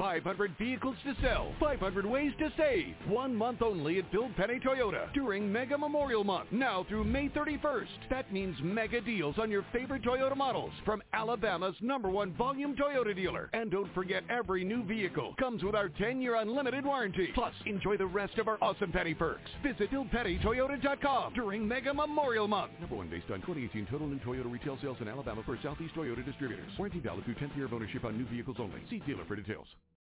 500 0.00 0.56
vehicles 0.56 0.96
to 1.04 1.14
sell, 1.20 1.52
500 1.60 2.06
ways 2.06 2.32
to 2.38 2.50
save. 2.56 2.94
One 3.06 3.34
month 3.36 3.60
only 3.60 3.98
at 3.98 4.10
Bill 4.10 4.30
Penny 4.34 4.58
Toyota 4.58 5.12
during 5.12 5.52
Mega 5.52 5.76
Memorial 5.76 6.24
Month, 6.24 6.50
now 6.52 6.86
through 6.88 7.04
May 7.04 7.28
31st. 7.28 8.08
That 8.08 8.32
means 8.32 8.56
mega 8.62 9.02
deals 9.02 9.34
on 9.38 9.50
your 9.50 9.62
favorite 9.74 10.02
Toyota 10.02 10.34
models 10.34 10.72
from 10.86 11.02
Alabama's 11.12 11.74
number 11.82 12.08
one 12.08 12.32
volume 12.32 12.74
Toyota 12.74 13.14
dealer. 13.14 13.50
And 13.52 13.70
don't 13.70 13.92
forget, 13.92 14.22
every 14.30 14.64
new 14.64 14.82
vehicle 14.84 15.34
comes 15.38 15.62
with 15.62 15.74
our 15.74 15.90
10-year 15.90 16.36
unlimited 16.36 16.86
warranty. 16.86 17.28
Plus, 17.34 17.52
enjoy 17.66 17.98
the 17.98 18.06
rest 18.06 18.38
of 18.38 18.48
our 18.48 18.56
awesome 18.62 18.92
Penny 18.92 19.12
perks. 19.12 19.50
Visit 19.62 19.90
BillPennyToyota.com 19.90 21.34
during 21.34 21.68
Mega 21.68 21.92
Memorial 21.92 22.48
Month. 22.48 22.72
Number 22.80 22.96
one 22.96 23.10
based 23.10 23.30
on 23.30 23.42
2018 23.42 23.86
total 23.90 24.06
new 24.06 24.18
Toyota 24.20 24.50
retail 24.50 24.78
sales 24.80 24.96
in 25.02 25.08
Alabama 25.08 25.42
for 25.44 25.58
Southeast 25.62 25.94
Toyota 25.94 26.24
distributors. 26.24 26.72
Warranty 26.78 27.00
valid 27.00 27.26
through 27.26 27.34
10th 27.34 27.54
year 27.54 27.66
of 27.66 27.74
ownership 27.74 28.06
on 28.06 28.16
new 28.16 28.26
vehicles 28.28 28.56
only. 28.58 28.80
See 28.88 29.00
dealer 29.00 29.26
for 29.28 29.36
details. 29.36 29.66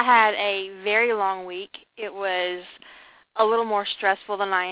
I 0.00 0.02
had 0.02 0.34
a 0.36 0.70
very 0.82 1.12
long 1.12 1.44
week. 1.44 1.76
It 1.98 2.12
was 2.12 2.62
a 3.36 3.44
little 3.44 3.66
more 3.66 3.84
stressful 3.84 4.38
than 4.38 4.48
I 4.50 4.64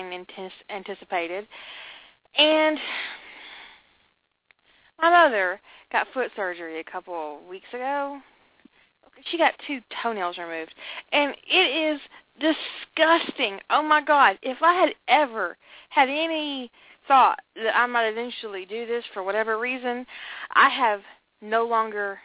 anticipated. 0.71 1.47
And 2.35 2.79
my 4.99 5.11
mother 5.11 5.61
got 5.91 6.07
foot 6.15 6.31
surgery 6.35 6.79
a 6.79 6.83
couple 6.83 7.41
weeks 7.47 7.67
ago. 7.71 8.19
She 9.29 9.37
got 9.37 9.53
two 9.67 9.81
toenails 10.01 10.39
removed. 10.39 10.73
And 11.11 11.35
it 11.47 11.93
is 11.93 12.01
disgusting. 12.39 13.59
Oh 13.69 13.83
my 13.83 14.01
god. 14.01 14.39
If 14.41 14.57
I 14.63 14.73
had 14.73 14.95
ever 15.07 15.57
had 15.89 16.09
any 16.09 16.71
thought 17.07 17.37
that 17.55 17.77
I 17.77 17.85
might 17.85 18.07
eventually 18.07 18.65
do 18.65 18.87
this 18.87 19.03
for 19.13 19.21
whatever 19.21 19.59
reason, 19.59 20.07
I 20.55 20.69
have 20.69 21.01
no 21.39 21.67
longer 21.67 22.17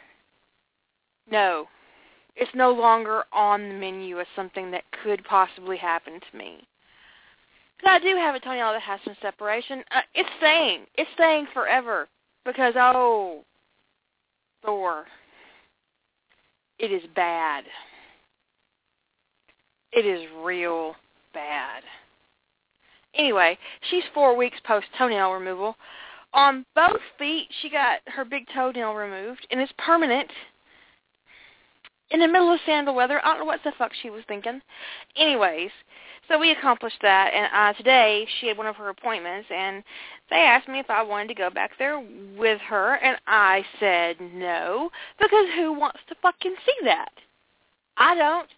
no. 1.29 1.67
It's 2.35 2.51
no 2.53 2.71
longer 2.71 3.23
on 3.31 3.69
the 3.69 3.75
menu 3.75 4.19
as 4.19 4.27
something 4.35 4.71
that 4.71 4.83
could 5.03 5.23
possibly 5.23 5.77
happen 5.77 6.19
to 6.19 6.37
me. 6.37 6.67
But 7.81 7.91
I 7.91 7.99
do 7.99 8.15
have 8.15 8.35
a 8.35 8.39
toenail 8.39 8.73
that 8.73 8.81
has 8.81 8.99
some 9.05 9.15
separation. 9.21 9.83
Uh, 9.91 10.01
it's 10.13 10.29
staying. 10.37 10.81
It's 10.95 11.09
staying 11.13 11.47
forever. 11.53 12.07
Because, 12.45 12.73
oh, 12.77 13.43
Thor, 14.63 15.05
it 16.79 16.91
is 16.91 17.03
bad. 17.15 17.63
It 19.91 20.05
is 20.05 20.27
real 20.43 20.95
bad. 21.33 21.83
Anyway, 23.13 23.57
she's 23.89 24.03
four 24.13 24.35
weeks 24.35 24.57
post 24.65 24.87
toenail 24.97 25.31
removal. 25.31 25.75
On 26.33 26.65
both 26.75 26.99
feet, 27.17 27.47
she 27.61 27.69
got 27.69 27.99
her 28.07 28.25
big 28.25 28.45
toenail 28.53 28.93
removed, 28.93 29.47
and 29.51 29.61
it's 29.61 29.71
permanent 29.77 30.29
in 32.11 32.19
the 32.19 32.27
middle 32.27 32.51
of 32.51 32.59
sandal 32.65 32.95
weather. 32.95 33.19
I 33.23 33.29
don't 33.29 33.39
know 33.39 33.45
what 33.45 33.61
the 33.63 33.73
fuck 33.77 33.91
she 34.01 34.09
was 34.09 34.23
thinking. 34.27 34.61
Anyways, 35.15 35.71
so 36.27 36.39
we 36.39 36.51
accomplished 36.51 36.99
that, 37.01 37.33
and 37.33 37.47
uh, 37.53 37.77
today 37.77 38.27
she 38.39 38.47
had 38.47 38.57
one 38.57 38.67
of 38.67 38.75
her 38.75 38.89
appointments, 38.89 39.47
and 39.53 39.83
they 40.29 40.37
asked 40.37 40.67
me 40.67 40.79
if 40.79 40.89
I 40.89 41.03
wanted 41.03 41.27
to 41.29 41.35
go 41.35 41.49
back 41.49 41.71
there 41.77 41.99
with 42.37 42.59
her, 42.61 42.95
and 42.95 43.17
I 43.27 43.63
said 43.79 44.17
no, 44.33 44.89
because 45.19 45.45
who 45.55 45.73
wants 45.73 45.99
to 46.09 46.15
fucking 46.21 46.55
see 46.65 46.85
that? 46.85 47.11
I 47.97 48.15
don't. 48.15 48.49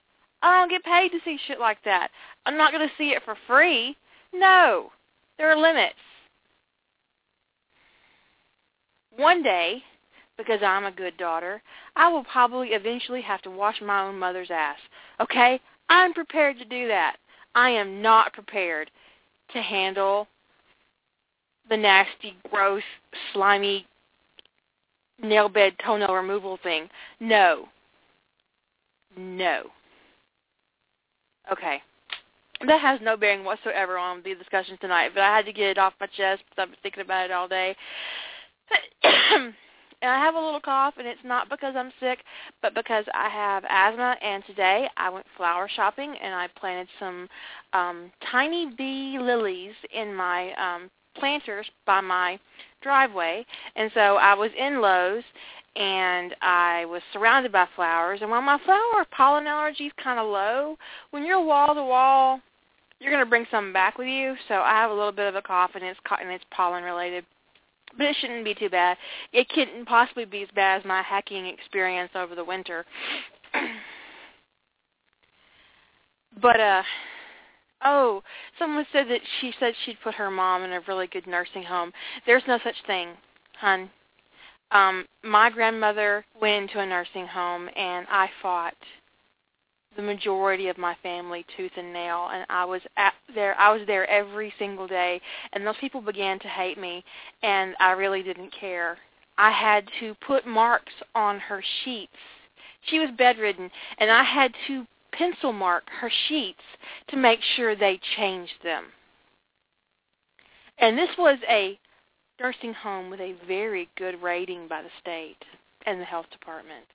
I 0.42 0.60
don't 0.60 0.70
get 0.70 0.84
paid 0.84 1.10
to 1.10 1.20
see 1.26 1.40
shit 1.48 1.60
like 1.60 1.84
that. 1.84 2.10
I'm 2.46 2.58
not 2.58 2.72
going 2.72 2.88
to 2.88 2.94
see 2.98 3.10
it 3.10 3.24
for 3.26 3.36
free. 3.48 3.98
No. 4.34 4.92
There 5.38 5.50
are 5.50 5.58
limits. 5.58 5.96
One 9.16 9.42
day, 9.42 9.84
because 10.38 10.62
I'm 10.64 10.86
a 10.86 10.92
good 10.92 11.18
daughter, 11.18 11.62
I 11.96 12.10
will 12.10 12.24
probably 12.24 12.70
eventually 12.70 13.22
have 13.22 13.42
to 13.44 13.52
wash 13.52 13.82
my 13.82 14.04
own 14.04 14.18
mother's 14.18 14.52
ass. 14.52 14.78
Okay? 15.20 15.60
I'm 15.90 16.14
prepared 16.14 16.58
to 16.60 16.66
do 16.66 16.88
that. 16.88 17.18
I 17.56 17.70
am 17.72 18.02
not 18.02 18.34
prepared 18.34 18.92
to 19.54 19.62
handle 19.62 20.28
the 21.70 21.78
nasty, 21.78 22.38
gross, 22.50 22.84
slimy 23.34 23.86
nail 25.22 25.50
bed 25.50 25.74
toenail 25.84 26.14
removal 26.14 26.60
thing. 26.62 26.90
No. 27.20 27.68
No. 29.18 29.64
Okay. 31.52 31.82
That 32.66 32.82
has 32.82 33.00
no 33.02 33.18
bearing 33.18 33.44
whatsoever 33.44 33.98
on 33.98 34.22
the 34.24 34.36
discussion 34.36 34.78
tonight, 34.82 35.12
but 35.14 35.24
I 35.24 35.36
had 35.36 35.46
to 35.46 35.54
get 35.54 35.70
it 35.70 35.78
off 35.78 35.94
my 36.00 36.08
chest 36.08 36.44
because 36.50 36.64
I've 36.64 36.70
been 36.70 36.78
thinking 36.82 37.04
about 37.04 37.26
it 37.26 37.32
all 37.32 37.48
day. 37.48 37.76
and 40.02 40.12
I 40.12 40.20
have 40.20 40.36
a 40.36 40.40
little 40.40 40.60
cough, 40.60 40.96
and 40.98 41.08
it's 41.08 41.20
not 41.24 41.50
because 41.50 41.74
I'm 41.76 41.92
sick, 42.00 42.20
but 42.62 42.76
because 42.76 43.06
I 43.14 43.30
have 43.30 43.64
asthma. 43.68 44.16
And 44.22 44.44
today 44.46 44.88
I 44.96 45.10
went 45.10 45.26
flower 45.36 45.68
shopping, 45.74 46.16
and 46.22 46.36
I 46.36 46.48
planted 46.60 46.88
some 47.00 47.28
um, 47.74 48.12
tiny 48.32 48.72
bee 48.78 49.18
lilies 49.20 49.74
in 49.94 50.14
my 50.14 50.54
um, 50.54 50.92
planters 51.16 51.66
by 51.86 52.02
my 52.02 52.40
driveway. 52.82 53.46
And 53.76 53.90
so 53.94 54.18
I 54.18 54.36
was 54.36 54.52
in 54.58 54.82
Lowe's, 54.82 55.24
and 55.76 56.36
I 56.42 56.86
was 56.86 57.02
surrounded 57.12 57.52
by 57.52 57.68
flowers. 57.76 58.20
And 58.22 58.30
while 58.30 58.42
my 58.42 58.60
flower 58.66 59.06
pollen 59.12 59.48
allergy 59.48 59.86
is 59.86 59.94
kind 60.04 60.20
of 60.20 60.28
low, 60.28 60.78
when 61.10 61.26
you're 61.26 61.44
wall 61.44 61.74
to 61.74 61.84
wall, 61.84 62.40
you're 63.00 63.12
going 63.12 63.24
to 63.24 63.30
bring 63.30 63.46
something 63.52 63.74
back 63.74 63.98
with 63.98 64.08
you. 64.08 64.36
So 64.48 64.56
I 64.56 64.72
have 64.72 64.92
a 64.92 64.94
little 64.94 65.12
bit 65.12 65.28
of 65.28 65.36
a 65.36 65.42
cough, 65.42 65.72
and 65.76 65.84
it's 65.84 66.00
and 66.20 66.30
it's 66.30 66.44
pollen 66.52 66.84
related 66.84 67.26
but 67.98 68.06
it 68.06 68.16
shouldn't 68.20 68.46
be 68.46 68.54
too 68.54 68.70
bad. 68.70 68.98
It 69.34 69.50
couldn't 69.50 69.86
possibly 69.86 70.26
be 70.26 70.44
as 70.44 70.50
bad 70.56 70.80
as 70.80 70.86
my 70.86 71.02
hacking 71.02 71.48
experience 71.48 72.12
over 72.16 72.36
the 72.36 72.44
winter. 72.44 72.86
but 76.42 76.60
uh 76.60 76.84
oh, 77.84 78.24
someone 78.60 78.86
said 78.92 79.08
that 79.10 79.22
she 79.40 79.54
said 79.60 79.74
she'd 79.86 80.02
put 80.04 80.16
her 80.16 80.32
mom 80.32 80.64
in 80.64 80.74
a 80.74 80.82
really 80.88 81.08
good 81.08 81.28
nursing 81.28 81.64
home. 81.64 81.92
There's 82.26 82.44
no 82.48 82.60
such 82.64 82.76
thing, 82.86 83.10
hun. 83.60 83.90
Um 84.72 85.06
my 85.24 85.50
grandmother 85.50 86.26
went 86.40 86.64
into 86.64 86.80
a 86.80 86.86
nursing 86.86 87.28
home 87.28 87.70
and 87.76 88.06
I 88.10 88.30
fought 88.42 88.76
the 89.98 90.04
majority 90.04 90.70
of 90.70 90.78
my 90.78 90.96
family 91.04 91.46
tooth 91.58 91.72
and 91.76 91.92
nail 91.92 92.30
and 92.32 92.46
I 92.50 92.64
was 92.64 92.82
at 92.96 93.16
there 93.34 93.60
I 93.60 93.74
was 93.74 93.86
there 93.88 94.10
every 94.10 94.54
single 94.58 94.88
day 94.88 95.20
and 95.52 95.66
those 95.66 95.76
people 95.82 96.02
began 96.02 96.40
to 96.40 96.48
hate 96.48 96.78
me 96.78 97.04
and 97.44 97.76
I 97.80 97.92
really 97.92 98.24
didn't 98.24 98.54
care. 98.58 98.98
I 99.38 99.52
had 99.52 99.90
to 100.00 100.16
put 100.26 100.48
marks 100.48 100.94
on 101.14 101.40
her 101.40 101.64
sheets. 101.84 102.14
She 102.86 103.00
was 103.00 103.10
bedridden 103.18 103.70
and 103.98 104.10
I 104.10 104.24
had 104.24 104.54
to 104.68 104.86
pencil 105.12 105.52
mark 105.52 105.84
her 106.00 106.12
sheets 106.28 106.62
to 107.10 107.18
make 107.18 107.40
sure 107.56 107.76
they 107.76 108.00
changed 108.16 108.64
them. 108.64 108.86
And 110.78 110.96
this 110.96 111.10
was 111.18 111.40
a 111.50 111.80
nursing 112.40 112.74
home 112.74 113.10
with 113.10 113.20
a 113.20 113.36
very 113.48 113.90
good 113.98 114.22
rating 114.22 114.68
by 114.68 114.84
the 114.84 114.90
state 115.02 115.44
and 115.88 116.00
the 116.00 116.06
health 116.06 116.28
department. 116.32 116.86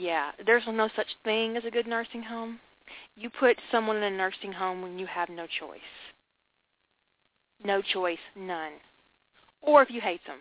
Yeah, 0.00 0.30
there's 0.46 0.62
no 0.66 0.88
such 0.96 1.08
thing 1.24 1.58
as 1.58 1.64
a 1.66 1.70
good 1.70 1.86
nursing 1.86 2.22
home. 2.22 2.58
You 3.16 3.28
put 3.28 3.58
someone 3.70 3.98
in 3.98 4.02
a 4.02 4.10
nursing 4.16 4.50
home 4.50 4.80
when 4.80 4.98
you 4.98 5.06
have 5.06 5.28
no 5.28 5.46
choice. 5.46 5.78
No 7.62 7.82
choice, 7.82 8.18
none. 8.34 8.72
Or 9.60 9.82
if 9.82 9.90
you 9.90 10.00
hate 10.00 10.22
them. 10.26 10.38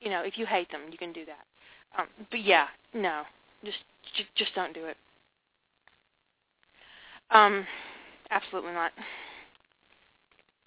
You 0.00 0.08
know, 0.08 0.22
if 0.22 0.38
you 0.38 0.46
hate 0.46 0.70
them, 0.72 0.80
you 0.90 0.96
can 0.96 1.12
do 1.12 1.26
that. 1.26 2.00
Um, 2.00 2.06
but 2.30 2.42
yeah, 2.42 2.68
no. 2.94 3.24
Just 3.62 3.76
just, 4.16 4.30
just 4.34 4.54
don't 4.54 4.72
do 4.72 4.86
it. 4.86 4.96
Um, 7.30 7.66
absolutely 8.30 8.72
not. 8.72 8.92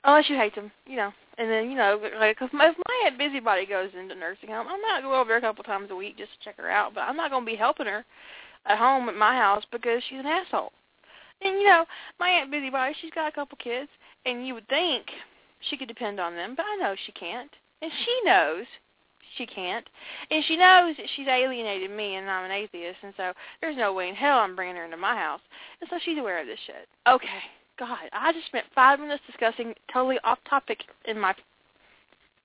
Unless 0.03 0.29
you 0.29 0.37
hate 0.37 0.55
them, 0.55 0.71
you 0.85 0.95
know. 0.95 1.11
And 1.37 1.49
then, 1.49 1.69
you 1.69 1.77
know, 1.77 1.99
like, 2.19 2.37
if 2.41 2.51
my, 2.51 2.67
if 2.67 2.75
my 2.77 3.03
aunt 3.05 3.17
Busybody 3.17 3.65
goes 3.65 3.89
into 3.97 4.15
nursing 4.15 4.49
home, 4.49 4.67
I 4.67 4.77
might 4.77 5.01
go 5.03 5.19
over 5.19 5.29
there 5.29 5.37
a 5.37 5.41
couple 5.41 5.63
times 5.63 5.89
a 5.91 5.95
week 5.95 6.17
just 6.17 6.31
to 6.31 6.43
check 6.43 6.57
her 6.57 6.69
out, 6.69 6.93
but 6.93 7.01
I'm 7.01 7.15
not 7.15 7.31
going 7.31 7.45
to 7.45 7.51
be 7.51 7.57
helping 7.57 7.85
her 7.85 8.05
at 8.65 8.77
home 8.77 9.07
at 9.07 9.15
my 9.15 9.35
house 9.35 9.63
because 9.71 10.01
she's 10.09 10.19
an 10.19 10.25
asshole. 10.25 10.71
And, 11.41 11.59
you 11.59 11.67
know, 11.67 11.85
my 12.19 12.29
aunt 12.29 12.51
Busybody, 12.51 12.93
she's 12.99 13.11
got 13.11 13.29
a 13.29 13.35
couple 13.35 13.57
kids, 13.61 13.89
and 14.25 14.45
you 14.45 14.53
would 14.53 14.67
think 14.67 15.05
she 15.61 15.77
could 15.77 15.87
depend 15.87 16.19
on 16.19 16.35
them, 16.35 16.55
but 16.55 16.65
I 16.65 16.75
know 16.75 16.95
she 17.05 17.11
can't. 17.13 17.51
And 17.81 17.91
she 18.05 18.19
knows 18.25 18.65
she 19.37 19.45
can't. 19.45 19.87
And 20.31 20.43
she 20.45 20.57
knows 20.57 20.97
that 20.97 21.05
she's 21.15 21.27
alienated 21.27 21.91
me 21.91 22.15
and 22.15 22.29
I'm 22.29 22.45
an 22.45 22.51
atheist, 22.51 22.97
and 23.03 23.13
so 23.15 23.31
there's 23.61 23.77
no 23.77 23.93
way 23.93 24.09
in 24.09 24.15
hell 24.15 24.39
I'm 24.39 24.55
bringing 24.55 24.75
her 24.75 24.85
into 24.85 24.97
my 24.97 25.15
house. 25.15 25.41
And 25.79 25.89
so 25.89 25.97
she's 26.03 26.17
aware 26.17 26.41
of 26.41 26.47
this 26.47 26.59
shit. 26.65 26.87
Okay. 27.07 27.27
God, 27.79 27.97
I 28.11 28.33
just 28.33 28.47
spent 28.47 28.65
five 28.75 28.99
minutes 28.99 29.23
discussing 29.25 29.73
totally 29.91 30.17
off 30.23 30.39
topic 30.49 30.83
in 31.05 31.19
my... 31.19 31.33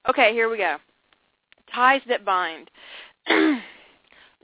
Okay, 0.08 0.32
here 0.32 0.48
we 0.48 0.58
go. 0.58 0.76
Ties 1.74 2.02
that 2.08 2.24
bind. 2.24 2.70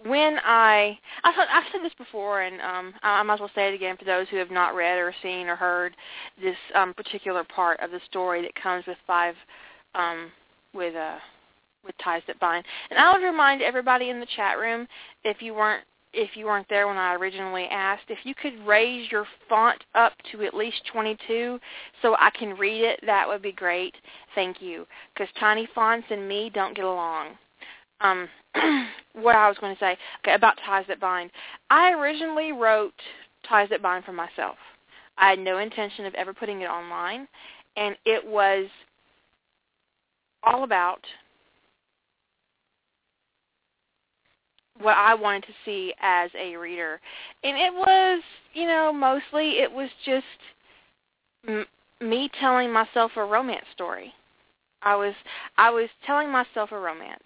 when 0.07 0.39
I 0.45 0.99
I 1.25 1.33
thought 1.35 1.49
I've 1.53 1.65
said 1.71 1.83
this 1.85 1.93
before, 1.99 2.43
and 2.43 2.61
um, 2.61 2.95
I, 3.03 3.21
I 3.21 3.23
might 3.23 3.35
as 3.35 3.41
well 3.41 3.51
say 3.55 3.69
it 3.69 3.75
again 3.75 3.97
for 3.97 4.05
those 4.05 4.27
who 4.29 4.37
have 4.37 4.51
not 4.51 4.75
read 4.75 4.99
or 4.99 5.15
seen 5.23 5.47
or 5.47 5.57
heard 5.57 5.95
this 6.43 6.57
um, 6.75 6.95
particular 6.95 7.45
part 7.45 7.81
of 7.81 7.91
the 7.91 8.01
story 8.07 8.43
that 8.43 8.55
comes 8.55 8.87
with 8.87 8.97
five 9.07 9.35
um, 9.95 10.31
with 10.73 10.95
uh, 10.95 11.19
with 11.85 11.95
ties 12.03 12.23
that 12.27 12.41
bind. 12.41 12.65
And 12.91 12.99
I 12.99 13.13
would 13.13 13.25
remind 13.25 13.63
everybody 13.63 14.11
in 14.11 14.21
the 14.21 14.27
chat 14.37 14.59
room 14.59 14.87
if 15.25 15.43
you 15.43 15.55
weren't 15.55 15.85
if 16.12 16.37
you 16.37 16.47
weren't 16.47 16.69
there 16.69 16.89
when 16.89 16.97
I 16.97 17.15
originally 17.15 17.65
asked, 17.71 18.05
if 18.09 18.19
you 18.25 18.35
could 18.35 18.55
raise 18.67 19.11
your 19.11 19.27
font 19.49 19.83
up 19.95 20.12
to 20.33 20.43
at 20.43 20.55
least 20.55 20.83
22 20.93 21.61
so 22.03 22.17
I 22.19 22.31
can 22.31 22.57
read 22.57 22.83
it, 22.83 23.01
that 23.07 23.27
would 23.29 23.43
be 23.43 23.53
great. 23.53 23.95
Thank 24.35 24.61
you. 24.61 24.87
Because 25.15 25.33
tiny 25.39 25.69
fonts 25.75 26.07
and 26.11 26.29
me 26.29 26.51
don't 26.53 26.75
get 26.75 26.85
along. 26.85 27.29
Um, 28.01 28.29
what 29.15 29.37
I 29.37 29.49
was 29.49 29.59
going 29.61 29.75
to 29.75 29.81
say 29.81 29.97
okay, 30.25 30.35
about 30.35 30.59
Ties 30.67 30.87
That 30.89 31.01
Bind. 31.01 31.31
I 31.71 31.93
originally 31.93 32.53
wrote 32.53 32.95
Ties 33.49 33.69
That 33.71 33.83
Bind 33.83 34.05
for 34.05 34.13
myself. 34.13 34.56
I 35.19 35.31
had 35.31 35.39
no 35.39 35.59
intention 35.59 36.06
of 36.06 36.15
ever 36.15 36.33
putting 36.33 36.63
it 36.63 36.67
online, 36.67 37.29
and 37.77 37.95
it 38.06 38.27
was 38.27 38.67
all 40.43 40.65
about 40.65 41.01
what 44.81 44.97
I 44.97 45.15
wanted 45.15 45.44
to 45.44 45.53
see 45.65 45.94
as 46.00 46.31
a 46.38 46.56
reader. 46.56 47.00
And 47.44 47.56
it 47.56 47.73
was, 47.73 48.23
you 48.55 48.67
know, 48.67 48.93
mostly 48.93 49.59
it 49.59 49.71
was 49.71 49.88
just 50.05 50.25
m- 51.47 51.67
me 52.00 52.31
telling 52.41 52.73
myself 52.73 53.12
a 53.17 53.25
romance 53.25 53.67
story. 53.75 54.12
I 54.82 54.97
was 54.97 55.15
I 55.59 55.71
was 55.71 55.88
telling 56.06 56.31
myself 56.31 56.73
a 56.73 56.79
romance 56.79 57.23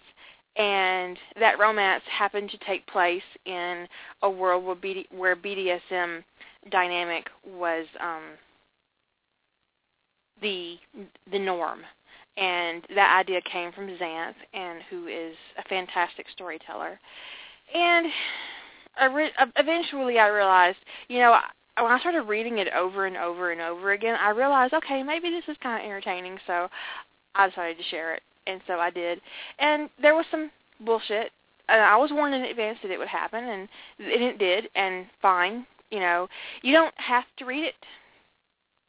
and 0.57 1.17
that 1.39 1.59
romance 1.59 2.03
happened 2.09 2.49
to 2.49 2.57
take 2.59 2.85
place 2.87 3.23
in 3.45 3.87
a 4.21 4.29
world 4.29 4.63
where, 4.63 4.75
BD, 4.75 5.05
where 5.11 5.35
BDSM 5.35 6.23
dynamic 6.71 7.27
was 7.45 7.85
um, 8.01 8.23
the 10.41 10.75
the 11.31 11.39
norm, 11.39 11.79
and 12.37 12.83
that 12.95 13.17
idea 13.19 13.41
came 13.41 13.71
from 13.71 13.87
Xanth, 13.87 14.35
and 14.53 14.81
who 14.89 15.07
is 15.07 15.35
a 15.57 15.67
fantastic 15.67 16.25
storyteller. 16.33 16.99
And 17.73 18.07
I 18.97 19.05
re- 19.05 19.31
uh, 19.39 19.47
eventually, 19.57 20.19
I 20.19 20.27
realized, 20.27 20.77
you 21.07 21.19
know, 21.19 21.37
when 21.77 21.91
I 21.91 21.99
started 21.99 22.23
reading 22.23 22.59
it 22.59 22.67
over 22.73 23.05
and 23.05 23.17
over 23.17 23.51
and 23.51 23.61
over 23.61 23.91
again, 23.91 24.17
I 24.19 24.29
realized, 24.29 24.73
okay, 24.73 25.03
maybe 25.03 25.29
this 25.29 25.43
is 25.47 25.57
kind 25.61 25.81
of 25.81 25.85
entertaining, 25.85 26.37
so 26.47 26.69
I 27.35 27.49
decided 27.49 27.77
to 27.77 27.83
share 27.83 28.13
it 28.13 28.23
and 28.47 28.61
so 28.67 28.79
I 28.79 28.89
did. 28.89 29.21
And 29.59 29.89
there 30.01 30.15
was 30.15 30.25
some 30.31 30.51
bullshit. 30.81 31.31
And 31.67 31.81
I 31.81 31.95
was 31.97 32.11
warned 32.11 32.35
in 32.35 32.43
advance 32.43 32.77
that 32.83 32.91
it 32.91 32.99
would 32.99 33.07
happen, 33.07 33.43
and 33.43 33.67
it 33.99 34.37
did, 34.37 34.69
and 34.75 35.07
fine. 35.21 35.65
You 35.89 35.99
know, 35.99 36.27
you 36.61 36.73
don't 36.73 36.93
have 36.97 37.23
to 37.37 37.45
read 37.45 37.63
it. 37.63 37.73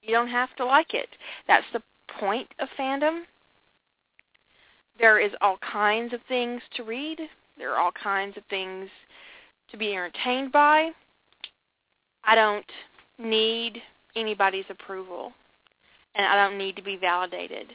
You 0.03 0.13
don't 0.13 0.29
have 0.29 0.55
to 0.57 0.65
like 0.65 0.93
it. 0.93 1.09
That's 1.49 1.65
the 1.73 1.83
point 2.21 2.49
of 2.59 2.69
fandom. 2.79 3.23
There 4.99 5.19
is 5.19 5.33
all 5.41 5.59
kinds 5.59 6.13
of 6.13 6.21
things 6.29 6.61
to 6.77 6.85
read. 6.85 7.19
There 7.59 7.73
are 7.73 7.81
all 7.81 7.93
kinds 7.93 8.37
of 8.37 8.45
things 8.51 8.89
to 9.71 9.77
be 9.77 9.93
entertained 9.93 10.53
by. 10.53 10.91
I 12.25 12.35
don't 12.35 12.67
need 13.19 13.81
anybody's 14.15 14.65
approval, 14.69 15.33
and 16.15 16.27
I 16.27 16.37
don't 16.37 16.59
need 16.59 16.77
to 16.77 16.83
be 16.83 16.97
validated 16.97 17.73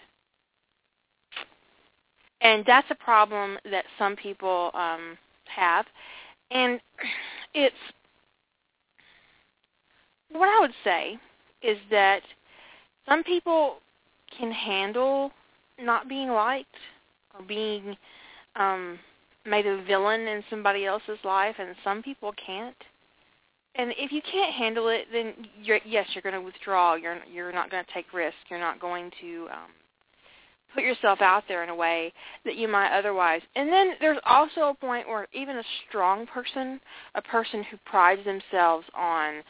and 2.42 2.64
that's 2.66 2.90
a 2.90 2.96
problem 2.96 3.58
that 3.70 3.86
some 3.98 4.16
people 4.16 4.72
um, 4.74 5.18
have, 5.46 5.86
and 6.50 6.80
it's 7.54 7.76
what 10.32 10.50
I 10.50 10.60
would 10.60 10.74
say 10.84 11.18
is 11.62 11.78
that 11.92 12.22
some 13.08 13.24
people 13.24 13.78
can 14.38 14.52
handle 14.52 15.32
not 15.80 16.10
being 16.10 16.30
liked 16.30 16.76
or 17.38 17.46
being 17.46 17.96
um, 18.56 18.98
made 19.46 19.66
a 19.66 19.84
villain 19.84 20.22
in 20.22 20.44
somebody 20.50 20.86
else's 20.86 21.20
life, 21.24 21.56
and 21.60 21.76
some 21.84 22.04
people 22.04 22.34
can't. 22.44 22.76
And 23.76 23.94
if 23.98 24.12
you 24.12 24.22
can't 24.30 24.54
handle 24.54 24.90
it, 24.90 25.08
then 25.14 25.34
you're, 25.62 25.80
yes, 25.86 26.08
you're 26.14 26.22
going 26.22 26.36
to 26.36 26.42
withdraw. 26.42 26.96
You're 26.96 27.20
you're 27.32 27.54
not 27.54 27.72
going 27.72 27.84
to 27.84 27.94
take 27.94 28.14
risks. 28.14 28.40
You're 28.50 28.60
not 28.60 28.82
going 28.82 29.12
to 29.22 29.48
um, 29.52 29.72
put 30.74 30.84
yourself 30.84 31.22
out 31.22 31.44
there 31.48 31.64
in 31.64 31.70
a 31.70 31.76
way 31.76 32.12
that 32.46 32.56
you 32.56 32.68
might 32.68 32.98
otherwise. 32.98 33.42
And 33.56 33.72
then 33.72 33.94
there's 34.00 34.20
also 34.26 34.70
a 34.70 34.74
point 34.74 35.08
where 35.08 35.28
even 35.34 35.58
a 35.58 35.64
strong 35.88 36.28
person, 36.28 36.80
a 37.16 37.22
person 37.22 37.64
who 37.64 37.78
prides 37.86 38.24
themselves 38.26 38.86
on 38.94 39.42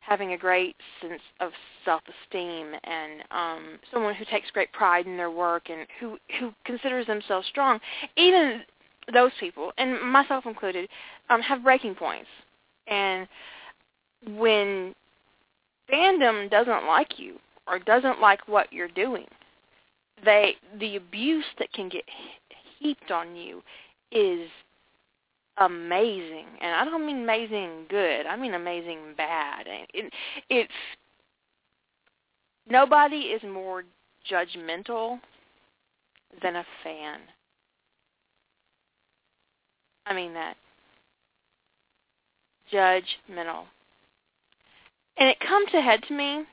having 0.00 0.34
a 0.34 0.38
great 0.38 0.76
sense 1.00 1.22
of 1.40 1.50
self-esteem 1.84 2.74
and 2.84 3.22
um, 3.30 3.78
someone 3.92 4.14
who 4.14 4.24
takes 4.26 4.50
great 4.50 4.70
pride 4.72 5.06
in 5.06 5.16
their 5.16 5.30
work 5.30 5.70
and 5.70 5.86
who 5.98 6.18
who 6.38 6.52
considers 6.64 7.06
themselves 7.06 7.46
strong, 7.48 7.80
even 8.16 8.60
those 9.12 9.32
people, 9.40 9.72
and 9.78 10.00
myself 10.00 10.46
included, 10.46 10.88
um, 11.30 11.40
have 11.42 11.62
breaking 11.62 11.94
points. 11.94 12.28
And 12.86 13.28
when 14.26 14.94
fandom 15.92 16.50
doesn't 16.50 16.86
like 16.86 17.18
you 17.18 17.38
or 17.66 17.78
doesn't 17.78 18.20
like 18.20 18.46
what 18.48 18.72
you're 18.72 18.88
doing, 18.88 19.26
they 20.24 20.56
the 20.78 20.96
abuse 20.96 21.44
that 21.58 21.72
can 21.72 21.88
get 21.88 22.04
heaped 22.78 23.10
on 23.10 23.36
you 23.36 23.62
is 24.12 24.48
amazing, 25.58 26.46
and 26.60 26.74
I 26.74 26.84
don't 26.84 27.06
mean 27.06 27.22
amazing 27.22 27.86
good. 27.88 28.26
I 28.26 28.36
mean 28.36 28.54
amazing 28.54 29.14
bad. 29.16 29.66
It, 29.92 30.12
it's 30.50 30.72
nobody 32.68 33.16
is 33.16 33.42
more 33.42 33.84
judgmental 34.30 35.20
than 36.42 36.56
a 36.56 36.64
fan. 36.82 37.20
I 40.06 40.14
mean 40.14 40.34
that. 40.34 40.56
Judgmental. 42.72 43.64
And 45.16 45.28
it 45.28 45.38
comes 45.40 45.68
ahead 45.72 46.02
to 46.08 46.14
me 46.14 46.44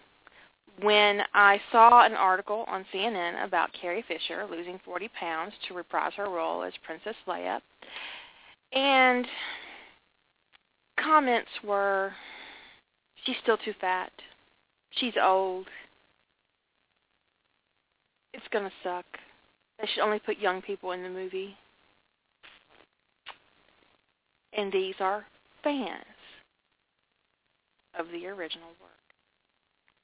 when 0.81 1.22
I 1.34 1.60
saw 1.72 2.05
an 2.05 2.13
article 2.13 2.65
on 2.67 2.86
CNN 2.93 3.43
about 3.46 3.74
Carrie 3.79 4.05
Fisher 4.08 4.46
losing 4.50 4.79
40 4.84 5.10
pounds 5.20 5.53
to 5.67 5.74
reprise 5.74 6.13
her 6.17 6.29
role 6.29 6.63
as 6.63 6.74
Princess 6.86 7.15
Leia, 7.27 7.60
and 8.74 9.27
comments 11.03 11.50
were, 11.63 12.13
she's 13.25 13.36
still 13.41 13.58
too 13.58 13.74
fat. 13.81 14.12
She's 14.91 15.13
old. 15.22 15.67
It's 18.34 18.48
going 18.51 18.65
to 18.65 18.72
suck. 18.84 19.05
They 19.79 19.88
should 19.93 20.03
only 20.03 20.20
put 20.20 20.38
young 20.38 20.62
people 20.62 20.91
in 20.91 21.03
the 21.03 21.10
movie. 21.10 21.55
And 24.53 24.72
these 24.72 24.96
are 25.00 25.25
fans 25.63 26.03
of 27.98 28.08
the 28.08 28.27
original 28.27 28.70
work. 28.81 28.91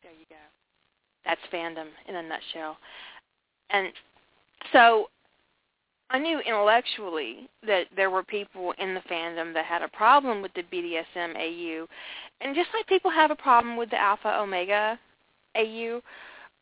There 0.04 0.12
you 0.12 0.26
go. 0.30 0.36
That's 1.26 1.42
fandom 1.52 1.88
in 2.08 2.16
a 2.16 2.24
nutshell. 2.24 2.78
And 3.70 3.92
so 4.72 5.10
I 6.10 6.20
knew 6.20 6.40
intellectually 6.40 7.50
that 7.66 7.88
there 7.96 8.10
were 8.10 8.24
people 8.24 8.74
in 8.80 8.94
the 8.94 9.02
fandom 9.02 9.54
that 9.54 9.66
had 9.66 9.82
a 9.82 9.90
problem 9.90 10.42
with 10.42 10.54
the 10.54 10.64
BDSM 10.64 11.36
AU. 11.36 11.88
And 12.40 12.56
just 12.56 12.70
like 12.74 12.88
people 12.88 13.12
have 13.12 13.32
a 13.32 13.36
problem 13.36 13.76
with 13.76 13.90
the 13.90 14.02
Alpha 14.02 14.40
Omega 14.40 14.98
AU, 15.56 16.02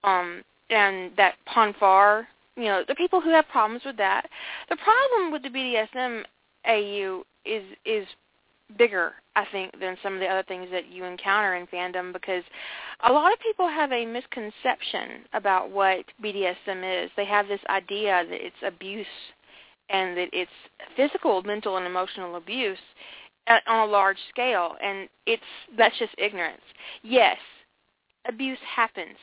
um, 0.03 0.43
and 0.69 1.11
that 1.17 1.35
Pon 1.45 1.75
farr, 1.79 2.27
you 2.55 2.65
know, 2.65 2.83
the 2.87 2.95
people 2.95 3.21
who 3.21 3.29
have 3.29 3.47
problems 3.49 3.83
with 3.85 3.97
that. 3.97 4.27
The 4.69 4.77
problem 4.77 5.31
with 5.31 5.43
the 5.43 5.49
BDSM 5.49 6.23
AU 6.67 7.23
is 7.45 7.63
is 7.85 8.07
bigger, 8.77 9.13
I 9.35 9.45
think, 9.51 9.79
than 9.79 9.97
some 10.01 10.15
of 10.15 10.19
the 10.19 10.27
other 10.27 10.43
things 10.43 10.69
that 10.71 10.91
you 10.91 11.03
encounter 11.03 11.55
in 11.55 11.67
fandom 11.67 12.11
because 12.11 12.43
a 13.07 13.11
lot 13.13 13.31
of 13.31 13.39
people 13.39 13.67
have 13.67 13.91
a 13.91 14.05
misconception 14.05 15.25
about 15.33 15.69
what 15.69 16.05
BDSM 16.23 17.05
is. 17.05 17.11
They 17.15 17.25
have 17.25 17.47
this 17.47 17.59
idea 17.69 18.25
that 18.27 18.45
it's 18.45 18.55
abuse 18.65 19.05
and 19.89 20.17
that 20.17 20.29
it's 20.33 20.51
physical, 20.95 21.43
mental, 21.43 21.77
and 21.77 21.85
emotional 21.85 22.37
abuse 22.37 22.79
on 23.47 23.87
a 23.87 23.91
large 23.91 24.17
scale, 24.29 24.75
and 24.83 25.07
it's 25.27 25.43
that's 25.77 25.97
just 25.99 26.15
ignorance. 26.17 26.63
Yes, 27.03 27.37
abuse 28.27 28.57
happens. 28.75 29.17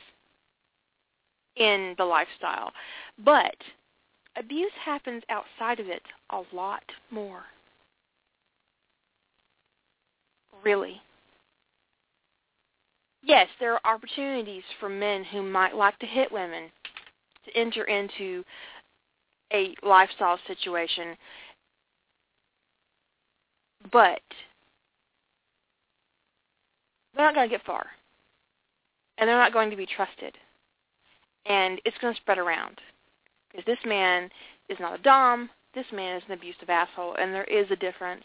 in 1.55 1.95
the 1.97 2.05
lifestyle. 2.05 2.71
But 3.23 3.55
abuse 4.37 4.71
happens 4.83 5.23
outside 5.29 5.79
of 5.79 5.87
it 5.87 6.01
a 6.29 6.41
lot 6.53 6.83
more. 7.11 7.43
Really. 10.63 11.01
Yes, 13.21 13.47
there 13.59 13.73
are 13.73 13.95
opportunities 13.95 14.63
for 14.79 14.89
men 14.89 15.23
who 15.23 15.41
might 15.41 15.75
like 15.75 15.97
to 15.99 16.05
hit 16.05 16.31
women 16.31 16.69
to 17.45 17.57
enter 17.57 17.83
into 17.85 18.43
a 19.53 19.75
lifestyle 19.83 20.39
situation. 20.47 21.15
But 23.91 24.21
they're 27.15 27.25
not 27.25 27.35
going 27.35 27.49
to 27.49 27.55
get 27.55 27.65
far. 27.65 27.85
And 29.17 29.27
they're 29.27 29.37
not 29.37 29.53
going 29.53 29.69
to 29.69 29.77
be 29.77 29.85
trusted. 29.85 30.35
And 31.45 31.79
it's 31.85 31.97
going 31.99 32.13
to 32.13 32.19
spread 32.21 32.39
around. 32.39 32.79
Because 33.53 33.65
this 33.65 33.85
man 33.85 34.29
is 34.69 34.77
not 34.79 34.99
a 34.99 35.03
dom. 35.03 35.49
This 35.75 35.85
man 35.93 36.17
is 36.17 36.23
an 36.27 36.33
abusive 36.33 36.69
asshole. 36.69 37.15
And 37.15 37.33
there 37.33 37.45
is 37.45 37.69
a 37.71 37.75
difference. 37.75 38.23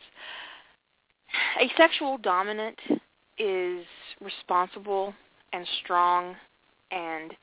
A 1.60 1.70
sexual 1.76 2.18
dominant 2.18 2.78
is 3.38 3.84
responsible 4.20 5.14
and 5.52 5.66
strong 5.84 6.34
and 6.90 7.34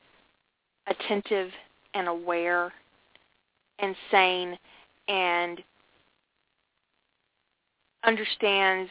attentive 0.86 1.50
and 1.94 2.08
aware 2.08 2.72
and 3.78 3.94
sane 4.10 4.58
and 5.08 5.62
understands 8.04 8.90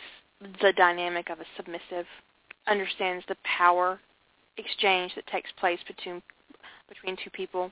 the 0.61 0.73
dynamic 0.73 1.29
of 1.29 1.39
a 1.39 1.45
submissive, 1.55 2.05
understands 2.67 3.23
the 3.27 3.37
power 3.43 3.99
exchange 4.57 5.13
that 5.15 5.27
takes 5.27 5.49
place 5.59 5.79
between 5.87 6.21
between 6.87 7.17
two 7.23 7.29
people. 7.31 7.71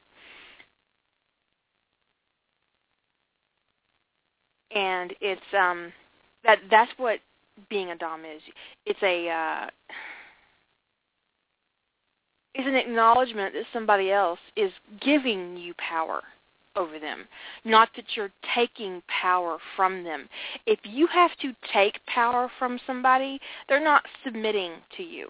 And 4.73 5.13
it's 5.21 5.41
um 5.57 5.91
that 6.43 6.59
that's 6.69 6.91
what 6.97 7.19
being 7.69 7.91
a 7.91 7.95
dom 7.95 8.21
is. 8.25 8.41
It's 8.85 9.01
a 9.03 9.29
uh 9.29 9.69
is 12.55 12.67
an 12.67 12.75
acknowledgement 12.75 13.53
that 13.53 13.63
somebody 13.73 14.11
else 14.11 14.39
is 14.55 14.71
giving 15.01 15.57
you 15.57 15.73
power 15.77 16.21
over 16.75 16.99
them, 16.99 17.25
not 17.65 17.89
that 17.95 18.05
you're 18.15 18.31
taking 18.55 19.01
power 19.07 19.57
from 19.75 20.03
them. 20.03 20.27
If 20.65 20.79
you 20.83 21.07
have 21.07 21.31
to 21.41 21.53
take 21.71 22.03
power 22.07 22.49
from 22.57 22.79
somebody, 22.85 23.39
they're 23.69 23.83
not 23.83 24.03
submitting 24.23 24.73
to 24.97 25.03
you. 25.03 25.27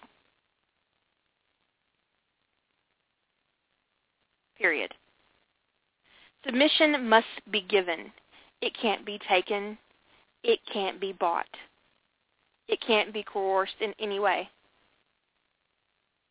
Period. 4.56 4.94
Submission 6.46 7.08
must 7.08 7.26
be 7.50 7.62
given. 7.62 8.10
It 8.64 8.72
can't 8.80 9.04
be 9.04 9.20
taken. 9.28 9.76
It 10.42 10.58
can't 10.72 11.00
be 11.00 11.12
bought. 11.12 11.46
It 12.68 12.80
can't 12.86 13.12
be 13.12 13.22
coerced 13.22 13.74
in 13.80 13.92
any 13.98 14.18
way. 14.18 14.48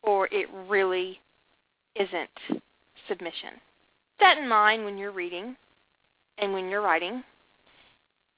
Or 0.02 0.28
it 0.32 0.48
really 0.68 1.20
isn't 1.96 2.62
submission 3.08 3.50
that 4.24 4.38
in 4.38 4.48
mind 4.48 4.84
when 4.84 4.96
you're 4.96 5.12
reading 5.12 5.54
and 6.38 6.52
when 6.52 6.68
you're 6.68 6.80
writing. 6.80 7.22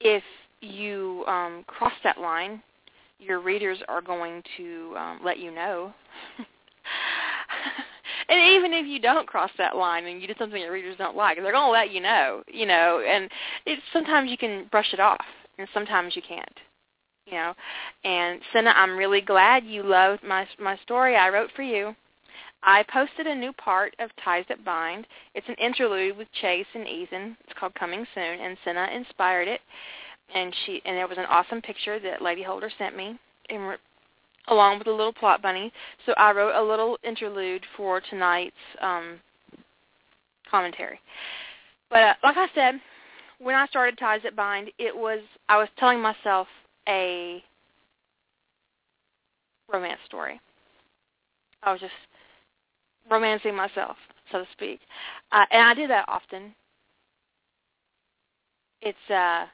If 0.00 0.22
you 0.60 1.24
um, 1.26 1.64
cross 1.66 1.92
that 2.04 2.20
line, 2.20 2.62
your 3.18 3.40
readers 3.40 3.78
are 3.88 4.02
going 4.02 4.42
to 4.56 4.94
um, 4.98 5.20
let 5.24 5.38
you 5.38 5.54
know. 5.54 5.94
and 8.28 8.40
even 8.54 8.72
if 8.72 8.86
you 8.86 8.98
don't 8.98 9.26
cross 9.26 9.50
that 9.58 9.76
line 9.76 10.06
and 10.06 10.20
you 10.20 10.26
did 10.26 10.38
something 10.38 10.60
your 10.60 10.72
readers 10.72 10.96
don't 10.98 11.16
like, 11.16 11.36
they're 11.36 11.52
going 11.52 11.66
to 11.66 11.70
let 11.70 11.92
you 11.92 12.00
know. 12.00 12.42
You 12.48 12.66
know, 12.66 13.02
and 13.06 13.30
it's 13.64 13.82
sometimes 13.92 14.30
you 14.30 14.38
can 14.38 14.66
brush 14.70 14.92
it 14.92 15.00
off, 15.00 15.24
and 15.58 15.68
sometimes 15.72 16.16
you 16.16 16.22
can't. 16.26 16.48
You 17.26 17.34
know, 17.34 17.54
and 18.04 18.40
Senna, 18.52 18.70
I'm 18.70 18.96
really 18.96 19.20
glad 19.20 19.64
you 19.64 19.82
loved 19.82 20.22
my 20.22 20.46
my 20.60 20.76
story 20.84 21.16
I 21.16 21.28
wrote 21.28 21.50
for 21.56 21.62
you. 21.62 21.94
I 22.62 22.84
posted 22.92 23.26
a 23.26 23.34
new 23.34 23.52
part 23.52 23.94
of 23.98 24.10
Ties 24.24 24.44
That 24.48 24.64
Bind. 24.64 25.06
It's 25.34 25.48
an 25.48 25.54
interlude 25.54 26.16
with 26.16 26.28
Chase 26.40 26.66
and 26.74 26.86
Ethan. 26.86 27.36
It's 27.44 27.58
called 27.58 27.74
Coming 27.74 28.06
Soon, 28.14 28.40
and 28.40 28.56
Senna 28.64 28.88
inspired 28.94 29.48
it. 29.48 29.60
And 30.34 30.54
she 30.64 30.82
and 30.84 30.96
there 30.96 31.06
was 31.06 31.18
an 31.18 31.26
awesome 31.26 31.62
picture 31.62 32.00
that 32.00 32.22
Lady 32.22 32.42
Holder 32.42 32.70
sent 32.78 32.96
me, 32.96 33.18
and 33.48 33.76
along 34.48 34.78
with 34.78 34.86
a 34.86 34.90
little 34.92 35.12
plot 35.12 35.42
bunny. 35.42 35.72
So 36.04 36.12
I 36.16 36.32
wrote 36.32 36.54
a 36.54 36.62
little 36.62 36.98
interlude 37.02 37.64
for 37.76 38.00
tonight's 38.00 38.54
um, 38.80 39.20
commentary. 40.50 41.00
But 41.90 42.02
uh, 42.02 42.14
like 42.22 42.36
I 42.36 42.48
said, 42.54 42.80
when 43.38 43.54
I 43.54 43.66
started 43.66 43.98
Ties 43.98 44.20
That 44.24 44.36
Bind, 44.36 44.70
it 44.78 44.96
was 44.96 45.20
I 45.48 45.58
was 45.58 45.68
telling 45.78 46.00
myself 46.00 46.46
a 46.88 47.42
romance 49.72 50.00
story. 50.06 50.40
I 51.62 51.72
was 51.72 51.80
just 51.80 51.92
romancing 53.10 53.54
myself, 53.54 53.96
so 54.30 54.38
to 54.38 54.46
speak. 54.52 54.80
Uh, 55.32 55.44
and 55.50 55.62
I 55.62 55.74
do 55.74 55.86
that 55.88 56.04
often. 56.08 56.54
It's 58.82 59.10
uh 59.10 59.46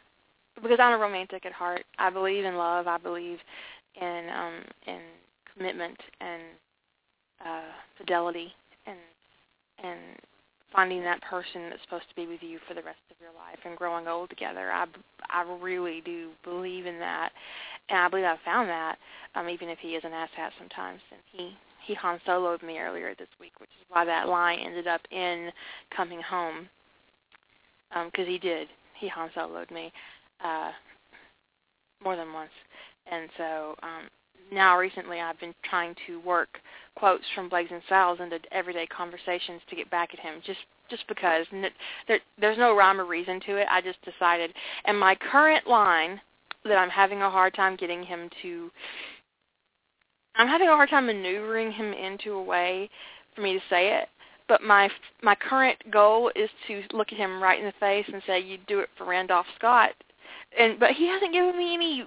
because 0.62 0.78
I'm 0.80 0.92
a 0.92 1.02
romantic 1.02 1.46
at 1.46 1.52
heart. 1.52 1.84
I 1.98 2.10
believe 2.10 2.44
in 2.44 2.56
love. 2.56 2.86
I 2.86 2.98
believe 2.98 3.38
in 4.00 4.28
um 4.30 4.62
in 4.86 5.00
commitment 5.54 5.98
and 6.20 6.42
uh 7.44 7.72
fidelity 7.98 8.52
and 8.86 8.98
and 9.82 10.00
finding 10.72 11.02
that 11.02 11.20
person 11.22 11.68
that's 11.68 11.82
supposed 11.82 12.08
to 12.08 12.14
be 12.14 12.26
with 12.26 12.42
you 12.42 12.58
for 12.66 12.74
the 12.74 12.82
rest 12.82 12.98
of 13.10 13.16
your 13.20 13.30
life 13.32 13.58
and 13.64 13.76
growing 13.76 14.08
old 14.08 14.30
together. 14.30 14.70
I 14.72 14.86
I 15.28 15.44
really 15.60 16.02
do 16.04 16.30
believe 16.44 16.86
in 16.86 16.98
that, 16.98 17.30
and 17.88 17.98
I 17.98 18.08
believe 18.08 18.24
I 18.24 18.36
found 18.44 18.68
that. 18.68 18.96
Um, 19.34 19.48
even 19.48 19.68
if 19.68 19.78
he 19.78 19.90
is 19.90 20.04
an 20.04 20.10
asshat 20.10 20.50
sometimes, 20.58 21.00
and 21.10 21.20
he 21.32 21.56
he 21.86 21.94
Han 21.94 22.20
Soloed 22.26 22.62
me 22.62 22.78
earlier 22.78 23.14
this 23.18 23.28
week, 23.40 23.52
which 23.58 23.70
is 23.70 23.86
why 23.88 24.04
that 24.04 24.28
line 24.28 24.58
ended 24.60 24.86
up 24.86 25.00
in 25.10 25.50
Coming 25.94 26.20
Home, 26.22 26.68
because 28.06 28.26
um, 28.26 28.30
he 28.30 28.38
did. 28.38 28.68
He 28.98 29.08
Han 29.08 29.30
Soloed 29.36 29.70
me 29.70 29.92
uh, 30.44 30.70
more 32.02 32.16
than 32.16 32.32
once, 32.32 32.50
and 33.10 33.28
so 33.36 33.74
um, 33.82 34.08
now 34.52 34.76
recently 34.78 35.20
I've 35.20 35.40
been 35.40 35.54
trying 35.68 35.94
to 36.06 36.20
work 36.20 36.58
quotes 36.96 37.24
from 37.34 37.48
Blazing 37.48 37.80
Saddles 37.88 38.20
into 38.20 38.38
everyday 38.52 38.86
conversations 38.86 39.60
to 39.68 39.76
get 39.76 39.90
back 39.90 40.10
at 40.12 40.20
him, 40.20 40.34
just 40.44 40.60
just 40.90 41.06
because 41.08 41.46
there, 42.06 42.20
there's 42.38 42.58
no 42.58 42.76
rhyme 42.76 43.00
or 43.00 43.06
reason 43.06 43.40
to 43.46 43.56
it. 43.56 43.66
I 43.70 43.80
just 43.80 43.98
decided, 44.02 44.52
and 44.84 44.98
my 44.98 45.14
current 45.14 45.66
line 45.66 46.20
that 46.64 46.76
I'm 46.76 46.90
having 46.90 47.22
a 47.22 47.30
hard 47.30 47.54
time 47.54 47.76
getting 47.76 48.02
him 48.02 48.28
to 48.42 48.70
I'm 50.34 50.48
having 50.48 50.68
a 50.68 50.72
hard 50.72 50.90
time 50.90 51.06
maneuvering 51.06 51.72
him 51.72 51.92
into 51.92 52.32
a 52.32 52.42
way 52.42 52.88
for 53.34 53.42
me 53.42 53.52
to 53.52 53.60
say 53.68 53.94
it. 53.98 54.08
But 54.48 54.62
my 54.62 54.90
my 55.22 55.34
current 55.34 55.78
goal 55.90 56.30
is 56.34 56.50
to 56.66 56.82
look 56.92 57.12
at 57.12 57.18
him 57.18 57.42
right 57.42 57.58
in 57.58 57.66
the 57.66 57.72
face 57.80 58.06
and 58.12 58.22
say, 58.26 58.40
"You 58.40 58.58
do 58.66 58.80
it 58.80 58.90
for 58.96 59.04
Randolph 59.04 59.46
Scott," 59.56 59.92
and 60.58 60.78
but 60.78 60.92
he 60.92 61.06
hasn't 61.06 61.32
given 61.32 61.56
me 61.56 61.74
any 61.74 62.06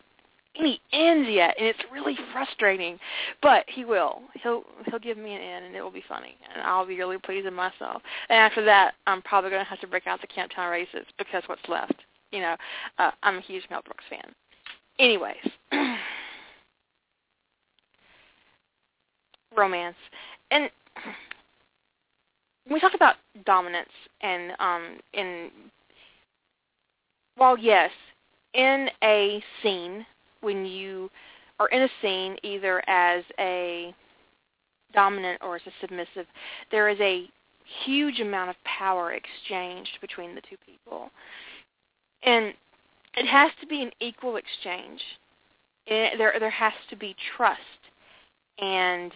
any 0.58 0.80
ends 0.94 1.30
yet, 1.30 1.56
and 1.58 1.68
it's 1.68 1.80
really 1.92 2.18
frustrating. 2.32 2.98
But 3.42 3.66
he 3.68 3.86
will. 3.86 4.22
He'll 4.42 4.64
he'll 4.86 5.00
give 5.00 5.18
me 5.18 5.34
an 5.36 5.42
end, 5.42 5.66
and 5.66 5.76
it 5.76 5.82
will 5.82 5.92
be 5.92 6.04
funny, 6.08 6.36
and 6.54 6.64
I'll 6.64 6.86
be 6.86 6.98
really 6.98 7.18
pleased 7.18 7.46
with 7.46 7.54
myself. 7.54 8.02
And 8.30 8.38
after 8.38 8.64
that, 8.66 8.94
I'm 9.08 9.22
probably 9.22 9.50
going 9.50 9.64
to 9.64 9.70
have 9.70 9.82
to 9.82 9.88
break 9.88 10.08
out 10.08 10.22
the 10.22 10.28
Camptown 10.28 10.72
races 10.72 11.06
because 11.18 11.44
what's 11.48 11.68
left. 11.68 11.96
You 12.32 12.42
know, 12.42 12.56
uh, 12.98 13.12
I'm 13.24 13.38
a 13.38 13.42
huge 13.42 13.64
Mel 13.70 13.82
Brooks 13.84 14.04
fan. 14.10 14.34
Anyways. 15.00 15.36
romance. 19.58 19.96
And 20.52 20.70
we 22.70 22.80
talk 22.80 22.94
about 22.94 23.16
dominance 23.46 23.90
and 24.22 24.52
um 24.60 24.98
in 25.14 25.50
while 27.38 27.58
yes, 27.58 27.92
in 28.54 28.88
a 29.04 29.44
scene 29.62 30.06
when 30.42 30.66
you 30.66 31.10
are 31.60 31.68
in 31.70 31.84
a 31.84 31.90
scene 32.02 32.38
either 32.44 32.82
as 32.88 33.24
a 33.40 33.94
dominant 34.94 35.42
or 35.44 35.56
as 35.56 35.62
a 35.68 35.72
submissive, 35.82 36.26
there 36.72 36.90
is 36.90 37.00
a 37.00 37.30
huge 37.86 38.20
amount 38.20 38.50
of 38.50 38.56
power 38.64 39.14
exchanged 39.14 39.98
between 40.02 40.36
the 40.36 40.42
two 40.42 40.58
people. 40.66 41.10
And 42.24 42.54
it 43.16 43.28
has 43.28 43.52
to 43.62 43.68
be 43.68 43.82
an 43.82 43.92
equal 44.00 44.38
exchange. 44.38 45.02
It, 45.88 46.18
there 46.18 46.34
there 46.40 46.50
has 46.50 46.74
to 46.90 46.96
be 46.96 47.16
trust 47.38 47.60
and 48.60 49.12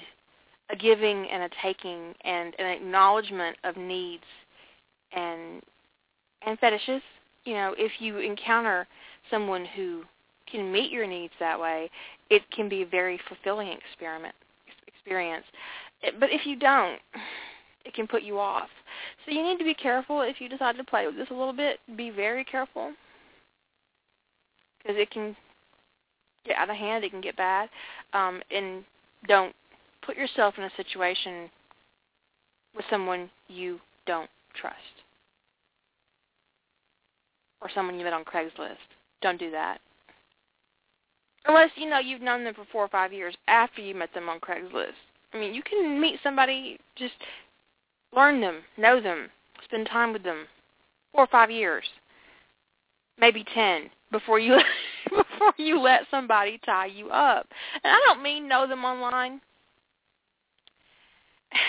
a 0.69 0.75
giving 0.75 1.27
and 1.29 1.43
a 1.43 1.49
taking 1.63 2.13
and 2.23 2.53
an 2.59 2.67
acknowledgement 2.67 3.57
of 3.63 3.75
needs 3.75 4.23
and 5.11 5.61
and 6.45 6.59
fetishes. 6.59 7.01
You 7.45 7.53
know, 7.53 7.75
if 7.77 7.91
you 7.99 8.19
encounter 8.19 8.87
someone 9.31 9.65
who 9.65 10.03
can 10.51 10.71
meet 10.71 10.91
your 10.91 11.07
needs 11.07 11.33
that 11.39 11.59
way, 11.59 11.89
it 12.29 12.41
can 12.51 12.69
be 12.69 12.83
a 12.83 12.85
very 12.85 13.19
fulfilling 13.27 13.69
experiment 13.69 14.35
experience. 14.87 15.45
But 16.19 16.31
if 16.31 16.45
you 16.45 16.55
don't, 16.55 16.99
it 17.85 17.93
can 17.93 18.07
put 18.07 18.23
you 18.23 18.39
off. 18.39 18.69
So 19.25 19.31
you 19.31 19.43
need 19.43 19.57
to 19.57 19.63
be 19.63 19.73
careful 19.73 20.21
if 20.21 20.39
you 20.39 20.49
decide 20.49 20.77
to 20.77 20.83
play 20.83 21.05
with 21.05 21.15
this 21.15 21.29
a 21.29 21.33
little 21.33 21.53
bit. 21.53 21.79
Be 21.95 22.09
very 22.09 22.43
careful 22.43 22.93
because 24.77 24.97
it 24.97 25.11
can 25.11 25.35
get 26.45 26.57
out 26.57 26.69
of 26.69 26.75
hand. 26.75 27.03
It 27.03 27.11
can 27.11 27.21
get 27.21 27.35
bad, 27.35 27.69
um, 28.13 28.41
and 28.51 28.83
don't 29.27 29.55
put 30.05 30.15
yourself 30.15 30.55
in 30.57 30.63
a 30.63 30.71
situation 30.77 31.49
with 32.75 32.85
someone 32.89 33.29
you 33.47 33.79
don't 34.05 34.29
trust 34.59 34.75
or 37.61 37.69
someone 37.73 37.97
you 37.97 38.03
met 38.03 38.13
on 38.13 38.23
Craigslist. 38.23 38.77
Don't 39.21 39.39
do 39.39 39.51
that. 39.51 39.79
Unless, 41.45 41.71
you 41.75 41.89
know, 41.89 41.99
you've 41.99 42.21
known 42.21 42.43
them 42.43 42.53
for 42.53 42.65
four 42.71 42.83
or 42.83 42.89
five 42.89 43.13
years 43.13 43.35
after 43.47 43.81
you 43.81 43.95
met 43.95 44.13
them 44.13 44.29
on 44.29 44.39
Craigslist. 44.39 44.93
I 45.33 45.39
mean, 45.39 45.53
you 45.53 45.61
can 45.63 45.99
meet 45.99 46.19
somebody, 46.21 46.79
just 46.95 47.13
learn 48.15 48.41
them, 48.41 48.61
know 48.77 49.01
them, 49.01 49.29
spend 49.63 49.87
time 49.87 50.13
with 50.13 50.23
them. 50.23 50.45
Four 51.13 51.23
or 51.23 51.27
five 51.27 51.49
years. 51.49 51.85
Maybe 53.17 53.43
ten 53.53 53.89
before 54.11 54.39
you 54.39 54.57
before 55.09 55.53
you 55.57 55.79
let 55.79 56.01
somebody 56.11 56.59
tie 56.65 56.85
you 56.87 57.09
up. 57.09 57.47
And 57.83 57.91
I 57.93 57.99
don't 58.05 58.23
mean 58.23 58.47
know 58.47 58.67
them 58.67 58.85
online. 58.85 59.41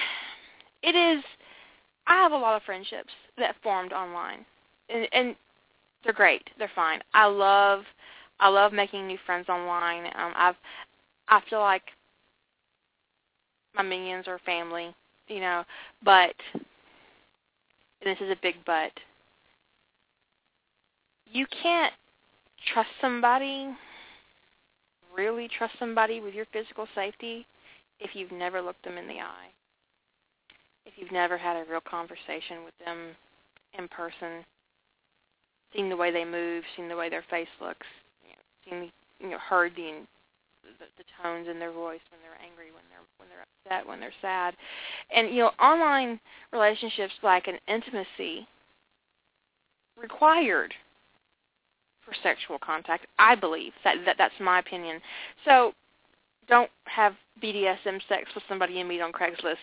It 0.83 0.97
is 0.97 1.23
I 2.07 2.15
have 2.15 2.33
a 2.33 2.37
lot 2.37 2.57
of 2.57 2.63
friendships 2.63 3.13
that 3.37 3.55
formed 3.63 3.93
online. 3.93 4.45
And, 4.89 5.07
and 5.13 5.37
they're 6.03 6.13
great. 6.13 6.49
They're 6.59 6.71
fine. 6.75 7.01
I 7.15 7.27
love 7.27 7.85
I 8.41 8.49
love 8.49 8.73
making 8.73 9.07
new 9.07 9.19
friends 9.27 9.49
online. 9.49 10.07
Um 10.07 10.33
I've 10.35 10.57
I 11.29 11.41
feel 11.49 11.61
like 11.61 11.85
my 13.75 13.83
minions 13.83 14.27
are 14.27 14.41
family, 14.45 14.95
you 15.29 15.41
know, 15.41 15.65
but 16.05 16.35
this 18.03 18.19
is 18.21 18.31
a 18.31 18.37
big 18.43 18.57
but. 18.67 18.91
You 21.27 21.47
can't 21.63 21.93
trust 22.73 22.89
somebody, 23.01 23.69
really 25.17 25.49
trust 25.57 25.75
somebody 25.79 26.21
with 26.21 26.35
your 26.35 26.47
physical 26.53 26.87
safety 26.95 27.47
if 28.01 28.11
you've 28.15 28.33
never 28.33 28.61
looked 28.61 28.83
them 28.85 28.99
in 28.99 29.07
the 29.07 29.21
eye. 29.21 29.49
If 30.87 30.95
you've 30.97 31.13
never 31.13 31.39
had 31.39 31.57
a 31.57 31.71
real 31.71 31.83
conversation 31.89 32.65
with 32.65 32.75
them 32.85 33.11
in 33.79 33.87
person, 33.89 34.45
seen 35.75 35.89
the 35.89 35.97
way 35.97 36.11
they 36.11 36.25
move, 36.25 36.65
seen 36.77 36.89
the 36.89 36.97
way 36.97 37.09
their 37.09 37.25
face 37.31 37.49
looks, 37.61 37.87
you 39.21 39.31
know, 39.31 39.39
heard 39.39 39.73
the, 39.77 40.07
the 40.63 40.87
the 40.97 41.05
tones 41.23 41.49
in 41.49 41.59
their 41.59 41.73
voice 41.73 42.01
when 42.11 42.21
they're 42.23 42.41
angry, 42.45 42.73
when 42.73 42.85
they're 42.91 43.07
when 43.19 43.29
they're 43.29 43.45
upset, 43.45 43.89
when 43.89 44.01
they're 44.01 44.13
sad, 44.21 44.55
and 45.15 45.35
you 45.35 45.43
know 45.43 45.51
online 45.61 46.21
relationships 46.53 47.15
like 47.23 47.47
an 47.47 47.59
intimacy 47.69 48.47
required 50.01 50.75
for 52.05 52.15
sexual 52.23 52.59
contact. 52.59 53.07
I 53.19 53.35
believe 53.35 53.73
that, 53.85 53.97
that 54.07 54.17
that's 54.19 54.35
my 54.41 54.59
opinion. 54.59 55.01
So 55.45 55.73
don't 56.49 56.71
have 56.85 57.15
BDSM 57.43 58.01
sex 58.09 58.29
with 58.35 58.45
somebody 58.49 58.75
you 58.75 58.85
meet 58.85 59.01
on 59.01 59.13
Craigslist 59.13 59.57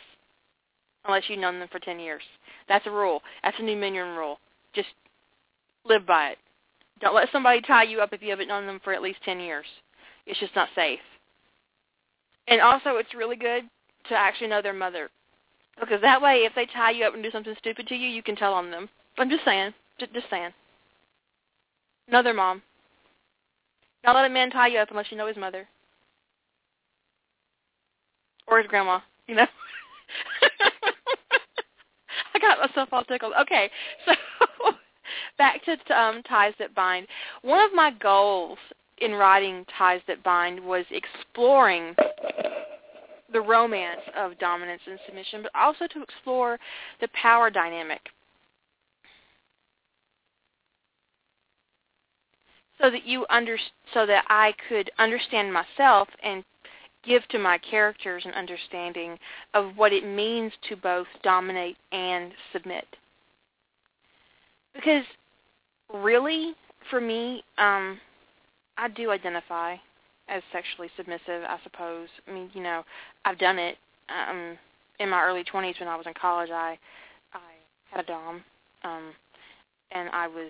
unless 1.05 1.23
you've 1.27 1.39
known 1.39 1.59
them 1.59 1.69
for 1.71 1.79
10 1.79 1.99
years. 1.99 2.23
That's 2.67 2.85
a 2.87 2.91
rule. 2.91 3.21
That's 3.43 3.57
a 3.59 3.63
new 3.63 3.75
minion 3.75 4.15
rule. 4.15 4.39
Just 4.73 4.89
live 5.85 6.05
by 6.05 6.29
it. 6.29 6.37
Don't 6.99 7.15
let 7.15 7.31
somebody 7.31 7.61
tie 7.61 7.83
you 7.83 8.01
up 8.01 8.13
if 8.13 8.21
you 8.21 8.29
haven't 8.29 8.47
known 8.47 8.65
them 8.65 8.81
for 8.83 8.93
at 8.93 9.01
least 9.01 9.19
10 9.23 9.39
years. 9.39 9.65
It's 10.25 10.39
just 10.39 10.55
not 10.55 10.69
safe. 10.75 10.99
And 12.47 12.61
also, 12.61 12.97
it's 12.97 13.13
really 13.13 13.35
good 13.35 13.63
to 14.09 14.15
actually 14.15 14.47
know 14.47 14.61
their 14.61 14.73
mother. 14.73 15.09
Because 15.79 16.01
that 16.01 16.21
way, 16.21 16.37
if 16.45 16.53
they 16.55 16.65
tie 16.65 16.91
you 16.91 17.05
up 17.05 17.13
and 17.13 17.21
do 17.21 17.31
something 17.31 17.55
stupid 17.57 17.87
to 17.87 17.95
you, 17.95 18.07
you 18.07 18.23
can 18.23 18.35
tell 18.35 18.53
on 18.53 18.71
them. 18.71 18.89
I'm 19.17 19.29
just 19.29 19.45
saying. 19.45 19.73
Just, 19.99 20.13
just 20.13 20.29
saying. 20.29 20.51
Know 22.09 22.23
their 22.23 22.33
mom. 22.33 22.61
Don't 24.03 24.15
let 24.15 24.25
a 24.25 24.29
man 24.29 24.49
tie 24.49 24.67
you 24.67 24.79
up 24.79 24.89
unless 24.89 25.07
you 25.12 25.17
know 25.17 25.27
his 25.27 25.38
mother. 25.38 25.67
Or 28.47 28.60
his 28.60 28.67
grandma, 28.67 28.99
you 29.27 29.36
know. 29.36 29.45
I 32.33 32.39
got 32.39 32.60
myself 32.60 32.89
all 32.91 33.03
tickled. 33.03 33.33
Okay, 33.41 33.69
so 34.05 34.13
back 35.38 35.62
to 35.65 36.00
um, 36.00 36.21
Ties 36.23 36.54
That 36.60 36.73
Bind. 36.76 37.08
One 37.41 37.63
of 37.63 37.73
my 37.73 37.91
goals 37.91 38.58
in 39.00 39.13
writing 39.13 39.65
Ties 39.78 40.02
That 40.08 40.23
Bind 40.23 40.60
was 40.60 40.86
exploring 40.91 41.95
the 43.32 43.41
romance 43.41 44.02
of 44.15 44.38
dominance 44.39 44.82
and 44.88 45.00
submission, 45.06 45.43
but 45.43 45.52
also 45.54 45.88
to 45.88 46.02
explore 46.02 46.58
the 47.02 47.10
power 47.10 47.50
dynamic. 47.50 48.02
So 52.82 52.91
that 52.91 53.06
you 53.06 53.26
under 53.30 53.58
so 53.93 54.06
that 54.06 54.23
I 54.30 54.54
could 54.69 54.91
understand 55.00 55.52
myself 55.52 56.08
and 56.23 56.43
give 57.04 57.28
to 57.30 57.39
my 57.39 57.58
characters 57.58 58.23
an 58.26 58.34
understanding 58.34 59.17
of 59.54 59.76
what 59.78 59.93
it 59.93 60.06
means 60.06 60.52
to 60.69 60.76
both 60.76 61.08
dominate 61.23 61.78
and 61.91 62.32
submit. 62.54 62.86
Because 64.76 65.04
really, 65.93 66.54
for 66.89 67.02
me, 67.02 67.43
um, 67.58 68.00
I 68.78 68.88
do 68.89 69.12
identify 69.12 69.76
as 70.30 70.43
sexually 70.52 70.89
submissive, 70.97 71.43
I 71.47 71.58
suppose. 71.63 72.10
I 72.28 72.32
mean, 72.34 72.50
you 72.54 72.62
know, 72.62 72.84
I've 73.26 73.38
done 73.39 73.58
it. 73.60 73.78
Um, 74.10 74.58
in 75.00 75.10
my 75.10 75.23
early 75.23 75.43
20s 75.43 75.80
when 75.80 75.89
I 75.89 75.95
was 75.95 76.08
in 76.08 76.13
college, 76.19 76.50
I 76.50 76.78
I 77.34 77.39
had 77.91 78.04
a 78.04 78.08
dom, 78.08 78.43
um, 78.84 79.13
and 79.91 80.10
I 80.10 80.28
was 80.28 80.50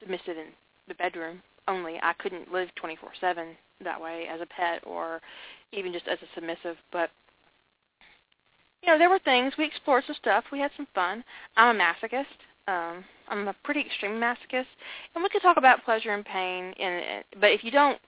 submissive 0.00 0.36
in 0.36 0.46
the 0.88 0.94
bedroom 0.94 1.42
only. 1.66 1.98
I 2.02 2.12
couldn't 2.14 2.52
live 2.52 2.68
24/7 2.76 3.56
that 3.82 4.00
way 4.00 4.26
as 4.30 4.40
a 4.40 4.46
pet 4.46 4.82
or 4.86 5.20
even 5.72 5.92
just 5.92 6.08
as 6.08 6.18
a 6.22 6.26
submissive, 6.34 6.76
but 6.92 7.10
you 8.82 8.88
know, 8.88 8.98
there 8.98 9.10
were 9.10 9.18
things 9.18 9.52
we 9.58 9.64
explored 9.64 10.04
some 10.06 10.16
stuff. 10.16 10.44
We 10.50 10.58
had 10.58 10.70
some 10.76 10.86
fun. 10.94 11.22
I'm 11.56 11.76
a 11.76 11.78
masochist. 11.78 12.24
Um, 12.66 13.04
I'm 13.30 13.48
a 13.48 13.54
pretty 13.64 13.80
extreme 13.80 14.12
masochist, 14.12 14.66
and 15.14 15.22
we 15.22 15.28
could 15.30 15.42
talk 15.42 15.56
about 15.56 15.84
pleasure 15.84 16.12
and 16.12 16.24
pain. 16.24 16.74
And 16.78 17.24
but 17.40 17.52
if 17.52 17.64
you 17.64 17.70
don't 17.70 17.98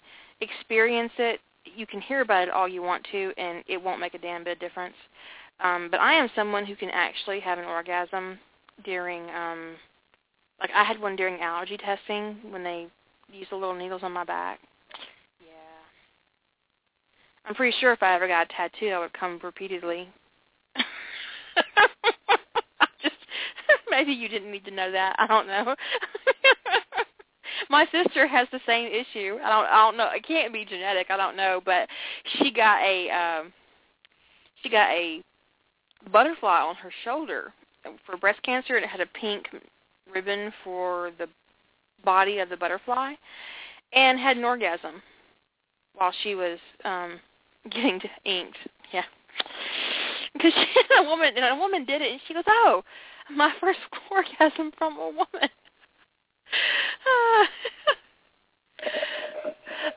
experience 0.41 1.13
it, 1.19 1.41
you 1.65 1.87
can 1.87 2.01
hear 2.01 2.21
about 2.21 2.49
it 2.49 2.51
all 2.51 2.69
you 2.69 2.83
want 2.83 3.07
to, 3.13 3.33
and 3.39 3.65
it 3.69 3.83
won't 3.83 4.01
make 4.01 4.15
a 4.15 4.19
damn 4.19 4.45
bit 4.45 4.55
of 4.55 4.61
difference. 4.61 4.97
Um, 5.61 5.89
but 5.91 6.01
I 6.01 6.13
am 6.15 6.29
someone 6.35 6.67
who 6.67 6.75
can 6.75 6.91
actually 6.91 7.41
have 7.41 7.59
an 7.59 7.65
orgasm 7.65 8.39
during, 8.85 9.23
um, 9.31 9.77
like 10.61 10.71
I 10.75 10.83
had 10.83 11.01
one 11.01 11.15
during 11.15 11.41
allergy 11.41 11.77
testing 11.77 12.37
when 12.51 12.65
they 12.65 12.89
used 13.33 13.51
the 13.51 13.57
little 13.57 13.75
needles 13.75 14.03
on 14.03 14.13
my 14.13 14.25
back. 14.25 14.59
Yeah. 15.41 15.53
I'm 17.47 17.55
pretty 17.55 17.77
sure 17.81 17.93
if 17.93 18.03
I 18.03 18.15
ever 18.15 18.27
got 18.27 18.47
a 18.51 18.55
tattoo, 18.55 18.89
I 18.89 18.99
would 18.99 19.13
come 19.13 19.39
repeatedly. 19.43 20.09
Maybe 24.03 24.15
you 24.15 24.29
didn't 24.29 24.51
need 24.51 24.65
to 24.65 24.73
know 24.73 24.91
that. 24.91 25.15
I 25.17 25.29
don't 25.29 25.47
know. 25.47 25.77
my 27.71 27.87
sister 27.93 28.27
has 28.27 28.49
the 28.51 28.59
same 28.67 28.88
issue. 28.88 29.38
I 29.45 29.49
don't 29.49 29.67
I 29.67 29.77
don't 29.77 29.97
know. 29.97 30.09
It 30.12 30.27
can't 30.27 30.53
be 30.53 30.65
genetic. 30.65 31.07
I 31.09 31.17
don't 31.17 31.37
know, 31.37 31.61
but 31.65 31.88
she 32.25 32.51
got 32.51 32.83
a 32.83 33.09
um 33.11 33.53
she 34.61 34.69
got 34.71 34.91
a 34.91 35.23
butterfly 36.12 36.62
on 36.62 36.75
her 36.75 36.91
shoulder 37.05 37.53
for 38.05 38.17
breast 38.17 38.43
cancer 38.43 38.75
and 38.75 38.85
it 38.85 38.88
had 38.88 39.01
a 39.01 39.07
pink 39.07 39.47
ribbon 40.12 40.53
for 40.65 41.12
the 41.19 41.29
body 42.05 42.41
of 42.41 42.49
the 42.49 42.57
butterfly 42.57 43.12
and 43.93 44.19
had 44.19 44.37
an 44.37 44.43
orgasm 44.43 45.01
while 45.95 46.12
she 46.25 46.35
was 46.35 46.59
um 46.85 47.21
getting 47.71 48.01
inked. 48.25 48.59
Yeah. 48.93 49.05
Because 50.33 50.53
a 50.99 51.05
woman 51.05 51.35
and 51.37 51.45
a 51.45 51.55
woman 51.55 51.85
did 51.85 52.03
it 52.03 52.11
and 52.11 52.21
she 52.27 52.35
goes, 52.35 52.43
"Oh, 52.49 52.83
my 53.37 53.53
first 53.61 53.81
orgasm 54.11 54.73
from 54.79 54.99
a 54.99 55.07
woman." 55.07 55.51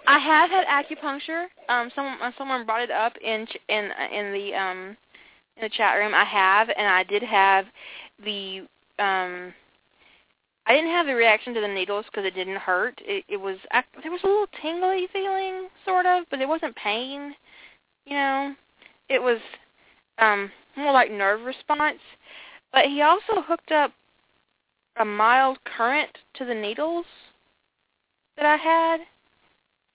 I 0.08 0.20
have 0.20 0.50
had 0.50 0.66
acupuncture. 0.68 1.46
Um, 1.70 1.90
someone 1.96 2.18
uh, 2.22 2.32
someone 2.38 2.66
brought 2.66 2.82
it 2.82 2.92
up 2.92 3.14
in 3.22 3.48
in 3.70 3.92
in 4.14 4.34
the 4.34 4.54
um 4.54 4.98
in 5.58 5.64
the 5.64 5.70
chat 5.70 5.98
room. 5.98 6.14
I 6.14 6.26
have, 6.26 6.70
and 6.70 6.88
I 6.88 7.04
did 7.04 7.24
have 7.24 7.66
the 8.24 8.68
um. 9.00 9.54
I 10.68 10.74
didn't 10.74 10.92
have 10.92 11.06
the 11.06 11.14
reaction 11.14 11.54
to 11.54 11.62
the 11.62 11.68
needles 11.68 12.06
because 12.06 12.26
it 12.26 12.34
didn't 12.34 12.56
hurt. 12.56 13.00
It, 13.06 13.24
it 13.28 13.38
was 13.38 13.58
I, 13.72 13.84
there 14.02 14.12
was 14.12 14.22
a 14.24 14.28
little 14.28 14.48
tingly 14.62 15.08
feeling, 15.14 15.68
sort 15.86 16.08
of, 16.08 16.26
but 16.32 16.42
it 16.42 16.48
wasn't 16.48 16.76
pain. 16.76 17.36
You 18.06 18.14
know, 18.14 18.56
it 19.10 19.22
was 19.22 19.40
um 20.18 20.52
more 20.76 20.92
like 20.92 21.12
nerve 21.12 21.42
response. 21.42 22.00
But 22.76 22.88
he 22.88 23.02
also 23.02 23.42
hooked 23.42 23.72
up 23.72 23.94
a 24.98 25.06
mild 25.06 25.58
current 25.64 26.10
to 26.34 26.44
the 26.44 26.54
needles 26.54 27.06
that 28.36 28.46
I 28.46 28.58
had, 28.58 29.00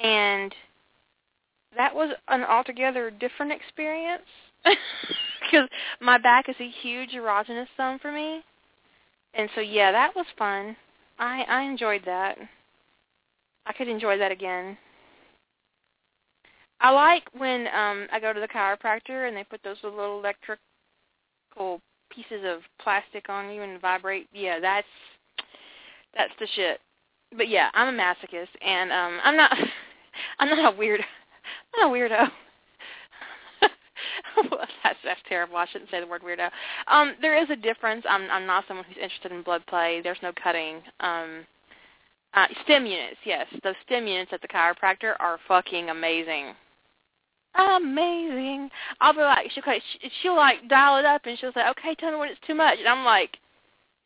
and 0.01 0.55
that 1.77 1.95
was 1.95 2.15
an 2.29 2.43
altogether 2.43 3.11
different 3.11 3.53
experience. 3.53 4.23
because 4.65 5.69
my 6.01 6.17
back 6.17 6.49
is 6.49 6.57
a 6.59 6.71
huge 6.83 7.11
erogenous 7.11 7.67
zone 7.77 7.99
for 8.01 8.13
me, 8.13 8.43
and 9.35 9.51
so 9.55 9.61
yeah, 9.61 9.93
that 9.93 10.17
was 10.17 10.27
fun. 10.39 10.75
I 11.19 11.43
I 11.43 11.63
enjoyed 11.63 12.03
that. 12.07 12.39
I 13.67 13.75
could 13.75 13.89
enjoy 13.89 14.17
that 14.17 14.33
again. 14.33 14.79
I 16.81 16.91
like 16.91 17.25
when 17.37 17.67
um 17.69 18.07
I 18.11 18.21
go 18.21 18.33
to 18.33 18.41
the 18.41 18.49
chiropractor 18.49 19.29
and 19.29 19.37
they 19.37 19.45
put 19.45 19.63
those 19.63 19.77
little 19.83 20.19
electrical 20.19 21.81
pieces 22.15 22.45
of 22.45 22.61
plastic 22.83 23.29
on 23.29 23.53
you 23.53 23.63
and 23.63 23.81
vibrate. 23.81 24.29
Yeah, 24.33 24.61
that's 24.61 24.87
that's 26.17 26.33
the 26.39 26.47
shit. 26.55 26.81
But 27.37 27.49
yeah, 27.49 27.71
I'm 27.75 27.95
a 27.95 27.99
masochist 27.99 28.49
and 28.61 28.93
um 28.93 29.19
I'm 29.23 29.37
not 29.37 29.57
I'm 30.39 30.49
not 30.49 30.75
a 30.75 30.77
weird 30.77 31.01
I'm 31.01 31.91
not 31.91 31.91
a 31.91 31.99
weirdo. 31.99 32.31
that's 34.83 34.99
that's 35.05 35.21
terrible. 35.29 35.57
I 35.57 35.67
shouldn't 35.67 35.91
say 35.91 36.01
the 36.01 36.07
word 36.07 36.23
weirdo. 36.23 36.51
Um, 36.89 37.15
there 37.21 37.41
is 37.43 37.51
a 37.51 37.57
difference. 37.57 38.05
I'm 38.09 38.31
I'm 38.31 38.47
not 38.47 38.65
someone 38.69 38.87
who's 38.87 38.97
interested 38.97 39.33
in 39.33 39.43
blood 39.43 39.65
play. 39.67 40.01
There's 40.03 40.19
no 40.23 40.33
cutting. 40.43 40.83
Um, 41.01 41.47
uh, 42.33 42.47
stim 42.63 42.87
units, 42.87 43.17
yes, 43.25 43.47
those 43.65 43.75
stim 43.85 44.07
units 44.07 44.33
at 44.33 44.41
the 44.41 44.47
chiropractor 44.47 45.15
are 45.19 45.39
fucking 45.49 45.91
amazing. 45.91 46.55
Amazing. 47.55 48.71
I'll 49.01 49.13
be 49.13 49.21
like, 49.21 49.51
she'll 49.53 49.65
she'll 50.23 50.37
like 50.37 50.69
dial 50.69 50.99
it 50.99 51.05
up 51.05 51.23
and 51.27 51.39
she'll 51.39 51.53
say, 51.53 51.69
okay, 51.71 51.95
tell 51.97 52.13
me 52.13 52.19
when 52.19 52.29
it's 52.29 52.41
too 52.47 52.55
much, 52.55 52.79
and 52.79 52.89
I'm 52.89 53.05
like, 53.05 53.37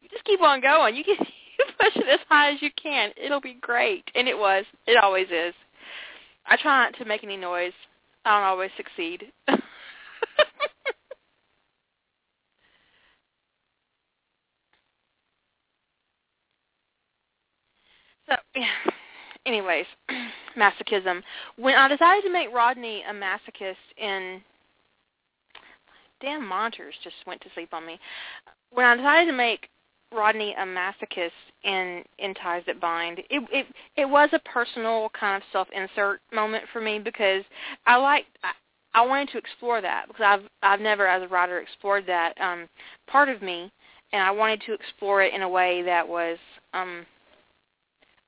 you 0.01 0.09
just 0.09 0.25
keep 0.25 0.41
on 0.43 0.61
going. 0.61 0.97
You 0.97 1.05
can 1.05 1.17
you 1.59 1.65
push 1.81 1.97
it 1.97 2.09
as 2.09 2.21
high 2.29 2.53
as 2.53 2.63
you 2.63 2.71
can. 2.83 3.11
It'll 3.23 3.41
be 3.41 3.59
great, 3.61 4.05
and 4.15 4.29
it 4.29 4.37
was. 4.39 4.65
It 4.87 4.97
always 5.03 5.29
is. 5.29 5.55
I 6.47 6.57
try 6.57 6.85
not 6.85 6.99
to 6.99 7.05
make 7.05 7.25
any 7.25 7.37
noise. 7.37 7.73
I 8.25 8.37
don't 8.39 8.49
always 8.49 8.71
succeed. 8.77 9.33
So, 18.29 18.37
yeah. 18.57 18.67
anyways, 19.47 19.87
masochism. 20.57 21.23
When 21.57 21.75
I 21.75 21.89
decided 21.89 22.23
to 22.25 22.33
make 22.33 22.53
Rodney 22.53 23.03
a 23.09 23.13
masochist 23.13 23.77
in 23.97 24.41
damn 26.21 26.47
monitors 26.47 26.95
just 27.03 27.17
went 27.27 27.41
to 27.43 27.49
sleep 27.55 27.73
on 27.73 27.87
me. 27.87 27.99
When 28.71 28.87
I 28.87 28.97
decided 28.97 29.31
to 29.31 29.37
make 29.37 29.69
Rodney 30.13 30.55
a 30.59 30.65
masochist 30.65 31.31
in 31.65 32.03
in 32.19 32.35
Ties 32.35 32.63
That 32.67 32.81
Bind, 32.81 33.19
it 33.19 33.43
it 33.53 33.67
it 33.97 34.05
was 34.05 34.31
a 34.33 34.39
personal 34.41 35.11
kind 35.19 35.37
of 35.37 35.43
self 35.53 35.69
insert 35.75 36.21
moment 36.33 36.65
for 36.73 36.81
me 36.81 36.99
because 36.99 37.45
I 37.87 37.97
like 37.97 38.27
I, 38.43 38.53
I 38.95 39.07
wanted 39.07 39.31
to 39.31 39.39
explore 39.39 39.81
that 39.81 40.07
because 40.09 40.25
I've 40.25 40.49
I've 40.63 40.81
never 40.81 41.07
as 41.07 41.23
a 41.23 41.29
writer 41.29 41.59
explored 41.59 42.07
that 42.07 42.41
um 42.41 42.69
part 43.07 43.29
of 43.29 43.43
me 43.43 43.71
and 44.13 44.23
I 44.23 44.31
wanted 44.31 44.63
to 44.67 44.73
explore 44.73 45.23
it 45.23 45.35
in 45.35 45.43
a 45.43 45.49
way 45.49 45.83
that 45.83 46.07
was 46.07 46.39
um 46.73 47.05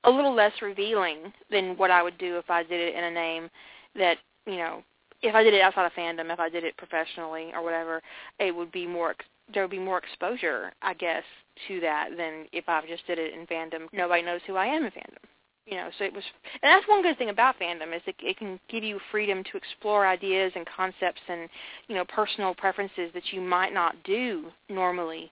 a 0.07 0.11
little 0.11 0.35
less 0.35 0.53
revealing 0.63 1.33
than 1.51 1.77
what 1.77 1.91
I 1.91 2.03
would 2.03 2.19
do 2.19 2.39
if 2.39 2.49
I 2.51 2.63
did 2.63 2.81
it 2.81 2.95
in 2.95 3.05
a 3.05 3.11
name 3.11 3.51
that 3.97 4.19
you 4.47 4.57
know 4.57 4.83
if 5.23 5.35
I 5.35 5.43
did 5.43 5.55
it 5.55 5.63
outside 5.63 5.87
of 5.87 5.93
fandom, 5.93 6.33
if 6.33 6.41
I 6.41 6.49
did 6.49 6.65
it 6.65 6.77
professionally 6.77 7.51
or 7.55 7.63
whatever, 7.63 8.03
it 8.39 8.55
would 8.55 8.73
be 8.73 8.87
more 8.87 9.15
there 9.53 9.63
would 9.63 9.71
be 9.71 9.79
more 9.79 9.99
exposure, 9.99 10.73
I 10.83 10.95
guess, 10.95 11.23
to 11.69 11.81
that 11.81 12.11
than 12.17 12.47
if 12.53 12.69
I 12.69 12.83
just 12.89 13.07
did 13.07 13.19
it 13.19 13.33
in 13.35 13.47
fandom. 13.47 13.87
Nobody 13.93 14.23
knows 14.23 14.41
who 14.47 14.57
I 14.57 14.67
am 14.67 14.85
in 14.85 14.91
fandom. 14.91 15.23
You 15.67 15.77
know, 15.77 15.89
so 15.99 16.05
it 16.05 16.13
was, 16.13 16.23
and 16.63 16.71
that's 16.71 16.87
one 16.87 17.03
good 17.03 17.19
thing 17.19 17.31
about 17.31 17.59
fandom 17.59 17.95
is 17.95 18.03
it, 18.07 18.15
it 18.21 18.39
can 18.39 18.61
give 18.69 18.85
you 18.85 19.01
freedom 19.11 19.43
to 19.51 19.57
explore 19.57 20.07
ideas 20.07 20.53
and 20.55 20.65
concepts 20.77 21.21
and 21.29 21.49
you 21.89 21.97
know 21.97 22.05
personal 22.05 22.55
preferences 22.55 23.11
that 23.15 23.33
you 23.33 23.41
might 23.41 23.75
not 23.75 23.97
do 24.05 24.47
normally, 24.69 25.31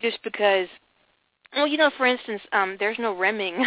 just 0.00 0.22
because 0.22 0.68
well, 1.54 1.66
you 1.66 1.76
know, 1.76 1.90
for 1.96 2.06
instance, 2.06 2.40
um, 2.52 2.76
there's 2.78 2.98
no 2.98 3.16
rimming 3.16 3.64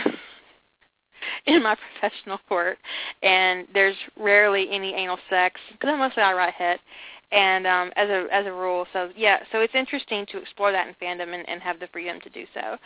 in 1.46 1.64
my 1.64 1.76
professional 1.76 2.40
court, 2.48 2.78
and 3.22 3.68
there's 3.74 3.96
rarely 4.18 4.68
any 4.72 4.94
anal 4.94 5.18
sex 5.30 5.60
because 5.72 5.90
I'm 5.92 6.00
mostly 6.00 6.24
I 6.24 6.34
write 6.34 6.54
het, 6.54 6.80
and 7.32 7.68
um, 7.68 7.92
as 7.96 8.10
a 8.10 8.28
as 8.32 8.46
a 8.46 8.52
rule, 8.52 8.86
so 8.94 9.10
yeah, 9.16 9.40
so 9.52 9.60
it's 9.60 9.76
interesting 9.76 10.26
to 10.32 10.38
explore 10.38 10.72
that 10.72 10.88
in 10.88 10.94
fandom 10.96 11.34
and, 11.34 11.48
and 11.48 11.62
have 11.62 11.80
the 11.80 11.88
freedom 11.88 12.20
to 12.22 12.30
do 12.30 12.46
so. 12.54 12.78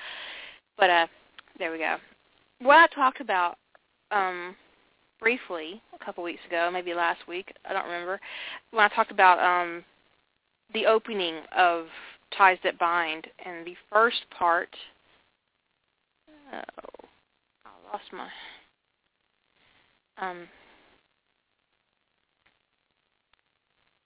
But 0.77 0.89
uh, 0.89 1.07
there 1.59 1.71
we 1.71 1.79
go. 1.79 1.97
What 2.61 2.77
I 2.77 2.87
talked 2.87 3.21
about 3.21 3.57
um, 4.11 4.55
briefly 5.19 5.81
a 5.99 6.03
couple 6.03 6.23
weeks 6.23 6.41
ago, 6.47 6.69
maybe 6.71 6.93
last 6.93 7.27
week, 7.27 7.53
I 7.65 7.73
don't 7.73 7.85
remember, 7.85 8.19
when 8.71 8.83
I 8.83 8.95
talked 8.95 9.11
about 9.11 9.39
um, 9.39 9.83
the 10.73 10.85
opening 10.85 11.41
of 11.55 11.85
ties 12.35 12.57
that 12.63 12.79
bind. 12.79 13.27
And 13.45 13.65
the 13.65 13.75
first 13.91 14.25
part, 14.37 14.69
oh, 16.53 17.07
I 17.65 17.91
lost 17.91 18.05
my, 18.11 18.27
um, 20.17 20.47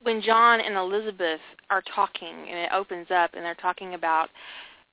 when 0.03 0.21
John 0.21 0.60
and 0.62 0.75
Elizabeth 0.75 1.41
are 1.69 1.84
talking, 1.95 2.36
and 2.49 2.57
it 2.57 2.69
opens 2.73 3.07
up, 3.12 3.31
and 3.34 3.45
they're 3.45 3.55
talking 3.55 3.93
about 3.93 4.29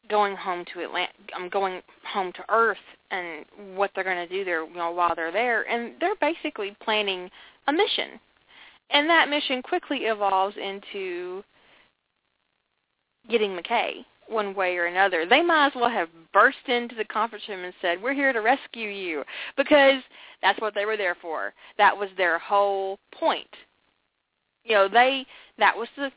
going 0.08 0.36
home 0.36 0.64
to 0.72 0.80
Atlanta, 0.80 1.12
um, 1.36 1.48
going 1.48 1.82
home 2.12 2.32
to 2.32 2.44
Earth, 2.48 2.76
and 3.10 3.44
what 3.74 3.90
they're 3.94 4.04
going 4.04 4.28
to 4.28 4.34
do 4.34 4.44
there, 4.44 4.66
you 4.66 4.74
know, 4.74 4.90
while 4.90 5.14
they're 5.14 5.32
there, 5.32 5.62
and 5.68 5.94
they're 6.00 6.16
basically 6.20 6.76
planning 6.82 7.30
a 7.66 7.72
mission, 7.72 8.20
and 8.90 9.08
that 9.08 9.28
mission 9.28 9.62
quickly 9.62 10.04
evolves 10.04 10.56
into 10.56 11.42
getting 13.28 13.56
McKay 13.56 14.04
one 14.28 14.54
way 14.54 14.76
or 14.76 14.86
another. 14.86 15.26
They 15.26 15.42
might 15.42 15.68
as 15.68 15.72
well 15.74 15.88
have 15.88 16.08
burst 16.32 16.58
into 16.66 16.94
the 16.94 17.04
conference 17.04 17.48
room 17.48 17.64
and 17.64 17.74
said, 17.80 18.02
"We're 18.02 18.12
here 18.12 18.32
to 18.32 18.40
rescue 18.40 18.88
you," 18.88 19.24
because 19.56 20.02
that's 20.42 20.60
what 20.60 20.74
they 20.74 20.84
were 20.84 20.96
there 20.96 21.14
for. 21.16 21.54
That 21.78 21.96
was 21.96 22.10
their 22.16 22.38
whole 22.38 22.98
point. 23.12 23.48
You 24.64 24.74
know, 24.74 24.88
they 24.88 25.26
that 25.58 25.76
was 25.76 25.88
the 25.96 26.12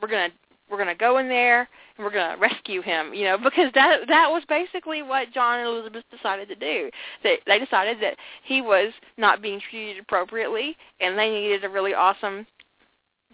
we're 0.00 0.08
gonna 0.08 0.32
we're 0.70 0.78
gonna 0.78 0.94
go 0.94 1.18
in 1.18 1.28
there 1.28 1.68
and 1.96 2.04
we're 2.04 2.10
gonna 2.10 2.38
rescue 2.38 2.80
him. 2.80 3.12
You 3.12 3.24
know, 3.24 3.38
because 3.38 3.70
that 3.74 4.08
that 4.08 4.30
was 4.30 4.42
basically 4.48 5.02
what 5.02 5.32
John 5.32 5.58
and 5.60 5.68
Elizabeth 5.68 6.04
decided 6.10 6.48
to 6.48 6.56
do. 6.56 6.90
They 7.22 7.38
they 7.46 7.58
decided 7.58 7.98
that 8.00 8.16
he 8.42 8.62
was 8.62 8.92
not 9.18 9.42
being 9.42 9.60
treated 9.60 9.98
appropriately, 10.02 10.76
and 11.00 11.18
they 11.18 11.30
needed 11.30 11.64
a 11.64 11.68
really 11.68 11.94
awesome 11.94 12.46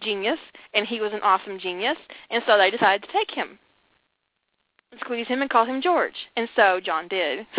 genius, 0.00 0.38
and 0.74 0.86
he 0.86 1.00
was 1.00 1.12
an 1.12 1.20
awesome 1.22 1.58
genius, 1.58 1.98
and 2.30 2.42
so 2.46 2.56
they 2.56 2.70
decided 2.70 3.02
to 3.02 3.12
take 3.12 3.30
him, 3.30 3.58
squeeze 5.00 5.26
him, 5.26 5.42
and 5.42 5.50
call 5.50 5.64
him 5.64 5.82
George, 5.82 6.14
and 6.36 6.48
so 6.56 6.80
John 6.80 7.08
did. 7.08 7.46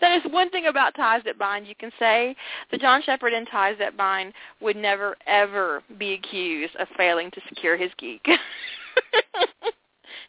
that 0.00 0.12
is 0.16 0.32
one 0.32 0.50
thing 0.50 0.66
about 0.66 0.94
ties 0.94 1.22
that 1.24 1.38
bind. 1.38 1.66
You 1.66 1.74
can 1.74 1.90
say 1.98 2.36
the 2.70 2.78
John 2.78 3.02
Sheppard 3.02 3.32
in 3.32 3.46
Ties 3.46 3.76
That 3.78 3.96
Bind 3.96 4.32
would 4.60 4.76
never 4.76 5.16
ever 5.26 5.82
be 5.98 6.14
accused 6.14 6.76
of 6.76 6.88
failing 6.96 7.30
to 7.32 7.40
secure 7.48 7.76
his 7.76 7.90
geek. 7.98 8.24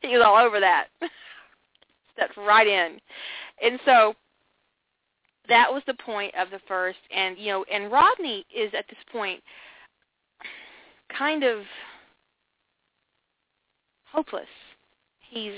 he 0.02 0.08
was 0.10 0.24
all 0.26 0.38
over 0.38 0.60
that. 0.60 0.88
Stepped 2.13 2.38
right 2.38 2.67
in. 2.67 3.00
And 3.63 3.80
so 3.86 4.15
that 5.49 5.71
was 5.71 5.84
the 5.88 5.93
point 5.95 6.34
of 6.36 6.49
the 6.49 6.60
first. 6.67 6.99
And 7.15 7.38
you 7.38 7.47
know 7.47 7.65
and 7.71 7.91
rodney 7.91 8.45
is 8.56 8.71
at 8.77 8.88
this 8.88 8.99
point 9.12 9.41
kind 11.17 11.43
of 11.43 11.60
hopeless. 14.06 14.45
He's 15.30 15.54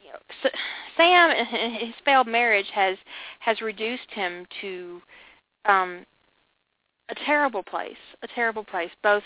you 0.00 0.12
know 0.12 0.50
sam 0.96 1.30
and 1.30 1.76
his 1.76 1.94
failed 2.04 2.26
marriage 2.26 2.70
has 2.74 2.96
has 3.40 3.60
reduced 3.60 4.10
him 4.10 4.46
to 4.60 5.00
um 5.66 6.06
a 7.08 7.14
terrible 7.26 7.62
place 7.62 7.96
a 8.22 8.28
terrible 8.28 8.64
place 8.64 8.90
both 9.02 9.22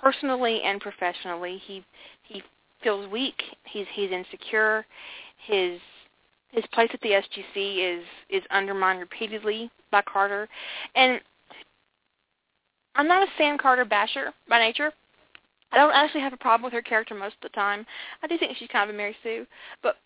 personally 0.00 0.62
and 0.64 0.80
professionally. 0.80 1.60
He 1.66 1.84
he 2.22 2.42
feels 2.82 3.10
weak. 3.10 3.40
He's 3.64 3.86
he's 3.92 4.10
insecure. 4.10 4.86
His 5.46 5.80
his 6.52 6.64
place 6.72 6.90
at 6.92 7.00
the 7.00 7.10
SGC 7.10 7.98
is 7.98 8.04
is 8.28 8.42
undermined 8.50 9.00
repeatedly 9.00 9.70
by 9.90 10.02
Carter, 10.02 10.48
and 10.94 11.20
I'm 12.94 13.08
not 13.08 13.22
a 13.22 13.30
Sam 13.38 13.58
Carter 13.58 13.84
basher 13.84 14.32
by 14.48 14.58
nature. 14.58 14.92
I 15.72 15.76
don't 15.76 15.94
actually 15.94 16.22
have 16.22 16.32
a 16.32 16.38
problem 16.38 16.64
with 16.64 16.72
her 16.72 16.82
character 16.82 17.14
most 17.14 17.36
of 17.36 17.42
the 17.42 17.54
time. 17.54 17.86
I 18.22 18.26
do 18.26 18.36
think 18.36 18.56
she's 18.56 18.68
kind 18.68 18.88
of 18.88 18.94
a 18.94 18.96
Mary 18.96 19.14
Sue, 19.22 19.46
but 19.82 19.96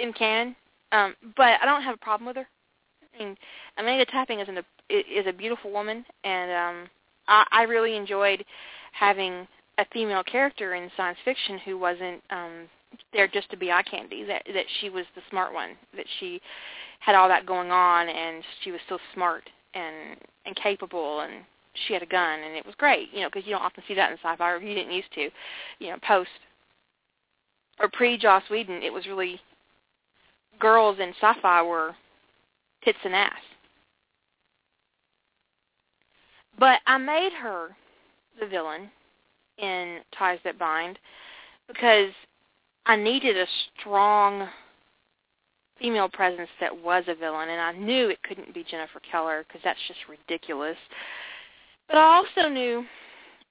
in 0.00 0.12
canon, 0.12 0.56
um, 0.90 1.14
but 1.36 1.60
I 1.62 1.66
don't 1.66 1.82
have 1.82 1.94
a 1.94 1.98
problem 1.98 2.26
with 2.26 2.36
her. 2.36 2.48
I 3.14 3.18
mean, 3.22 3.36
Amanda 3.78 4.04
Tapping 4.06 4.40
is, 4.40 4.48
an, 4.48 4.58
is 4.90 5.26
a 5.26 5.32
beautiful 5.32 5.70
woman, 5.70 6.04
and 6.24 6.50
um, 6.50 6.90
I, 7.28 7.46
I 7.52 7.62
really 7.62 7.96
enjoyed 7.96 8.44
having 8.92 9.46
a 9.78 9.84
female 9.92 10.24
character 10.24 10.74
in 10.74 10.90
science 10.96 11.18
fiction 11.24 11.58
who 11.58 11.78
wasn't 11.78 12.22
um, 12.30 12.68
there 13.12 13.28
just 13.28 13.50
to 13.50 13.56
be 13.56 13.70
eye 13.70 13.82
candy. 13.82 14.24
That 14.24 14.42
that 14.52 14.66
she 14.80 14.90
was 14.90 15.04
the 15.14 15.22
smart 15.30 15.52
one. 15.52 15.70
That 15.96 16.06
she 16.20 16.40
had 17.00 17.14
all 17.14 17.28
that 17.28 17.46
going 17.46 17.70
on 17.70 18.08
and 18.08 18.42
she 18.62 18.70
was 18.70 18.80
so 18.88 18.98
smart 19.12 19.48
and 19.74 20.16
and 20.46 20.56
capable 20.56 21.20
and 21.20 21.44
she 21.86 21.92
had 21.92 22.02
a 22.02 22.06
gun 22.06 22.40
and 22.40 22.54
it 22.54 22.64
was 22.64 22.74
great, 22.76 23.08
you 23.12 23.20
know, 23.20 23.28
because 23.28 23.46
you 23.46 23.52
don't 23.52 23.62
often 23.62 23.82
see 23.86 23.94
that 23.94 24.10
in 24.10 24.18
sci-fi 24.18 24.50
or 24.50 24.60
you 24.60 24.74
didn't 24.74 24.92
used 24.92 25.12
to, 25.14 25.28
you 25.80 25.90
know, 25.90 25.96
post 26.06 26.30
or 27.80 27.88
pre 27.88 28.16
Joss 28.16 28.44
Whedon, 28.50 28.82
it 28.82 28.92
was 28.92 29.06
really 29.06 29.40
girls 30.60 30.98
in 31.00 31.12
sci-fi 31.20 31.62
were 31.62 31.94
tits 32.84 32.98
and 33.04 33.14
ass. 33.14 33.32
But 36.58 36.80
I 36.86 36.98
made 36.98 37.32
her 37.32 37.70
the 38.40 38.46
villain 38.46 38.90
in 39.58 39.98
Ties 40.16 40.38
That 40.44 40.58
Bind 40.58 40.98
because 41.66 42.10
I 42.86 42.96
needed 42.96 43.36
a 43.36 43.46
strong 43.80 44.48
female 45.78 46.08
presence 46.08 46.50
that 46.60 46.82
was 46.82 47.04
a 47.08 47.14
villain, 47.14 47.48
and 47.48 47.60
I 47.60 47.72
knew 47.72 48.08
it 48.08 48.22
couldn't 48.22 48.54
be 48.54 48.64
Jennifer 48.64 49.00
Keller 49.10 49.44
because 49.46 49.60
that's 49.64 49.78
just 49.88 50.00
ridiculous. 50.08 50.76
But 51.88 51.96
I 51.96 52.16
also 52.16 52.48
knew 52.48 52.84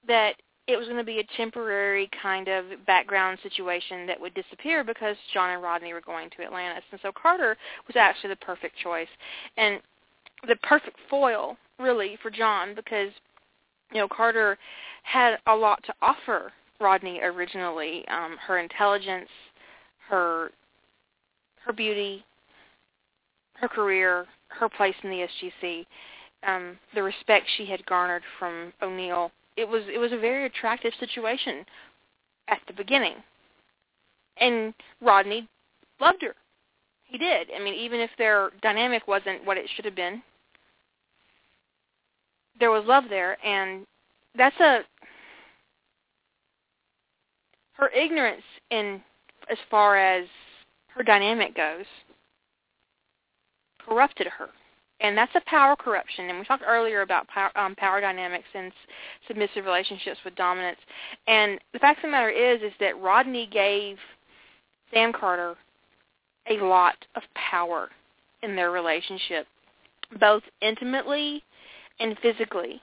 that 0.08 0.34
it 0.66 0.76
was 0.76 0.86
going 0.86 0.98
to 0.98 1.04
be 1.04 1.18
a 1.18 1.36
temporary 1.36 2.08
kind 2.22 2.48
of 2.48 2.64
background 2.86 3.38
situation 3.42 4.06
that 4.06 4.20
would 4.20 4.34
disappear 4.34 4.82
because 4.82 5.16
John 5.32 5.50
and 5.50 5.62
Rodney 5.62 5.92
were 5.92 6.00
going 6.00 6.30
to 6.30 6.42
Atlantis. 6.42 6.84
And 6.90 7.00
so 7.02 7.12
Carter 7.12 7.56
was 7.86 7.96
actually 7.96 8.30
the 8.30 8.36
perfect 8.36 8.76
choice 8.78 9.08
and 9.56 9.80
the 10.48 10.56
perfect 10.56 10.96
foil, 11.10 11.56
really, 11.78 12.18
for 12.22 12.30
John 12.30 12.74
because, 12.74 13.10
you 13.92 13.98
know, 13.98 14.08
Carter 14.08 14.56
had 15.02 15.36
a 15.46 15.54
lot 15.54 15.82
to 15.84 15.94
offer 16.00 16.50
Rodney 16.80 17.20
originally. 17.22 18.06
Um, 18.08 18.36
her 18.46 18.58
intelligence, 18.58 19.28
her 20.08 20.50
her 21.64 21.72
beauty, 21.72 22.24
her 23.54 23.68
career, 23.68 24.26
her 24.48 24.68
place 24.68 24.94
in 25.02 25.10
the 25.10 25.26
SGC, 25.26 25.86
um, 26.46 26.78
the 26.94 27.02
respect 27.02 27.46
she 27.56 27.64
had 27.64 27.84
garnered 27.86 28.22
from 28.38 28.72
O'Neill 28.82 29.30
it 29.56 29.68
was 29.68 29.82
it 29.92 29.98
was 29.98 30.12
a 30.12 30.18
very 30.18 30.46
attractive 30.46 30.92
situation 30.98 31.64
at 32.48 32.60
the 32.66 32.72
beginning. 32.72 33.16
And 34.38 34.74
Rodney 35.00 35.48
loved 36.00 36.22
her. 36.22 36.34
He 37.04 37.18
did. 37.18 37.48
I 37.54 37.62
mean, 37.62 37.74
even 37.74 38.00
if 38.00 38.10
their 38.18 38.50
dynamic 38.62 39.06
wasn't 39.06 39.44
what 39.44 39.56
it 39.56 39.70
should 39.74 39.84
have 39.84 39.94
been, 39.94 40.22
there 42.58 42.70
was 42.70 42.84
love 42.86 43.04
there 43.08 43.36
and 43.44 43.86
that's 44.36 44.58
a 44.58 44.80
her 47.74 47.88
ignorance 47.90 48.42
in 48.70 49.00
as 49.50 49.58
far 49.70 49.96
as 49.96 50.26
her 50.88 51.02
dynamic 51.02 51.54
goes 51.54 51.84
corrupted 53.84 54.26
her 54.26 54.48
and 55.00 55.16
that's 55.16 55.34
a 55.34 55.42
power 55.46 55.76
corruption. 55.76 56.30
And 56.30 56.38
we 56.38 56.44
talked 56.44 56.64
earlier 56.66 57.02
about 57.02 57.28
power, 57.28 57.50
um, 57.56 57.74
power 57.74 58.00
dynamics 58.00 58.46
and 58.54 58.72
submissive 59.26 59.64
relationships 59.64 60.18
with 60.24 60.34
dominance. 60.34 60.78
And 61.26 61.58
the 61.72 61.78
fact 61.78 61.98
of 61.98 62.02
the 62.02 62.08
matter 62.08 62.30
is, 62.30 62.62
is 62.62 62.72
that 62.80 63.00
Rodney 63.00 63.46
gave 63.46 63.98
Sam 64.92 65.12
Carter 65.12 65.56
a 66.48 66.56
lot 66.64 66.96
of 67.16 67.22
power 67.34 67.90
in 68.42 68.54
their 68.54 68.70
relationship, 68.70 69.46
both 70.20 70.42
intimately 70.62 71.42
and 72.00 72.16
physically. 72.22 72.80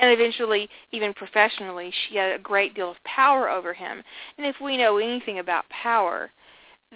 And 0.00 0.10
eventually, 0.10 0.68
even 0.92 1.12
professionally, 1.12 1.92
she 2.08 2.16
had 2.16 2.32
a 2.32 2.42
great 2.42 2.74
deal 2.74 2.90
of 2.90 3.04
power 3.04 3.48
over 3.50 3.74
him. 3.74 4.02
And 4.38 4.46
if 4.46 4.56
we 4.60 4.76
know 4.76 4.96
anything 4.96 5.38
about 5.38 5.68
power, 5.68 6.30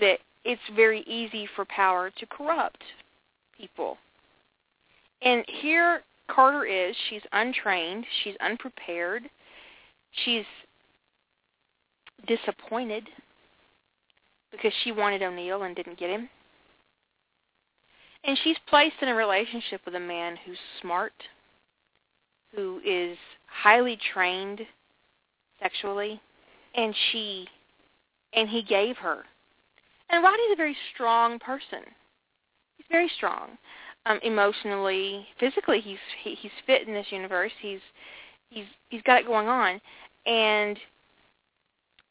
that 0.01 0.19
it's 0.45 0.63
very 0.75 1.03
easy 1.03 1.47
for 1.55 1.65
power 1.67 2.11
to 2.11 2.27
corrupt 2.27 2.83
people. 3.57 3.99
And 5.23 5.45
here 5.47 6.03
Carter 6.29 6.65
is. 6.65 6.97
She's 7.09 7.23
untrained. 7.33 8.05
She's 8.23 8.37
unprepared. 8.41 9.25
She's 10.25 10.45
disappointed 12.27 13.09
because 14.51 14.73
she 14.83 14.93
wanted 14.93 15.23
O'Neill 15.23 15.65
and 15.65 15.77
didn't 15.77 15.99
get 15.99 16.11
him. 16.11 16.29
And 18.25 18.39
she's 18.43 18.57
placed 18.69 18.97
in 19.03 19.09
a 19.09 19.15
relationship 19.15 19.83
with 19.85 19.95
a 19.95 20.01
man 20.01 20.37
who's 20.47 20.57
smart, 20.81 21.13
who 22.55 22.81
is 22.85 23.17
highly 23.47 23.99
trained 24.13 24.61
sexually, 25.61 26.21
and 26.75 26.95
she 27.11 27.49
and 28.33 28.49
he 28.49 28.63
gave 28.63 28.97
her. 28.97 29.25
And 30.11 30.23
Rodney's 30.23 30.53
a 30.53 30.57
very 30.57 30.77
strong 30.93 31.39
person. 31.39 31.81
He's 32.77 32.87
very 32.91 33.11
strong. 33.17 33.51
Um 34.07 34.19
emotionally 34.23 35.27
physically 35.39 35.81
he's 35.81 35.99
he, 36.23 36.35
he's 36.35 36.53
fit 36.67 36.87
in 36.87 36.95
this 36.95 37.07
universe. 37.11 37.53
He's 37.61 37.81
he's 38.51 38.67
he's 38.89 39.03
got 39.03 39.21
it 39.21 39.27
going 39.27 39.49
on. 39.49 39.81
And 40.27 40.79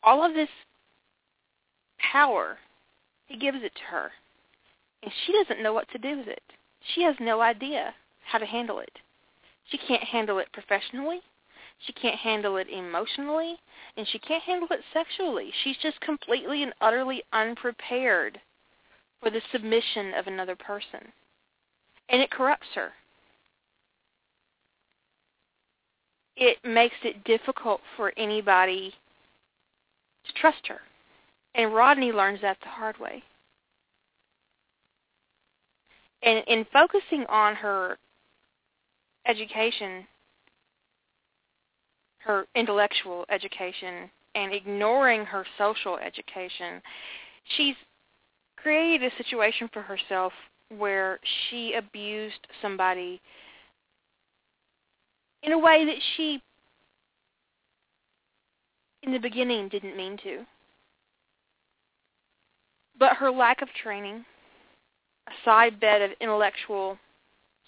all 0.03 0.25
of 0.25 0.33
this 0.33 0.49
power 2.11 2.57
he 3.25 3.37
gives 3.37 3.63
it 3.63 3.73
to 3.75 3.83
her. 3.91 4.11
And 5.01 5.11
she 5.25 5.33
doesn't 5.33 5.61
know 5.61 5.73
what 5.73 5.89
to 5.91 5.97
do 5.97 6.17
with 6.17 6.27
it. 6.27 6.43
She 6.93 7.03
has 7.03 7.15
no 7.19 7.41
idea 7.41 7.93
how 8.25 8.37
to 8.37 8.45
handle 8.45 8.79
it 8.79 8.99
she 9.73 9.79
can't 9.79 10.03
handle 10.03 10.37
it 10.37 10.47
professionally 10.53 11.19
she 11.79 11.91
can't 11.93 12.15
handle 12.15 12.55
it 12.57 12.69
emotionally 12.69 13.57
and 13.97 14.07
she 14.07 14.19
can't 14.19 14.43
handle 14.43 14.67
it 14.71 14.79
sexually 14.93 15.51
she's 15.63 15.77
just 15.81 15.99
completely 15.99 16.63
and 16.63 16.73
utterly 16.79 17.23
unprepared 17.33 18.39
for 19.23 19.29
the 19.29 19.41
submission 19.51 20.13
of 20.13 20.27
another 20.27 20.55
person. 20.55 20.99
And 22.09 22.21
it 22.21 22.29
corrupts 22.29 22.67
her. 22.75 22.89
It 26.35 26.57
makes 26.65 26.95
it 27.03 27.23
difficult 27.23 27.79
for 27.95 28.11
anybody 28.17 28.93
to 30.25 30.33
trust 30.33 30.67
her. 30.67 30.81
And 31.55 31.73
Rodney 31.73 32.11
learns 32.11 32.41
that 32.41 32.57
the 32.61 32.69
hard 32.69 32.97
way. 32.99 33.23
And 36.23 36.43
in 36.47 36.65
focusing 36.73 37.25
on 37.29 37.55
her 37.55 37.97
education, 39.27 40.05
her 42.19 42.45
intellectual 42.55 43.25
education, 43.29 44.09
and 44.35 44.53
ignoring 44.53 45.25
her 45.25 45.45
social 45.57 45.97
education, 45.97 46.81
she's 47.55 47.75
created 48.55 49.11
a 49.11 49.17
situation 49.17 49.69
for 49.73 49.81
herself 49.81 50.33
where 50.77 51.19
she 51.49 51.73
abused 51.73 52.47
somebody 52.61 53.21
in 55.43 55.51
a 55.51 55.59
way 55.59 55.85
that 55.85 55.97
she 56.15 56.41
in 59.03 59.11
the 59.11 59.19
beginning 59.19 59.67
didn't 59.67 59.97
mean 59.97 60.17
to. 60.23 60.45
But 62.97 63.17
her 63.17 63.29
lack 63.29 63.61
of 63.61 63.67
training, 63.81 64.23
a 65.27 65.31
side 65.43 65.79
bed 65.79 66.01
of 66.01 66.11
intellectual 66.21 66.97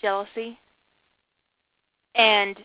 jealousy, 0.02 0.58
and 2.16 2.58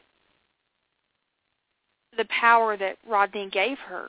the 2.17 2.25
power 2.27 2.77
that 2.77 2.97
Rodney 3.09 3.49
gave 3.51 3.79
her 3.79 4.09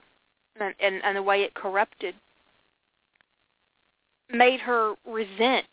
and, 0.60 0.73
and, 0.80 1.01
and 1.04 1.15
the 1.15 1.23
way 1.23 1.43
it 1.43 1.54
corrupted 1.54 2.15
made 4.30 4.60
her 4.62 4.93
resent 5.06 5.65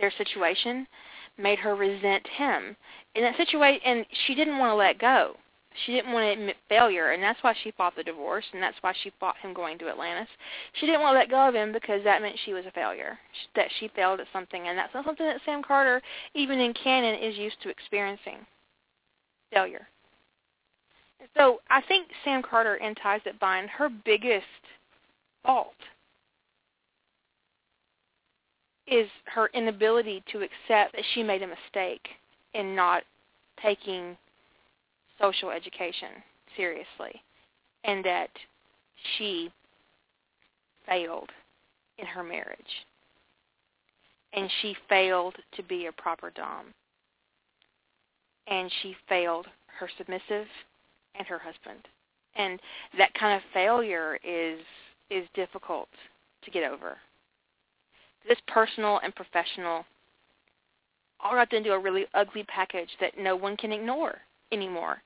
their 0.00 0.12
situation, 0.16 0.86
made 1.38 1.58
her 1.58 1.74
resent 1.74 2.26
him. 2.36 2.76
In 3.14 3.22
that 3.22 3.36
situation, 3.36 3.80
and 3.84 4.06
she 4.26 4.34
didn't 4.34 4.58
want 4.58 4.70
to 4.70 4.74
let 4.74 4.98
go. 4.98 5.36
She 5.86 5.92
didn't 5.92 6.12
want 6.12 6.24
to 6.24 6.40
admit 6.40 6.56
failure, 6.68 7.12
and 7.12 7.22
that's 7.22 7.42
why 7.42 7.54
she 7.62 7.70
fought 7.70 7.96
the 7.96 8.02
divorce, 8.02 8.44
and 8.52 8.62
that's 8.62 8.76
why 8.82 8.92
she 9.02 9.10
fought 9.18 9.36
him 9.38 9.54
going 9.54 9.78
to 9.78 9.88
Atlantis. 9.88 10.28
She 10.74 10.86
didn't 10.86 11.00
want 11.00 11.14
to 11.14 11.18
let 11.18 11.30
go 11.30 11.48
of 11.48 11.54
him 11.54 11.72
because 11.72 12.04
that 12.04 12.20
meant 12.20 12.36
she 12.44 12.52
was 12.52 12.66
a 12.66 12.70
failure, 12.72 13.18
that 13.54 13.68
she 13.78 13.88
failed 13.88 14.20
at 14.20 14.26
something, 14.32 14.68
and 14.68 14.76
that's 14.76 14.92
not 14.92 15.06
something 15.06 15.26
that 15.26 15.40
Sam 15.46 15.62
Carter, 15.62 16.02
even 16.34 16.60
in 16.60 16.74
canon, 16.74 17.14
is 17.14 17.38
used 17.38 17.56
to 17.62 17.70
experiencing. 17.70 18.46
Failure. 19.52 19.86
So 21.36 21.60
I 21.70 21.80
think 21.82 22.08
Sam 22.24 22.42
Carter 22.42 22.78
Ties 23.02 23.20
That 23.24 23.38
Bind, 23.38 23.68
her 23.70 23.88
biggest 23.88 24.44
fault 25.44 25.74
is 28.86 29.08
her 29.26 29.48
inability 29.54 30.22
to 30.32 30.38
accept 30.38 30.94
that 30.94 31.04
she 31.14 31.22
made 31.22 31.42
a 31.42 31.46
mistake 31.46 32.08
in 32.54 32.74
not 32.74 33.04
taking 33.62 34.16
social 35.20 35.50
education 35.50 36.08
seriously 36.56 37.22
and 37.84 38.04
that 38.04 38.30
she 39.16 39.50
failed 40.86 41.30
in 41.98 42.06
her 42.06 42.22
marriage 42.22 42.86
and 44.32 44.50
she 44.60 44.74
failed 44.88 45.36
to 45.56 45.62
be 45.62 45.86
a 45.86 45.92
proper 45.92 46.30
dom 46.34 46.66
and 48.46 48.70
she 48.82 48.96
failed 49.08 49.46
her 49.78 49.88
submissive 49.96 50.46
and 51.14 51.26
her 51.26 51.38
husband 51.38 51.80
and 52.36 52.60
that 52.96 53.12
kind 53.14 53.36
of 53.36 53.42
failure 53.52 54.18
is 54.24 54.60
is 55.10 55.26
difficult 55.34 55.88
to 56.44 56.50
get 56.50 56.70
over 56.70 56.96
this 58.28 58.38
personal 58.48 59.00
and 59.02 59.14
professional 59.14 59.84
all 61.20 61.34
wrapped 61.36 61.52
into 61.52 61.72
a 61.72 61.78
really 61.78 62.06
ugly 62.14 62.44
package 62.44 62.90
that 63.00 63.18
no 63.18 63.36
one 63.36 63.56
can 63.56 63.72
ignore 63.72 64.18
anymore 64.50 65.02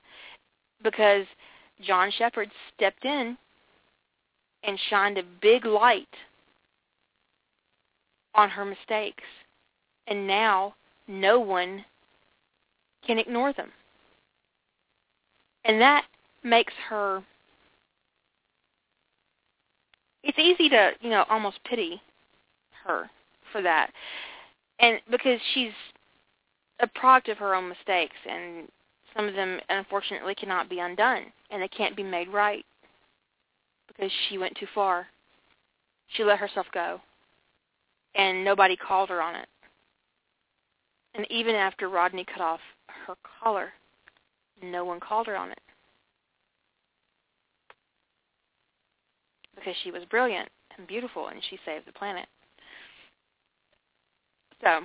because 0.83 1.25
John 1.85 2.11
Sheppard 2.17 2.49
stepped 2.75 3.05
in 3.05 3.37
and 4.63 4.79
shined 4.89 5.17
a 5.17 5.23
big 5.41 5.65
light 5.65 6.07
on 8.35 8.49
her 8.49 8.65
mistakes. 8.65 9.23
And 10.07 10.27
now 10.27 10.75
no 11.07 11.39
one 11.39 11.83
can 13.07 13.17
ignore 13.17 13.53
them. 13.53 13.71
And 15.65 15.81
that 15.81 16.05
makes 16.43 16.73
her 16.89 17.23
it's 20.23 20.37
easy 20.37 20.67
to, 20.69 20.91
you 20.99 21.09
know, 21.09 21.23
almost 21.29 21.57
pity 21.63 22.01
her 22.83 23.09
for 23.51 23.61
that. 23.61 23.91
And 24.79 24.99
because 25.09 25.39
she's 25.53 25.71
a 26.81 26.87
product 26.87 27.29
of 27.29 27.37
her 27.37 27.55
own 27.55 27.69
mistakes 27.69 28.15
and 28.29 28.67
some 29.15 29.27
of 29.27 29.35
them 29.35 29.59
unfortunately 29.69 30.35
cannot 30.35 30.69
be 30.69 30.79
undone 30.79 31.23
and 31.49 31.61
they 31.61 31.67
can't 31.69 31.95
be 31.95 32.03
made 32.03 32.27
right 32.27 32.65
because 33.87 34.11
she 34.27 34.37
went 34.37 34.55
too 34.57 34.67
far. 34.75 35.07
She 36.09 36.23
let 36.23 36.39
herself 36.39 36.67
go. 36.73 36.99
And 38.15 38.43
nobody 38.43 38.75
called 38.75 39.09
her 39.09 39.21
on 39.21 39.35
it. 39.35 39.47
And 41.15 41.25
even 41.31 41.55
after 41.55 41.89
Rodney 41.89 42.25
cut 42.25 42.41
off 42.41 42.59
her 43.05 43.15
collar, 43.41 43.73
no 44.61 44.83
one 44.85 44.99
called 44.99 45.27
her 45.27 45.37
on 45.37 45.51
it. 45.51 45.59
Because 49.55 49.75
she 49.83 49.91
was 49.91 50.03
brilliant 50.09 50.49
and 50.77 50.87
beautiful 50.87 51.27
and 51.27 51.41
she 51.49 51.59
saved 51.65 51.85
the 51.87 51.93
planet. 51.93 52.27
So, 54.63 54.81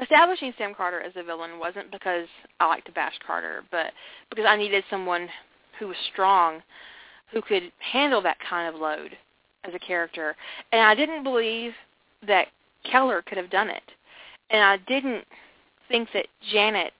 establishing 0.00 0.52
Sam 0.56 0.74
Carter 0.74 1.00
as 1.00 1.12
a 1.16 1.22
villain 1.22 1.58
wasn't 1.58 1.90
because 1.90 2.26
I 2.60 2.66
like 2.66 2.84
to 2.84 2.92
bash 2.92 3.14
Carter, 3.26 3.62
but 3.70 3.92
because 4.30 4.46
I 4.46 4.56
needed 4.56 4.84
someone 4.90 5.28
who 5.78 5.88
was 5.88 5.96
strong, 6.12 6.62
who 7.32 7.42
could 7.42 7.72
handle 7.92 8.22
that 8.22 8.38
kind 8.48 8.74
of 8.74 8.80
load 8.80 9.16
as 9.64 9.74
a 9.74 9.78
character. 9.78 10.36
And 10.72 10.82
I 10.82 10.94
didn't 10.94 11.22
believe 11.22 11.72
that 12.26 12.48
Keller 12.90 13.22
could 13.22 13.36
have 13.36 13.50
done 13.50 13.68
it. 13.68 13.82
And 14.50 14.62
I 14.62 14.76
didn't 14.88 15.24
think 15.88 16.08
that 16.14 16.26
Janet 16.52 16.92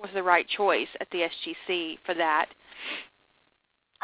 was 0.00 0.10
the 0.14 0.22
right 0.22 0.46
choice 0.48 0.88
at 1.00 1.08
the 1.10 1.28
SGC 1.28 1.98
for 2.04 2.14
that. 2.14 2.46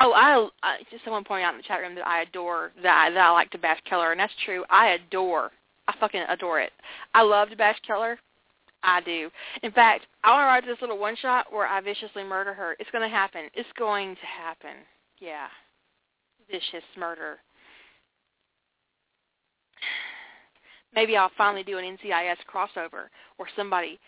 Oh, 0.01 0.13
I, 0.13 0.49
I 0.63 0.79
just 0.91 1.05
someone 1.05 1.23
pointed 1.25 1.45
out 1.45 1.55
in 1.55 1.59
the 1.59 1.63
chat 1.63 1.81
room 1.81 1.95
that 1.95 2.07
I 2.07 2.23
adore 2.23 2.73
that 2.83 3.11
that 3.15 3.27
I 3.27 3.31
like 3.31 3.51
to 3.53 3.59
bash 3.59 3.81
Keller, 3.89 4.11
and 4.11 4.19
that's 4.19 4.33
true. 4.45 4.65
I 4.69 4.89
adore 4.89 5.53
I 5.87 5.95
fucking 5.99 6.23
adore 6.29 6.61
it. 6.61 6.73
I 7.15 7.23
love 7.23 7.51
to 7.51 7.57
bash 7.57 7.79
Keller. 7.87 8.19
I 8.83 9.01
do. 9.01 9.31
In 9.63 9.73
fact, 9.73 10.07
I 10.23 10.31
want 10.31 10.43
to 10.43 10.47
write 10.47 10.67
this 10.67 10.81
little 10.81 10.99
one 10.99 11.17
shot 11.17 11.53
where 11.53 11.67
I 11.67 11.81
viciously 11.81 12.23
murder 12.23 12.53
her. 12.53 12.77
It's 12.79 12.91
going 12.91 13.09
to 13.09 13.15
happen. 13.15 13.49
It's 13.55 13.69
going 13.79 14.15
to 14.15 14.27
happen. 14.27 14.83
Yeah. 15.21 15.47
Vicious 16.51 16.85
murder. 16.99 17.39
Maybe 20.95 21.17
I'll 21.17 21.31
finally 21.37 21.63
do 21.63 21.79
an 21.79 21.85
NCIS 21.85 22.37
crossover 22.53 23.09
where 23.37 23.49
somebody 23.57 23.99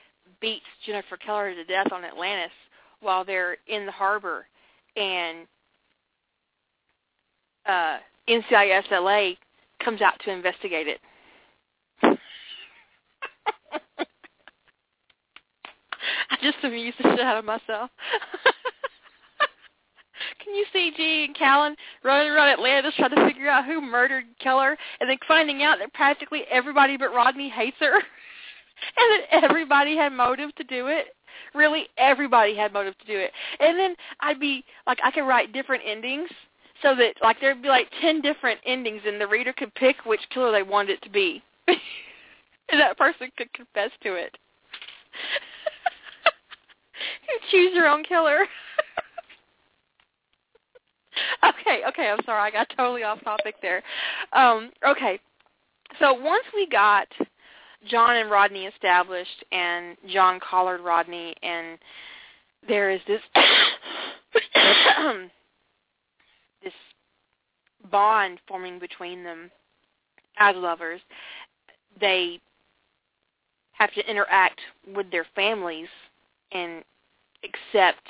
beats 0.40 0.64
Jennifer 0.84 1.16
Keller 1.16 1.54
to 1.54 1.64
death 1.64 1.92
on 1.92 2.04
Atlantis 2.04 2.52
while 3.00 3.24
they're 3.24 3.56
in 3.66 3.86
the 3.86 3.92
harbor 3.92 4.46
and 4.96 5.46
uh, 7.66 7.98
NCIS 8.28 8.90
LA 8.90 9.32
comes 9.84 10.00
out 10.00 10.14
to 10.24 10.30
investigate 10.30 10.86
it. 10.88 11.00
I 16.30 16.36
just 16.42 16.58
amused 16.62 16.96
the 16.98 17.10
shit 17.10 17.20
out 17.20 17.38
of 17.38 17.44
myself. 17.44 17.90
Can 20.46 20.54
you 20.54 20.64
see 20.72 20.92
G 20.96 21.24
and 21.24 21.36
Callen 21.36 21.74
running 22.04 22.30
around 22.30 22.50
Atlantis 22.50 22.94
trying 22.96 23.10
to 23.10 23.26
figure 23.26 23.48
out 23.48 23.64
who 23.64 23.80
murdered 23.80 24.26
Keller 24.40 24.76
and 25.00 25.10
then 25.10 25.18
finding 25.26 25.64
out 25.64 25.80
that 25.80 25.92
practically 25.92 26.44
everybody 26.48 26.96
but 26.96 27.12
Rodney 27.12 27.48
hates 27.48 27.76
her? 27.80 27.94
and 27.94 28.04
that 28.96 29.44
everybody 29.44 29.96
had 29.96 30.12
motive 30.12 30.54
to 30.54 30.62
do 30.62 30.86
it? 30.86 31.16
Really, 31.52 31.88
everybody 31.98 32.54
had 32.54 32.72
motive 32.72 32.96
to 32.98 33.06
do 33.06 33.18
it. 33.18 33.32
And 33.58 33.76
then 33.76 33.96
I'd 34.20 34.38
be, 34.38 34.64
like, 34.86 34.98
I 35.02 35.10
could 35.10 35.26
write 35.26 35.52
different 35.52 35.82
endings 35.84 36.30
so 36.80 36.94
that, 36.94 37.14
like, 37.22 37.40
there'd 37.40 37.60
be, 37.60 37.68
like, 37.68 37.90
ten 38.00 38.20
different 38.20 38.60
endings 38.64 39.02
and 39.04 39.20
the 39.20 39.26
reader 39.26 39.52
could 39.52 39.74
pick 39.74 40.06
which 40.06 40.20
killer 40.30 40.52
they 40.52 40.62
wanted 40.62 40.92
it 40.92 41.02
to 41.02 41.10
be. 41.10 41.42
and 41.66 42.80
that 42.80 42.96
person 42.96 43.32
could 43.36 43.52
confess 43.52 43.90
to 44.04 44.14
it. 44.14 44.30
choose 47.50 47.74
your 47.74 47.88
own 47.88 48.04
killer. 48.04 48.46
okay, 51.44 51.82
okay, 51.88 52.08
I'm 52.10 52.24
sorry, 52.24 52.40
I 52.40 52.50
got 52.50 52.68
totally 52.76 53.02
off 53.02 53.22
topic 53.24 53.56
there. 53.62 53.82
Um, 54.32 54.70
okay, 54.86 55.18
so 55.98 56.12
once 56.14 56.44
we 56.54 56.66
got 56.68 57.08
John 57.88 58.16
and 58.16 58.30
Rodney 58.30 58.66
established, 58.66 59.44
and 59.52 59.96
John 60.08 60.40
collared 60.40 60.80
Rodney, 60.80 61.34
and 61.42 61.78
there 62.66 62.90
is 62.90 63.00
this 63.06 63.20
this 66.62 66.72
bond 67.90 68.40
forming 68.48 68.78
between 68.78 69.22
them 69.24 69.50
as 70.38 70.56
lovers. 70.56 71.00
They 72.00 72.40
have 73.72 73.92
to 73.94 74.10
interact 74.10 74.60
with 74.94 75.10
their 75.10 75.26
families 75.34 75.88
and 76.52 76.82
accept 77.44 78.06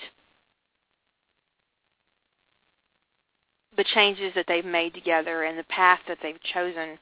the 3.77 3.85
changes 3.95 4.33
that 4.35 4.47
they've 4.49 4.65
made 4.65 4.95
together 4.95 5.45
and 5.45 5.59
the 5.59 5.65
path 5.65 6.01
that 6.09 6.19
they've 6.23 6.43
chosen 6.55 6.99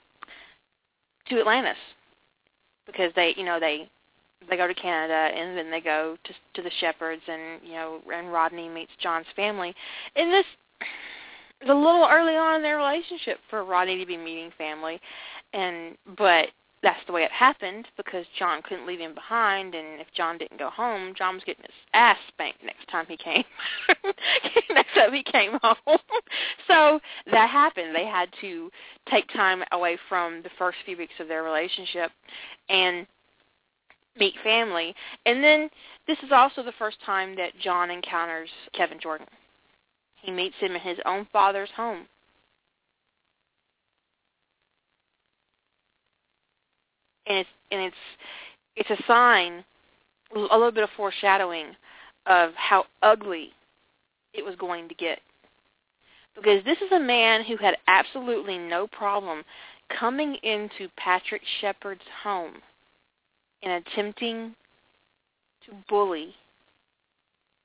to 1.28 1.40
Atlantis. 1.40 1.78
Because 2.87 3.12
they 3.16 3.34
you 3.37 3.44
know 3.44 3.58
they 3.58 3.88
they 4.48 4.56
go 4.56 4.66
to 4.66 4.74
Canada 4.74 5.14
and 5.14 5.56
then 5.56 5.70
they 5.70 5.80
go 5.80 6.16
to 6.24 6.32
to 6.54 6.62
the 6.62 6.70
Sheppards 6.80 7.22
and 7.28 7.62
you 7.62 7.72
know 7.72 8.00
and 8.12 8.32
Rodney 8.32 8.68
meets 8.68 8.92
John's 9.02 9.26
family. 9.34 9.74
And 10.16 10.30
this 10.30 10.44
is 11.62 11.70
a 11.70 11.74
little 11.74 12.06
early 12.10 12.37
on 12.37 12.56
in 12.56 12.62
their 12.62 12.76
relationship 12.76 13.38
for 13.48 13.64
Rodney 13.64 13.98
to 13.98 14.06
be 14.06 14.16
meeting 14.16 14.50
family. 14.58 15.00
And 15.52 15.96
but 16.18 16.48
that's 16.84 17.04
the 17.06 17.12
way 17.12 17.22
it 17.22 17.32
happened 17.32 17.88
because 17.96 18.26
John 18.38 18.60
couldn't 18.62 18.86
leave 18.86 19.00
him 19.00 19.14
behind, 19.14 19.74
and 19.74 20.00
if 20.00 20.06
John 20.14 20.36
didn't 20.36 20.58
go 20.58 20.68
home, 20.68 21.14
John 21.16 21.34
was 21.34 21.42
getting 21.44 21.62
his 21.62 21.72
ass 21.94 22.18
spanked 22.28 22.62
next 22.62 22.86
time 22.88 23.06
he 23.08 23.16
came. 23.16 23.42
next 24.70 24.94
time 24.94 25.12
he 25.12 25.22
came 25.22 25.58
home. 25.62 25.76
so 26.68 27.00
that 27.32 27.48
happened. 27.48 27.94
They 27.94 28.04
had 28.04 28.28
to 28.42 28.70
take 29.10 29.26
time 29.32 29.64
away 29.72 29.98
from 30.10 30.42
the 30.42 30.50
first 30.58 30.76
few 30.84 30.98
weeks 30.98 31.14
of 31.18 31.26
their 31.26 31.42
relationship 31.42 32.10
and 32.68 33.06
meet 34.18 34.34
family. 34.44 34.94
And 35.24 35.42
then 35.42 35.70
this 36.06 36.18
is 36.22 36.32
also 36.32 36.62
the 36.62 36.72
first 36.78 36.98
time 37.04 37.34
that 37.36 37.58
John 37.62 37.90
encounters 37.90 38.50
Kevin 38.74 39.00
Jordan. 39.00 39.26
He 40.20 40.30
meets 40.30 40.56
him 40.60 40.74
in 40.74 40.80
his 40.82 40.98
own 41.06 41.26
father's 41.32 41.70
home 41.74 42.06
and 47.26 47.38
it's 47.38 47.48
and 47.70 47.80
it's 47.80 47.96
it's 48.76 48.90
a 48.90 49.02
sign, 49.06 49.64
a 50.34 50.38
little 50.38 50.72
bit 50.72 50.84
of 50.84 50.90
foreshadowing 50.96 51.68
of 52.26 52.52
how 52.54 52.84
ugly 53.02 53.50
it 54.32 54.44
was 54.44 54.56
going 54.56 54.88
to 54.88 54.94
get. 54.94 55.20
Because 56.34 56.64
this 56.64 56.78
is 56.78 56.90
a 56.92 56.98
man 56.98 57.44
who 57.44 57.56
had 57.56 57.76
absolutely 57.87 58.58
no 58.58 58.88
problem 58.88 59.44
coming 59.88 60.37
into 60.42 60.88
Patrick 60.96 61.42
Sheppard's 61.60 62.00
home 62.22 62.54
and 63.62 63.85
attempting 63.87 64.54
to 65.66 65.72
bully 65.88 66.35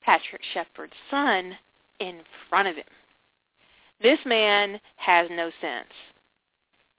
Patrick 0.04 0.42
Sheppard's 0.54 0.94
son 1.10 1.56
in 2.00 2.20
front 2.50 2.68
of 2.68 2.76
him. 2.76 2.86
This 4.02 4.20
man 4.26 4.80
has 4.98 5.28
no 5.32 5.50
sense. 5.60 5.94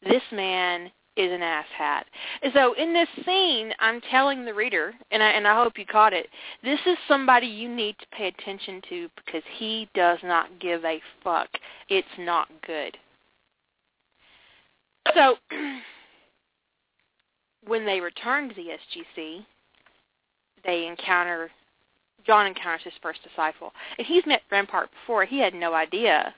This 0.02 0.22
man 0.32 0.90
is 1.16 1.30
an 1.30 1.40
asshat. 1.40 2.02
So 2.54 2.74
in 2.74 2.92
this 2.92 3.08
scene, 3.24 3.72
I'm 3.80 4.00
telling 4.10 4.44
the 4.44 4.54
reader, 4.54 4.94
and 5.10 5.22
I, 5.22 5.30
and 5.30 5.46
I 5.46 5.62
hope 5.62 5.78
you 5.78 5.86
caught 5.86 6.12
it, 6.12 6.28
this 6.62 6.78
is 6.86 6.96
somebody 7.08 7.46
you 7.46 7.68
need 7.68 7.96
to 7.98 8.06
pay 8.12 8.28
attention 8.28 8.80
to 8.88 9.08
because 9.16 9.42
he 9.58 9.88
does 9.94 10.18
not 10.22 10.46
give 10.60 10.84
a 10.84 11.00
fuck. 11.22 11.48
It's 11.88 12.06
not 12.18 12.48
good. 12.66 12.96
So 15.14 15.36
when 17.66 17.84
they 17.84 18.00
return 18.00 18.48
to 18.48 18.54
the 18.54 18.68
SGC, 18.68 19.44
they 20.64 20.86
encounter 20.86 21.50
John 22.26 22.46
encounters 22.46 22.82
his 22.84 22.92
first 23.02 23.20
disciple, 23.22 23.72
and 23.98 24.06
he's 24.06 24.26
met 24.26 24.42
Rampart 24.50 24.90
before. 24.92 25.24
He 25.24 25.38
had 25.38 25.54
no 25.54 25.72
idea 25.72 26.34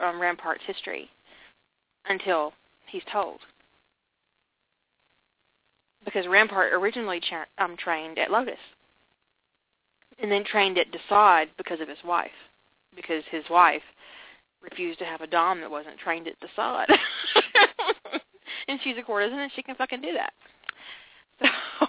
um, 0.00 0.20
Rampart's 0.20 0.62
history 0.64 1.10
until 2.08 2.52
he's 2.86 3.02
told 3.12 3.40
because 6.04 6.26
Rampart 6.26 6.72
originally 6.72 7.20
um, 7.58 7.76
trained 7.76 8.18
at 8.18 8.30
Lotus, 8.30 8.58
and 10.20 10.30
then 10.30 10.44
trained 10.44 10.78
at 10.78 10.86
Desaad 10.92 11.46
because 11.56 11.80
of 11.80 11.88
his 11.88 11.98
wife, 12.04 12.30
because 12.94 13.22
his 13.30 13.44
wife 13.50 13.82
refused 14.62 14.98
to 15.00 15.04
have 15.04 15.20
a 15.20 15.26
dom 15.26 15.60
that 15.60 15.70
wasn't 15.70 15.98
trained 15.98 16.28
at 16.28 16.34
Desaad. 16.40 16.86
and 18.68 18.78
she's 18.82 18.96
a 18.98 19.02
courtesan 19.02 19.38
and 19.38 19.52
she 19.54 19.62
can 19.62 19.74
fucking 19.74 20.00
do 20.00 20.12
that. 20.12 20.32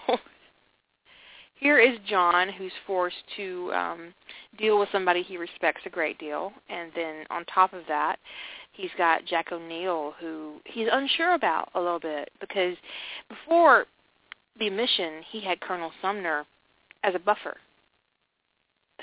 So 0.07 0.18
here 1.55 1.80
is 1.80 1.97
John 2.07 2.49
who's 2.49 2.72
forced 2.86 3.24
to 3.38 3.72
um 3.74 4.14
deal 4.57 4.80
with 4.80 4.89
somebody 4.91 5.22
he 5.22 5.38
respects 5.38 5.82
a 5.86 5.89
great 5.89 6.18
deal 6.20 6.51
and 6.70 6.91
then 6.95 7.26
on 7.30 7.45
top 7.45 7.74
of 7.74 7.84
that 7.88 8.18
he's 8.72 8.91
got 8.97 9.26
Jack 9.26 9.51
O'Neill 9.51 10.14
who 10.20 10.55
he's 10.66 10.88
unsure 10.91 11.36
about 11.36 11.70
a 11.76 11.80
little 11.80 11.99
bit 11.99 12.32
because 12.39 12.76
before 13.30 13.86
the 14.60 14.70
mission 14.70 15.24
he 15.30 15.41
had 15.41 15.62
Colonel 15.62 15.91
Sumner 16.01 16.45
as 17.04 17.16
a 17.16 17.20
buffer. 17.20 17.58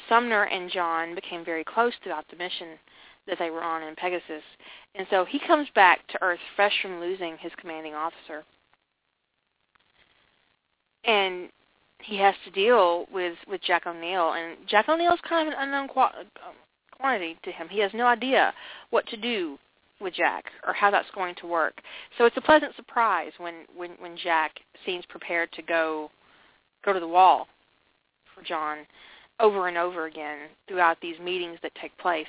Sumner 0.08 0.44
and 0.44 0.70
John 0.70 1.14
became 1.14 1.44
very 1.44 1.64
close 1.64 1.92
throughout 2.02 2.26
the 2.30 2.36
mission 2.36 2.78
that 3.26 3.38
they 3.38 3.50
were 3.50 3.62
on 3.62 3.82
in 3.82 3.94
Pegasus. 3.96 4.42
And 4.94 5.06
so 5.10 5.24
he 5.24 5.38
comes 5.38 5.68
back 5.74 6.06
to 6.08 6.22
Earth 6.22 6.40
fresh 6.56 6.72
from 6.82 7.00
losing 7.00 7.36
his 7.38 7.52
commanding 7.60 7.94
officer. 7.94 8.44
And 11.04 11.48
he 12.02 12.16
has 12.18 12.34
to 12.44 12.50
deal 12.50 13.06
with, 13.12 13.36
with 13.46 13.60
Jack 13.62 13.86
O'Neill. 13.86 14.32
And 14.32 14.56
Jack 14.66 14.88
O'Neill 14.88 15.12
is 15.12 15.20
kind 15.28 15.48
of 15.48 15.54
an 15.54 15.60
unknown 15.60 15.88
qu- 15.88 16.00
um, 16.00 16.56
quantity 16.96 17.38
to 17.44 17.52
him. 17.52 17.68
He 17.68 17.80
has 17.80 17.92
no 17.94 18.06
idea 18.06 18.52
what 18.90 19.06
to 19.08 19.16
do 19.16 19.58
with 20.00 20.14
Jack 20.14 20.44
or 20.66 20.72
how 20.72 20.90
that's 20.90 21.10
going 21.14 21.34
to 21.36 21.46
work. 21.46 21.80
So 22.18 22.24
it's 22.24 22.36
a 22.36 22.42
pleasant 22.42 22.74
surprise 22.76 23.32
when, 23.38 23.66
when, 23.74 23.92
when 23.98 24.16
Jack 24.16 24.52
seems 24.86 25.04
prepared 25.06 25.52
to 25.52 25.62
go 25.62 26.10
go 26.84 26.92
to 26.92 27.00
the 27.00 27.06
wall 27.06 27.46
for 28.34 28.42
John 28.42 28.78
over 29.38 29.68
and 29.68 29.76
over 29.76 30.06
again 30.06 30.48
throughout 30.68 30.98
these 31.00 31.18
meetings 31.18 31.58
that 31.62 31.72
take 31.80 31.96
place. 31.98 32.26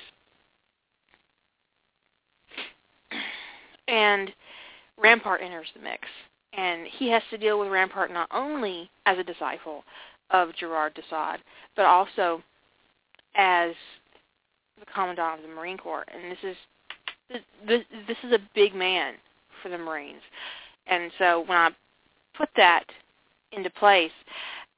and 3.88 4.30
Rampart 4.98 5.40
enters 5.42 5.68
the 5.74 5.82
mix. 5.82 6.06
And 6.54 6.86
he 6.98 7.10
has 7.10 7.22
to 7.30 7.38
deal 7.38 7.58
with 7.58 7.70
Rampart 7.70 8.12
not 8.12 8.28
only 8.30 8.90
as 9.06 9.18
a 9.18 9.24
disciple 9.24 9.84
of 10.30 10.54
Gerard 10.56 10.94
Desaad, 10.94 11.38
but 11.76 11.86
also 11.86 12.42
as 13.34 13.72
the 14.78 14.86
commandant 14.92 15.40
of 15.40 15.48
the 15.48 15.54
Marine 15.54 15.78
Corps. 15.78 16.04
And 16.12 16.30
this 16.30 16.38
is 16.42 16.56
this, 17.66 18.16
is 18.22 18.32
a 18.32 18.38
big 18.54 18.74
man 18.74 19.14
for 19.62 19.68
the 19.68 19.78
Marines. 19.78 20.22
And 20.86 21.10
so 21.18 21.44
when 21.46 21.58
I 21.58 21.70
put 22.36 22.48
that 22.56 22.84
into 23.52 23.70
place, 23.70 24.12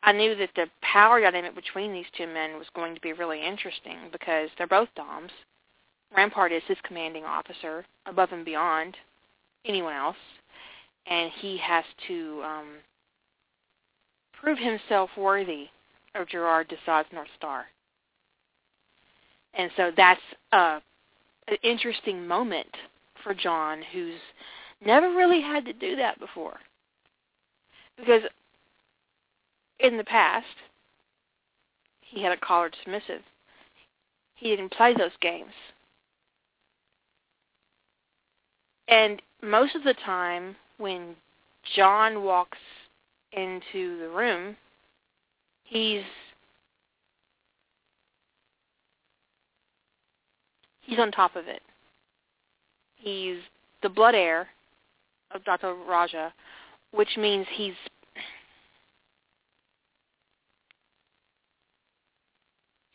I 0.02 0.12
knew 0.12 0.34
that 0.36 0.50
the 0.54 0.66
power 0.82 1.20
dynamic 1.20 1.54
between 1.54 1.92
these 1.92 2.04
two 2.16 2.26
men 2.26 2.58
was 2.58 2.66
going 2.74 2.94
to 2.94 3.00
be 3.00 3.12
really 3.12 3.44
interesting 3.44 3.96
because 4.12 4.50
they're 4.58 4.66
both 4.66 4.88
DOMs. 4.94 5.30
Rampart 6.14 6.52
is 6.52 6.62
his 6.68 6.76
commanding 6.86 7.24
officer 7.24 7.84
above 8.06 8.30
and 8.32 8.44
beyond 8.44 8.96
anyone 9.64 9.94
else, 9.94 10.16
and 11.06 11.30
he 11.40 11.56
has 11.58 11.84
to 12.06 12.42
um, 12.44 12.66
prove 14.38 14.58
himself 14.58 15.10
worthy 15.16 15.68
of 16.14 16.28
Gerard 16.28 16.68
Desaad's 16.68 17.08
North 17.12 17.28
Star. 17.36 17.64
And 19.54 19.70
so 19.76 19.90
that's 19.96 20.20
uh, 20.52 20.80
an 21.48 21.56
interesting 21.62 22.26
moment 22.26 22.74
for 23.22 23.34
John, 23.34 23.82
who's 23.92 24.20
never 24.84 25.10
really 25.14 25.40
had 25.40 25.64
to 25.66 25.72
do 25.72 25.96
that 25.96 26.18
before. 26.18 26.58
Because 27.96 28.22
in 29.80 29.96
the 29.96 30.04
past, 30.04 30.46
he 32.00 32.22
had 32.22 32.32
a 32.32 32.36
collared 32.36 32.76
submissive. 32.82 33.22
He 34.36 34.50
didn't 34.50 34.72
play 34.72 34.94
those 34.94 35.12
games. 35.20 35.52
And 38.88 39.22
most 39.42 39.74
of 39.74 39.84
the 39.84 39.94
time 40.04 40.56
when 40.78 41.16
John 41.74 42.22
walks 42.22 42.58
into 43.32 43.98
the 43.98 44.08
room, 44.08 44.56
he's 45.64 46.02
he's 50.86 50.98
on 50.98 51.10
top 51.10 51.36
of 51.36 51.48
it. 51.48 51.62
He's 52.96 53.38
the 53.82 53.88
blood 53.88 54.14
heir 54.14 54.48
of 55.32 55.44
Dr. 55.44 55.74
Raja, 55.74 56.32
which 56.92 57.16
means 57.16 57.46
he's 57.52 57.74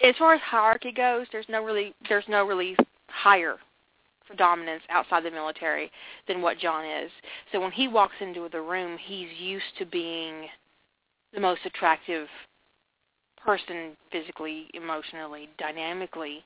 as 0.02 0.16
far 0.18 0.34
as 0.34 0.42
hierarchy 0.42 0.92
goes, 0.92 1.28
there's 1.32 1.46
no 1.50 1.64
really 1.64 1.94
there's 2.08 2.26
no 2.28 2.46
really 2.46 2.76
higher 3.08 3.58
for 4.26 4.36
dominance 4.36 4.84
outside 4.90 5.24
the 5.24 5.32
military 5.32 5.92
than 6.28 6.42
what 6.42 6.60
John 6.60 6.86
is. 6.86 7.12
So 7.52 7.60
when 7.60 7.72
he 7.72 7.88
walks 7.88 8.16
into 8.22 8.48
the 8.52 8.62
room, 8.62 8.98
he's 8.98 9.30
used 9.40 9.66
to 9.80 9.86
being 9.86 10.48
the 11.34 11.40
most 11.40 11.62
attractive 11.66 12.28
person 13.44 13.98
physically, 14.12 14.68
emotionally, 14.74 15.50
dynamically. 15.58 16.44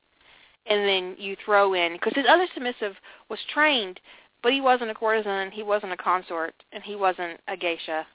And 0.66 0.88
then 0.88 1.16
you 1.18 1.36
throw 1.44 1.74
in, 1.74 1.94
because 1.94 2.14
his 2.16 2.26
other 2.28 2.48
submissive 2.54 2.96
was 3.30 3.40
trained, 3.54 4.00
but 4.42 4.54
he 4.54 4.62
wasn't 4.62 4.92
a 4.92 4.94
courtesan, 4.94 5.52
he 5.52 5.64
wasn't 5.64 5.92
a 5.92 5.98
consort, 5.98 6.54
and 6.72 6.84
he 6.84 6.96
wasn't 6.96 7.40
a 7.48 7.58
geisha. 7.58 8.06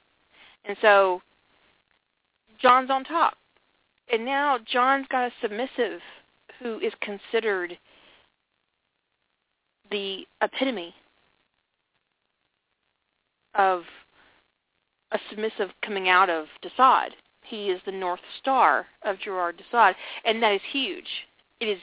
And 0.65 0.77
so 0.81 1.21
John's 2.61 2.91
on 2.91 3.05
top. 3.05 3.37
And 4.13 4.25
now 4.25 4.59
John's 4.65 5.07
got 5.11 5.27
a 5.27 5.33
submissive 5.43 6.01
who 6.59 6.79
is 6.81 6.93
considered 7.01 7.79
the 9.91 10.27
epitome 10.43 10.95
of 13.55 13.83
a 15.13 15.19
submissive 15.31 15.71
coming 15.83 16.09
out 16.09 16.31
of 16.31 16.47
Desaad. 16.63 17.11
He 17.43 17.71
is 17.71 17.81
the 17.87 17.93
North 17.93 18.21
Star 18.41 18.87
of 19.03 19.19
Gerard 19.19 19.63
Desaad, 19.73 19.95
and 20.25 20.43
that 20.43 20.53
is 20.53 20.61
huge. 20.71 21.09
It 21.61 21.67
is 21.67 21.81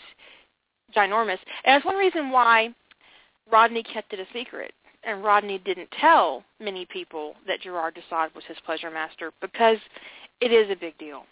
ginormous. 0.95 1.39
And 1.63 1.75
that's 1.75 1.85
one 1.85 1.95
reason 1.95 2.29
why 2.29 2.73
Rodney 3.51 3.83
kept 3.83 4.13
it 4.13 4.19
a 4.19 4.25
secret. 4.33 4.73
And 5.03 5.23
Rodney 5.23 5.59
didn't 5.59 5.89
tell 5.99 6.43
many 6.59 6.85
people 6.85 7.35
that 7.47 7.61
Gerard 7.61 7.95
Desaad 7.95 8.33
was 8.33 8.43
his 8.47 8.57
pleasure 8.65 8.89
master 8.89 9.31
because 9.39 9.77
it 10.41 10.51
is 10.51 10.69
a 10.71 10.75
big 10.75 10.97
deal. 10.97 11.25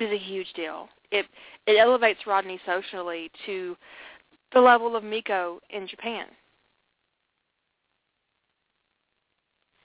It 0.00 0.04
is 0.04 0.12
a 0.12 0.18
huge 0.18 0.52
deal. 0.54 0.88
It 1.10 1.26
it 1.66 1.76
elevates 1.76 2.26
Rodney 2.26 2.60
socially 2.64 3.30
to 3.46 3.76
the 4.52 4.60
level 4.60 4.94
of 4.94 5.02
Miko 5.02 5.60
in 5.70 5.88
Japan. 5.88 6.26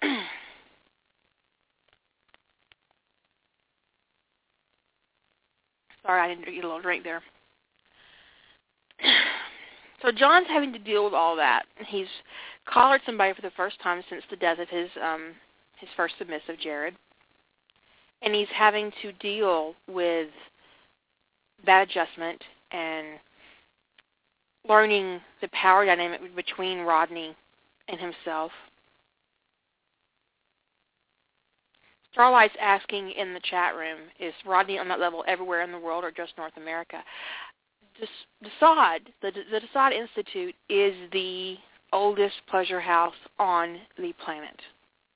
Sorry, 6.06 6.22
I 6.22 6.28
didn't 6.28 6.46
get 6.46 6.64
a 6.64 6.68
little 6.68 6.82
drink 6.82 7.04
there. 7.04 7.24
So 10.04 10.12
John's 10.12 10.47
having 10.49 10.74
to 10.74 10.80
deal 10.80 11.06
with 11.06 11.14
all 11.14 11.36
that. 11.38 11.64
He's 11.88 12.08
collared 12.72 13.01
somebody 13.06 13.34
for 13.34 13.41
the 13.41 13.51
first 13.56 13.80
time 13.82 14.04
since 14.10 14.22
the 14.30 14.36
death 14.36 14.60
of 14.60 14.70
his 14.70 14.89
um 15.01 15.34
his 15.78 15.89
first 15.95 16.16
submissive, 16.18 16.60
Jared. 16.62 16.95
And 18.22 18.36
he's 18.36 18.47
having 18.54 18.91
to 19.01 19.12
deal 19.14 19.76
with 19.88 20.30
that 21.66 21.89
adjustment 21.89 22.41
and 22.72 23.20
learning 24.68 25.20
the 25.41 25.47
power 25.49 25.86
dynamic 25.86 26.36
between 26.36 26.80
Rodney 26.80 27.36
and 27.88 27.99
himself. 27.99 28.51
Starlight's 32.14 32.56
asking 32.62 33.12
in 33.12 33.34
the 33.34 33.41
chat 33.49 33.76
room, 33.76 33.97
is 34.20 34.34
Rodney 34.45 34.78
on 34.78 34.88
that 34.88 34.99
level 34.99 35.24
everywhere 35.28 35.64
in 35.64 35.72
the 35.72 35.80
world 35.80 36.04
or 36.04 36.12
just 36.12 36.38
North 36.38 36.56
America? 36.58 37.04
Desaad, 38.44 39.00
the, 39.22 39.32
the 39.52 39.60
Desaad 39.60 39.94
Institute 39.94 40.56
is 40.70 40.94
the 41.12 41.56
oldest 41.91 42.36
pleasure 42.50 42.80
house 42.80 43.14
on 43.39 43.78
the 43.98 44.14
planet. 44.24 44.60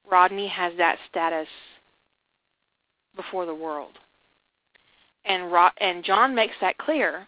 Rodney 0.09 0.47
has 0.47 0.73
that 0.78 0.97
status 1.09 1.47
before 3.15 3.45
the 3.45 3.55
world. 3.55 3.93
And, 5.25 5.51
Ro- 5.51 5.69
and 5.80 6.03
John 6.03 6.34
makes 6.34 6.55
that 6.61 6.78
clear 6.78 7.28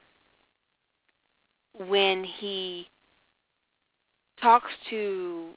when 1.88 2.24
he 2.24 2.88
talks 4.42 4.72
to 4.90 5.50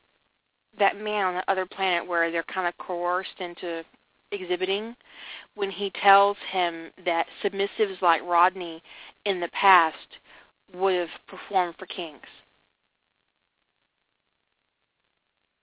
that 0.79 0.97
man 0.97 1.27
on 1.27 1.35
the 1.35 1.51
other 1.51 1.67
planet 1.67 2.07
where 2.07 2.31
they're 2.31 2.43
kind 2.45 2.67
of 2.67 2.77
coerced 2.79 3.39
into 3.39 3.85
exhibiting 4.33 4.97
when 5.55 5.71
he 5.71 5.91
tells 6.03 6.37
him 6.51 6.91
that 7.05 7.27
submissives 7.43 8.01
like 8.01 8.23
Rodney 8.23 8.83
in 9.25 9.41
the 9.41 9.49
past 9.49 9.97
would 10.75 10.95
have 10.95 11.09
performed 11.29 11.75
for 11.79 11.87
kings. 11.87 12.21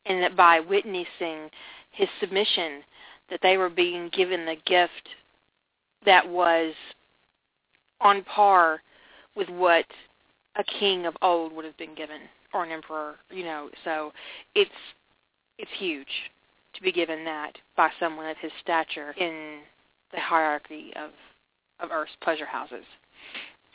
And 0.05 0.21
that 0.23 0.35
by 0.35 0.59
witnessing 0.59 1.49
his 1.91 2.07
submission, 2.19 2.83
that 3.29 3.39
they 3.41 3.57
were 3.57 3.69
being 3.69 4.09
given 4.09 4.45
the 4.45 4.55
gift 4.65 5.09
that 6.05 6.27
was 6.27 6.73
on 8.01 8.23
par 8.23 8.81
with 9.35 9.49
what 9.49 9.85
a 10.55 10.63
king 10.79 11.05
of 11.05 11.15
old 11.21 11.53
would 11.53 11.65
have 11.65 11.77
been 11.77 11.95
given 11.95 12.21
or 12.53 12.63
an 12.63 12.71
emperor, 12.71 13.15
you 13.29 13.43
know. 13.43 13.69
So 13.83 14.11
it's 14.55 14.71
it's 15.57 15.71
huge 15.77 16.07
to 16.73 16.81
be 16.81 16.91
given 16.91 17.23
that 17.25 17.53
by 17.75 17.89
someone 17.99 18.27
of 18.27 18.37
his 18.37 18.51
stature 18.61 19.13
in 19.17 19.59
the 20.11 20.19
hierarchy 20.19 20.93
of 20.95 21.11
of 21.79 21.91
Earth's 21.91 22.11
pleasure 22.21 22.45
houses. 22.45 22.83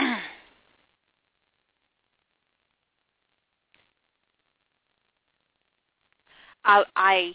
I 6.64 6.84
I 6.96 7.34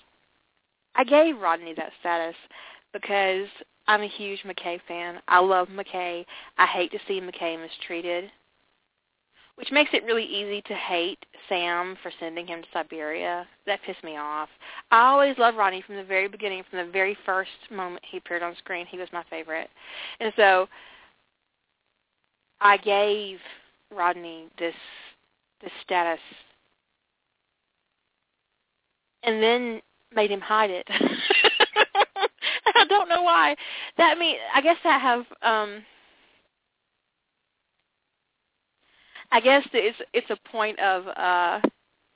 I 0.96 1.04
gave 1.04 1.40
Rodney 1.40 1.74
that 1.76 1.92
status 2.00 2.36
because 2.94 3.48
I'm 3.88 4.02
a 4.02 4.08
huge 4.08 4.44
McKay 4.44 4.80
fan. 4.88 5.20
I 5.28 5.40
love 5.40 5.68
McKay. 5.70 6.26
I 6.58 6.66
hate 6.66 6.92
to 6.92 7.00
see 7.08 7.22
McKay 7.22 7.60
mistreated, 7.60 8.30
which 9.60 9.72
makes 9.74 9.90
it 9.92 10.06
really 10.06 10.24
easy 10.24 10.62
to 10.62 10.74
hate 10.74 11.20
Sam 11.50 11.98
for 12.02 12.14
sending 12.18 12.48
him 12.48 12.62
to 12.62 12.68
Siberia. 12.72 13.46
That 13.66 13.82
pissed 13.86 14.02
me 14.06 14.16
off. 14.16 14.48
I 14.90 15.08
always 15.08 15.38
loved 15.38 15.58
Rodney 15.58 15.84
from 15.86 15.98
the 15.98 16.04
very 16.04 16.30
beginning, 16.30 16.64
from 16.70 16.86
the 16.86 16.92
very 16.94 17.18
first 17.26 17.50
moment 17.70 18.02
he 18.10 18.20
appeared 18.20 18.42
on 18.42 18.56
screen. 18.56 18.86
He 18.86 18.98
was 18.98 19.10
my 19.12 19.24
favorite. 19.30 19.70
And 20.22 20.32
so 20.38 20.70
I 22.62 22.78
gave 22.78 23.40
Rodney 23.94 24.48
this 24.58 24.76
this 25.62 25.72
status 25.84 26.22
and 29.24 29.44
then 29.44 29.82
made 30.16 30.32
him 30.32 30.40
hide 30.40 30.70
it. 30.70 30.88
I 32.76 32.86
don't 32.88 33.10
know 33.10 33.24
why. 33.24 33.58
That 33.98 34.18
mean 34.18 34.38
I 34.56 34.62
guess 34.62 34.78
I 34.86 34.98
have 34.98 35.26
um 35.42 35.84
I 39.32 39.40
guess 39.40 39.68
it's 39.74 39.98
it's 40.14 40.30
a 40.30 40.50
point 40.50 40.80
of 40.80 41.08
uh 41.08 41.60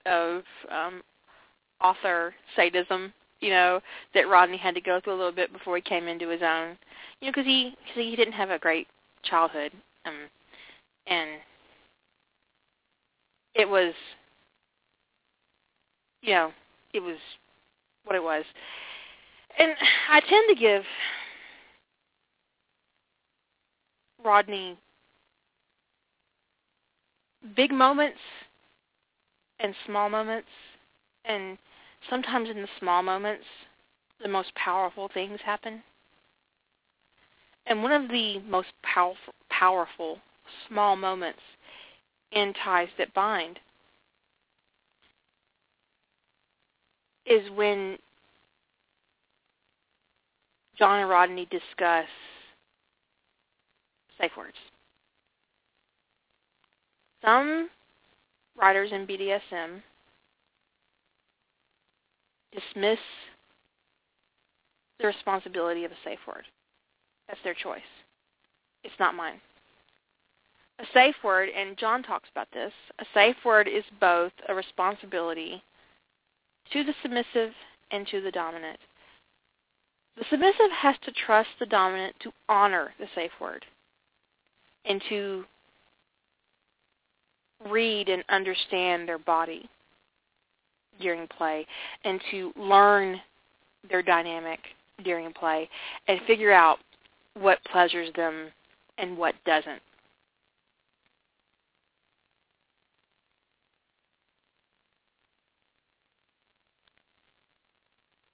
of 0.06 0.44
um 0.72 1.02
author 1.82 2.34
sadism, 2.56 3.14
you 3.42 3.50
know, 3.50 3.80
that 4.14 4.30
Rodney 4.30 4.58
had 4.58 4.76
to 4.76 4.82
go 4.82 5.00
through 5.02 5.14
a 5.14 5.18
little 5.18 5.32
bit 5.32 5.52
before 5.52 5.76
he 5.76 5.82
came 5.82 6.08
into 6.08 6.30
his 6.30 6.42
own. 6.42 6.78
You 7.20 7.28
know, 7.28 7.32
because 7.32 7.46
he 7.46 7.76
cause 7.88 8.04
he 8.04 8.16
didn't 8.16 8.34
have 8.34 8.50
a 8.50 8.60
great 8.60 8.88
childhood, 9.24 9.72
um, 10.06 10.14
and 11.08 11.30
it 13.56 13.70
was, 13.70 13.94
you 16.22 16.34
know, 16.34 16.52
it 16.94 17.00
was 17.00 17.18
what 18.06 18.16
it 18.16 18.24
was. 18.24 18.44
And 19.60 19.72
I 20.10 20.20
tend 20.22 20.50
to 20.50 20.56
give 20.56 20.84
Rodney 24.24 24.78
big 27.56 27.72
moments 27.72 28.20
and 29.60 29.76
small 29.86 30.10
moments 30.10 30.48
and 31.26 31.58
sometimes 32.10 32.50
in 32.50 32.62
the 32.62 32.68
small 32.80 33.04
moments 33.04 33.46
the 34.22 34.30
most 34.30 34.54
powerful 34.56 35.10
things 35.14 35.40
happen. 35.44 35.84
And 37.66 37.82
one 37.82 37.92
of 37.92 38.10
the 38.10 38.40
most 38.48 38.70
powerful 38.84 39.34
powerful 39.50 40.20
small 40.68 40.96
moments 40.96 41.40
in 42.32 42.54
ties 42.54 42.90
that 42.98 43.14
bind 43.14 43.60
is 47.26 47.50
when 47.52 47.98
John 50.78 51.02
and 51.02 51.10
Rodney 51.10 51.48
discuss 51.50 52.08
safe 54.20 54.32
words. 54.36 54.58
Some 57.24 57.70
writers 58.58 58.92
in 58.92 59.08
BDSM 59.08 59.82
dismiss 62.52 63.00
the 65.00 65.08
responsibility 65.08 65.86
of 65.86 65.92
a 65.92 65.98
safe 66.04 66.20
word. 66.28 66.44
That's 67.28 67.40
their 67.44 67.54
choice. 67.54 67.82
It's 68.84 69.00
not 69.00 69.16
mine. 69.16 69.40
A 70.80 70.86
safe 70.94 71.16
word, 71.24 71.50
and 71.56 71.78
John 71.78 72.04
talks 72.04 72.30
about 72.30 72.48
this, 72.52 72.74
a 73.00 73.06
safe 73.14 73.38
word 73.46 73.68
is 73.68 73.84
both 74.00 74.32
a 74.50 74.54
responsibility 74.54 75.64
to 76.72 76.84
the 76.84 76.94
submissive 77.02 77.54
and 77.92 78.08
to 78.08 78.22
the 78.22 78.32
dominant. 78.32 78.80
The 80.18 80.26
submissive 80.30 80.72
has 80.72 80.96
to 81.04 81.12
trust 81.12 81.50
the 81.60 81.66
dominant 81.66 82.16
to 82.22 82.34
honor 82.50 82.94
the 83.00 83.08
safe 83.16 83.32
word 83.40 83.66
and 84.86 85.02
to 85.10 85.46
read 87.70 88.10
and 88.10 88.24
understand 88.30 89.08
their 89.08 89.20
body 89.20 89.70
during 91.00 91.28
play 91.28 91.66
and 92.04 92.22
to 92.32 92.52
learn 92.56 93.20
their 93.90 94.02
dynamic 94.02 94.60
during 95.04 95.34
play 95.34 95.70
and 96.08 96.20
figure 96.28 96.52
out 96.52 96.78
what 97.40 97.64
pleasures 97.72 98.10
them 98.16 98.48
and 98.98 99.18
what 99.18 99.36
doesn't. 99.46 99.82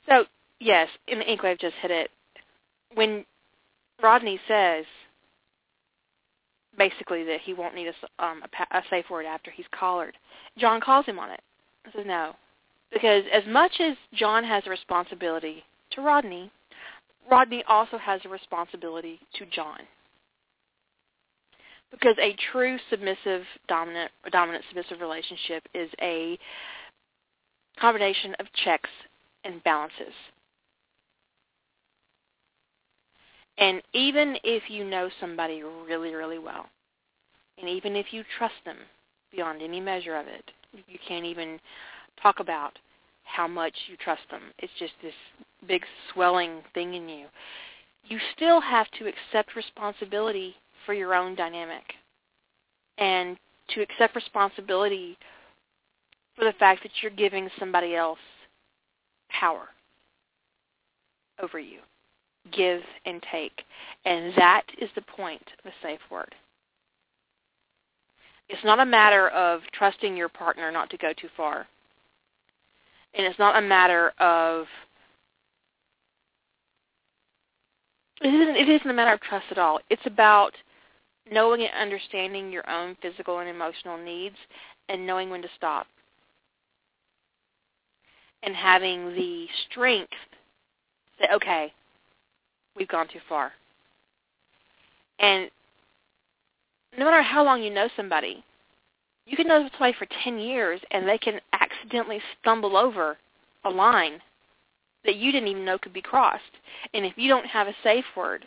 So, 0.07 0.25
yes, 0.59 0.87
in 1.07 1.19
the 1.19 1.25
Inkwave 1.25 1.59
just 1.59 1.75
hit 1.81 1.91
it. 1.91 2.09
When 2.95 3.23
Rodney 4.01 4.39
says 4.47 4.85
basically 6.79 7.23
that 7.25 7.41
he 7.41 7.53
won't 7.53 7.75
need 7.75 7.87
a, 7.87 8.23
um, 8.25 8.41
a, 8.41 8.77
a 8.77 8.81
safe 8.89 9.05
word 9.11 9.27
after 9.27 9.51
he's 9.51 9.67
collared, 9.71 10.17
John 10.57 10.81
calls 10.81 11.05
him 11.05 11.19
on 11.19 11.29
it. 11.29 11.41
I 11.85 11.91
says 11.91 12.05
no, 12.07 12.35
because 12.91 13.23
as 13.31 13.43
much 13.47 13.73
as 13.79 13.95
John 14.13 14.43
has 14.43 14.63
a 14.65 14.71
responsibility 14.71 15.63
to 15.91 16.01
Rodney, 16.01 16.51
Rodney 17.29 17.63
also 17.67 17.97
has 17.97 18.21
a 18.25 18.29
responsibility 18.29 19.19
to 19.35 19.45
John. 19.45 19.79
Because 21.91 22.15
a 22.19 22.35
true 22.51 22.77
submissive 22.89 23.43
dominant 23.67 24.11
dominant 24.31 24.63
submissive 24.69 25.01
relationship 25.01 25.63
is 25.73 25.89
a 26.01 26.37
combination 27.79 28.35
of 28.39 28.45
checks 28.63 28.89
and 29.43 29.63
balances. 29.63 30.13
And 33.59 33.81
even 33.93 34.37
if 34.43 34.63
you 34.69 34.85
know 34.85 35.09
somebody 35.19 35.61
really, 35.63 36.15
really 36.15 36.39
well, 36.39 36.67
and 37.59 37.69
even 37.69 37.95
if 37.95 38.07
you 38.11 38.23
trust 38.37 38.55
them 38.65 38.77
beyond 39.31 39.61
any 39.61 39.81
measure 39.81 40.15
of 40.15 40.27
it, 40.27 40.49
you 40.87 40.97
can't 41.05 41.25
even 41.25 41.59
talk 42.21 42.39
about 42.39 42.79
how 43.23 43.47
much 43.47 43.73
you 43.89 43.97
trust 43.97 44.21
them. 44.31 44.41
It's 44.59 44.71
just 44.79 44.93
this 45.03 45.13
big 45.67 45.83
swelling 46.13 46.61
thing 46.73 46.93
in 46.93 47.09
you. 47.09 47.25
You 48.05 48.17
still 48.35 48.61
have 48.61 48.87
to 48.97 49.07
accept 49.07 49.55
responsibility 49.55 50.55
for 50.85 50.93
your 50.93 51.13
own 51.13 51.35
dynamic 51.35 51.83
and 52.97 53.37
to 53.75 53.81
accept 53.81 54.15
responsibility 54.15 55.17
for 56.35 56.45
the 56.45 56.53
fact 56.53 56.81
that 56.83 56.91
you're 57.01 57.11
giving 57.11 57.49
somebody 57.59 57.95
else 57.95 58.19
power 59.29 59.67
over 61.41 61.59
you. 61.59 61.79
Give 62.51 62.81
and 63.05 63.23
take. 63.31 63.63
And 64.05 64.33
that 64.37 64.63
is 64.79 64.89
the 64.95 65.01
point 65.01 65.43
of 65.63 65.71
a 65.71 65.85
safe 65.85 65.99
word. 66.09 66.33
It's 68.49 68.63
not 68.63 68.79
a 68.79 68.85
matter 68.85 69.29
of 69.29 69.61
trusting 69.73 70.17
your 70.17 70.29
partner 70.29 70.71
not 70.71 70.89
to 70.89 70.97
go 70.97 71.13
too 71.13 71.29
far. 71.37 71.67
And 73.13 73.25
it's 73.25 73.39
not 73.39 73.57
a 73.57 73.67
matter 73.67 74.11
of 74.19 74.65
it 78.21 78.27
isn't, 78.27 78.55
it 78.55 78.69
isn't 78.69 78.89
a 78.89 78.93
matter 78.93 79.13
of 79.13 79.21
trust 79.21 79.45
at 79.51 79.57
all. 79.57 79.79
It's 79.89 80.05
about 80.05 80.51
knowing 81.31 81.61
and 81.61 81.71
understanding 81.73 82.51
your 82.51 82.69
own 82.69 82.97
physical 83.01 83.39
and 83.39 83.49
emotional 83.49 83.97
needs 83.97 84.35
and 84.89 85.05
knowing 85.05 85.29
when 85.29 85.41
to 85.41 85.47
stop 85.55 85.87
and 88.43 88.55
having 88.55 89.13
the 89.15 89.47
strength 89.69 90.11
to 90.11 91.25
say, 91.25 91.33
okay, 91.33 91.73
we've 92.79 92.87
gone 92.87 93.07
too 93.07 93.19
far. 93.27 93.51
And 95.19 95.51
no 96.97 97.05
matter 97.05 97.21
how 97.21 97.43
long 97.43 97.61
you 97.61 97.69
know 97.69 97.89
somebody, 97.95 98.43
you 99.25 99.37
can 99.37 99.47
know 99.47 99.69
somebody 99.71 99.93
for 99.99 100.07
10 100.23 100.39
years 100.39 100.79
and 100.91 101.07
they 101.07 101.17
can 101.17 101.39
accidentally 101.53 102.19
stumble 102.41 102.75
over 102.75 103.17
a 103.65 103.69
line 103.69 104.19
that 105.05 105.17
you 105.17 105.31
didn't 105.31 105.49
even 105.49 105.65
know 105.65 105.77
could 105.77 105.93
be 105.93 106.01
crossed. 106.01 106.43
And 106.93 107.05
if 107.05 107.13
you 107.15 107.29
don't 107.29 107.45
have 107.45 107.67
a 107.67 107.75
safe 107.83 108.05
word, 108.17 108.45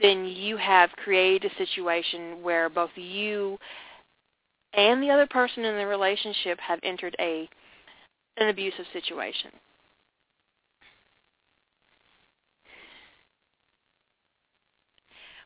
then 0.00 0.26
you 0.26 0.56
have 0.56 0.90
created 0.92 1.50
a 1.50 1.56
situation 1.56 2.42
where 2.42 2.68
both 2.68 2.90
you 2.96 3.58
and 4.74 5.02
the 5.02 5.10
other 5.10 5.26
person 5.26 5.64
in 5.64 5.76
the 5.76 5.86
relationship 5.86 6.58
have 6.60 6.80
entered 6.82 7.14
a 7.20 7.48
an 8.38 8.48
abusive 8.48 8.86
situation. 8.92 9.50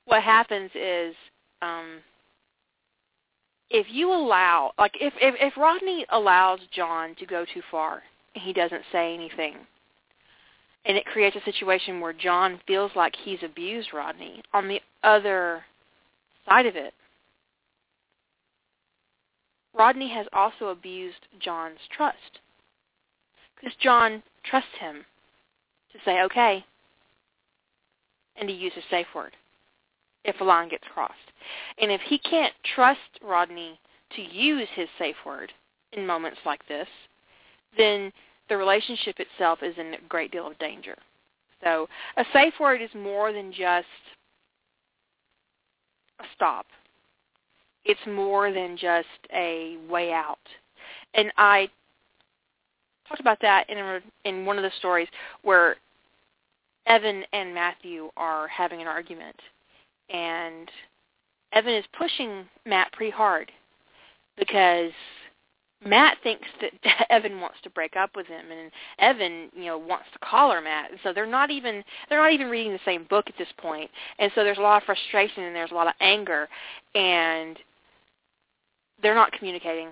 What 0.06 0.22
happens 0.22 0.70
is 0.74 1.14
um, 1.60 1.98
if 3.70 3.86
you 3.90 4.12
allow, 4.12 4.72
like 4.78 4.96
if, 5.00 5.12
if 5.20 5.34
if 5.40 5.56
Rodney 5.56 6.06
allows 6.10 6.60
John 6.74 7.14
to 7.16 7.26
go 7.26 7.44
too 7.44 7.62
far 7.70 8.02
and 8.34 8.42
he 8.42 8.52
doesn't 8.52 8.82
say 8.92 9.12
anything, 9.12 9.56
and 10.84 10.96
it 10.96 11.04
creates 11.04 11.36
a 11.36 11.44
situation 11.44 12.00
where 12.00 12.12
John 12.12 12.60
feels 12.66 12.92
like 12.94 13.14
he's 13.24 13.42
abused 13.42 13.92
Rodney. 13.92 14.42
On 14.54 14.68
the 14.68 14.80
other 15.02 15.64
side 16.48 16.66
of 16.66 16.76
it, 16.76 16.94
Rodney 19.74 20.08
has 20.10 20.26
also 20.32 20.68
abused 20.68 21.26
John's 21.40 21.80
trust 21.94 22.40
because 23.56 23.76
John 23.82 24.22
trusts 24.44 24.70
him 24.78 25.04
to 25.92 25.98
say 26.04 26.22
okay 26.22 26.64
and 28.36 28.48
to 28.48 28.54
use 28.54 28.72
a 28.76 28.90
safe 28.90 29.06
word 29.14 29.32
if 30.26 30.40
a 30.40 30.44
line 30.44 30.68
gets 30.68 30.84
crossed. 30.92 31.14
And 31.78 31.90
if 31.90 32.00
he 32.02 32.18
can't 32.18 32.52
trust 32.74 33.00
Rodney 33.22 33.78
to 34.16 34.22
use 34.22 34.68
his 34.74 34.88
safe 34.98 35.16
word 35.24 35.52
in 35.92 36.06
moments 36.06 36.38
like 36.44 36.66
this, 36.68 36.88
then 37.76 38.12
the 38.48 38.56
relationship 38.56 39.16
itself 39.18 39.60
is 39.62 39.74
in 39.78 39.94
a 39.94 40.08
great 40.08 40.32
deal 40.32 40.46
of 40.46 40.58
danger. 40.58 40.96
So 41.64 41.88
a 42.16 42.24
safe 42.32 42.54
word 42.60 42.82
is 42.82 42.90
more 42.94 43.32
than 43.32 43.52
just 43.52 43.86
a 46.20 46.24
stop. 46.34 46.66
It's 47.84 48.00
more 48.06 48.52
than 48.52 48.76
just 48.76 49.06
a 49.32 49.76
way 49.88 50.12
out. 50.12 50.38
And 51.14 51.32
I 51.36 51.68
talked 53.08 53.20
about 53.20 53.40
that 53.40 53.68
in 53.70 53.78
a, 53.78 54.00
in 54.24 54.44
one 54.44 54.56
of 54.56 54.64
the 54.64 54.72
stories 54.78 55.08
where 55.42 55.76
Evan 56.86 57.24
and 57.32 57.54
Matthew 57.54 58.10
are 58.16 58.48
having 58.48 58.80
an 58.80 58.88
argument, 58.88 59.36
and 60.10 60.70
Evan 61.52 61.74
is 61.74 61.84
pushing 61.98 62.46
Matt 62.64 62.92
pretty 62.92 63.12
hard 63.12 63.50
because 64.38 64.92
Matt 65.84 66.18
thinks 66.22 66.46
that 66.60 67.06
Evan 67.10 67.40
wants 67.40 67.58
to 67.62 67.70
break 67.70 67.96
up 67.96 68.10
with 68.16 68.26
him, 68.26 68.46
and 68.50 68.70
Evan, 68.98 69.50
you 69.54 69.66
know, 69.66 69.78
wants 69.78 70.06
to 70.12 70.18
collar 70.18 70.60
Matt. 70.60 70.90
And 70.90 71.00
so 71.02 71.12
they're 71.12 71.26
not 71.26 71.50
even 71.50 71.84
they're 72.08 72.22
not 72.22 72.32
even 72.32 72.48
reading 72.48 72.72
the 72.72 72.78
same 72.84 73.06
book 73.08 73.26
at 73.28 73.38
this 73.38 73.48
point. 73.58 73.90
And 74.18 74.30
so 74.34 74.44
there's 74.44 74.58
a 74.58 74.62
lot 74.62 74.82
of 74.82 74.86
frustration 74.86 75.44
and 75.44 75.54
there's 75.54 75.70
a 75.70 75.74
lot 75.74 75.86
of 75.86 75.94
anger, 76.00 76.48
and 76.94 77.58
they're 79.02 79.14
not 79.14 79.32
communicating. 79.32 79.88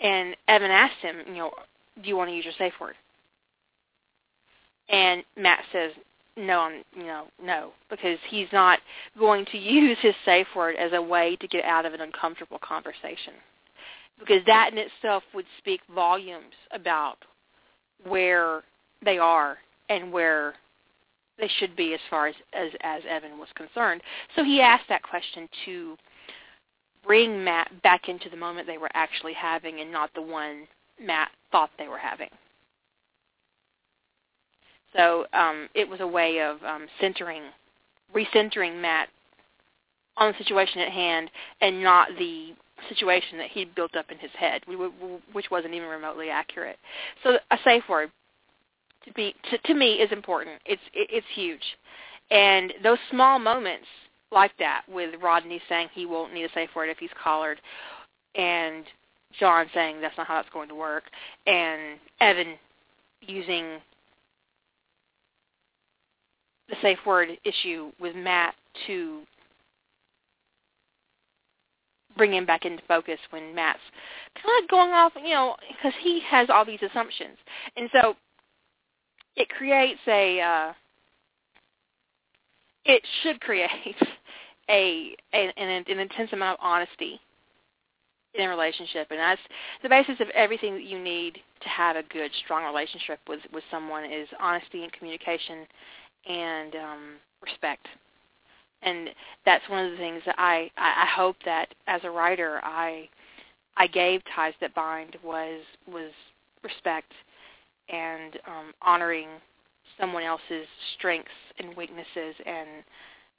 And 0.00 0.36
Evan 0.48 0.70
asked 0.70 1.00
him, 1.00 1.16
you 1.28 1.34
know, 1.34 1.52
do 2.02 2.08
you 2.08 2.16
want 2.16 2.30
to 2.30 2.34
use 2.34 2.44
your 2.44 2.54
safe 2.58 2.72
word? 2.80 2.94
And 4.88 5.22
Matt 5.36 5.60
says, 5.72 5.92
no, 6.36 6.60
I'm, 6.60 6.82
you 6.96 7.04
know, 7.04 7.26
no, 7.42 7.72
because 7.90 8.18
he's 8.28 8.48
not 8.52 8.78
going 9.18 9.44
to 9.52 9.58
use 9.58 9.98
his 10.00 10.14
safe 10.24 10.46
word 10.56 10.76
as 10.76 10.92
a 10.94 11.02
way 11.02 11.36
to 11.36 11.48
get 11.48 11.64
out 11.64 11.86
of 11.86 11.94
an 11.94 12.00
uncomfortable 12.00 12.58
conversation. 12.58 13.34
Because 14.18 14.44
that 14.46 14.72
in 14.72 14.78
itself 14.78 15.22
would 15.34 15.46
speak 15.58 15.80
volumes 15.94 16.54
about 16.72 17.16
where 18.06 18.62
they 19.04 19.18
are 19.18 19.58
and 19.88 20.12
where 20.12 20.54
they 21.38 21.50
should 21.58 21.74
be 21.74 21.94
as 21.94 22.00
far 22.08 22.28
as, 22.28 22.34
as, 22.52 22.70
as 22.82 23.02
Evan 23.08 23.38
was 23.38 23.48
concerned. 23.56 24.00
So 24.36 24.44
he 24.44 24.60
asked 24.60 24.88
that 24.88 25.02
question 25.02 25.48
to 25.64 25.96
bring 27.04 27.42
Matt 27.42 27.82
back 27.82 28.08
into 28.08 28.28
the 28.30 28.36
moment 28.36 28.66
they 28.66 28.78
were 28.78 28.90
actually 28.94 29.32
having 29.32 29.80
and 29.80 29.90
not 29.90 30.10
the 30.14 30.22
one 30.22 30.68
Matt 31.00 31.30
thought 31.50 31.70
they 31.78 31.88
were 31.88 31.98
having. 31.98 32.28
So 34.96 35.26
um, 35.32 35.68
it 35.74 35.88
was 35.88 36.00
a 36.00 36.06
way 36.06 36.40
of 36.40 36.62
um, 36.64 36.86
centering, 37.00 37.42
recentering 38.14 38.80
Matt 38.80 39.08
on 40.16 40.32
the 40.32 40.44
situation 40.44 40.80
at 40.80 40.90
hand 40.90 41.30
and 41.60 41.82
not 41.82 42.08
the 42.18 42.54
situation 42.88 43.38
that 43.38 43.50
he'd 43.50 43.74
built 43.74 43.96
up 43.96 44.10
in 44.10 44.18
his 44.18 44.30
head, 44.38 44.62
which 45.32 45.50
wasn't 45.50 45.74
even 45.74 45.88
remotely 45.88 46.30
accurate. 46.30 46.78
So 47.22 47.38
a 47.50 47.58
safe 47.64 47.84
word 47.88 48.10
to 49.04 49.12
be 49.12 49.34
to, 49.50 49.58
to 49.58 49.74
me 49.74 49.94
is 49.94 50.12
important. 50.12 50.60
It's 50.66 50.82
it, 50.92 51.08
it's 51.10 51.26
huge, 51.34 51.62
and 52.30 52.72
those 52.82 52.98
small 53.10 53.38
moments 53.38 53.86
like 54.30 54.52
that 54.58 54.82
with 54.88 55.14
Rodney 55.22 55.60
saying 55.68 55.88
he 55.92 56.06
won't 56.06 56.32
need 56.32 56.44
a 56.44 56.52
safe 56.54 56.70
word 56.74 56.88
if 56.88 56.98
he's 56.98 57.10
collared, 57.22 57.60
and 58.34 58.84
John 59.38 59.66
saying 59.74 60.00
that's 60.00 60.16
not 60.16 60.26
how 60.26 60.40
it's 60.40 60.48
going 60.50 60.68
to 60.68 60.74
work, 60.74 61.04
and 61.46 61.98
Evan 62.20 62.54
using 63.20 63.78
the 66.68 66.76
safe 66.82 66.98
word 67.06 67.28
issue 67.44 67.90
with 68.00 68.14
Matt 68.14 68.54
to 68.86 69.22
bring 72.16 72.34
him 72.34 72.46
back 72.46 72.64
into 72.64 72.82
focus 72.86 73.18
when 73.30 73.54
Matt's 73.54 73.80
kind 74.42 74.62
of 74.62 74.68
going 74.70 74.90
off, 74.90 75.12
you 75.16 75.30
know, 75.30 75.56
because 75.68 75.92
he 76.02 76.20
has 76.26 76.48
all 76.50 76.64
these 76.64 76.82
assumptions, 76.82 77.36
and 77.76 77.88
so 77.92 78.14
it 79.36 79.48
creates 79.48 80.00
a. 80.06 80.40
Uh, 80.40 80.72
it 82.84 83.02
should 83.22 83.40
create 83.40 83.96
a, 84.68 85.14
a 85.32 85.52
an, 85.56 85.84
an 85.88 85.98
intense 85.98 86.32
amount 86.32 86.58
of 86.58 86.64
honesty 86.64 87.20
in 88.34 88.44
a 88.44 88.48
relationship, 88.48 89.08
and 89.10 89.20
that's 89.20 89.40
the 89.82 89.88
basis 89.88 90.16
of 90.20 90.28
everything 90.30 90.74
that 90.74 90.84
you 90.84 90.98
need 90.98 91.38
to 91.60 91.68
have 91.68 91.96
a 91.96 92.02
good, 92.04 92.30
strong 92.44 92.64
relationship 92.64 93.20
with 93.28 93.40
with 93.52 93.64
someone 93.70 94.04
is 94.04 94.28
honesty 94.40 94.82
and 94.82 94.92
communication 94.92 95.66
and 96.28 96.74
um, 96.74 97.14
respect. 97.42 97.86
And 98.82 99.10
that's 99.44 99.68
one 99.68 99.84
of 99.84 99.92
the 99.92 99.98
things 99.98 100.22
that 100.26 100.34
I 100.38 100.70
I 100.76 101.06
hope 101.14 101.36
that 101.44 101.74
as 101.86 102.00
a 102.04 102.10
writer 102.10 102.60
I 102.64 103.08
I 103.76 103.86
gave 103.86 104.22
ties 104.34 104.54
that 104.60 104.74
bind 104.74 105.16
was 105.22 105.60
was 105.86 106.10
respect 106.64 107.12
and 107.88 108.38
um, 108.46 108.72
honoring 108.82 109.28
someone 110.00 110.24
else's 110.24 110.66
strengths 110.96 111.30
and 111.58 111.76
weaknesses 111.76 112.34
and 112.44 112.68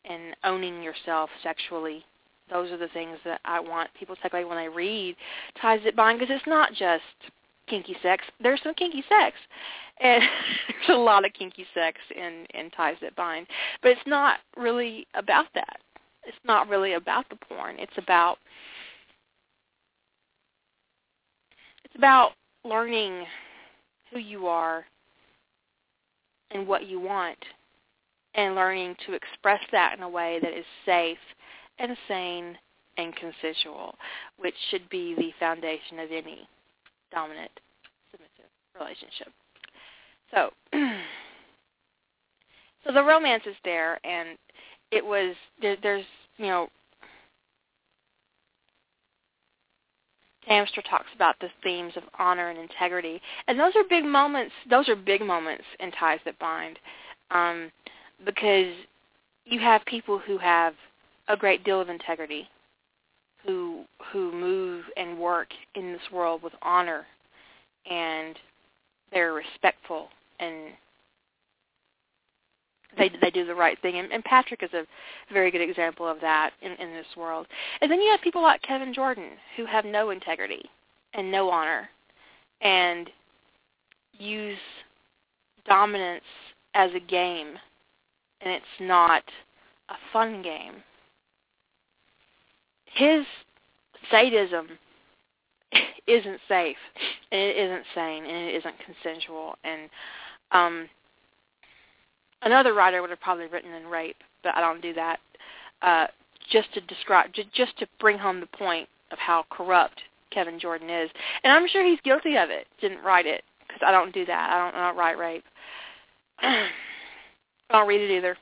and 0.05 0.35
owning 0.43 0.81
yourself 0.81 1.29
sexually 1.41 2.05
those 2.49 2.71
are 2.71 2.77
the 2.77 2.89
things 2.89 3.17
that 3.25 3.39
I 3.45 3.59
want 3.59 3.89
people 3.97 4.15
to 4.15 4.21
take 4.21 4.33
away 4.33 4.45
when 4.45 4.57
they 4.57 4.69
read 4.69 5.15
Ties 5.61 5.79
That 5.83 5.95
Bind 5.95 6.19
because 6.19 6.35
it's 6.35 6.47
not 6.47 6.73
just 6.73 7.03
kinky 7.67 7.95
sex. 8.03 8.23
There's 8.41 8.61
some 8.63 8.73
kinky 8.73 9.03
sex, 9.07 9.35
and 10.03 10.21
there's 10.87 10.97
a 10.97 11.01
lot 11.01 11.25
of 11.25 11.33
kinky 11.33 11.65
sex 11.73 11.97
in 12.15 12.45
in 12.53 12.69
Ties 12.71 12.97
That 13.01 13.15
Bind, 13.15 13.47
but 13.81 13.91
it's 13.91 14.01
not 14.05 14.39
really 14.55 15.07
about 15.15 15.47
that. 15.55 15.79
It's 16.25 16.37
not 16.45 16.69
really 16.69 16.93
about 16.93 17.27
the 17.29 17.35
porn. 17.35 17.77
It's 17.79 17.97
about 17.97 18.37
it's 21.83 21.95
about 21.95 22.31
learning 22.63 23.25
who 24.11 24.19
you 24.19 24.47
are 24.47 24.85
and 26.51 26.67
what 26.67 26.85
you 26.85 26.99
want 26.99 27.37
and 28.35 28.55
learning 28.55 28.95
to 29.05 29.13
express 29.13 29.61
that 29.71 29.95
in 29.97 30.03
a 30.03 30.09
way 30.09 30.39
that 30.41 30.57
is 30.57 30.65
safe 30.85 31.17
and 31.79 31.95
sane 32.07 32.57
and 32.97 33.15
consensual, 33.15 33.95
which 34.37 34.55
should 34.69 34.87
be 34.89 35.15
the 35.15 35.31
foundation 35.39 35.99
of 35.99 36.11
any 36.11 36.47
dominant 37.11 37.51
submissive 38.11 38.49
relationship. 38.79 39.31
So 40.33 40.49
so 40.73 40.79
the 42.93 43.03
romance 43.03 43.43
is 43.45 43.55
there 43.63 43.99
and 44.05 44.37
it 44.91 45.05
was 45.05 45.35
there, 45.61 45.77
there's 45.81 46.05
you 46.37 46.47
know 46.47 46.67
Tamstra 50.49 50.83
talks 50.89 51.07
about 51.15 51.35
the 51.39 51.47
themes 51.63 51.93
of 51.95 52.03
honor 52.19 52.49
and 52.49 52.59
integrity, 52.59 53.21
and 53.47 53.57
those 53.57 53.73
are 53.77 53.83
big 53.89 54.03
moments. 54.03 54.51
Those 54.69 54.89
are 54.89 54.95
big 54.95 55.21
moments 55.21 55.63
in 55.79 55.89
ties 55.91 56.19
that 56.25 56.37
bind, 56.37 56.77
um, 57.31 57.71
because 58.25 58.73
you 59.45 59.61
have 59.61 59.85
people 59.85 60.19
who 60.19 60.37
have 60.37 60.73
a 61.29 61.37
great 61.37 61.63
deal 61.63 61.79
of 61.79 61.87
integrity, 61.87 62.49
who 63.45 63.85
who 64.11 64.33
move 64.33 64.83
and 64.97 65.17
work 65.17 65.47
in 65.75 65.93
this 65.93 66.11
world 66.11 66.43
with 66.43 66.53
honor, 66.61 67.05
and 67.89 68.37
they're 69.13 69.33
respectful 69.33 70.09
and 70.39 70.73
they 72.97 73.11
they 73.21 73.31
do 73.31 73.45
the 73.45 73.55
right 73.55 73.79
thing. 73.81 73.97
And, 73.97 74.11
and 74.11 74.23
Patrick 74.23 74.63
is 74.63 74.73
a 74.73 74.85
very 75.31 75.51
good 75.51 75.61
example 75.61 76.07
of 76.07 76.19
that 76.21 76.51
in, 76.61 76.73
in 76.73 76.93
this 76.93 77.07
world. 77.17 77.47
And 77.81 77.91
then 77.91 78.01
you 78.01 78.11
have 78.11 78.21
people 78.21 78.41
like 78.41 78.61
Kevin 78.61 78.93
Jordan 78.93 79.31
who 79.57 79.65
have 79.65 79.85
no 79.85 80.09
integrity 80.09 80.69
and 81.13 81.31
no 81.31 81.49
honor, 81.49 81.89
and 82.61 83.09
use 84.13 84.57
dominance 85.67 86.23
as 86.73 86.89
a 86.95 86.99
game, 86.99 87.49
and 88.41 88.51
it's 88.51 88.65
not 88.79 89.23
a 89.89 89.95
fun 90.11 90.41
game 90.41 90.81
his 92.93 93.25
sadism 94.11 94.67
isn't 96.07 96.39
safe 96.47 96.77
and 97.31 97.41
it 97.41 97.57
isn't 97.57 97.83
sane 97.95 98.25
and 98.25 98.49
it 98.49 98.55
isn't 98.55 98.75
consensual 98.85 99.55
and 99.63 99.89
um 100.53 100.87
another 102.41 102.73
writer 102.73 103.01
would 103.01 103.09
have 103.09 103.19
probably 103.19 103.47
written 103.47 103.73
in 103.73 103.87
rape 103.87 104.17
but 104.43 104.55
i 104.55 104.61
don't 104.61 104.81
do 104.81 104.93
that 104.93 105.19
uh, 105.83 106.07
just 106.49 106.73
to 106.73 106.81
describe, 106.81 107.29
just 107.53 107.77
to 107.79 107.87
bring 107.99 108.17
home 108.17 108.39
the 108.39 108.57
point 108.57 108.87
of 109.11 109.19
how 109.19 109.45
corrupt 109.49 110.01
Kevin 110.31 110.59
Jordan 110.59 110.89
is. 110.89 111.09
And 111.43 111.53
I'm 111.53 111.67
sure 111.67 111.85
he's 111.85 111.99
guilty 112.03 112.37
of 112.37 112.49
it. 112.49 112.67
Didn't 112.81 113.03
write 113.03 113.25
it 113.25 113.43
because 113.67 113.81
I 113.85 113.91
don't 113.91 114.13
do 114.13 114.25
that. 114.25 114.49
I 114.51 114.57
don't, 114.57 114.75
I 114.75 114.87
don't 114.87 114.97
write 114.97 115.17
rape. 115.17 115.43
I 116.39 116.67
don't 117.71 117.87
read 117.87 118.01
it 118.01 118.15
either. 118.15 118.37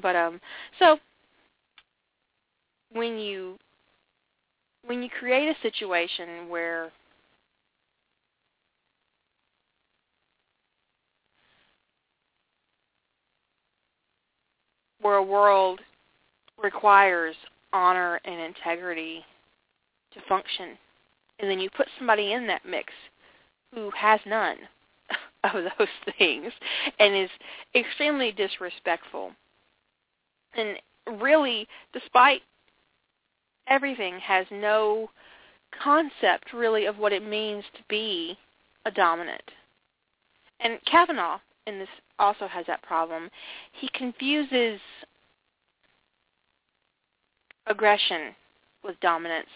But 0.00 0.16
um, 0.16 0.40
so 0.78 0.98
when 2.92 3.18
you 3.18 3.58
when 4.84 5.02
you 5.02 5.08
create 5.10 5.48
a 5.48 5.60
situation 5.62 6.48
where 6.48 6.90
where 15.02 15.16
a 15.16 15.22
world 15.22 15.80
requires 16.62 17.34
honor 17.72 18.20
and 18.24 18.40
integrity 18.40 19.24
to 20.14 20.20
function, 20.28 20.78
and 21.38 21.50
then 21.50 21.58
you 21.58 21.68
put 21.76 21.88
somebody 21.98 22.32
in 22.32 22.46
that 22.46 22.64
mix 22.66 22.92
who 23.74 23.90
has 23.90 24.20
none 24.26 24.56
of 25.44 25.52
those 25.78 25.88
things 26.18 26.52
and 26.98 27.14
is 27.14 27.30
extremely 27.74 28.32
disrespectful. 28.32 29.32
And 30.54 30.76
really 31.18 31.66
despite 31.92 32.42
everything 33.68 34.18
has 34.20 34.46
no 34.50 35.10
concept 35.82 36.52
really 36.52 36.86
of 36.86 36.98
what 36.98 37.12
it 37.12 37.26
means 37.26 37.64
to 37.74 37.82
be 37.88 38.36
a 38.84 38.90
dominant. 38.90 39.42
And 40.60 40.78
kavanaugh 40.84 41.38
in 41.66 41.78
this 41.78 41.88
also 42.18 42.46
has 42.46 42.66
that 42.66 42.82
problem 42.82 43.28
he 43.72 43.88
confuses 43.94 44.80
aggression 47.66 48.34
with 48.84 48.98
dominance 49.00 49.48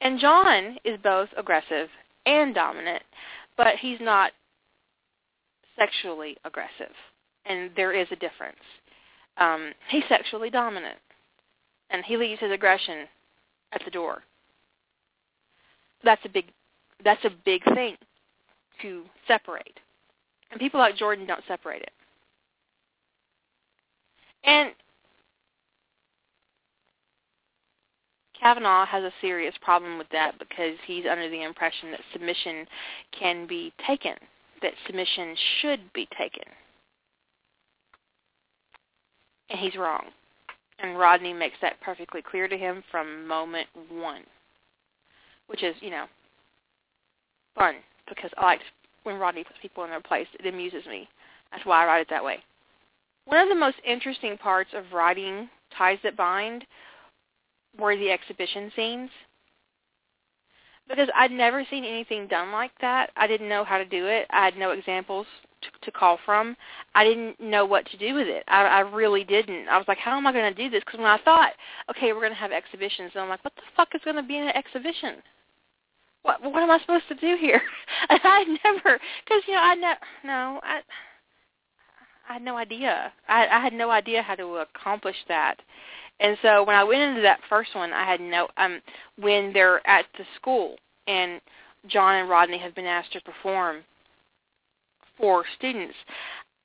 and 0.00 0.18
john 0.18 0.76
is 0.84 0.98
both 1.02 1.28
aggressive 1.36 1.88
and 2.26 2.54
dominant 2.54 3.02
but 3.56 3.76
he's 3.80 4.00
not 4.00 4.32
sexually 5.78 6.36
aggressive 6.44 6.94
and 7.46 7.70
there 7.76 7.92
is 7.92 8.06
a 8.10 8.16
difference 8.16 8.56
um, 9.38 9.72
he's 9.88 10.04
sexually 10.08 10.50
dominant, 10.50 10.98
and 11.90 12.04
he 12.04 12.16
leaves 12.16 12.40
his 12.40 12.52
aggression 12.52 13.06
at 13.72 13.82
the 13.84 13.90
door. 13.90 14.22
That's 16.04 16.24
a 16.24 16.28
big 16.28 16.46
that's 17.04 17.24
a 17.24 17.30
big 17.44 17.64
thing 17.74 17.96
to 18.82 19.02
separate. 19.26 19.78
And 20.52 20.60
people 20.60 20.78
like 20.78 20.96
Jordan 20.96 21.26
don't 21.26 21.42
separate 21.48 21.82
it. 21.82 21.90
And 24.44 24.70
Kavanaugh 28.38 28.86
has 28.86 29.02
a 29.02 29.12
serious 29.20 29.54
problem 29.60 29.98
with 29.98 30.08
that 30.10 30.38
because 30.38 30.76
he's 30.86 31.04
under 31.10 31.28
the 31.28 31.42
impression 31.42 31.90
that 31.90 32.00
submission 32.12 32.66
can 33.18 33.46
be 33.46 33.72
taken, 33.86 34.14
that 34.62 34.72
submission 34.86 35.34
should 35.60 35.80
be 35.92 36.08
taken 36.16 36.44
and 39.52 39.60
he's 39.60 39.76
wrong. 39.76 40.06
And 40.80 40.98
Rodney 40.98 41.32
makes 41.32 41.56
that 41.62 41.80
perfectly 41.80 42.22
clear 42.22 42.48
to 42.48 42.56
him 42.56 42.82
from 42.90 43.28
moment 43.28 43.68
one, 43.88 44.22
which 45.46 45.62
is, 45.62 45.76
you 45.80 45.90
know, 45.90 46.06
fun 47.54 47.76
because 48.08 48.30
I 48.38 48.44
like 48.44 48.60
when 49.04 49.18
Rodney 49.18 49.44
puts 49.44 49.58
people 49.60 49.84
in 49.84 49.90
their 49.90 50.00
place. 50.00 50.26
It 50.38 50.46
amuses 50.46 50.86
me. 50.86 51.08
That's 51.50 51.66
why 51.66 51.82
I 51.82 51.86
write 51.86 52.00
it 52.02 52.10
that 52.10 52.24
way. 52.24 52.38
One 53.24 53.40
of 53.40 53.48
the 53.48 53.54
most 53.54 53.76
interesting 53.86 54.36
parts 54.36 54.70
of 54.74 54.92
writing 54.92 55.48
Ties 55.76 55.98
That 56.02 56.16
Bind 56.16 56.64
were 57.78 57.96
the 57.96 58.10
exhibition 58.10 58.70
scenes 58.74 59.10
because 60.88 61.08
I'd 61.14 61.30
never 61.30 61.64
seen 61.70 61.84
anything 61.84 62.26
done 62.26 62.52
like 62.52 62.72
that. 62.80 63.10
I 63.16 63.26
didn't 63.26 63.48
know 63.48 63.64
how 63.64 63.78
to 63.78 63.84
do 63.84 64.06
it. 64.06 64.26
I 64.30 64.44
had 64.44 64.58
no 64.58 64.72
examples 64.72 65.26
to, 65.62 65.68
to 65.84 65.90
call 65.90 66.18
from. 66.24 66.56
I 66.94 67.04
didn't 67.04 67.40
know 67.40 67.64
what 67.64 67.86
to 67.86 67.96
do 67.96 68.14
with 68.14 68.26
it. 68.26 68.44
I, 68.48 68.64
I 68.64 68.80
really 68.80 69.24
didn't. 69.24 69.68
I 69.68 69.78
was 69.78 69.86
like, 69.88 69.98
how 69.98 70.16
am 70.16 70.26
I 70.26 70.32
going 70.32 70.52
to 70.52 70.62
do 70.62 70.68
this? 70.68 70.82
Because 70.84 70.98
when 70.98 71.08
I 71.08 71.18
thought, 71.18 71.52
okay, 71.90 72.12
we're 72.12 72.20
going 72.20 72.32
to 72.32 72.38
have 72.38 72.52
exhibitions, 72.52 73.12
and 73.14 73.22
I'm 73.22 73.28
like, 73.28 73.44
what 73.44 73.54
the 73.56 73.62
fuck 73.76 73.94
is 73.94 74.00
going 74.04 74.16
to 74.16 74.22
be 74.22 74.36
in 74.36 74.44
an 74.44 74.56
exhibition? 74.56 75.16
What 76.22 76.42
what 76.42 76.62
am 76.62 76.70
I 76.70 76.78
supposed 76.80 77.08
to 77.08 77.14
do 77.14 77.36
here? 77.38 77.62
And 78.08 78.20
I 78.24 78.44
never, 78.64 78.98
because 79.24 79.42
you 79.46 79.54
know, 79.54 79.60
I 79.60 79.74
never, 79.74 80.00
no, 80.24 80.60
I, 80.62 80.80
I 82.28 82.34
had 82.34 82.42
no 82.42 82.56
idea. 82.56 83.12
I, 83.28 83.46
I 83.46 83.60
had 83.60 83.72
no 83.72 83.90
idea 83.90 84.22
how 84.22 84.34
to 84.34 84.56
accomplish 84.56 85.16
that. 85.28 85.56
And 86.20 86.36
so 86.42 86.64
when 86.64 86.76
I 86.76 86.84
went 86.84 87.02
into 87.02 87.22
that 87.22 87.40
first 87.48 87.74
one, 87.74 87.92
I 87.92 88.04
had 88.04 88.20
no 88.20 88.48
um 88.56 88.80
when 89.18 89.52
they're 89.52 89.86
at 89.86 90.06
the 90.18 90.24
school 90.36 90.76
and 91.06 91.40
John 91.86 92.16
and 92.16 92.30
Rodney 92.30 92.58
have 92.58 92.74
been 92.74 92.86
asked 92.86 93.12
to 93.12 93.20
perform 93.20 93.84
for 95.18 95.44
students. 95.56 95.96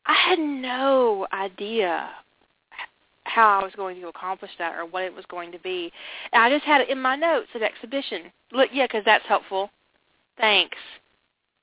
I 0.06 0.14
had 0.14 0.40
no 0.40 1.28
idea 1.34 2.10
how 3.38 3.60
I 3.60 3.64
was 3.64 3.74
going 3.76 4.02
to 4.02 4.08
accomplish 4.08 4.50
that 4.58 4.76
or 4.76 4.88
what 4.88 5.04
it 5.04 5.14
was 5.14 5.24
going 5.30 5.52
to 5.52 5.60
be. 5.60 5.92
And 6.34 6.42
I 6.42 6.50
just 6.50 6.66
had 6.66 6.82
it 6.82 6.90
in 6.90 7.00
my 7.00 7.16
notes 7.16 7.48
at 7.54 7.62
exhibition. 7.62 8.32
Look, 8.52 8.70
yeah, 8.74 8.86
because 8.86 9.06
that's 9.06 9.26
helpful. 9.28 9.70
Thanks. 10.40 10.78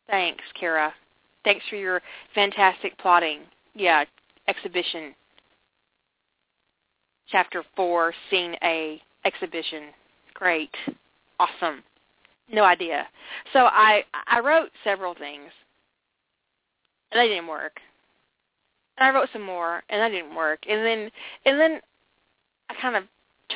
Thanks, 0.07 0.45
Kara. 0.59 0.95
Thanks 1.43 1.65
for 1.69 1.75
your 1.75 2.01
fantastic 2.33 2.97
plotting. 2.99 3.41
Yeah, 3.75 4.05
exhibition. 4.47 5.17
Chapter 7.29 7.65
4, 7.75 8.15
Scene 8.31 8.55
A, 8.63 9.03
exhibition. 9.25 9.89
Great. 10.35 10.71
Awesome. 11.41 11.83
No 12.53 12.63
idea. 12.63 13.09
So 13.53 13.61
I 13.61 14.05
I 14.29 14.39
wrote 14.39 14.71
several 14.85 15.15
things 15.15 15.51
and 17.11 17.19
that 17.19 17.27
didn't 17.27 17.49
work. 17.49 17.81
And 18.99 19.09
I 19.09 19.15
wrote 19.19 19.29
some 19.33 19.43
more, 19.43 19.83
and 19.89 20.01
that 20.01 20.11
didn't 20.11 20.35
work. 20.35 20.61
And 20.69 20.85
then, 20.85 21.11
and 21.47 21.61
then 21.61 21.81
I 22.71 22.75
kind 22.81 22.97
of 22.97 23.05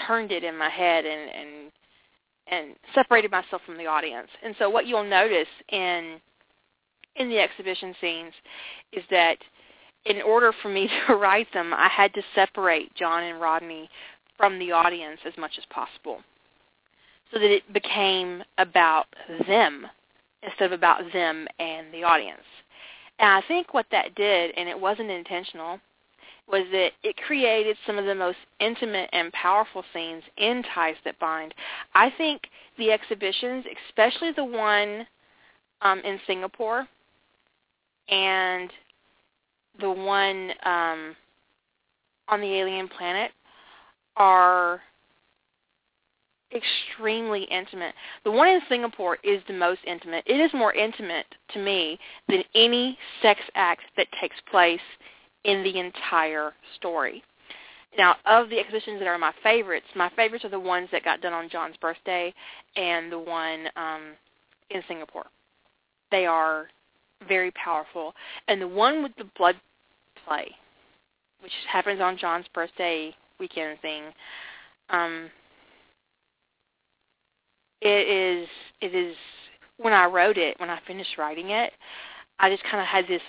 turned 0.07 0.33
it 0.33 0.45
in 0.45 0.57
my 0.57 0.69
head 0.69 1.05
and 1.05 1.31
and 1.31 1.73
and 2.51 2.77
separated 2.95 3.31
myself 3.31 3.63
from 3.67 3.77
the 3.77 3.87
audience. 3.87 4.29
And 4.43 4.55
so, 4.59 4.71
what 4.71 4.87
you'll 4.87 5.05
notice 5.05 5.49
in 5.71 6.21
in 7.17 7.29
the 7.29 7.39
exhibition 7.39 7.95
scenes 8.01 8.33
is 8.93 9.05
that 9.11 9.37
in 10.05 10.23
order 10.23 10.53
for 10.63 10.69
me 10.69 10.89
to 11.07 11.15
write 11.15 11.53
them, 11.53 11.73
I 11.75 11.89
had 11.89 12.13
to 12.15 12.23
separate 12.35 12.95
John 12.95 13.25
and 13.25 13.41
Rodney 13.41 13.89
from 14.37 14.59
the 14.59 14.73
audience 14.73 15.21
as 15.27 15.37
much 15.37 15.53
as 15.59 15.65
possible 15.71 16.23
so 17.33 17.39
that 17.39 17.51
it 17.51 17.73
became 17.73 18.43
about 18.57 19.07
them 19.47 19.87
instead 20.43 20.67
of 20.67 20.73
about 20.73 21.03
them 21.13 21.47
and 21.59 21.93
the 21.93 22.05
audience. 22.05 22.41
And 23.19 23.31
I 23.31 23.43
think 23.47 23.75
what 23.75 23.87
that 23.91 24.15
did, 24.15 24.53
and 24.57 24.69
it 24.69 24.79
wasn't 24.79 25.11
intentional, 25.11 25.81
was 26.47 26.65
that 26.73 26.93
it 27.03 27.17
created 27.17 27.77
some 27.87 27.99
of 27.99 28.07
the 28.07 28.15
most 28.15 28.39
intimate 28.61 29.11
and 29.13 29.33
powerful 29.33 29.85
scenes 29.93 30.23
in 30.39 30.63
Ties 30.75 30.97
That 31.05 31.19
Bind. 31.19 31.55
I 31.95 32.11
think 32.17 32.43
the 32.79 32.91
exhibitions, 32.91 33.65
especially 33.89 34.33
the 34.33 34.45
one 34.45 35.07
um, 35.83 36.01
in 36.01 36.19
Singapore 36.27 36.89
and 38.09 38.71
the 39.81 39.91
one 39.91 40.51
um, 40.65 41.17
on 42.29 42.41
the 42.41 42.55
alien 42.55 42.89
planet, 42.89 43.33
are 44.17 44.81
extremely 46.55 47.45
intimate. 47.45 47.95
The 48.25 48.31
one 48.31 48.49
in 48.49 48.61
Singapore 48.69 49.19
is 49.23 49.43
the 49.47 49.55
most 49.55 49.81
intimate. 49.87 50.25
It 50.27 50.41
is 50.41 50.51
more 50.55 50.73
intimate 50.73 51.27
to 51.53 51.59
me 51.59 51.99
than 52.29 52.43
any 52.55 52.99
sex 53.23 53.41
act 53.55 53.83
that 53.97 54.07
takes 54.21 54.37
place 54.51 54.81
in 55.45 55.63
the 55.63 55.79
entire 55.79 56.55
story. 56.77 57.23
Now, 57.97 58.17
of 58.27 58.51
the 58.51 58.59
exhibitions 58.59 58.99
that 59.01 59.09
are 59.09 59.19
my 59.19 59.33
favorites, 59.43 59.87
my 59.97 60.11
favorites 60.15 60.45
are 60.45 60.51
the 60.51 60.61
ones 60.61 60.89
that 60.93 61.05
got 61.05 61.21
done 61.21 61.33
on 61.33 61.49
John's 61.49 61.77
birthday 61.79 62.33
and 62.77 63.11
the 63.11 63.19
one 63.19 63.67
um, 63.77 64.13
in 64.71 64.83
Singapore. 64.87 65.27
They 66.11 66.27
are 66.27 66.69
very 67.27 67.51
powerful. 67.53 68.15
And 68.47 68.61
the 68.61 68.69
one 68.69 69.03
with 69.03 69.13
the 69.17 69.25
blood 69.37 69.57
play, 70.27 70.49
which 71.41 71.53
happens 71.71 72.01
on 72.01 72.19
John's 72.19 72.47
birthday 72.55 73.15
weekend 73.41 73.81
thing, 73.81 74.05
um, 74.91 75.31
it 77.81 78.09
is 78.09 78.49
it 78.81 78.95
is 78.95 79.17
when 79.77 79.93
I 79.93 80.07
wrote 80.07 80.39
it, 80.39 80.59
when 80.59 80.71
I 80.71 80.81
finished 80.87 81.19
writing 81.19 81.51
it, 81.51 81.73
I 82.41 82.51
just 82.51 82.65
kind 82.65 82.81
of 82.81 82.87
had 82.87 83.07
this 83.07 83.23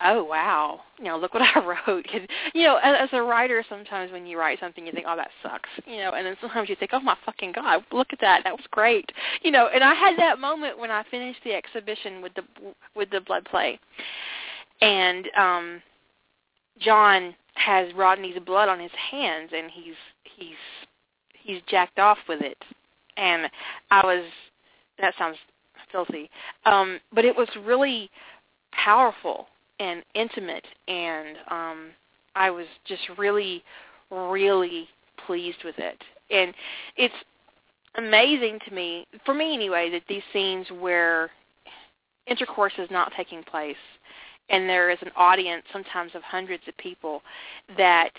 oh 0.00 0.24
wow. 0.24 0.80
You 0.98 1.04
know 1.04 1.18
look 1.18 1.34
what 1.34 1.42
i 1.56 1.58
wrote. 1.60 2.06
And 2.12 2.28
you 2.54 2.64
know 2.64 2.76
as, 2.82 2.96
as 3.02 3.08
a 3.12 3.22
writer 3.22 3.64
sometimes 3.68 4.12
when 4.12 4.26
you 4.26 4.38
write 4.38 4.60
something 4.60 4.86
you 4.86 4.92
think 4.92 5.06
oh 5.08 5.16
that 5.16 5.30
sucks 5.42 5.68
you 5.86 5.98
know 5.98 6.12
and 6.12 6.26
then 6.26 6.36
sometimes 6.40 6.68
you 6.68 6.76
think 6.76 6.90
oh 6.92 7.00
my 7.00 7.16
fucking 7.24 7.52
god 7.52 7.84
look 7.92 8.08
at 8.12 8.20
that. 8.20 8.42
That 8.44 8.52
was 8.52 8.66
great. 8.70 9.10
You 9.42 9.50
know 9.50 9.68
and 9.72 9.84
i 9.84 9.94
had 9.94 10.18
that 10.18 10.38
moment 10.38 10.78
when 10.78 10.90
i 10.90 11.04
finished 11.10 11.40
the 11.44 11.54
exhibition 11.54 12.22
with 12.22 12.34
the 12.34 12.42
with 12.94 13.10
the 13.10 13.20
blood 13.20 13.44
play. 13.44 13.78
And 14.80 15.28
um 15.36 15.82
john 16.80 17.34
has 17.54 17.92
Rodney's 17.94 18.38
blood 18.44 18.68
on 18.68 18.80
his 18.80 18.90
hands, 19.10 19.50
and 19.54 19.70
he's 19.70 19.94
he's 20.24 20.56
he's 21.34 21.60
jacked 21.68 21.98
off 21.98 22.18
with 22.28 22.40
it. 22.40 22.58
And 23.16 23.50
I 23.90 24.04
was 24.04 24.24
that 24.98 25.14
sounds 25.18 25.36
filthy, 25.90 26.30
um, 26.66 27.00
but 27.12 27.24
it 27.24 27.34
was 27.36 27.48
really 27.64 28.10
powerful 28.72 29.46
and 29.80 30.04
intimate, 30.14 30.64
and 30.88 31.36
um, 31.50 31.86
I 32.36 32.50
was 32.50 32.66
just 32.86 33.02
really, 33.18 33.62
really 34.10 34.88
pleased 35.26 35.58
with 35.64 35.74
it. 35.78 36.00
And 36.30 36.54
it's 36.96 37.14
amazing 37.96 38.58
to 38.68 38.74
me, 38.74 39.06
for 39.24 39.34
me 39.34 39.54
anyway, 39.54 39.90
that 39.90 40.02
these 40.08 40.22
scenes 40.32 40.66
where 40.78 41.30
intercourse 42.26 42.72
is 42.78 42.90
not 42.90 43.12
taking 43.16 43.42
place 43.42 43.76
and 44.50 44.68
there 44.68 44.90
is 44.90 44.98
an 45.02 45.10
audience 45.16 45.62
sometimes 45.72 46.12
of 46.14 46.22
hundreds 46.22 46.62
of 46.68 46.76
people 46.76 47.22
that 47.76 48.10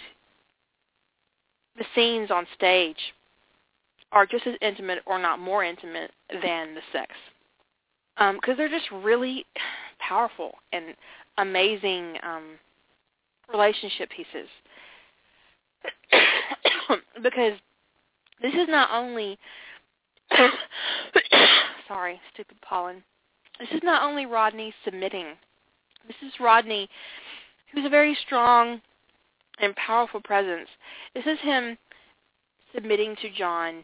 the 1.77 1.85
scenes 1.95 2.31
on 2.31 2.45
stage 2.55 2.97
are 4.11 4.25
just 4.25 4.47
as 4.47 4.55
intimate 4.61 4.99
or 5.05 5.19
not 5.19 5.39
more 5.39 5.63
intimate 5.63 6.11
than 6.41 6.75
the 6.75 6.81
sex 6.91 7.11
because 8.17 8.51
um, 8.51 8.57
they're 8.57 8.69
just 8.69 8.89
really 8.91 9.45
powerful 9.99 10.51
and 10.71 10.95
amazing 11.37 12.15
um, 12.23 12.57
relationship 13.51 14.09
pieces 14.09 14.47
because 17.21 17.53
this 18.41 18.53
is 18.53 18.67
not 18.67 18.89
only 18.91 19.37
sorry, 21.87 22.19
stupid 22.33 22.57
pollen. 22.61 23.03
This 23.59 23.69
is 23.71 23.81
not 23.83 24.03
only 24.03 24.25
Rodney 24.25 24.73
submitting. 24.83 25.27
This 26.07 26.17
is 26.25 26.33
Rodney, 26.39 26.89
who's 27.71 27.85
a 27.85 27.89
very 27.89 28.17
strong 28.25 28.81
and 29.59 29.75
powerful 29.75 30.21
presence. 30.21 30.67
This 31.13 31.25
is 31.25 31.39
him 31.41 31.77
submitting 32.73 33.15
to 33.21 33.29
John 33.31 33.83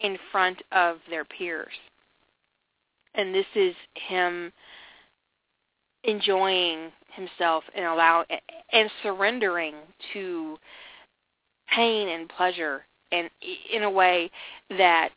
in 0.00 0.18
front 0.32 0.62
of 0.72 0.98
their 1.08 1.24
peers. 1.24 1.72
And 3.14 3.34
this 3.34 3.46
is 3.54 3.74
him 3.94 4.52
enjoying 6.04 6.90
himself 7.12 7.64
and 7.74 7.84
allow 7.84 8.24
and 8.72 8.90
surrendering 9.02 9.74
to 10.12 10.56
pain 11.74 12.08
and 12.08 12.28
pleasure 12.28 12.84
and 13.12 13.28
in 13.72 13.82
a 13.82 13.90
way 13.90 14.30
that 14.70 15.10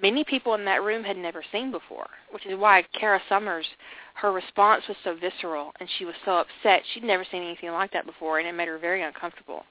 many 0.00 0.24
people 0.24 0.54
in 0.54 0.64
that 0.64 0.82
room 0.82 1.02
had 1.02 1.16
never 1.16 1.42
seen 1.50 1.70
before, 1.70 2.08
which 2.30 2.46
is 2.46 2.58
why 2.58 2.84
Kara 2.98 3.20
Summers, 3.28 3.66
her 4.14 4.32
response 4.32 4.84
was 4.88 4.96
so 5.02 5.16
visceral 5.16 5.72
and 5.80 5.88
she 5.98 6.04
was 6.04 6.14
so 6.24 6.38
upset. 6.38 6.82
She'd 6.92 7.04
never 7.04 7.24
seen 7.30 7.42
anything 7.42 7.70
like 7.70 7.92
that 7.92 8.06
before, 8.06 8.38
and 8.38 8.46
it 8.46 8.52
made 8.52 8.68
her 8.68 8.78
very 8.78 9.02
uncomfortable. 9.02 9.64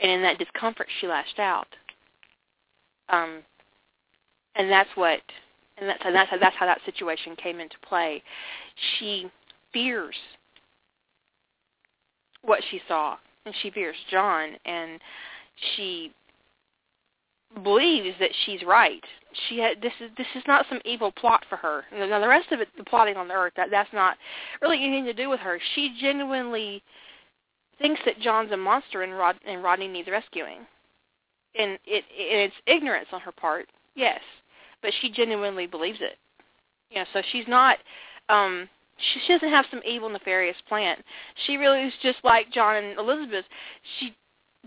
And 0.00 0.10
in 0.10 0.22
that 0.22 0.38
discomfort, 0.38 0.88
she 1.00 1.06
lashed 1.08 1.38
out. 1.38 1.68
Um, 3.08 3.42
and 4.54 4.70
that's 4.70 4.90
what, 4.94 5.20
and 5.78 5.88
that's 5.88 6.02
and 6.04 6.14
that's 6.14 6.30
how, 6.30 6.38
that's 6.38 6.56
how 6.56 6.66
that 6.66 6.80
situation 6.84 7.36
came 7.36 7.60
into 7.60 7.76
play. 7.86 8.22
She 8.98 9.30
fears 9.72 10.16
what 12.42 12.62
she 12.70 12.80
saw, 12.88 13.16
and 13.44 13.54
she 13.62 13.70
fears 13.70 13.96
John, 14.10 14.50
and 14.64 15.00
she 15.76 16.12
believes 17.62 18.16
that 18.20 18.30
she's 18.44 18.62
right. 18.62 19.02
She 19.48 19.58
had 19.58 19.80
this 19.82 19.92
is 20.00 20.10
this 20.16 20.26
is 20.34 20.42
not 20.46 20.66
some 20.68 20.80
evil 20.84 21.12
plot 21.12 21.44
for 21.48 21.56
her. 21.56 21.84
Now 21.92 22.20
the 22.20 22.28
rest 22.28 22.52
of 22.52 22.60
it, 22.60 22.68
the 22.76 22.84
plotting 22.84 23.16
on 23.16 23.28
the 23.28 23.34
earth, 23.34 23.52
that 23.56 23.70
that's 23.70 23.92
not 23.92 24.16
really 24.62 24.82
anything 24.82 25.04
to 25.04 25.12
do 25.12 25.28
with 25.28 25.40
her. 25.40 25.60
She 25.74 25.96
genuinely 26.00 26.82
thinks 27.78 28.00
that 28.06 28.20
John's 28.20 28.52
a 28.52 28.56
monster 28.56 29.02
and 29.02 29.12
Rod 29.16 29.36
and 29.46 29.62
Rodney 29.62 29.88
needs 29.88 30.08
rescuing, 30.08 30.66
and 31.58 31.72
it 31.84 32.04
it's 32.10 32.54
ignorance 32.66 33.08
on 33.12 33.20
her 33.20 33.32
part, 33.32 33.68
yes, 33.94 34.20
but 34.82 34.92
she 35.00 35.10
genuinely 35.10 35.66
believes 35.66 35.98
it. 36.00 36.18
You 36.90 36.98
know, 36.98 37.06
so 37.12 37.22
she's 37.32 37.48
not. 37.48 37.78
um 38.28 38.68
she, 38.98 39.20
she 39.26 39.32
doesn't 39.34 39.50
have 39.50 39.66
some 39.70 39.82
evil 39.84 40.08
nefarious 40.08 40.56
plan. 40.68 40.96
She 41.46 41.58
really 41.58 41.82
is 41.82 41.92
just 42.02 42.16
like 42.24 42.50
John 42.50 42.76
and 42.76 42.98
Elizabeth. 42.98 43.44
She 43.98 44.16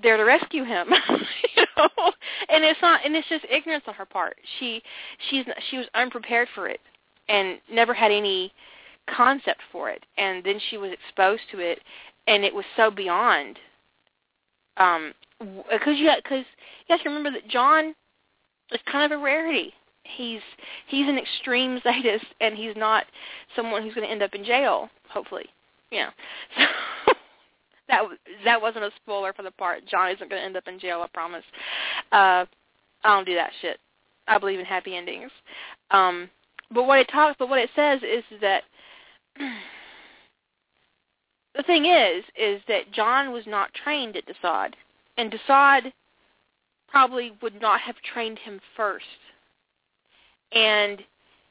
there 0.01 0.17
to 0.17 0.23
rescue 0.23 0.63
him 0.63 0.87
you 1.55 1.65
know 1.77 2.11
and 2.49 2.63
it's 2.63 2.81
not 2.81 3.05
and 3.05 3.15
it's 3.15 3.27
just 3.27 3.45
ignorance 3.49 3.83
on 3.87 3.93
her 3.93 4.05
part 4.05 4.37
she 4.57 4.81
she's 5.29 5.45
she 5.69 5.77
was 5.77 5.87
unprepared 5.93 6.47
for 6.55 6.67
it 6.67 6.79
and 7.27 7.59
never 7.71 7.93
had 7.93 8.11
any 8.11 8.51
concept 9.13 9.61
for 9.71 9.89
it 9.89 10.05
and 10.17 10.43
then 10.43 10.59
she 10.69 10.77
was 10.77 10.91
exposed 10.91 11.41
to 11.51 11.59
it 11.59 11.79
and 12.27 12.43
it 12.43 12.53
was 12.53 12.65
so 12.77 12.91
beyond 12.91 13.57
um 14.77 15.13
because 15.39 15.97
you 15.97 16.09
because 16.23 16.45
you 16.87 16.95
have 16.95 17.01
to 17.01 17.09
remember 17.09 17.31
that 17.31 17.47
john 17.47 17.95
is 18.71 18.79
kind 18.91 19.11
of 19.11 19.17
a 19.17 19.23
rarity 19.23 19.73
he's 20.03 20.41
he's 20.87 21.07
an 21.07 21.17
extreme 21.17 21.79
sadist 21.83 22.25
and 22.41 22.55
he's 22.55 22.75
not 22.75 23.05
someone 23.55 23.83
who's 23.83 23.93
going 23.93 24.05
to 24.05 24.11
end 24.11 24.23
up 24.23 24.33
in 24.33 24.43
jail 24.43 24.89
hopefully 25.09 25.45
know 25.91 26.09
so 26.57 26.63
that 27.89 28.03
that 28.45 28.61
wasn't 28.61 28.85
a 28.85 28.91
spoiler 28.95 29.33
for 29.33 29.43
the 29.43 29.51
part. 29.51 29.85
John 29.85 30.09
isn't 30.11 30.29
going 30.29 30.41
to 30.41 30.45
end 30.45 30.55
up 30.55 30.67
in 30.67 30.79
jail. 30.79 31.01
I 31.03 31.07
promise. 31.13 31.43
Uh, 32.11 32.45
I 33.03 33.15
don't 33.15 33.25
do 33.25 33.35
that 33.35 33.51
shit. 33.61 33.79
I 34.27 34.37
believe 34.37 34.59
in 34.59 34.65
happy 34.65 34.95
endings. 34.95 35.31
Um, 35.91 36.29
but 36.71 36.83
what 36.83 36.99
it 36.99 37.09
talks, 37.11 37.35
but 37.39 37.49
what 37.49 37.59
it 37.59 37.69
says 37.75 38.01
is 38.03 38.23
that 38.41 38.63
the 41.55 41.63
thing 41.63 41.85
is, 41.85 42.23
is 42.39 42.61
that 42.67 42.91
John 42.93 43.31
was 43.31 43.43
not 43.47 43.73
trained 43.73 44.15
at 44.15 44.23
Desaad, 44.27 44.73
and 45.19 45.33
Desaad 45.33 45.91
probably 46.87 47.33
would 47.41 47.61
not 47.61 47.81
have 47.81 47.95
trained 48.13 48.39
him 48.39 48.61
first. 48.77 49.05
And 50.53 51.01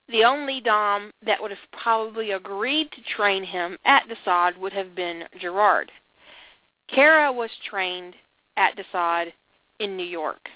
the 0.08 0.24
only 0.24 0.62
Dom 0.62 1.12
that 1.24 1.40
would 1.40 1.50
have 1.50 1.60
probably 1.70 2.30
agreed 2.30 2.90
to 2.92 3.14
train 3.14 3.44
him 3.44 3.76
at 3.84 4.04
Desaad 4.08 4.56
would 4.56 4.72
have 4.72 4.94
been 4.94 5.24
Gerard. 5.38 5.92
Kara 6.88 7.30
was 7.30 7.50
trained 7.68 8.14
at 8.56 8.74
Desaad 8.74 9.34
in 9.80 9.98
New 9.98 10.06
York. 10.06 10.48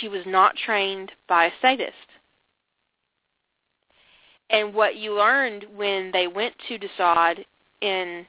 She 0.00 0.08
was 0.08 0.22
not 0.26 0.56
trained 0.56 1.12
by 1.28 1.44
a 1.44 1.52
sadist. 1.60 1.92
And 4.48 4.72
what 4.72 4.96
you 4.96 5.14
learned 5.14 5.66
when 5.74 6.10
they 6.10 6.26
went 6.26 6.54
to 6.68 6.78
Desaad 6.78 7.44
in 7.82 8.24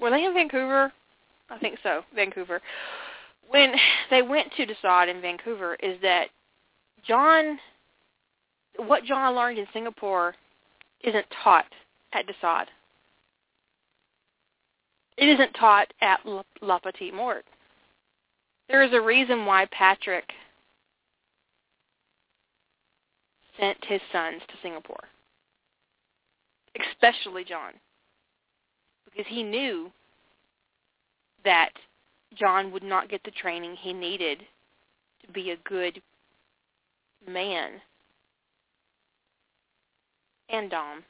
were 0.00 0.10
they 0.10 0.24
in 0.24 0.34
Vancouver? 0.34 0.92
I 1.50 1.58
think 1.58 1.78
so, 1.82 2.02
Vancouver. 2.14 2.60
When 3.48 3.74
they 4.10 4.22
went 4.22 4.52
to 4.56 4.66
Desaad 4.66 5.08
in 5.08 5.20
Vancouver 5.20 5.76
is 5.76 6.00
that 6.02 6.28
John 7.06 7.58
what 8.78 9.04
John 9.04 9.34
learned 9.34 9.58
in 9.58 9.66
Singapore 9.72 10.34
isn't 11.02 11.26
taught 11.42 11.66
at 12.12 12.26
Desaad. 12.26 12.66
It 15.16 15.28
isn't 15.28 15.52
taught 15.54 15.92
at 16.02 16.20
La 16.60 16.78
Petite 16.78 17.14
Mort. 17.14 17.44
There 18.68 18.82
is 18.82 18.92
a 18.92 19.00
reason 19.00 19.46
why 19.46 19.66
Patrick 19.70 20.30
sent 23.58 23.78
his 23.84 24.00
sons 24.12 24.42
to 24.48 24.54
Singapore, 24.62 25.04
especially 26.78 27.44
John, 27.44 27.72
because 29.04 29.26
he 29.28 29.42
knew 29.42 29.90
that 31.46 31.70
John 32.34 32.72
would 32.72 32.82
not 32.82 33.08
get 33.08 33.22
the 33.24 33.30
training 33.30 33.76
he 33.80 33.92
needed 33.92 34.40
to 35.24 35.32
be 35.32 35.52
a 35.52 35.56
good 35.68 36.02
man 37.26 37.80
and 40.50 40.70
Dom 40.70 41.02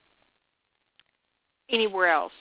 anywhere 1.71 2.09
else 2.09 2.33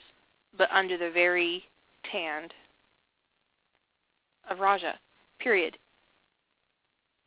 but 0.57 0.69
under 0.71 0.97
the 0.97 1.09
very 1.09 1.63
hand 2.11 2.53
of 4.49 4.59
Raja. 4.59 4.93
Period. 5.39 5.77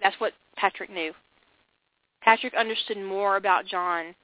That's 0.01 0.19
what 0.21 0.33
Patrick 0.57 0.91
knew. 0.91 1.13
Patrick 2.23 2.55
understood 2.55 2.99
more 2.99 3.37
about 3.37 3.67
John 3.67 4.15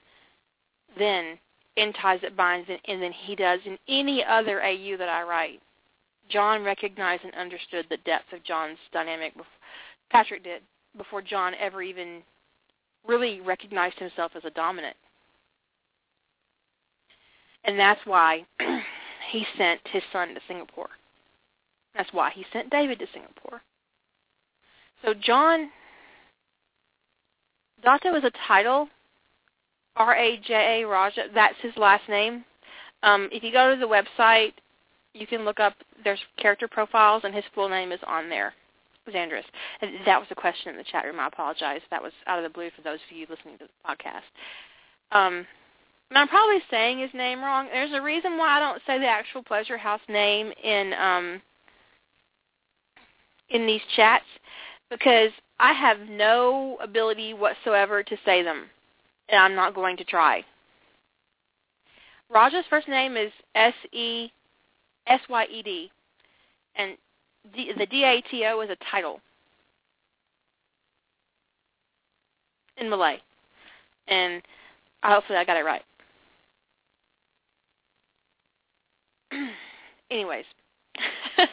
than 0.98 1.38
in 1.76 1.92
Ties 1.94 2.20
That 2.22 2.36
Binds 2.36 2.68
and 2.86 3.02
than 3.02 3.12
he 3.12 3.34
does 3.34 3.60
in 3.64 3.78
any 3.88 4.24
other 4.24 4.62
AU 4.62 4.96
that 4.98 5.08
I 5.08 5.22
write. 5.22 5.60
John 6.28 6.64
recognized 6.64 7.24
and 7.24 7.34
understood 7.34 7.86
the 7.88 7.98
depth 7.98 8.32
of 8.32 8.42
John's 8.44 8.78
dynamic. 8.92 9.34
Patrick 10.10 10.44
did 10.44 10.62
before 10.96 11.22
John 11.22 11.54
ever 11.58 11.82
even 11.82 12.22
really 13.06 13.40
recognized 13.40 13.98
himself 13.98 14.32
as 14.36 14.44
a 14.44 14.50
dominant. 14.50 14.96
And 17.64 17.78
that's 17.78 18.00
why 18.04 18.44
he 19.30 19.46
sent 19.56 19.80
his 19.90 20.02
son 20.12 20.34
to 20.34 20.40
Singapore. 20.46 20.90
That's 21.94 22.12
why 22.12 22.30
he 22.30 22.44
sent 22.52 22.70
David 22.70 22.98
to 22.98 23.06
Singapore. 23.12 23.62
So 25.04 25.14
John 25.14 25.70
Dato 27.82 28.14
is 28.14 28.24
a 28.24 28.32
title. 28.46 28.88
R 29.96 30.16
A 30.16 30.38
J 30.38 30.82
A 30.82 30.86
Raja. 30.88 31.26
That's 31.32 31.60
his 31.60 31.76
last 31.76 32.08
name. 32.08 32.44
Um, 33.02 33.28
if 33.30 33.42
you 33.44 33.52
go 33.52 33.74
to 33.74 33.78
the 33.78 33.86
website 33.86 34.54
You 35.14 35.26
can 35.26 35.44
look 35.44 35.60
up 35.60 35.74
there's 36.02 36.20
character 36.36 36.68
profiles, 36.68 37.22
and 37.24 37.34
his 37.34 37.44
full 37.54 37.68
name 37.68 37.92
is 37.92 38.00
on 38.06 38.28
there. 38.28 38.52
Xandris. 39.08 39.44
That 40.06 40.18
was 40.18 40.28
a 40.30 40.34
question 40.34 40.70
in 40.70 40.76
the 40.76 40.84
chat 40.84 41.04
room. 41.04 41.20
I 41.20 41.26
apologize. 41.26 41.80
That 41.90 42.02
was 42.02 42.12
out 42.26 42.38
of 42.38 42.42
the 42.42 42.48
blue 42.48 42.70
for 42.74 42.82
those 42.82 43.00
of 43.10 43.16
you 43.16 43.26
listening 43.28 43.58
to 43.58 43.64
the 43.64 43.88
podcast. 43.88 44.22
Um, 45.12 45.46
and 46.10 46.18
I'm 46.18 46.28
probably 46.28 46.62
saying 46.70 47.00
his 47.00 47.10
name 47.14 47.42
wrong. 47.42 47.68
There's 47.70 47.92
a 47.92 48.00
reason 48.00 48.36
why 48.36 48.56
I 48.56 48.60
don't 48.60 48.80
say 48.86 48.98
the 48.98 49.06
actual 49.06 49.42
Pleasure 49.42 49.78
House 49.78 50.00
name 50.08 50.52
in 50.62 50.92
um, 50.94 51.42
in 53.50 53.66
these 53.66 53.82
chats 53.94 54.24
because 54.90 55.30
I 55.60 55.72
have 55.72 55.98
no 56.08 56.78
ability 56.82 57.34
whatsoever 57.34 58.02
to 58.02 58.16
say 58.24 58.42
them, 58.42 58.64
and 59.28 59.40
I'm 59.40 59.54
not 59.54 59.74
going 59.74 59.96
to 59.98 60.04
try. 60.04 60.44
Raja's 62.30 62.64
first 62.70 62.88
name 62.88 63.16
is 63.16 63.32
S 63.54 63.74
E 63.92 64.30
S 65.06 65.20
Y 65.28 65.46
E 65.50 65.62
D, 65.62 65.90
and 66.76 66.96
D, 67.54 67.72
the 67.76 67.86
D 67.86 68.04
A 68.04 68.22
T 68.30 68.44
O 68.46 68.60
is 68.60 68.70
a 68.70 68.76
title 68.90 69.20
in 72.76 72.88
Malay, 72.88 73.18
and 74.08 74.42
hopefully 75.02 75.38
I 75.38 75.44
got 75.44 75.56
it 75.56 75.64
right. 75.64 75.82
Anyways, 80.10 80.44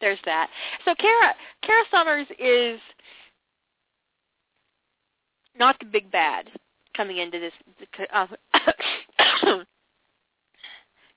there's 0.00 0.18
that. 0.24 0.48
So 0.84 0.94
Kara 0.94 1.34
Kara 1.62 1.84
Summers 1.90 2.26
is 2.38 2.80
not 5.58 5.76
the 5.80 5.86
big 5.86 6.10
bad 6.10 6.50
coming 6.96 7.18
into 7.18 7.38
this 7.38 7.52
uh, 8.12 8.26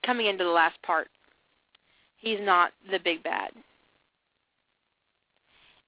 coming 0.06 0.28
into 0.28 0.44
the 0.44 0.50
last 0.50 0.82
part. 0.84 1.08
He's 2.20 2.40
not 2.42 2.72
the 2.92 3.00
big 3.00 3.24
bad. 3.24 3.52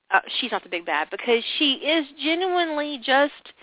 Uh, 0.10 0.20
she's 0.40 0.52
not 0.52 0.64
the 0.64 0.70
big 0.70 0.86
bad 0.86 1.08
because 1.10 1.44
she 1.58 1.74
is 1.74 2.06
genuinely 2.22 3.00
just 3.04 3.54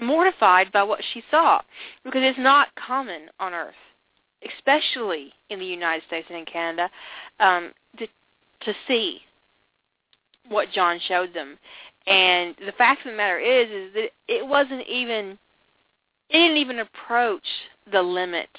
mortified 0.00 0.72
by 0.72 0.82
what 0.82 1.00
she 1.12 1.22
saw 1.30 1.60
because 2.04 2.20
it's 2.22 2.38
not 2.38 2.68
common 2.74 3.28
on 3.40 3.54
earth 3.54 3.74
especially 4.58 5.32
in 5.48 5.58
the 5.58 5.64
united 5.64 6.04
states 6.06 6.26
and 6.28 6.38
in 6.38 6.44
canada 6.44 6.90
um 7.40 7.72
to 7.98 8.06
to 8.60 8.74
see 8.86 9.20
what 10.50 10.70
john 10.70 11.00
showed 11.08 11.32
them 11.32 11.56
and 12.06 12.54
the 12.66 12.72
fact 12.72 13.06
of 13.06 13.12
the 13.12 13.16
matter 13.16 13.38
is 13.38 13.70
is 13.70 13.94
that 13.94 14.10
it 14.28 14.46
wasn't 14.46 14.86
even 14.86 15.38
it 16.28 16.38
didn't 16.38 16.58
even 16.58 16.80
approach 16.80 17.46
the 17.90 18.02
limit 18.02 18.50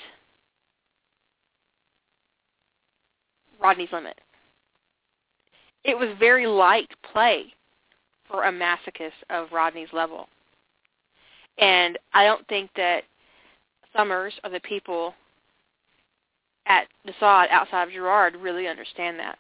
rodney's 3.62 3.91
limit 3.91 4.20
it 5.84 5.97
was 5.97 6.10
very 6.20 6.47
light 6.47 6.89
play 7.14 7.53
for 8.28 8.45
a 8.45 8.51
masochist 8.51 9.12
of 9.30 9.51
rodney's 9.51 9.93
level 9.93 10.28
and 11.58 11.97
I 12.14 12.26
don't 12.26 12.47
think 12.47 12.70
that 12.76 13.03
Summers 13.95 14.34
or 14.43 14.49
the 14.49 14.60
people 14.60 15.14
at 16.68 16.88
DeSaude 17.08 17.49
outside 17.49 17.84
of 17.84 17.93
Gerard 17.93 18.36
really 18.36 18.68
understand 18.68 19.18
that. 19.20 19.39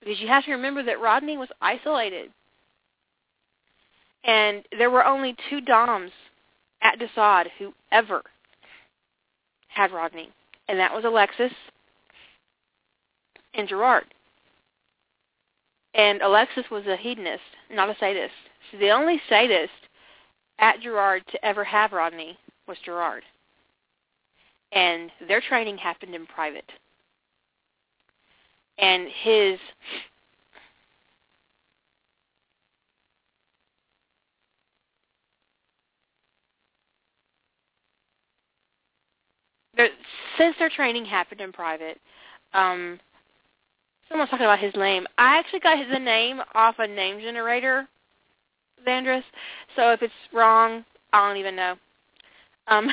Because 0.00 0.20
you 0.20 0.28
have 0.28 0.44
to 0.44 0.52
remember 0.52 0.82
that 0.82 1.00
Rodney 1.00 1.36
was 1.36 1.48
isolated. 1.60 2.30
And 4.24 4.62
there 4.78 4.90
were 4.90 5.04
only 5.04 5.36
two 5.50 5.60
Doms 5.60 6.12
at 6.82 6.98
DeSaude 6.98 7.48
who 7.58 7.74
ever 7.92 8.22
had 9.68 9.92
Rodney. 9.92 10.30
And 10.68 10.78
that 10.78 10.94
was 10.94 11.04
Alexis 11.04 11.52
and 13.54 13.68
Gerard. 13.68 14.06
And 15.94 16.20
Alexis 16.22 16.64
was 16.70 16.86
a 16.86 16.96
hedonist, 16.96 17.42
not 17.70 17.88
a 17.88 17.96
sadist. 17.98 18.34
So 18.70 18.78
the 18.78 18.90
only 18.90 19.20
sadist 19.28 19.70
at 20.58 20.80
Gerard 20.80 21.22
to 21.30 21.44
ever 21.44 21.64
have 21.64 21.92
Rodney 21.92 22.36
was 22.66 22.78
Gerard. 22.84 23.22
And 24.72 25.10
their 25.28 25.40
training 25.40 25.78
happened 25.78 26.14
in 26.14 26.26
private. 26.26 26.70
And 28.78 29.06
his 29.22 29.58
since 40.38 40.54
their 40.58 40.70
training 40.70 41.04
happened 41.04 41.40
in 41.40 41.52
private, 41.52 42.00
um, 42.52 42.98
someone's 44.08 44.30
talking 44.30 44.46
about 44.46 44.58
his 44.58 44.74
name. 44.74 45.06
I 45.18 45.38
actually 45.38 45.60
got 45.60 45.78
the 45.90 45.98
name 45.98 46.40
off 46.54 46.76
a 46.78 46.86
name 46.86 47.20
generator 47.20 47.88
Xandris. 48.86 49.22
So 49.76 49.92
if 49.92 50.02
it's 50.02 50.12
wrong, 50.32 50.84
I 51.12 51.28
don't 51.28 51.36
even 51.38 51.56
know. 51.56 51.76
Um, 52.68 52.90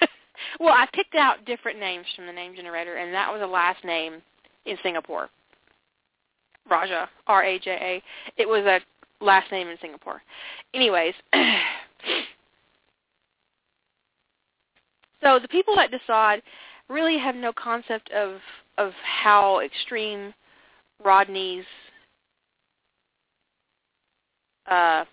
well, 0.60 0.74
I 0.74 0.86
picked 0.92 1.14
out 1.14 1.44
different 1.44 1.78
names 1.78 2.06
from 2.14 2.26
the 2.26 2.32
name 2.32 2.54
generator, 2.54 2.96
and 2.96 3.12
that 3.14 3.32
was 3.32 3.42
a 3.42 3.46
last 3.46 3.84
name 3.84 4.22
in 4.66 4.76
Singapore. 4.82 5.28
Raja, 6.70 7.08
R-A-J-A. 7.26 8.02
It 8.36 8.48
was 8.48 8.64
a 8.64 8.80
last 9.24 9.50
name 9.50 9.68
in 9.68 9.76
Singapore. 9.80 10.22
Anyways, 10.72 11.14
so 15.22 15.38
the 15.40 15.48
people 15.48 15.78
at 15.78 15.90
DeSaude 15.90 16.42
really 16.88 17.18
have 17.18 17.34
no 17.34 17.52
concept 17.52 18.10
of 18.12 18.38
of 18.78 18.92
how 19.04 19.60
extreme 19.60 20.32
Rodney's 21.04 21.64
uh, 24.66 25.04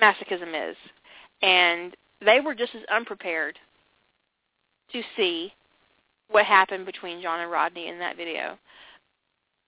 masochism 0.00 0.70
is. 0.70 0.76
And 1.42 1.96
they 2.24 2.40
were 2.40 2.54
just 2.54 2.74
as 2.74 2.82
unprepared 2.92 3.58
to 4.92 5.02
see 5.16 5.52
what 6.30 6.44
happened 6.44 6.86
between 6.86 7.22
John 7.22 7.40
and 7.40 7.50
Rodney 7.50 7.88
in 7.88 7.98
that 7.98 8.16
video 8.16 8.58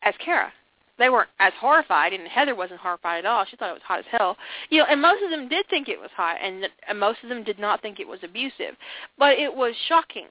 as 0.03 0.15
Kara. 0.25 0.53
They 0.99 1.09
weren't 1.09 1.31
as 1.39 1.55
horrified, 1.59 2.13
and 2.13 2.29
Heather 2.29 2.55
wasn't 2.55 2.81
horrified 2.81 3.25
at 3.25 3.27
all. 3.27 3.47
She 3.47 3.57
thought 3.57 3.71
it 3.71 3.75
was 3.75 3.83
hot 3.83 4.01
as 4.01 4.05
hell. 4.11 4.37
You 4.69 4.81
know, 4.81 4.87
and 4.91 5.01
most 5.01 5.23
of 5.23 5.31
them 5.31 5.49
did 5.49 5.67
think 5.69 5.89
it 5.89 5.99
was 5.99 6.11
hot, 6.15 6.37
and, 6.43 6.69
and 6.87 7.01
most 7.01 7.21
of 7.23 7.31
them 7.31 7.43
did 7.43 7.59
not 7.59 7.81
think 7.81 7.99
it 7.99 8.09
was 8.09 8.21
abusive. 8.23 8.77
But 9.19 9.39
it 9.39 9.55
was 9.55 9.75
shocking. 9.89 10.27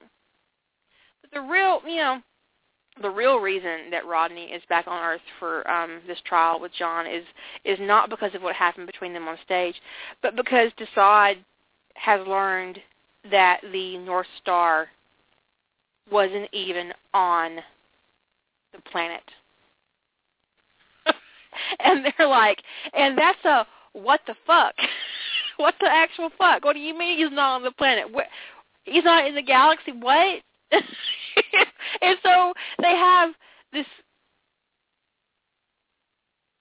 But 1.21 1.31
the 1.31 1.41
real, 1.41 1.81
you 1.87 1.95
know, 1.95 2.21
the 3.01 3.09
real 3.09 3.39
reason 3.39 3.89
that 3.91 4.05
Rodney 4.05 4.45
is 4.45 4.61
back 4.69 4.87
on 4.87 5.03
Earth 5.03 5.21
for 5.39 5.69
um, 5.69 6.01
this 6.07 6.19
trial 6.25 6.59
with 6.59 6.71
John 6.77 7.07
is 7.07 7.23
is 7.65 7.77
not 7.81 8.09
because 8.09 8.35
of 8.35 8.41
what 8.41 8.55
happened 8.55 8.87
between 8.87 9.13
them 9.13 9.27
on 9.27 9.37
stage, 9.43 9.75
but 10.21 10.35
because 10.35 10.71
Desaad 10.79 11.37
has 11.95 12.25
learned 12.27 12.79
that 13.31 13.59
the 13.71 13.97
North 13.97 14.27
Star 14.41 14.87
wasn't 16.11 16.49
even 16.53 16.91
on 17.13 17.57
the 18.73 18.81
planet. 18.91 19.23
and 21.79 22.05
they're 22.05 22.27
like, 22.27 22.61
and 22.93 23.17
that's 23.17 23.43
a 23.45 23.65
what 23.93 24.21
the 24.27 24.35
fuck? 24.45 24.75
what 25.57 25.75
the 25.79 25.87
actual 25.89 26.29
fuck? 26.37 26.63
What 26.63 26.73
do 26.73 26.79
you 26.79 26.97
mean 26.97 27.17
he's 27.17 27.35
not 27.35 27.55
on 27.55 27.63
the 27.63 27.71
planet? 27.71 28.11
What, 28.11 28.25
he's 28.83 29.03
not 29.03 29.27
in 29.27 29.35
the 29.35 29.41
galaxy? 29.41 29.91
What? 29.91 30.41
and 32.01 32.17
so 32.23 32.53
they 32.81 32.95
have 32.95 33.31
this 33.73 33.85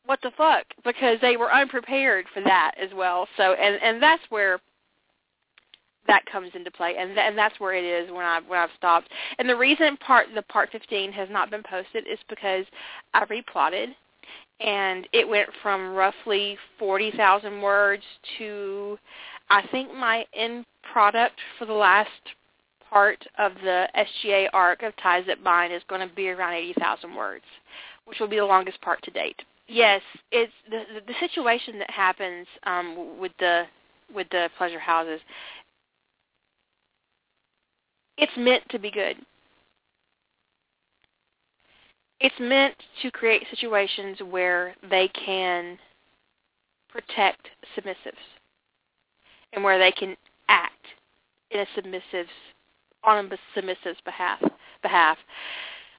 what 0.06 0.20
the 0.22 0.30
fuck 0.36 0.64
because 0.84 1.18
they 1.20 1.36
were 1.36 1.52
unprepared 1.52 2.24
for 2.32 2.42
that 2.42 2.72
as 2.80 2.90
well. 2.94 3.28
So 3.36 3.52
and 3.52 3.80
and 3.82 4.02
that's 4.02 4.22
where 4.30 4.58
that 6.06 6.24
comes 6.26 6.50
into 6.54 6.70
play 6.70 6.96
and 6.98 7.10
th- 7.10 7.18
and 7.18 7.36
that's 7.36 7.60
where 7.60 7.74
it 7.74 7.84
is 7.84 8.10
when 8.10 8.24
I 8.24 8.40
when 8.46 8.58
I've 8.58 8.70
stopped. 8.76 9.08
And 9.38 9.48
the 9.48 9.56
reason 9.56 9.96
part 9.98 10.28
the 10.34 10.42
part 10.42 10.70
15 10.72 11.12
has 11.12 11.28
not 11.30 11.50
been 11.50 11.62
posted 11.62 12.06
is 12.06 12.18
because 12.28 12.64
I 13.12 13.24
replotted 13.26 13.90
and 14.60 15.06
it 15.12 15.28
went 15.28 15.48
from 15.62 15.94
roughly 15.94 16.58
40,000 16.78 17.62
words 17.62 18.02
to 18.38 18.98
I 19.50 19.66
think 19.70 19.94
my 19.94 20.24
end 20.34 20.64
product 20.90 21.36
for 21.58 21.66
the 21.66 21.72
last 21.72 22.10
part 22.90 23.24
of 23.38 23.52
the 23.62 23.88
SGA 23.96 24.48
arc 24.52 24.82
of 24.82 24.94
Ties 24.96 25.24
That 25.26 25.42
Bind 25.44 25.72
is 25.72 25.82
going 25.88 26.06
to 26.06 26.14
be 26.14 26.30
around 26.30 26.54
80,000 26.54 27.14
words, 27.14 27.44
which 28.04 28.18
will 28.18 28.28
be 28.28 28.36
the 28.36 28.44
longest 28.44 28.80
part 28.80 29.02
to 29.02 29.10
date. 29.10 29.40
Yes, 29.66 30.00
it's 30.32 30.52
the 30.70 30.84
the, 31.06 31.12
situation 31.20 31.78
that 31.78 31.90
happens 31.90 32.46
um, 32.64 33.18
with 33.20 33.32
the 33.38 33.64
with 34.14 34.26
the 34.30 34.48
pleasure 34.56 34.78
houses. 34.78 35.20
It's 38.16 38.32
meant 38.36 38.62
to 38.70 38.78
be 38.78 38.90
good. 38.90 39.16
It's 42.20 42.34
meant 42.40 42.74
to 43.02 43.10
create 43.10 43.44
situations 43.50 44.18
where 44.28 44.74
they 44.90 45.08
can 45.08 45.78
protect 46.88 47.48
submissives 47.76 48.24
and 49.52 49.62
where 49.62 49.78
they 49.78 49.92
can 49.92 50.16
act 50.48 50.72
in 51.50 51.60
a 51.60 51.66
submissive's 51.76 52.28
on 53.04 53.26
a 53.26 53.38
submissive's 53.54 54.00
behalf. 54.04 54.40
Behalf. 54.82 55.18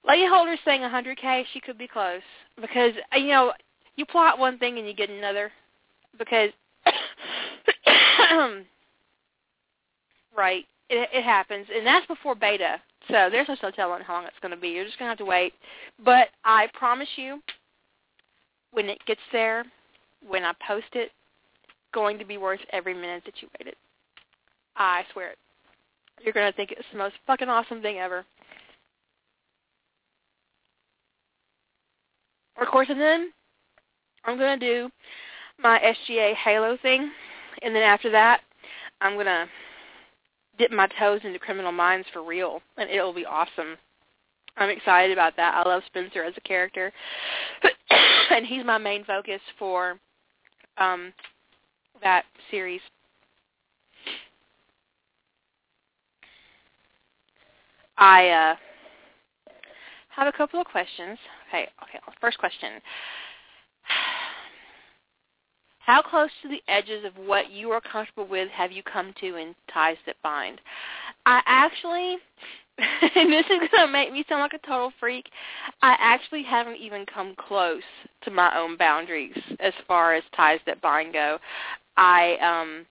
Lady 0.08 0.26
Holder's 0.28 0.60
saying 0.64 0.82
100k. 0.82 1.44
She 1.54 1.60
could 1.60 1.78
be 1.78 1.88
close 1.88 2.22
because 2.62 2.94
you 3.16 3.28
know 3.28 3.54
you 3.96 4.06
plot 4.06 4.40
one 4.40 4.58
thing 4.58 4.78
and 4.78 4.88
you 4.88 4.94
get 4.94 5.10
another 5.10 5.52
because 6.18 6.52
right 10.38 10.66
it, 10.90 11.10
it 11.14 11.24
happens 11.24 11.68
and 11.76 11.86
that's 11.86 12.06
before 12.08 12.36
beta 12.36 12.80
so 13.10 13.30
there's 13.32 13.48
no 13.62 13.72
telling 13.72 14.02
how 14.04 14.14
long 14.14 14.26
it's 14.26 14.40
going 14.42 14.52
to 14.54 14.58
be 14.58 14.70
you're 14.70 14.86
just 14.86 14.98
going 14.98 15.08
to 15.08 15.12
have 15.12 15.18
to 15.18 15.26
wait 15.26 15.54
but 16.04 16.30
i 16.46 16.68
promise 16.74 17.10
you 17.16 17.42
when 18.72 18.88
it 18.88 19.00
gets 19.06 19.22
there 19.32 19.66
when 20.28 20.44
i 20.44 20.54
post 20.66 20.88
it 20.94 21.12
it's 21.64 21.74
going 21.94 22.18
to 22.18 22.26
be 22.26 22.38
worth 22.38 22.62
every 22.72 22.94
minute 22.94 23.24
that 23.26 23.42
you 23.42 23.48
waited 23.60 23.76
i 24.78 25.04
swear 25.14 25.32
it 25.32 25.38
you're 26.24 26.34
going 26.34 26.52
to 26.52 26.56
think 26.56 26.72
it's 26.72 26.88
the 26.92 26.98
most 26.98 27.16
fucking 27.28 27.50
awesome 27.50 27.82
thing 27.82 27.98
ever 27.98 28.26
of 32.62 32.68
course 32.68 32.88
and 32.90 33.00
then 33.00 33.32
I'm 34.26 34.38
going 34.38 34.60
to 34.60 34.66
do 34.66 34.90
my 35.62 35.80
SGA 35.80 36.36
Halo 36.36 36.78
thing, 36.82 37.12
and 37.62 37.76
then 37.76 37.84
after 37.84 38.12
that, 38.12 38.42
I'm 39.02 39.14
going 39.14 39.26
to 39.26 39.48
dip 40.58 40.72
my 40.72 40.88
toes 41.00 41.22
into 41.24 41.40
Criminal 41.40 41.72
Minds 41.72 42.08
for 42.12 42.24
real, 42.24 42.62
and 42.78 42.90
it'll 42.90 43.14
be 43.14 43.26
awesome. 43.26 43.78
I'm 44.58 44.70
excited 44.70 45.12
about 45.12 45.36
that. 45.38 45.56
I 45.56 45.68
love 45.68 45.84
Spencer 45.88 46.24
as 46.24 46.34
a 46.38 46.42
character, 46.42 46.92
and 48.32 48.46
he's 48.46 48.66
my 48.66 48.78
main 48.78 49.04
focus 49.06 49.42
for 49.58 49.98
um, 50.78 51.14
that 52.02 52.26
series. 52.52 52.82
I 58.00 58.30
uh, 58.30 58.56
have 60.10 60.28
a 60.28 60.32
couple 60.32 60.60
of 60.60 60.66
questions. 60.66 61.20
Okay, 61.50 61.68
okay. 61.84 62.00
First 62.20 62.40
question: 62.40 62.82
how 65.80 66.02
close 66.02 66.30
to 66.42 66.48
the 66.48 66.62
edges 66.68 67.04
of 67.04 67.14
what 67.26 67.52
you 67.52 67.72
are 67.72 67.82
comfortable 67.82 68.28
with 68.28 68.50
have 68.52 68.72
you 68.72 68.84
come 68.84 69.14
to 69.20 69.36
in 69.36 69.54
ties 69.74 69.98
that 70.06 70.16
bind? 70.24 70.62
I 71.26 71.42
actually, 71.46 72.18
and 72.78 73.34
this 73.34 73.46
is 73.48 73.70
going 73.72 73.88
to 73.88 73.92
make 73.92 74.14
me 74.14 74.24
sound 74.30 74.42
like 74.42 74.54
a 74.54 74.68
total 74.68 74.94
freak, 75.00 75.26
I 75.82 75.96
actually 76.00 76.44
haven't 76.44 76.78
even 76.78 77.06
come 77.06 77.36
close 77.36 77.82
to 78.24 78.32
my 78.32 78.56
own 78.58 78.78
boundaries 78.78 79.38
as 79.60 79.74
far 79.88 80.14
as 80.14 80.24
ties 80.38 80.60
that 80.68 80.80
bind 80.80 81.12
go. 81.12 81.40
I 81.98 82.38
um 82.38 82.86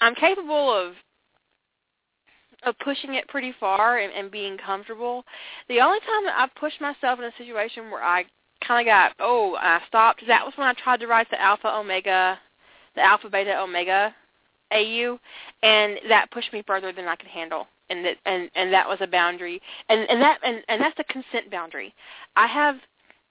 I'm 0.00 0.14
capable 0.14 0.72
of 0.72 0.94
of 2.64 2.78
pushing 2.80 3.14
it 3.14 3.28
pretty 3.28 3.54
far 3.58 3.98
and, 3.98 4.12
and 4.12 4.30
being 4.30 4.56
comfortable. 4.58 5.24
The 5.68 5.80
only 5.80 6.00
time 6.00 6.24
that 6.24 6.38
I've 6.38 6.54
pushed 6.56 6.80
myself 6.80 7.18
in 7.18 7.24
a 7.24 7.32
situation 7.38 7.90
where 7.90 8.02
I 8.02 8.24
kind 8.66 8.86
of 8.86 8.90
got 8.90 9.12
oh 9.20 9.56
I 9.56 9.80
stopped. 9.88 10.22
That 10.26 10.44
was 10.44 10.54
when 10.56 10.66
I 10.66 10.74
tried 10.74 11.00
to 11.00 11.06
write 11.06 11.30
the 11.30 11.40
alpha 11.40 11.68
omega, 11.68 12.38
the 12.94 13.02
alpha 13.02 13.28
beta 13.30 13.58
omega 13.58 14.14
AU, 14.72 15.18
and 15.62 15.98
that 16.08 16.30
pushed 16.30 16.52
me 16.52 16.62
further 16.66 16.92
than 16.92 17.06
I 17.06 17.16
could 17.16 17.28
handle. 17.28 17.66
And 17.90 18.04
that 18.04 18.16
and 18.26 18.50
and 18.54 18.72
that 18.72 18.86
was 18.86 18.98
a 19.00 19.06
boundary, 19.06 19.62
and 19.88 20.08
and 20.10 20.20
that 20.20 20.38
and 20.44 20.62
and 20.68 20.80
that's 20.80 20.96
the 20.96 21.04
consent 21.04 21.50
boundary. 21.50 21.94
I 22.36 22.46
have 22.46 22.76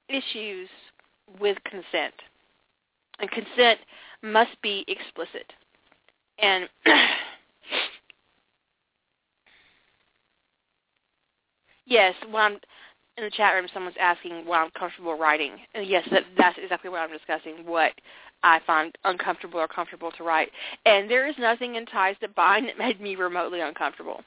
issues 0.09 0.67
with 1.39 1.57
consent, 1.63 2.13
and 3.19 3.30
consent 3.30 3.80
must 4.23 4.59
be 4.63 4.84
explicit. 4.88 5.53
And 6.39 6.67
yes, 11.88 12.13
I'm 12.35 12.59
in 13.17 13.23
the 13.23 13.31
chat 13.31 13.55
room, 13.55 13.67
someone's 13.73 13.95
asking 13.99 14.45
why 14.45 14.61
I'm 14.61 14.69
comfortable 14.71 15.17
writing. 15.17 15.53
And 15.73 15.88
yes, 15.88 16.07
that, 16.11 16.23
that's 16.38 16.57
exactly 16.61 16.89
what 16.89 16.99
I'm 16.99 17.11
discussing, 17.11 17.65
what 17.65 17.93
I 18.43 18.59
find 18.67 18.95
uncomfortable 19.05 19.59
or 19.59 19.67
comfortable 19.67 20.11
to 20.11 20.23
write. 20.23 20.49
And 20.85 21.09
there 21.09 21.27
is 21.27 21.35
nothing 21.39 21.75
in 21.75 21.85
Ties 21.88 22.15
That 22.21 22.35
Bind 22.35 22.67
that 22.67 22.77
made 22.77 23.01
me 23.01 23.15
remotely 23.15 23.61
uncomfortable. 23.61 24.21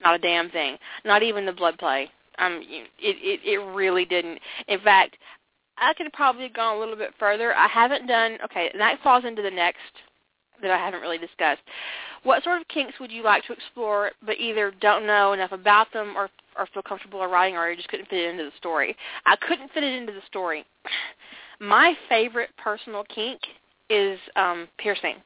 Not 0.00 0.14
a 0.14 0.18
damn 0.18 0.50
thing. 0.50 0.76
Not 1.04 1.22
even 1.22 1.44
the 1.44 1.52
blood 1.52 1.78
play. 1.78 2.08
Um, 2.38 2.60
it, 2.62 2.88
it, 3.00 3.40
it 3.44 3.58
really 3.74 4.04
didn't. 4.04 4.38
In 4.68 4.80
fact, 4.80 5.16
I 5.76 5.92
could 5.94 6.06
have 6.06 6.12
probably 6.12 6.48
gone 6.48 6.76
a 6.76 6.78
little 6.78 6.96
bit 6.96 7.14
further. 7.18 7.54
I 7.54 7.66
haven't 7.66 8.06
done, 8.06 8.38
okay, 8.44 8.70
and 8.72 8.80
that 8.80 9.00
falls 9.02 9.24
into 9.24 9.42
the 9.42 9.50
next 9.50 9.80
that 10.64 10.72
I 10.72 10.78
haven't 10.78 11.00
really 11.00 11.18
discussed. 11.18 11.60
What 12.22 12.42
sort 12.42 12.60
of 12.60 12.68
kinks 12.68 12.98
would 12.98 13.12
you 13.12 13.22
like 13.22 13.44
to 13.44 13.52
explore 13.52 14.10
but 14.24 14.38
either 14.38 14.72
don't 14.80 15.06
know 15.06 15.32
enough 15.32 15.52
about 15.52 15.92
them 15.92 16.14
or 16.16 16.28
or 16.56 16.66
feel 16.72 16.82
comfortable 16.82 17.24
writing 17.26 17.56
or 17.56 17.68
you 17.68 17.76
just 17.76 17.88
couldn't 17.88 18.08
fit 18.08 18.18
it 18.18 18.30
into 18.30 18.44
the 18.44 18.56
story? 18.56 18.96
I 19.26 19.36
couldn't 19.36 19.70
fit 19.72 19.84
it 19.84 19.94
into 19.94 20.12
the 20.12 20.22
story. 20.26 20.64
My 21.60 21.94
favorite 22.08 22.50
personal 22.56 23.04
kink 23.14 23.40
is 23.90 24.18
um 24.36 24.68
piercing. 24.78 25.16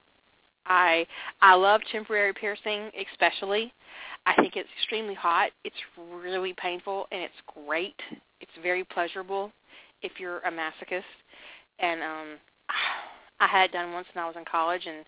I 0.66 1.06
I 1.40 1.54
love 1.54 1.80
temporary 1.90 2.34
piercing 2.34 2.90
especially. 3.12 3.72
I 4.26 4.34
think 4.34 4.56
it's 4.56 4.68
extremely 4.78 5.14
hot. 5.14 5.50
It's 5.64 5.76
really 6.22 6.54
painful 6.60 7.06
and 7.12 7.22
it's 7.22 7.66
great. 7.66 7.94
It's 8.40 8.52
very 8.62 8.84
pleasurable 8.84 9.52
if 10.02 10.12
you're 10.18 10.40
a 10.40 10.50
masochist. 10.50 11.02
And 11.78 12.02
um 12.02 12.26
I 13.40 13.46
had 13.46 13.72
done 13.72 13.92
once 13.92 14.06
when 14.12 14.24
I 14.24 14.26
was 14.26 14.36
in 14.36 14.44
college, 14.44 14.82
and 14.86 15.04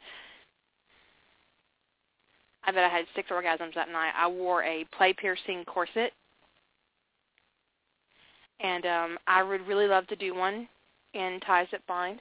I 2.65 2.73
bet 2.73 2.85
I 2.85 2.89
had 2.89 3.07
six 3.15 3.31
orgasms 3.31 3.75
that 3.75 3.91
night. 3.91 4.13
I 4.17 4.27
wore 4.29 4.63
a 4.63 4.85
play 4.97 5.13
piercing 5.13 5.65
corset, 5.65 6.13
and 8.61 8.87
um, 8.87 9.19
I 9.27 9.43
would 9.43 9.67
really 9.67 9.87
love 9.87 10.07
to 10.09 10.17
do 10.17 10.35
one 10.35 10.69
in 11.15 11.41
Ties 11.47 11.67
That 11.73 11.87
Bind. 11.87 12.21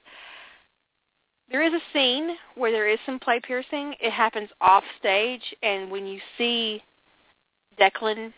There 1.51 1.63
is 1.63 1.73
a 1.73 1.93
scene 1.93 2.35
where 2.55 2.71
there 2.71 2.87
is 2.87 2.99
some 3.05 3.19
play 3.19 3.39
piercing. 3.39 3.95
It 3.99 4.11
happens 4.11 4.49
off 4.61 4.83
stage, 4.99 5.41
and 5.63 5.91
when 5.91 6.05
you 6.05 6.19
see 6.37 6.81
Declan 7.79 8.31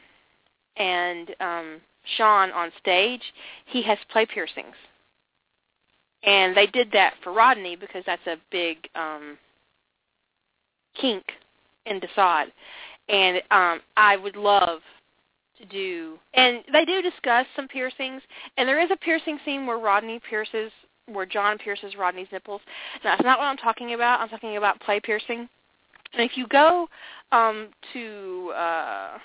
and 0.78 1.36
um, 1.40 1.82
Sean 2.18 2.52
on 2.52 2.72
stage, 2.80 3.22
he 3.68 3.82
has 3.84 3.98
play 4.12 4.26
piercings 4.26 4.76
and 6.24 6.56
they 6.56 6.68
did 6.68 6.92
that 6.92 7.14
for 7.24 7.34
Rodney 7.34 7.76
because 7.76 8.04
that's 8.06 8.26
a 8.28 8.38
big 8.52 8.78
um 8.96 9.38
kink 11.00 11.24
in 11.86 12.00
Desaad. 12.00 12.46
And 13.10 13.38
um 13.52 13.82
I 13.98 14.18
would 14.18 14.36
love 14.36 14.80
to 15.60 15.66
do 15.66 16.18
and 16.34 16.64
they 16.72 16.86
do 16.86 17.02
discuss 17.02 17.46
some 17.56 17.68
piercings 17.68 18.22
and 18.58 18.68
there 18.68 18.82
is 18.82 18.90
a 18.92 18.98
piercing 18.98 19.40
scene 19.46 19.66
where 19.66 19.78
Rodney 19.78 20.20
pierces 20.30 20.72
where 21.08 21.26
John 21.26 21.58
pierces 21.58 21.96
Rodney's 21.98 22.28
nipples. 22.32 22.62
Now 23.04 23.12
that's 23.12 23.24
not 23.24 23.40
what 23.40 23.46
I'm 23.46 23.58
talking 23.58 23.94
about. 23.94 24.22
I'm 24.22 24.30
talking 24.30 24.58
about 24.58 24.80
play 24.82 25.00
piercing. 25.00 25.50
And 26.14 26.30
if 26.30 26.38
you 26.38 26.48
go 26.48 26.88
um 27.32 27.70
to 27.94 28.52
uh 28.56 29.18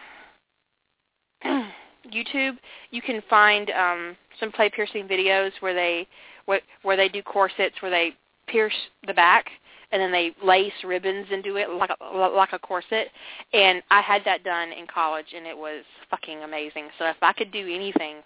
YouTube, 2.12 2.56
you 2.90 3.02
can 3.02 3.22
find 3.28 3.70
um 3.70 4.16
some 4.40 4.52
play 4.52 4.70
piercing 4.70 5.08
videos 5.08 5.52
where 5.60 5.74
they 5.74 6.06
where 6.46 6.96
they 6.96 7.08
do 7.08 7.22
corsets 7.22 7.74
where 7.80 7.90
they 7.90 8.14
pierce 8.46 8.74
the 9.06 9.14
back 9.14 9.46
and 9.92 10.00
then 10.00 10.10
they 10.12 10.34
lace 10.42 10.72
ribbons 10.84 11.26
into 11.30 11.56
it 11.56 11.70
like 11.70 11.90
a, 12.00 12.16
like 12.16 12.52
a 12.52 12.58
corset. 12.58 13.08
And 13.52 13.82
I 13.90 14.00
had 14.00 14.22
that 14.24 14.42
done 14.44 14.72
in 14.72 14.86
college, 14.86 15.26
and 15.34 15.46
it 15.46 15.56
was 15.56 15.84
fucking 16.10 16.42
amazing. 16.42 16.88
So 16.98 17.06
if 17.06 17.16
I 17.22 17.32
could 17.32 17.52
do 17.52 17.72
anything, 17.72 18.16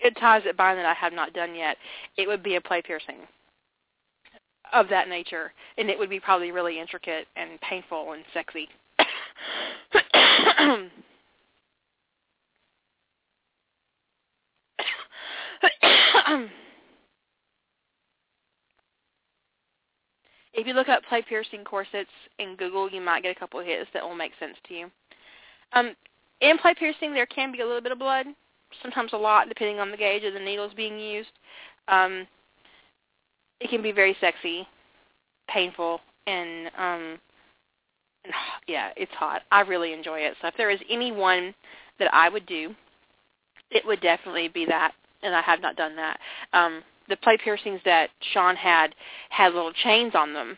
it 0.00 0.16
ties 0.18 0.42
that 0.44 0.56
bind 0.56 0.78
that 0.78 0.86
I 0.86 0.94
have 0.94 1.12
not 1.12 1.34
done 1.34 1.54
yet, 1.54 1.76
it 2.16 2.26
would 2.26 2.42
be 2.42 2.56
a 2.56 2.60
play 2.60 2.80
piercing 2.82 3.18
of 4.72 4.88
that 4.88 5.08
nature, 5.08 5.52
and 5.76 5.90
it 5.90 5.98
would 5.98 6.10
be 6.10 6.20
probably 6.20 6.52
really 6.52 6.80
intricate 6.80 7.26
and 7.36 7.60
painful 7.60 8.12
and 8.12 8.24
sexy. 8.32 8.68
If 20.60 20.66
you 20.66 20.74
look 20.74 20.90
up 20.90 21.02
play 21.08 21.22
piercing 21.26 21.64
corsets 21.64 22.10
in 22.38 22.54
Google, 22.54 22.90
you 22.90 23.00
might 23.00 23.22
get 23.22 23.34
a 23.34 23.38
couple 23.38 23.58
of 23.60 23.64
hits 23.64 23.88
that 23.94 24.02
will 24.02 24.14
make 24.14 24.32
sense 24.38 24.56
to 24.68 24.74
you. 24.74 24.90
Um, 25.72 25.96
in 26.42 26.58
play 26.58 26.74
piercing, 26.78 27.14
there 27.14 27.24
can 27.24 27.50
be 27.50 27.60
a 27.60 27.66
little 27.66 27.80
bit 27.80 27.92
of 27.92 27.98
blood, 27.98 28.26
sometimes 28.82 29.14
a 29.14 29.16
lot, 29.16 29.48
depending 29.48 29.78
on 29.78 29.90
the 29.90 29.96
gauge 29.96 30.22
of 30.22 30.34
the 30.34 30.38
needles 30.38 30.72
being 30.76 30.98
used. 30.98 31.30
Um, 31.88 32.26
it 33.60 33.70
can 33.70 33.80
be 33.80 33.90
very 33.90 34.14
sexy, 34.20 34.68
painful, 35.48 35.98
and 36.26 36.70
um, 36.76 37.18
yeah, 38.68 38.90
it's 38.98 39.12
hot. 39.12 39.40
I 39.50 39.62
really 39.62 39.94
enjoy 39.94 40.20
it. 40.20 40.34
So 40.42 40.48
if 40.48 40.54
there 40.58 40.68
is 40.68 40.80
any 40.90 41.10
one 41.10 41.54
that 41.98 42.12
I 42.12 42.28
would 42.28 42.44
do, 42.44 42.74
it 43.70 43.86
would 43.86 44.02
definitely 44.02 44.48
be 44.48 44.66
that, 44.66 44.92
and 45.22 45.34
I 45.34 45.40
have 45.40 45.62
not 45.62 45.76
done 45.76 45.96
that. 45.96 46.20
Um, 46.52 46.82
the 47.10 47.16
play 47.16 47.36
piercings 47.36 47.80
that 47.84 48.08
Sean 48.32 48.56
had 48.56 48.94
had 49.28 49.52
little 49.52 49.72
chains 49.72 50.14
on 50.14 50.32
them 50.32 50.56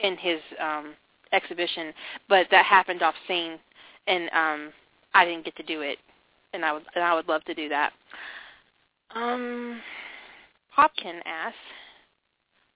in 0.00 0.16
his 0.16 0.40
um 0.60 0.94
exhibition, 1.32 1.92
but 2.28 2.46
that 2.50 2.64
happened 2.64 3.02
off 3.02 3.14
scene, 3.26 3.58
and 4.06 4.24
um, 4.30 4.72
I 5.14 5.24
didn't 5.24 5.44
get 5.44 5.56
to 5.56 5.62
do 5.62 5.80
it, 5.80 5.98
and 6.52 6.64
I 6.64 6.72
would 6.72 6.84
and 6.94 7.02
I 7.02 7.14
would 7.14 7.28
love 7.28 7.44
to 7.44 7.54
do 7.54 7.68
that. 7.68 7.92
Um, 9.14 9.80
Hopkin 10.76 11.20
asks, 11.26 11.58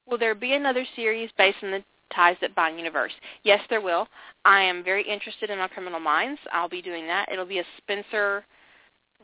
will 0.09 0.19
there 0.19 0.35
be 0.35 0.55
another 0.55 0.85
series 0.95 1.31
based 1.39 1.59
on 1.63 1.71
the 1.71 1.85
ties 2.15 2.37
that 2.41 2.55
bind 2.55 2.79
universe? 2.79 3.13
Yes, 3.43 3.61
there 3.71 3.81
will. 3.81 4.07
I 4.45 4.61
am 4.63 4.85
very 4.85 5.03
interested 5.07 5.51
in 5.51 5.59
my 5.59 5.69
Criminal 5.69 6.01
Minds. 6.01 6.41
I'll 6.53 6.69
be 6.69 6.83
doing 6.83 7.07
that. 7.07 7.31
It'll 7.33 7.47
be 7.47 7.61
a 7.61 7.65
Spencer 7.79 8.45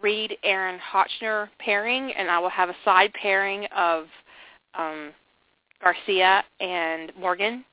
Reid 0.02 0.36
Aaron 0.42 0.80
Hotchner 0.80 1.48
pairing, 1.58 2.12
and 2.12 2.30
I 2.30 2.38
will 2.38 2.50
have 2.50 2.68
a 2.68 2.76
side 2.84 3.12
pairing 3.14 3.66
of 3.76 4.06
um, 4.74 5.12
Garcia 5.82 6.42
and 6.60 7.12
Morgan, 7.18 7.64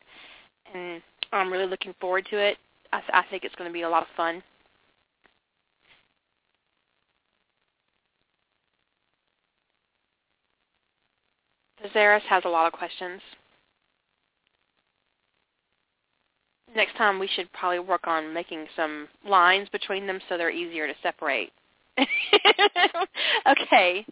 and 0.73 1.01
I'm 1.31 1.51
really 1.51 1.67
looking 1.67 1.93
forward 1.99 2.27
to 2.29 2.37
it. 2.37 2.57
I, 2.93 2.99
th- 2.99 3.11
I 3.13 3.23
think 3.29 3.43
it's 3.43 3.55
going 3.55 3.69
to 3.69 3.73
be 3.73 3.81
a 3.81 3.89
lot 3.89 4.03
of 4.03 4.07
fun. 4.15 4.43
Zaris 11.93 12.21
has 12.23 12.43
a 12.45 12.49
lot 12.49 12.67
of 12.67 12.73
questions. 12.73 13.21
Next 16.75 16.95
time 16.97 17.19
we 17.19 17.27
should 17.27 17.51
probably 17.53 17.79
work 17.79 18.05
on 18.05 18.33
making 18.33 18.67
some 18.75 19.07
lines 19.27 19.69
between 19.69 20.05
them 20.05 20.19
so 20.27 20.37
they're 20.37 20.51
easier 20.51 20.87
to 20.87 20.93
separate. 21.01 21.51
okay. 23.47 24.05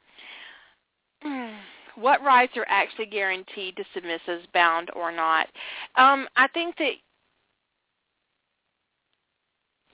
What 1.96 2.24
rights 2.24 2.54
are 2.58 2.66
actually 2.68 3.08
guaranteed 3.08 3.76
to 3.76 3.84
submissives, 4.00 4.44
bound 4.54 4.92
or 4.96 5.12
not? 5.12 5.48
Um, 5.96 6.28
I 6.36 6.48
think 6.48 6.78
that 6.78 6.92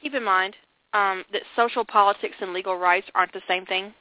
keep 0.01 0.13
in 0.13 0.23
mind 0.23 0.53
um, 0.93 1.23
that 1.31 1.43
social 1.55 1.85
politics 1.85 2.35
and 2.41 2.51
legal 2.51 2.77
rights 2.77 3.07
aren't 3.15 3.31
the 3.31 3.41
same 3.47 3.65
thing. 3.65 3.93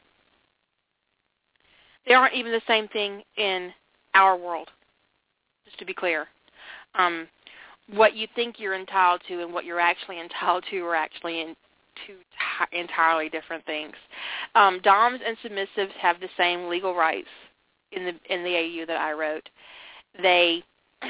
They 2.07 2.15
aren't 2.15 2.35
even 2.35 2.51
the 2.51 2.61
same 2.67 2.89
thing 2.89 3.23
in 3.37 3.73
our 4.15 4.37
world, 4.37 4.69
just 5.65 5.79
to 5.79 5.85
be 5.85 5.95
clear. 5.95 6.27
Um, 6.97 7.29
what 7.95 8.17
you 8.17 8.27
think 8.35 8.59
you're 8.59 8.75
entitled 8.75 9.23
to 9.29 9.43
and 9.43 9.53
what 9.53 9.65
you're 9.65 9.81
actually 9.81 10.21
entitled 10.21 10.65
to 10.71 10.85
are 10.85 10.97
actually 10.97 11.41
in 11.41 11.55
two 12.07 12.15
t- 12.15 12.79
entirely 12.79 13.29
different 13.29 13.65
things. 13.67 13.95
Um, 14.55 14.81
DOMs 14.83 15.21
and 15.25 15.37
submissives 15.39 15.93
have 16.01 16.21
the 16.21 16.29
same 16.37 16.69
legal 16.69 16.95
rights 16.95 17.29
in 17.93 18.05
the 18.05 18.15
in 18.33 18.45
the 18.45 18.57
AU 18.57 18.87
that 18.87 19.01
I 19.01 19.13
wrote. 19.13 19.49
They 20.21 20.63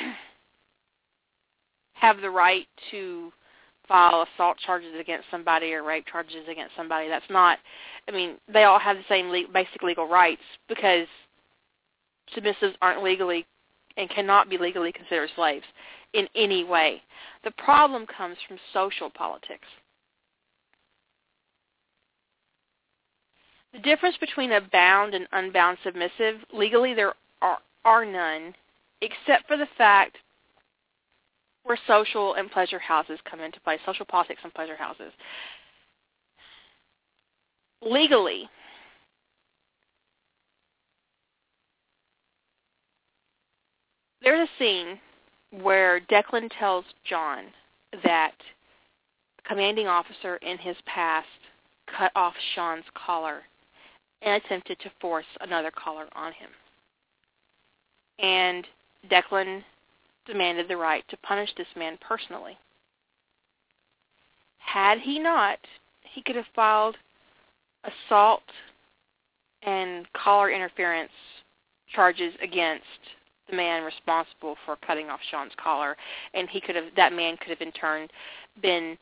have 1.95 2.21
the 2.21 2.31
right 2.31 2.67
to 2.91 3.33
file 3.89 4.27
assault 4.35 4.57
charges 4.65 4.95
against 4.99 5.27
somebody 5.31 5.73
or 5.73 5.83
rape 5.83 6.07
charges 6.11 6.47
against 6.51 6.75
somebody. 6.77 7.09
That's 7.09 7.25
not. 7.31 7.59
I 8.09 8.13
mean, 8.13 8.37
they 8.53 8.65
all 8.65 8.79
have 8.79 8.97
the 8.97 9.05
same 9.09 9.29
le- 9.29 9.49
basic 9.53 9.83
legal 9.83 10.09
rights 10.09 10.43
because 10.69 11.07
submissives 12.37 12.75
aren't 12.81 13.03
legally 13.03 13.47
and 13.97 14.09
cannot 14.11 14.49
be 14.49 14.59
legally 14.59 14.93
considered 14.93 15.31
slaves 15.37 15.65
in 16.15 16.27
any 16.35 16.65
way. 16.65 17.03
The 17.45 17.51
problem 17.53 18.07
comes 18.07 18.37
from 18.47 18.59
social 18.73 19.11
politics. 19.11 19.67
The 23.73 23.79
difference 23.79 24.17
between 24.19 24.53
a 24.53 24.61
bound 24.61 25.15
and 25.15 25.27
unbound 25.33 25.79
submissive, 25.83 26.41
legally 26.53 26.93
there 26.95 27.15
are, 27.41 27.59
are 27.85 28.05
none, 28.05 28.55
except 29.01 29.47
for 29.49 29.57
the 29.57 29.69
fact 29.79 30.19
where 31.65 31.79
social 31.87 32.35
and 32.35 32.51
pleasure 32.51 32.79
houses 32.79 33.19
come 33.29 33.41
into 33.41 33.61
play, 33.61 33.79
social 33.87 34.05
politics 34.05 34.41
and 34.45 34.53
pleasure 34.53 34.77
houses. 34.77 35.13
Legally, 37.81 38.49
there's 44.23 44.49
a 44.49 44.59
scene 44.59 44.99
where 45.63 46.01
Declan 46.01 46.51
tells 46.59 46.85
John 47.09 47.47
that 48.05 48.35
a 49.39 49.49
commanding 49.49 49.87
officer 49.87 50.37
in 50.37 50.59
his 50.59 50.77
past 50.87 51.27
cut 51.97 52.13
off 52.15 52.35
Sean's 52.55 52.85
collar 52.95 53.43
and 54.23 54.43
attempted 54.43 54.79
to 54.81 54.91
force 55.01 55.27
another 55.41 55.71
collar 55.71 56.07
on 56.15 56.33
him. 56.33 56.51
And 58.19 58.67
Declan 59.11 59.63
demanded 60.27 60.69
the 60.69 60.77
right 60.77 61.05
to 61.09 61.17
punish 61.19 61.51
this 61.57 61.67
man 61.77 61.99
personally. 62.01 62.57
Had 64.59 64.99
he 65.01 65.19
not, 65.19 65.59
he 66.03 66.23
could 66.23 66.37
have 66.37 66.45
filed 66.55 66.97
assault 67.85 68.43
and 69.63 70.07
collar 70.13 70.51
interference 70.51 71.11
charges 71.95 72.33
against 72.43 72.85
the 73.51 73.57
man 73.57 73.83
responsible 73.83 74.57
for 74.65 74.77
cutting 74.87 75.11
off 75.11 75.21
Sean's 75.31 75.53
collar, 75.63 75.97
and 76.33 76.49
he 76.49 76.61
could 76.61 76.77
have 76.77 76.87
that 76.97 77.13
man 77.13 77.37
could 77.37 77.51
have 77.51 77.61
in 77.61 77.73
turn 77.73 78.09
been 78.63 78.97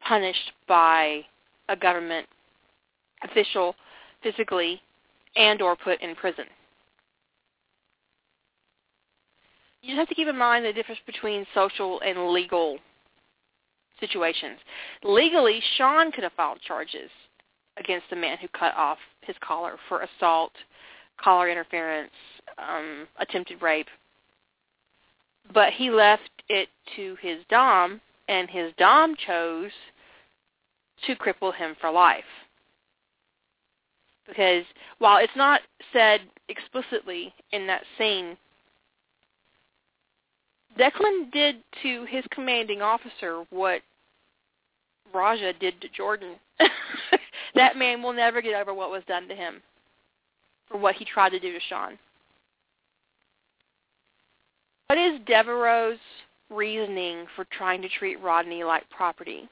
punished 0.00 0.52
by 0.66 1.24
a 1.68 1.76
government 1.76 2.26
official 3.22 3.74
physically 4.28 4.80
and 5.36 5.62
or 5.62 5.76
put 5.76 6.00
in 6.00 6.14
prison. 6.14 6.44
You 9.82 9.96
have 9.96 10.08
to 10.08 10.14
keep 10.14 10.28
in 10.28 10.36
mind 10.36 10.64
the 10.64 10.72
difference 10.72 11.00
between 11.06 11.46
social 11.54 12.00
and 12.00 12.32
legal 12.32 12.78
situations. 14.00 14.58
Legally, 15.04 15.62
Sean 15.76 16.12
could 16.12 16.24
have 16.24 16.32
filed 16.32 16.60
charges 16.66 17.10
against 17.78 18.06
the 18.10 18.16
man 18.16 18.36
who 18.38 18.48
cut 18.48 18.74
off 18.76 18.98
his 19.22 19.36
collar 19.40 19.76
for 19.88 20.02
assault, 20.02 20.52
collar 21.22 21.48
interference, 21.48 22.10
um, 22.58 23.06
attempted 23.20 23.62
rape. 23.62 23.86
But 25.54 25.72
he 25.72 25.90
left 25.90 26.30
it 26.48 26.68
to 26.96 27.16
his 27.22 27.38
dom, 27.48 28.00
and 28.28 28.50
his 28.50 28.72
dom 28.78 29.14
chose 29.26 29.70
to 31.06 31.14
cripple 31.14 31.54
him 31.54 31.76
for 31.80 31.90
life. 31.90 32.24
Because 34.28 34.64
while 34.98 35.18
it's 35.18 35.36
not 35.36 35.62
said 35.92 36.20
explicitly 36.48 37.32
in 37.52 37.66
that 37.66 37.82
scene, 37.96 38.36
Declan 40.78 41.32
did 41.32 41.56
to 41.82 42.04
his 42.04 42.24
commanding 42.30 42.82
officer 42.82 43.44
what 43.50 43.80
Raja 45.12 45.52
did 45.54 45.80
to 45.80 45.88
Jordan. 45.88 46.36
that 47.54 47.76
man 47.76 48.02
will 48.02 48.12
never 48.12 48.42
get 48.42 48.54
over 48.54 48.74
what 48.74 48.90
was 48.90 49.02
done 49.08 49.26
to 49.28 49.34
him 49.34 49.62
for 50.68 50.78
what 50.78 50.94
he 50.94 51.04
tried 51.04 51.30
to 51.30 51.40
do 51.40 51.52
to 51.52 51.60
Sean. 51.68 51.98
What 54.88 54.98
is 54.98 55.20
Devereaux's 55.26 56.00
reasoning 56.50 57.26
for 57.34 57.46
trying 57.50 57.82
to 57.82 57.88
treat 57.88 58.22
Rodney 58.22 58.64
like 58.64 58.88
property? 58.90 59.48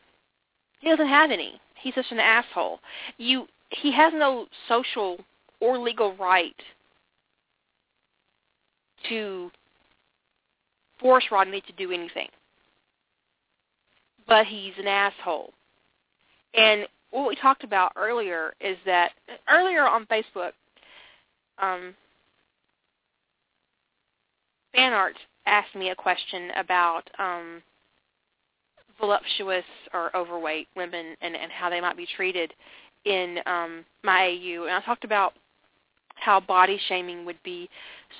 He 0.80 0.88
doesn't 0.88 1.08
have 1.08 1.30
any. 1.30 1.60
He's 1.82 1.94
such 1.94 2.06
an 2.10 2.18
asshole. 2.18 2.80
You 3.18 3.46
he 3.70 3.92
has 3.92 4.12
no 4.14 4.46
social 4.68 5.18
or 5.60 5.78
legal 5.78 6.14
right 6.16 6.54
to 9.08 9.50
force 11.00 11.24
Rodney 11.30 11.60
to 11.62 11.72
do 11.72 11.92
anything. 11.92 12.28
But 14.26 14.46
he's 14.46 14.72
an 14.78 14.86
asshole. 14.86 15.52
And 16.54 16.86
what 17.10 17.28
we 17.28 17.36
talked 17.36 17.64
about 17.64 17.92
earlier 17.96 18.54
is 18.60 18.76
that 18.86 19.12
earlier 19.50 19.86
on 19.86 20.06
Facebook, 20.06 20.52
um, 21.58 21.94
fan 24.74 24.92
art 24.92 25.16
asked 25.46 25.74
me 25.74 25.90
a 25.90 25.94
question 25.94 26.50
about 26.56 27.08
um, 27.18 27.62
voluptuous 28.98 29.64
or 29.92 30.14
overweight 30.16 30.68
women 30.76 31.16
and, 31.20 31.36
and 31.36 31.52
how 31.52 31.70
they 31.70 31.80
might 31.80 31.96
be 31.96 32.06
treated 32.16 32.52
in 33.06 33.38
um, 33.46 33.84
my 34.02 34.26
AU, 34.26 34.64
and 34.64 34.72
I 34.72 34.80
talked 34.84 35.04
about 35.04 35.32
how 36.16 36.40
body 36.40 36.78
shaming 36.88 37.24
would 37.24 37.42
be 37.42 37.70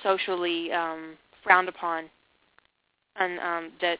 socially 0.01 0.71
um, 0.71 1.15
frowned 1.43 1.69
upon, 1.69 2.05
and 3.17 3.39
um, 3.39 3.71
that 3.81 3.99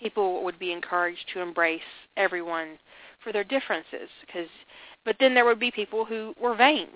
people 0.00 0.44
would 0.44 0.58
be 0.58 0.72
encouraged 0.72 1.24
to 1.32 1.40
embrace 1.40 1.80
everyone 2.16 2.78
for 3.22 3.32
their 3.32 3.44
differences. 3.44 4.08
Because, 4.26 4.48
but 5.04 5.16
then 5.20 5.32
there 5.32 5.44
would 5.44 5.60
be 5.60 5.70
people 5.70 6.04
who 6.04 6.34
were 6.40 6.56
vain, 6.56 6.88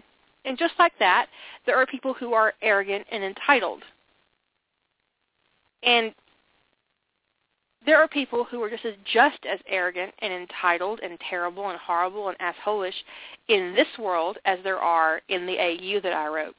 and 0.44 0.58
just 0.58 0.74
like 0.78 0.92
that, 0.98 1.26
there 1.66 1.76
are 1.76 1.86
people 1.86 2.14
who 2.14 2.34
are 2.34 2.54
arrogant 2.62 3.06
and 3.12 3.22
entitled. 3.22 3.82
And 5.82 6.12
there 7.86 7.98
are 7.98 8.08
people 8.08 8.44
who 8.44 8.62
are 8.62 8.70
just 8.70 8.84
as 8.84 8.94
just 9.10 9.38
as 9.50 9.58
arrogant 9.66 10.12
and 10.20 10.32
entitled 10.32 11.00
and 11.02 11.18
terrible 11.28 11.70
and 11.70 11.78
horrible 11.78 12.28
and 12.28 12.38
assholish 12.38 12.94
in 13.48 13.74
this 13.74 13.88
world 13.98 14.38
as 14.44 14.58
there 14.62 14.78
are 14.78 15.20
in 15.28 15.46
the 15.46 15.58
AU 15.58 16.00
that 16.02 16.12
I 16.12 16.28
wrote. 16.28 16.54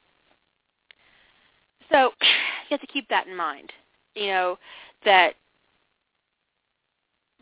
So 1.92 2.12
you 2.22 2.72
have 2.72 2.82
to 2.82 2.88
keep 2.88 3.08
that 3.10 3.28
in 3.28 3.36
mind. 3.36 3.72
You 4.16 4.28
know 4.28 4.60
that 5.06 5.36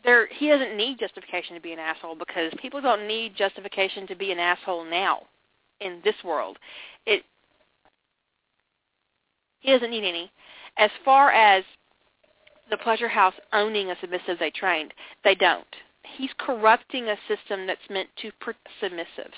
there 0.04 0.26
he 0.28 0.48
doesn't 0.48 0.76
need 0.76 0.98
justification 0.98 1.54
to 1.54 1.60
be 1.60 1.72
an 1.72 1.78
asshole 1.78 2.16
because 2.16 2.52
people 2.60 2.80
don't 2.80 3.06
need 3.06 3.34
justification 3.36 4.06
to 4.06 4.14
be 4.14 4.32
an 4.32 4.38
asshole 4.38 4.84
now 4.84 5.22
in 5.80 6.00
this 6.04 6.14
world. 6.24 6.58
It 7.06 7.22
he 9.60 9.72
doesn't 9.72 9.90
need 9.90 10.04
any. 10.04 10.30
As 10.76 10.90
far 11.04 11.32
as 11.32 11.64
the 12.70 12.76
pleasure 12.78 13.08
house 13.08 13.34
owning 13.52 13.90
a 13.90 13.96
submissive 14.00 14.38
they 14.38 14.50
trained, 14.50 14.92
they 15.24 15.34
don't. 15.34 15.66
He's 16.16 16.30
corrupting 16.38 17.08
a 17.08 17.16
system 17.28 17.66
that's 17.66 17.80
meant 17.90 18.08
to 18.22 18.30
submissives 18.82 19.34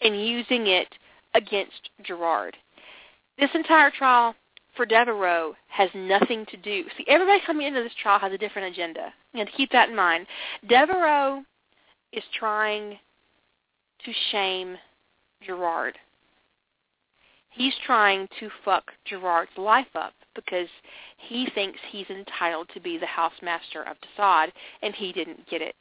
and 0.00 0.20
using 0.20 0.66
it 0.66 0.88
against 1.34 1.90
Gerard. 2.02 2.56
This 3.38 3.50
entire 3.54 3.90
trial 3.90 4.34
for 4.76 4.86
Devereaux 4.86 5.54
has 5.68 5.90
nothing 5.94 6.44
to 6.46 6.56
do. 6.56 6.84
See, 6.96 7.04
everybody 7.08 7.40
coming 7.46 7.66
into 7.66 7.82
this 7.82 7.92
trial 8.02 8.18
has 8.18 8.32
a 8.32 8.38
different 8.38 8.72
agenda. 8.72 9.12
You 9.32 9.40
And 9.40 9.50
keep 9.56 9.70
that 9.72 9.90
in 9.90 9.96
mind. 9.96 10.26
Devereaux 10.68 11.42
is 12.12 12.24
trying 12.38 12.98
to 14.04 14.12
shame 14.30 14.76
Gerard. 15.44 15.96
He's 17.50 17.74
trying 17.86 18.28
to 18.40 18.48
fuck 18.64 18.90
Gerard's 19.04 19.56
life 19.56 19.94
up 19.94 20.14
because 20.34 20.68
he 21.16 21.48
thinks 21.54 21.78
he's 21.90 22.08
entitled 22.10 22.68
to 22.74 22.80
be 22.80 22.98
the 22.98 23.06
housemaster 23.06 23.88
of 23.88 23.96
Desaad, 24.00 24.48
and 24.82 24.94
he 24.94 25.12
didn't 25.12 25.48
get 25.48 25.62
it. 25.62 25.76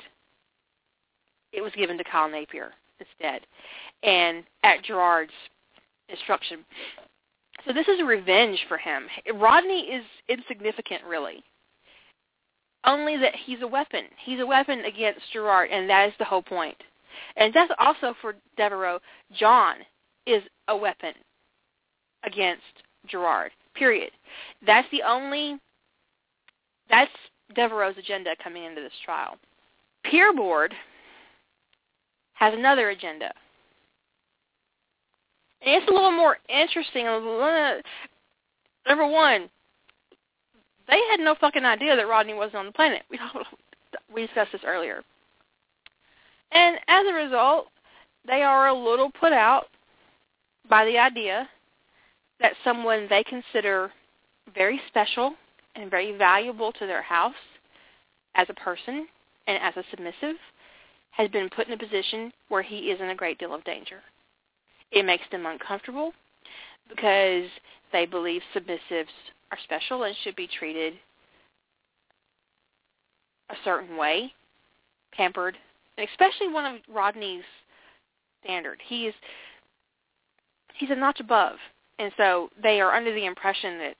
It 1.53 1.61
was 1.61 1.73
given 1.73 1.97
to 1.97 2.03
Kyle 2.03 2.29
Napier 2.29 2.71
instead, 2.99 3.41
and 4.03 4.43
at 4.63 4.83
Gerard's 4.83 5.31
instruction. 6.09 6.65
So 7.65 7.73
this 7.73 7.87
is 7.87 7.99
a 7.99 8.05
revenge 8.05 8.59
for 8.67 8.77
him. 8.77 9.07
Rodney 9.35 9.81
is 9.81 10.03
insignificant, 10.29 11.03
really. 11.07 11.43
Only 12.85 13.17
that 13.17 13.35
he's 13.35 13.61
a 13.61 13.67
weapon. 13.67 14.05
He's 14.23 14.39
a 14.39 14.45
weapon 14.45 14.85
against 14.85 15.31
Gerard, 15.33 15.69
and 15.69 15.89
that 15.89 16.07
is 16.07 16.13
the 16.17 16.25
whole 16.25 16.41
point. 16.41 16.77
And 17.35 17.53
that's 17.53 17.71
also 17.79 18.15
for 18.21 18.35
Devereaux. 18.57 18.99
John 19.37 19.75
is 20.25 20.41
a 20.67 20.75
weapon 20.75 21.13
against 22.23 22.63
Gerard. 23.07 23.51
Period. 23.75 24.11
That's 24.65 24.87
the 24.91 25.01
only. 25.07 25.59
That's 26.89 27.11
Devereaux's 27.55 27.97
agenda 27.97 28.35
coming 28.43 28.63
into 28.63 28.81
this 28.81 28.91
trial. 29.03 29.37
Peer 30.03 30.33
Board 30.33 30.73
has 32.33 32.53
another 32.53 32.89
agenda. 32.89 33.31
And 35.61 35.75
it's 35.75 35.89
a 35.89 35.93
little 35.93 36.11
more 36.11 36.37
interesting. 36.49 37.07
Uh, 37.07 37.81
number 38.87 39.07
one, 39.07 39.49
they 40.87 40.99
had 41.11 41.19
no 41.19 41.35
fucking 41.39 41.65
idea 41.65 41.95
that 41.95 42.07
Rodney 42.07 42.33
wasn't 42.33 42.55
on 42.55 42.65
the 42.65 42.71
planet. 42.71 43.03
We 43.09 43.19
we 44.13 44.25
discussed 44.25 44.51
this 44.51 44.61
earlier. 44.65 45.01
And 46.51 46.77
as 46.87 47.05
a 47.07 47.13
result, 47.13 47.67
they 48.27 48.41
are 48.41 48.67
a 48.67 48.73
little 48.73 49.09
put 49.11 49.33
out 49.33 49.67
by 50.69 50.85
the 50.85 50.97
idea 50.97 51.47
that 52.41 52.53
someone 52.63 53.07
they 53.09 53.23
consider 53.23 53.91
very 54.53 54.81
special 54.87 55.33
and 55.75 55.89
very 55.89 56.15
valuable 56.17 56.71
to 56.73 56.87
their 56.87 57.01
house 57.01 57.33
as 58.35 58.47
a 58.49 58.53
person 58.53 59.07
and 59.47 59.57
as 59.61 59.75
a 59.77 59.83
submissive 59.91 60.35
has 61.11 61.29
been 61.29 61.49
put 61.49 61.67
in 61.67 61.73
a 61.73 61.77
position 61.77 62.31
where 62.49 62.61
he 62.61 62.91
is 62.91 62.99
in 63.01 63.09
a 63.09 63.15
great 63.15 63.37
deal 63.37 63.53
of 63.53 63.63
danger. 63.63 63.99
It 64.91 65.05
makes 65.05 65.23
them 65.31 65.45
uncomfortable 65.45 66.13
because 66.89 67.49
they 67.91 68.05
believe 68.05 68.41
submissives 68.55 69.07
are 69.51 69.57
special 69.63 70.03
and 70.03 70.15
should 70.23 70.35
be 70.35 70.47
treated 70.47 70.93
a 73.49 73.55
certain 73.63 73.97
way, 73.97 74.33
pampered, 75.13 75.57
and 75.97 76.07
especially 76.09 76.47
one 76.47 76.75
of 76.75 76.81
Rodney's 76.91 77.43
standard. 78.43 78.79
He 78.87 79.07
is 79.07 79.13
he's 80.75 80.89
a 80.89 80.95
notch 80.95 81.19
above, 81.19 81.57
and 81.99 82.11
so 82.17 82.49
they 82.61 82.81
are 82.81 82.93
under 82.93 83.13
the 83.13 83.25
impression 83.25 83.77
that 83.79 83.95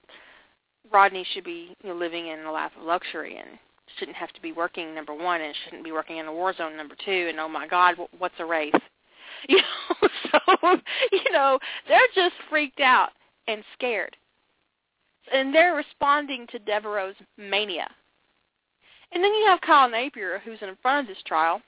Rodney 0.92 1.26
should 1.34 1.44
be 1.44 1.76
you 1.84 1.90
know, 1.90 1.96
living 1.96 2.28
in 2.28 2.40
a 2.40 2.52
life 2.52 2.72
of 2.80 2.86
luxury 2.86 3.38
and 3.38 3.60
shouldn't 3.98 4.18
have 4.18 4.32
to 4.34 4.42
be 4.42 4.52
working 4.52 4.96
number 4.96 5.14
one 5.14 5.42
and 5.42 5.54
shouldn't 5.64 5.84
be 5.84 5.92
working 5.92 6.18
in 6.18 6.26
a 6.26 6.34
war 6.34 6.54
zone 6.54 6.78
number 6.78 6.96
two 7.06 7.28
and 7.30 7.40
oh 7.40 7.50
my 7.50 7.68
god 7.68 7.96
what's 8.18 8.36
a 8.40 8.46
Wraith? 8.46 8.74
You 9.50 9.58
know 9.58 10.08
so 10.32 10.78
you 11.12 11.32
know 11.32 11.58
they're 11.88 12.00
just 12.14 12.36
freaked 12.48 12.80
out 12.80 13.10
and 13.48 13.64
scared. 13.74 14.16
And 15.34 15.54
they're 15.54 15.74
responding 15.74 16.46
to 16.52 16.60
Devereaux's 16.60 17.16
mania. 17.38 17.90
And 19.12 19.24
then 19.24 19.34
you 19.34 19.46
have 19.48 19.62
Kyle 19.62 19.90
Napier 19.90 20.42
who's 20.46 20.62
in 20.62 20.78
front 20.84 21.10
of 21.10 21.16
this 21.16 21.24
trial 21.26 21.60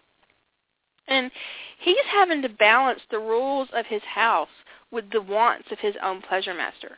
and 1.08 1.32
he's 1.80 1.96
having 2.12 2.42
to 2.42 2.50
balance 2.50 3.02
the 3.12 3.20
rules 3.20 3.68
of 3.74 3.86
his 3.86 4.02
house 4.04 4.48
with 4.94 5.10
the 5.12 5.22
wants 5.22 5.66
of 5.72 5.80
his 5.80 5.96
own 6.02 6.22
pleasure 6.22 6.54
master 6.54 6.98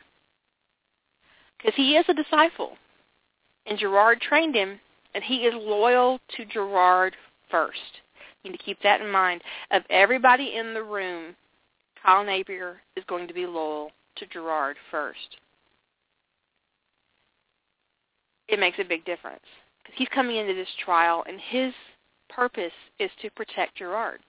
because 1.56 1.74
he 1.74 1.96
is 1.96 2.04
a 2.08 2.14
disciple 2.14 2.76
and 3.66 3.78
Gerard 3.78 4.20
trained 4.20 4.54
him 4.54 4.78
and 5.14 5.24
he 5.24 5.38
is 5.38 5.54
loyal 5.56 6.20
to 6.36 6.44
Gerard 6.44 7.16
first. 7.50 8.00
You 8.42 8.50
need 8.50 8.58
to 8.58 8.62
keep 8.62 8.80
that 8.82 9.00
in 9.00 9.10
mind. 9.10 9.42
Of 9.70 9.82
everybody 9.90 10.54
in 10.56 10.74
the 10.74 10.82
room, 10.82 11.34
Kyle 12.02 12.22
Napier 12.22 12.82
is 12.96 13.04
going 13.08 13.26
to 13.26 13.34
be 13.34 13.46
loyal 13.46 13.90
to 14.16 14.26
Gerard 14.26 14.76
first. 14.90 15.38
It 18.48 18.60
makes 18.60 18.78
a 18.78 18.84
big 18.84 19.04
difference 19.04 19.42
because 19.82 19.98
he's 19.98 20.08
coming 20.14 20.36
into 20.36 20.54
this 20.54 20.68
trial, 20.84 21.24
and 21.26 21.40
his 21.40 21.72
purpose 22.28 22.72
is 23.00 23.10
to 23.22 23.30
protect 23.30 23.76
Gerard. 23.76 24.20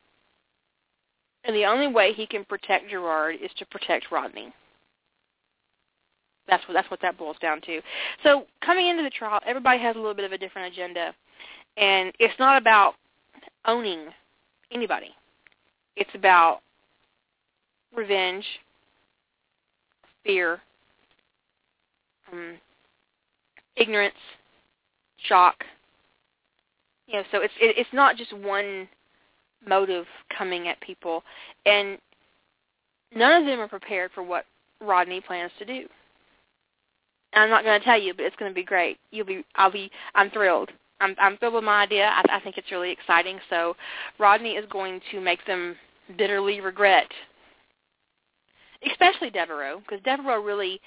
And 1.48 1.56
the 1.56 1.66
only 1.66 1.88
way 1.88 2.12
he 2.14 2.28
can 2.28 2.44
protect 2.44 2.90
Gerard 2.90 3.38
is 3.42 3.50
to 3.58 3.66
protect 3.66 4.12
Rodney. 4.12 4.54
That's 6.48 6.66
what 6.68 6.74
that's 6.74 6.92
what 6.92 7.02
that 7.02 7.18
boils 7.18 7.38
down 7.42 7.62
to. 7.62 7.82
So 8.24 8.46
coming 8.62 8.88
into 8.88 9.04
the 9.04 9.10
trial, 9.10 9.40
everybody 9.46 9.80
has 9.82 9.96
a 9.96 10.00
little 10.00 10.14
bit 10.14 10.26
of 10.26 10.34
a 10.34 10.38
different 10.38 10.74
agenda, 10.74 11.14
and 11.78 12.14
it's 12.20 12.38
not 12.38 12.62
about 12.62 12.96
owning 13.66 14.06
anybody. 14.72 15.10
It's 15.96 16.10
about 16.14 16.60
revenge, 17.96 18.46
fear, 20.24 20.62
um, 22.32 22.56
ignorance, 23.76 24.16
shock. 25.28 25.64
You 27.08 27.16
know, 27.16 27.24
so 27.32 27.42
it's 27.42 27.54
it, 27.60 27.78
it's 27.78 27.94
not 27.94 28.18
just 28.18 28.36
one 28.38 28.88
motive 29.68 30.06
coming 30.36 30.68
at 30.68 30.80
people, 30.82 31.24
and 31.66 31.98
none 33.16 33.42
of 33.42 33.48
them 33.48 33.60
are 33.60 33.68
prepared 33.68 34.12
for 34.14 34.24
what 34.24 34.46
Rodney 34.82 35.22
plans 35.22 35.52
to 35.60 35.66
do. 35.66 35.88
I'm 37.34 37.50
not 37.50 37.64
going 37.64 37.80
to 37.80 37.86
tell 37.86 38.00
you, 38.00 38.14
but 38.14 38.26
it's 38.26 38.36
going 38.38 38.52
to 38.52 38.56
be 38.56 38.64
great. 38.64 38.98
You'll 39.12 39.26
be, 39.26 39.44
I'll 39.56 39.72
be, 39.72 39.92
I'm 40.16 40.30
thrilled. 40.32 40.72
I'm, 41.00 41.16
I'm 41.20 41.38
thrilled 41.38 41.56
with 41.56 41.64
my 41.64 41.84
idea. 41.84 42.08
I, 42.08 42.38
I 42.38 42.40
think 42.40 42.58
it's 42.58 42.72
really 42.72 42.92
exciting. 42.92 43.40
So 43.50 43.76
Rodney 44.18 44.52
is 44.52 44.66
going 44.72 45.02
to 45.12 45.22
make 45.22 45.46
them 45.46 45.76
bitterly 46.18 46.62
regret, 46.62 47.08
especially 48.90 49.30
Devereaux, 49.30 49.82
because 49.82 50.04
Devereaux 50.04 50.42
really, 50.42 50.80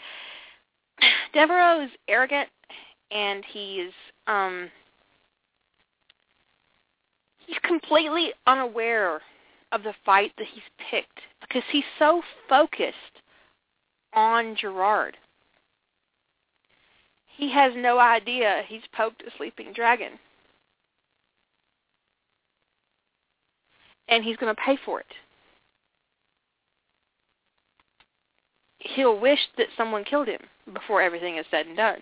Devereaux 1.35 1.85
is 1.85 1.91
arrogant, 2.09 2.49
and 3.11 3.45
he's, 3.53 3.91
um, 4.27 4.71
he's 7.51 7.59
completely 7.63 8.33
unaware 8.47 9.21
of 9.73 9.83
the 9.83 9.95
fight 10.05 10.33
that 10.39 10.47
he's 10.47 10.63
picked 10.91 11.21
because 11.41 11.63
he's 11.71 11.85
so 11.99 12.23
focused 12.49 12.95
on 14.15 14.57
Gerard 14.57 15.17
he 17.41 17.51
has 17.51 17.73
no 17.75 17.99
idea 17.99 18.63
he's 18.69 18.83
poked 18.95 19.23
a 19.23 19.31
sleeping 19.39 19.73
dragon. 19.73 20.13
And 24.09 24.23
he's 24.23 24.37
going 24.37 24.55
to 24.55 24.61
pay 24.61 24.77
for 24.85 25.01
it. 25.01 25.07
He'll 28.81 29.19
wish 29.19 29.39
that 29.57 29.69
someone 29.75 30.05
killed 30.05 30.29
him 30.29 30.41
before 30.75 31.01
everything 31.01 31.39
is 31.39 31.47
said 31.51 31.67
and 31.67 31.77
done. 31.79 32.01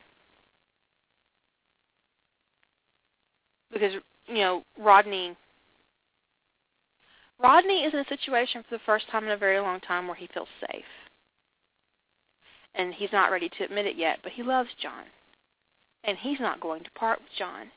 Because, 3.73 3.93
you 4.29 4.37
know, 4.37 4.63
Rodney 4.79 5.37
Rodney 7.41 7.85
is 7.85 7.95
in 7.95 8.01
a 8.01 8.09
situation 8.09 8.65
for 8.69 8.77
the 8.77 8.85
first 8.85 9.09
time 9.11 9.25
in 9.25 9.31
a 9.31 9.37
very 9.37 9.61
long 9.61 9.81
time 9.81 10.07
where 10.07 10.17
he 10.17 10.29
feels 10.35 10.49
safe. 10.61 10.85
And 12.75 12.93
he's 12.93 13.13
not 13.13 13.31
ready 13.31 13.49
to 13.49 13.65
admit 13.65 13.87
it 13.87 13.97
yet, 13.97 14.19
but 14.23 14.33
he 14.33 14.43
loves 14.43 14.71
John 14.81 15.05
and 16.05 16.17
he's 16.17 16.41
not 16.41 16.61
going 16.61 16.83
to 16.85 16.91
part 16.93 17.21
with 17.21 17.29
John. 17.39 17.71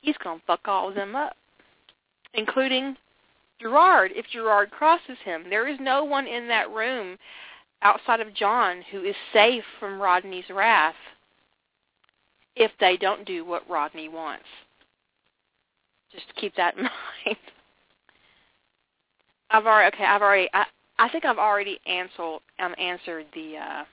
He's 0.00 0.16
going 0.22 0.38
to 0.38 0.46
fuck 0.46 0.66
all 0.66 0.88
of 0.88 0.94
them 0.94 1.14
up, 1.14 1.36
including 2.34 2.96
Gerard. 3.60 4.12
If 4.14 4.26
Gerard 4.32 4.70
crosses 4.70 5.18
him, 5.24 5.44
there 5.48 5.68
is 5.68 5.78
no 5.80 6.04
one 6.04 6.26
in 6.26 6.48
that 6.48 6.70
room 6.70 7.16
outside 7.82 8.20
of 8.20 8.34
John 8.34 8.82
who 8.90 9.02
is 9.04 9.14
safe 9.32 9.64
from 9.78 10.00
Rodney's 10.00 10.50
wrath 10.50 10.94
if 12.56 12.72
they 12.80 12.96
don't 12.96 13.26
do 13.26 13.44
what 13.44 13.68
Rodney 13.68 14.08
wants. 14.08 14.44
Just 16.12 16.26
keep 16.36 16.54
that 16.56 16.76
in 16.76 16.82
mind. 17.26 17.36
I've 19.50 19.66
already 19.66 19.94
okay. 19.94 20.04
I've 20.04 20.22
already. 20.22 20.48
I, 20.52 20.64
I 20.98 21.08
think 21.08 21.24
I've 21.24 21.38
already 21.38 21.80
answered 21.86 22.40
um, 22.58 22.74
answered 22.78 23.26
the 23.34 23.56
uh, 23.56 23.84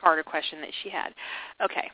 Carter 0.00 0.22
question 0.22 0.60
that 0.60 0.70
she 0.82 0.90
had. 0.90 1.14
Okay. 1.62 1.90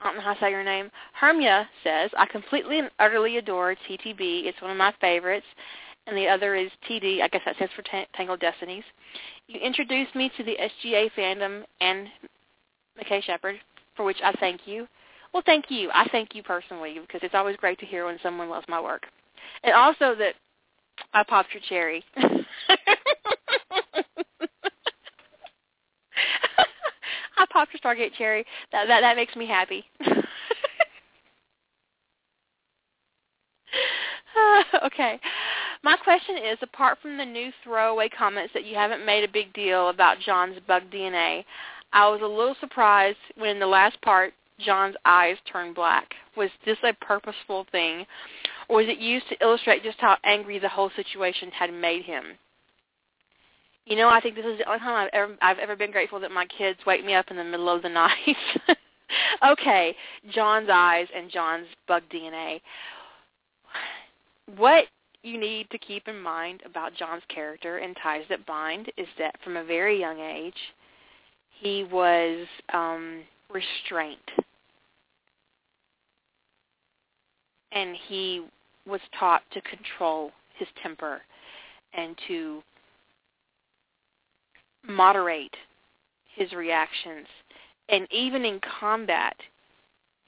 I 0.00 0.06
don't 0.06 0.16
know 0.16 0.22
how 0.22 0.34
to 0.34 0.40
say 0.40 0.50
your 0.50 0.64
name. 0.64 0.90
Hermia 1.12 1.68
says, 1.84 2.10
I 2.16 2.24
completely 2.26 2.78
and 2.78 2.90
utterly 2.98 3.36
adore 3.36 3.74
TTB. 3.74 4.46
It's 4.46 4.60
one 4.62 4.70
of 4.70 4.76
my 4.76 4.94
favorites. 5.00 5.46
And 6.06 6.16
the 6.16 6.26
other 6.26 6.54
is 6.54 6.70
TD. 6.88 7.20
I 7.20 7.28
guess 7.28 7.42
that 7.44 7.56
stands 7.56 7.74
for 7.74 7.84
Tangled 8.16 8.40
Destinies. 8.40 8.84
You 9.46 9.60
introduced 9.60 10.14
me 10.14 10.30
to 10.36 10.42
the 10.42 10.56
SGA 10.56 11.10
fandom 11.16 11.64
and 11.80 12.08
McKay 12.98 13.22
Sheppard, 13.22 13.56
for 14.00 14.04
which 14.04 14.22
I 14.24 14.32
thank 14.40 14.62
you. 14.66 14.88
Well, 15.34 15.42
thank 15.44 15.66
you. 15.68 15.90
I 15.92 16.08
thank 16.10 16.34
you 16.34 16.42
personally 16.42 16.96
because 17.06 17.20
it's 17.22 17.34
always 17.34 17.54
great 17.56 17.78
to 17.80 17.86
hear 17.86 18.06
when 18.06 18.18
someone 18.22 18.48
loves 18.48 18.64
my 18.66 18.80
work. 18.80 19.02
And 19.62 19.74
also 19.74 20.14
that 20.14 20.36
I 21.12 21.22
popped 21.22 21.50
your 21.52 21.62
cherry. 21.68 22.02
I 22.16 22.32
popped 27.52 27.74
your 27.74 27.80
Stargate 27.84 28.14
cherry. 28.16 28.46
That 28.72 28.86
that 28.88 29.02
that 29.02 29.16
makes 29.16 29.36
me 29.36 29.46
happy. 29.46 29.84
okay. 34.86 35.20
My 35.84 35.96
question 35.96 36.38
is, 36.38 36.56
apart 36.62 36.96
from 37.02 37.18
the 37.18 37.24
new 37.26 37.50
throwaway 37.62 38.08
comments 38.08 38.54
that 38.54 38.64
you 38.64 38.76
haven't 38.76 39.04
made 39.04 39.24
a 39.24 39.32
big 39.32 39.52
deal 39.52 39.90
about 39.90 40.20
John's 40.20 40.58
bug 40.66 40.84
DNA, 40.90 41.44
I 41.92 42.08
was 42.08 42.20
a 42.22 42.26
little 42.26 42.56
surprised 42.60 43.18
when 43.36 43.50
in 43.50 43.60
the 43.60 43.66
last 43.66 44.00
part 44.02 44.32
John's 44.58 44.96
eyes 45.04 45.36
turned 45.50 45.74
black. 45.74 46.14
Was 46.36 46.50
this 46.64 46.78
a 46.84 46.92
purposeful 47.04 47.66
thing, 47.72 48.06
or 48.68 48.78
was 48.78 48.88
it 48.88 48.98
used 48.98 49.28
to 49.28 49.42
illustrate 49.42 49.82
just 49.82 49.98
how 49.98 50.16
angry 50.24 50.58
the 50.58 50.68
whole 50.68 50.90
situation 50.94 51.50
had 51.50 51.72
made 51.72 52.04
him? 52.04 52.38
You 53.86 53.96
know, 53.96 54.08
I 54.08 54.20
think 54.20 54.36
this 54.36 54.44
is 54.44 54.58
the 54.58 54.68
only 54.68 54.78
time 54.78 54.94
I've 54.94 55.10
ever 55.12 55.36
I've 55.42 55.58
ever 55.58 55.76
been 55.76 55.90
grateful 55.90 56.20
that 56.20 56.30
my 56.30 56.46
kids 56.46 56.78
wake 56.86 57.04
me 57.04 57.14
up 57.14 57.30
in 57.30 57.36
the 57.36 57.44
middle 57.44 57.68
of 57.68 57.82
the 57.82 57.88
night. 57.88 58.36
okay, 59.50 59.96
John's 60.32 60.68
eyes 60.70 61.08
and 61.14 61.30
John's 61.30 61.66
bug 61.88 62.02
DNA. 62.12 62.60
What 64.56 64.84
you 65.22 65.38
need 65.38 65.68
to 65.70 65.78
keep 65.78 66.08
in 66.08 66.20
mind 66.20 66.62
about 66.64 66.94
John's 66.94 67.22
character 67.28 67.78
in 67.78 67.94
Ties 67.94 68.24
That 68.28 68.46
Bind 68.46 68.90
is 68.96 69.06
that 69.18 69.34
from 69.42 69.56
a 69.56 69.64
very 69.64 69.98
young 69.98 70.18
age, 70.18 70.54
he 71.60 71.84
was 71.84 72.46
um, 72.72 73.22
restrained. 73.50 74.18
And 77.72 77.96
he 78.08 78.46
was 78.86 79.00
taught 79.18 79.42
to 79.52 79.60
control 79.60 80.32
his 80.58 80.66
temper 80.82 81.20
and 81.94 82.16
to 82.28 82.62
moderate 84.88 85.54
his 86.34 86.52
reactions. 86.52 87.26
And 87.88 88.08
even 88.10 88.44
in 88.44 88.60
combat, 88.80 89.36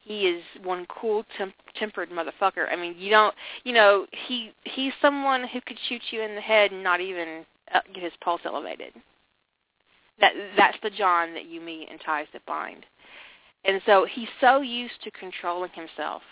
he 0.04 0.26
is 0.26 0.42
one 0.62 0.86
cool 0.86 1.24
temp- 1.38 1.54
tempered 1.76 2.10
motherfucker. 2.10 2.68
I 2.70 2.76
mean, 2.76 2.94
you 2.98 3.10
don't, 3.10 3.34
you 3.64 3.72
know, 3.72 4.06
he 4.26 4.52
he's 4.64 4.92
someone 5.00 5.46
who 5.46 5.60
could 5.60 5.78
shoot 5.88 6.02
you 6.10 6.22
in 6.22 6.34
the 6.34 6.40
head 6.40 6.72
and 6.72 6.82
not 6.82 7.00
even 7.00 7.44
uh, 7.72 7.80
get 7.94 8.02
his 8.02 8.12
pulse 8.20 8.40
elevated. 8.44 8.92
That 10.22 10.32
that's 10.56 10.78
the 10.82 10.88
John 10.88 11.34
that 11.34 11.46
you 11.46 11.60
meet 11.60 11.90
in 11.90 11.98
Ties 11.98 12.28
That 12.32 12.46
Bind. 12.46 12.86
And 13.64 13.82
so 13.84 14.06
he's 14.10 14.28
so 14.40 14.62
used 14.62 15.02
to 15.04 15.10
controlling 15.10 15.70
himself 15.74 16.22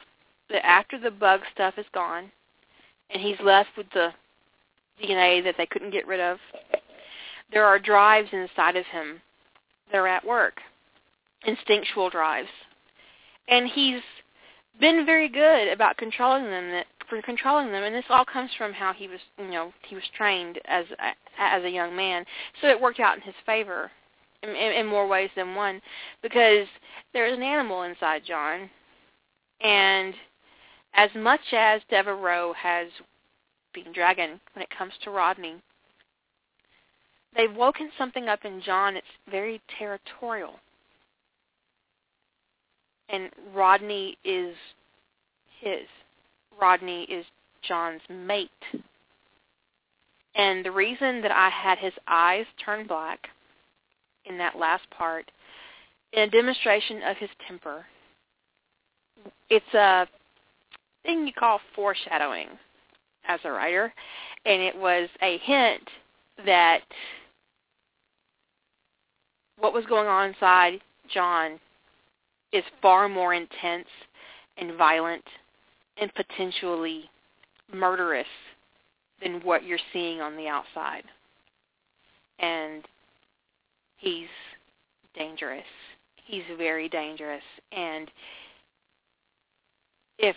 that 0.49 0.65
after 0.65 0.99
the 0.99 1.11
bug 1.11 1.41
stuff 1.53 1.75
is 1.77 1.87
gone 1.93 2.31
and 3.11 3.23
he's 3.23 3.39
left 3.45 3.71
with 3.77 3.87
the 3.93 4.11
DNA 5.03 5.45
that 5.45 5.57
they 5.59 5.67
couldn't 5.67 5.91
get 5.91 6.07
rid 6.07 6.21
of, 6.21 6.39
there 7.53 7.67
are 7.67 7.79
drives 7.79 8.29
inside 8.33 8.77
of 8.77 8.87
him 8.87 9.21
that 9.91 9.99
are 9.99 10.07
at 10.07 10.25
work, 10.25 10.61
instinctual 11.45 12.11
drives. 12.11 12.49
And 13.49 13.69
he's 13.69 14.03
been 14.79 15.05
very 15.05 15.29
good 15.29 15.69
about 15.69 15.97
controlling 15.97 16.45
them 16.45 16.71
that 16.71 16.87
for 17.11 17.21
controlling 17.23 17.71
them 17.71 17.83
and 17.83 17.95
this 17.95 18.05
all 18.09 18.25
comes 18.25 18.51
from 18.57 18.73
how 18.73 18.93
he 18.93 19.09
was 19.09 19.21
you 19.39 19.51
know 19.51 19.73
he 19.87 19.95
was 19.95 20.05
trained 20.17 20.59
as 20.65 20.87
as 21.39 21.63
a 21.65 21.71
young 21.71 21.95
man 21.95 22.25
so 22.61 22.69
it 22.69 22.81
worked 22.81 23.01
out 23.01 23.17
in 23.17 23.23
his 23.23 23.35
favor 23.45 23.91
in, 24.43 24.51
in, 24.51 24.73
in 24.73 24.87
more 24.87 25.07
ways 25.07 25.31
than 25.37 25.55
one 25.55 25.83
because 26.23 26.67
there's 27.13 27.37
an 27.37 27.43
animal 27.43 27.83
inside 27.83 28.23
John 28.27 28.71
and 29.61 30.15
as 30.95 31.11
much 31.15 31.53
as 31.53 31.83
Devereaux 31.91 32.55
has 32.55 32.89
been 33.75 33.93
dragon 33.93 34.41
when 34.55 34.63
it 34.63 34.71
comes 34.71 34.93
to 35.03 35.11
Rodney 35.11 35.57
they've 37.37 37.55
woken 37.55 37.91
something 37.97 38.29
up 38.29 38.45
in 38.45 38.61
John. 38.63 38.97
It's 38.97 39.07
very 39.31 39.61
territorial. 39.79 40.55
And 43.09 43.31
Rodney 43.55 44.17
is 44.25 44.55
his. 45.61 45.87
Rodney 46.61 47.05
is 47.05 47.25
John's 47.63 48.03
mate. 48.09 48.51
And 50.35 50.65
the 50.65 50.71
reason 50.71 51.21
that 51.23 51.33
I 51.33 51.49
had 51.49 51.79
his 51.79 51.93
eyes 52.07 52.47
turn 52.65 52.87
black 52.87 53.29
in 54.27 54.39
that 54.39 54.59
last 54.59 54.89
part, 54.91 55.31
in 56.13 56.23
a 56.23 56.31
demonstration 56.31 57.03
of 57.03 57.17
his 57.17 57.31
temper, 57.47 57.85
it's 59.49 59.75
a 59.75 60.07
thing 61.03 61.27
you 61.27 61.33
call 61.33 61.61
foreshadowing 61.75 62.49
as 63.27 63.41
a 63.45 63.51
writer, 63.51 63.93
and 64.45 64.63
it 64.63 64.77
was 64.77 65.09
a 65.23 65.39
hint 65.39 65.89
that 66.45 66.81
what 69.59 69.75
was 69.75 69.85
going 69.87 70.09
on 70.09 70.31
inside 70.31 70.81
John 71.13 71.59
is 72.53 72.65
far 72.81 73.09
more 73.09 73.35
intense 73.35 73.89
and 74.57 74.77
violent 74.77 75.25
and 76.01 76.13
potentially 76.15 77.11
murderous 77.73 78.27
than 79.23 79.41
what 79.43 79.65
you're 79.65 79.79
seeing 79.93 80.21
on 80.21 80.37
the 80.37 80.49
outside. 80.49 81.05
And 82.39 82.85
he's 83.99 84.29
dangerous. 85.15 85.65
He's 86.25 86.43
very 86.57 86.89
dangerous. 86.89 87.43
And 87.73 88.11
if 90.19 90.37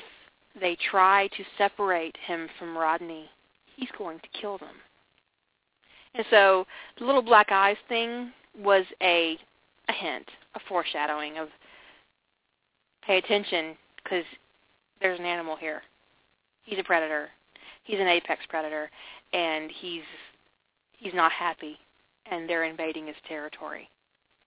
they 0.60 0.78
try 0.92 1.28
to 1.28 1.44
separate 1.58 2.16
him 2.26 2.48
from 2.60 2.78
Rodney, 2.78 3.30
he's 3.76 3.90
going 3.98 4.20
to 4.20 4.40
kill 4.40 4.58
them. 4.58 4.76
And 6.16 6.26
so 6.30 6.66
the 7.00 7.06
little 7.06 7.22
black 7.22 7.52
eyes 7.52 7.78
thing 7.88 8.32
was 8.58 8.86
a 9.02 9.38
a 9.90 9.94
hint, 9.94 10.26
a 10.56 10.60
foreshadowing 10.70 11.38
of 11.38 11.50
pay 13.06 13.18
attention 13.18 13.76
because 14.02 14.24
there's 15.04 15.20
an 15.20 15.26
animal 15.26 15.56
here. 15.56 15.84
He's 16.64 16.80
a 16.80 16.84
predator. 16.84 17.30
He's 17.84 18.00
an 18.00 18.08
apex 18.08 18.42
predator, 18.50 18.90
and 19.34 19.70
he's 19.70 20.02
he's 20.98 21.14
not 21.14 21.32
happy, 21.32 21.78
and 22.32 22.50
they're 22.50 22.64
invading 22.64 23.06
his 23.08 23.16
territory, 23.28 23.90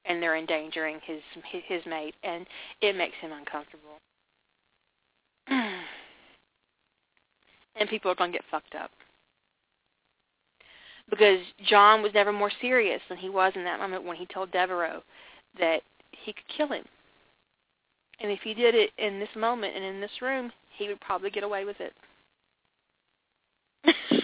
and 0.06 0.20
they're 0.20 0.36
endangering 0.36 0.98
his 1.04 1.20
his 1.68 1.82
mate, 1.86 2.14
and 2.24 2.46
it 2.80 2.96
makes 2.96 3.16
him 3.20 3.30
uncomfortable. 3.32 4.00
and 5.48 5.84
people 7.88 8.10
are 8.10 8.16
going 8.16 8.32
to 8.32 8.38
get 8.38 8.44
fucked 8.50 8.74
up 8.74 8.90
because 11.10 11.38
John 11.68 12.02
was 12.02 12.12
never 12.14 12.32
more 12.32 12.50
serious 12.60 13.00
than 13.08 13.18
he 13.18 13.28
was 13.28 13.52
in 13.54 13.64
that 13.64 13.78
moment 13.78 14.04
when 14.04 14.16
he 14.16 14.26
told 14.26 14.50
Devereaux 14.50 15.02
that 15.58 15.82
he 16.10 16.32
could 16.32 16.48
kill 16.56 16.68
him. 16.68 16.84
And 18.20 18.30
if 18.30 18.40
he 18.42 18.54
did 18.54 18.74
it 18.74 18.90
in 18.98 19.18
this 19.20 19.28
moment 19.36 19.76
and 19.76 19.84
in 19.84 20.00
this 20.00 20.22
room, 20.22 20.50
he 20.78 20.88
would 20.88 21.00
probably 21.00 21.30
get 21.30 21.42
away 21.44 21.64
with 21.64 21.76
it. 21.80 21.92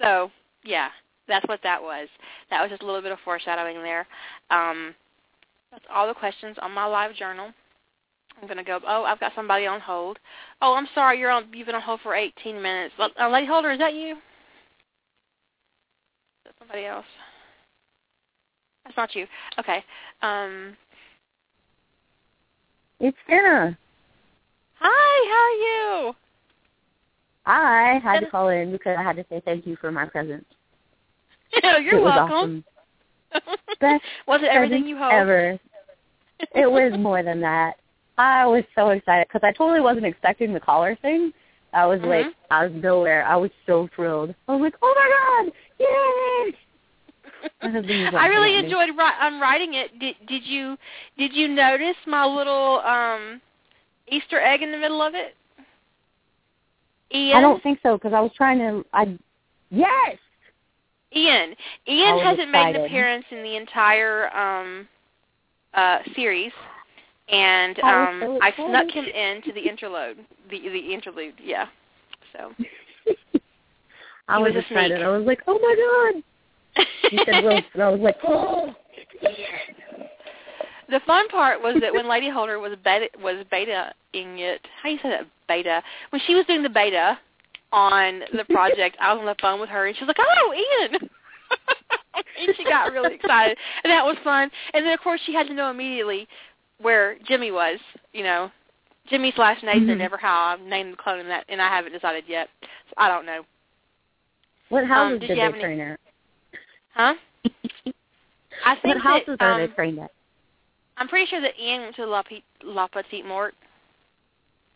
so, 0.00 0.30
yeah, 0.64 0.88
that's 1.28 1.46
what 1.48 1.60
that 1.62 1.80
was. 1.82 2.08
That 2.50 2.62
was 2.62 2.70
just 2.70 2.82
a 2.82 2.86
little 2.86 3.02
bit 3.02 3.12
of 3.12 3.18
foreshadowing 3.24 3.82
there. 3.82 4.06
Um, 4.50 4.94
that's 5.70 5.84
all 5.92 6.06
the 6.06 6.14
questions 6.14 6.56
on 6.60 6.72
my 6.72 6.84
live 6.84 7.14
journal. 7.14 7.52
I'm 8.40 8.48
gonna 8.48 8.64
go. 8.64 8.80
Oh, 8.86 9.04
I've 9.04 9.20
got 9.20 9.32
somebody 9.34 9.66
on 9.66 9.80
hold. 9.80 10.18
Oh, 10.60 10.74
I'm 10.74 10.88
sorry. 10.94 11.18
You're 11.18 11.30
on. 11.30 11.46
You've 11.52 11.66
been 11.66 11.74
on 11.74 11.82
hold 11.82 12.00
for 12.02 12.14
18 12.14 12.60
minutes. 12.60 12.94
Uh, 12.98 13.28
lady 13.28 13.46
holder, 13.46 13.70
is 13.70 13.78
that 13.78 13.94
you? 13.94 14.16
That's 16.44 16.58
somebody 16.58 16.86
else. 16.86 17.06
That's 18.84 18.96
not 18.96 19.14
you. 19.14 19.26
Okay. 19.58 19.84
Um, 20.22 20.76
it's 23.02 23.16
Jenna. 23.28 23.76
Hi, 24.78 25.28
how 25.30 25.42
are 25.42 26.06
you? 26.06 26.14
I 27.44 28.00
had 28.02 28.20
to 28.20 28.30
call 28.30 28.48
in 28.48 28.70
because 28.70 28.96
I 28.98 29.02
had 29.02 29.16
to 29.16 29.26
say 29.28 29.42
thank 29.44 29.66
you 29.66 29.76
for 29.80 29.90
my 29.90 30.06
present. 30.06 30.46
you're 31.62 31.98
it 31.98 32.02
welcome. 32.02 32.64
Awesome. 33.34 33.56
Best 33.80 34.02
was 34.28 34.40
it 34.42 34.50
everything 34.52 34.86
you 34.86 34.96
hoped? 34.96 35.12
Ever. 35.14 35.58
it 36.54 36.70
was 36.70 36.92
more 36.98 37.22
than 37.22 37.40
that. 37.40 37.74
I 38.18 38.46
was 38.46 38.62
so 38.76 38.90
excited 38.90 39.26
because 39.28 39.44
I 39.44 39.52
totally 39.52 39.80
wasn't 39.80 40.06
expecting 40.06 40.54
the 40.54 40.60
caller 40.60 40.96
thing. 41.02 41.32
I 41.74 41.86
was 41.86 42.00
like, 42.02 42.26
Mhm. 42.26 42.32
I 42.50 42.66
was 42.66 42.82
nowhere. 42.82 43.24
I 43.24 43.34
was 43.36 43.50
so 43.66 43.88
thrilled. 43.96 44.34
I 44.46 44.52
was 44.52 44.60
like, 44.60 44.74
oh 44.82 44.94
my 44.94 45.42
god, 45.42 45.52
yay! 45.80 46.56
My 47.62 47.70
husband 47.70 48.04
was 48.04 48.14
I 48.16 48.26
really 48.26 48.52
laughing 48.52 48.72
at 48.72 48.78
me. 48.78 48.84
enjoyed 48.84 48.98
ri- 48.98 49.26
um, 49.26 49.40
writing 49.40 49.74
it. 49.74 49.98
Did 49.98 50.16
did 50.26 50.44
you 50.44 50.76
did 51.16 51.32
you 51.32 51.48
notice 51.48 51.96
my 52.06 52.24
little 52.24 52.80
um 52.80 53.40
Easter 54.08 54.40
egg 54.40 54.62
in 54.62 54.72
the 54.72 54.78
middle 54.78 55.02
of 55.02 55.14
it? 55.14 55.36
Ian, 57.14 57.36
I 57.36 57.40
don't 57.40 57.62
think 57.62 57.78
so 57.82 57.96
because 57.96 58.12
I 58.12 58.20
was 58.20 58.32
trying 58.36 58.58
to. 58.58 58.84
I 58.92 59.18
yes. 59.70 60.18
Ian, 61.14 61.54
Ian 61.86 62.18
hasn't 62.18 62.50
made 62.50 62.74
an 62.74 62.84
appearance 62.84 63.24
in 63.30 63.42
the 63.42 63.56
entire 63.56 64.34
um 64.34 64.88
uh 65.74 65.98
series, 66.14 66.52
and 67.28 67.78
I 67.82 68.06
um 68.08 68.20
so 68.22 68.38
I 68.42 68.52
snuck 68.54 68.90
him 68.90 69.04
into 69.04 69.52
the 69.52 69.60
interlude. 69.60 70.18
The 70.50 70.60
the 70.60 70.92
interlude, 70.92 71.34
yeah. 71.42 71.66
So 72.32 72.52
I 74.28 74.38
was, 74.38 74.54
was 74.54 74.64
excited. 74.64 75.02
I 75.02 75.08
was 75.08 75.26
like, 75.26 75.40
oh 75.46 75.58
my 75.58 76.12
god. 76.12 76.22
He 77.10 77.18
said 77.24 77.44
Wilson. 77.44 77.64
I 77.80 77.88
was 77.88 78.00
like, 78.00 78.16
oh. 78.24 78.74
The 80.88 81.00
fun 81.06 81.28
part 81.28 81.62
was 81.62 81.76
that 81.80 81.92
when 81.92 82.08
Lady 82.08 82.28
Holder 82.28 82.58
was 82.58 82.72
beta 82.84 83.08
was 83.22 83.44
betaing 83.50 83.86
it, 84.38 84.60
how 84.82 84.88
do 84.88 84.92
you 84.94 84.98
say 85.02 85.08
that 85.10 85.26
beta? 85.48 85.82
When 86.10 86.20
she 86.26 86.34
was 86.34 86.44
doing 86.46 86.62
the 86.62 86.68
beta 86.68 87.18
on 87.72 88.20
the 88.36 88.44
project, 88.44 88.96
I 89.00 89.12
was 89.14 89.20
on 89.20 89.26
the 89.26 89.36
phone 89.40 89.58
with 89.60 89.70
her 89.70 89.86
and 89.86 89.96
she 89.96 90.04
was 90.04 90.08
like, 90.16 90.26
"Oh, 90.26 90.52
Ian!" 90.52 91.08
and 92.46 92.56
she 92.56 92.64
got 92.64 92.92
really 92.92 93.14
excited, 93.14 93.56
and 93.84 93.90
that 93.90 94.04
was 94.04 94.16
fun. 94.22 94.50
And 94.74 94.84
then 94.84 94.92
of 94.92 95.00
course 95.00 95.20
she 95.24 95.32
had 95.32 95.46
to 95.46 95.54
know 95.54 95.70
immediately 95.70 96.28
where 96.78 97.16
Jimmy 97.26 97.50
was. 97.52 97.78
You 98.12 98.24
know, 98.24 98.50
Jimmy 99.08 99.32
slash 99.34 99.62
Nathan, 99.62 99.98
Mhm. 99.98 100.00
ever 100.02 100.18
how 100.18 100.44
I've 100.54 100.60
named 100.60 100.92
the 100.92 100.96
clone 100.96 101.20
and, 101.20 101.30
that, 101.30 101.44
and 101.48 101.62
I 101.62 101.68
haven't 101.68 101.92
decided 101.92 102.24
yet. 102.28 102.48
So 102.60 102.94
I 102.98 103.08
don't 103.08 103.24
know, 103.24 103.44
What 104.68 104.84
houses 104.86 105.22
Um, 105.22 105.36
you 105.36 105.40
have 105.42 105.54
any- 105.54 105.62
train 105.62 105.78
her? 105.78 105.98
Huh? 106.94 107.14
I 108.64 108.74
What 108.74 108.82
think 108.82 108.98
houses 108.98 109.36
that, 109.38 109.42
are 109.42 109.52
um, 109.52 109.60
they 109.60 109.74
trained 109.74 109.98
at? 109.98 110.10
I'm 110.96 111.08
pretty 111.08 111.26
sure 111.26 111.40
that 111.40 111.58
Ian 111.58 111.82
went 111.82 111.96
to 111.96 112.06
La, 112.06 112.22
Pe- 112.22 112.42
La 112.62 112.86
Petite 112.86 113.26
Mort. 113.26 113.54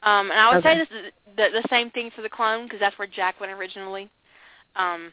Um, 0.03 0.31
and 0.31 0.39
I 0.41 0.55
would 0.55 0.63
say 0.63 0.79
this 0.79 0.89
is 0.91 1.13
the, 1.37 1.49
the 1.63 1.69
same 1.69 1.91
thing 1.91 2.11
for 2.15 2.23
the 2.23 2.29
clone 2.29 2.65
because 2.65 2.81
that's 2.81 2.99
where 2.99 3.09
Jack 3.09 3.41
went 3.41 3.53
originally. 3.53 4.11
Um, 4.77 5.13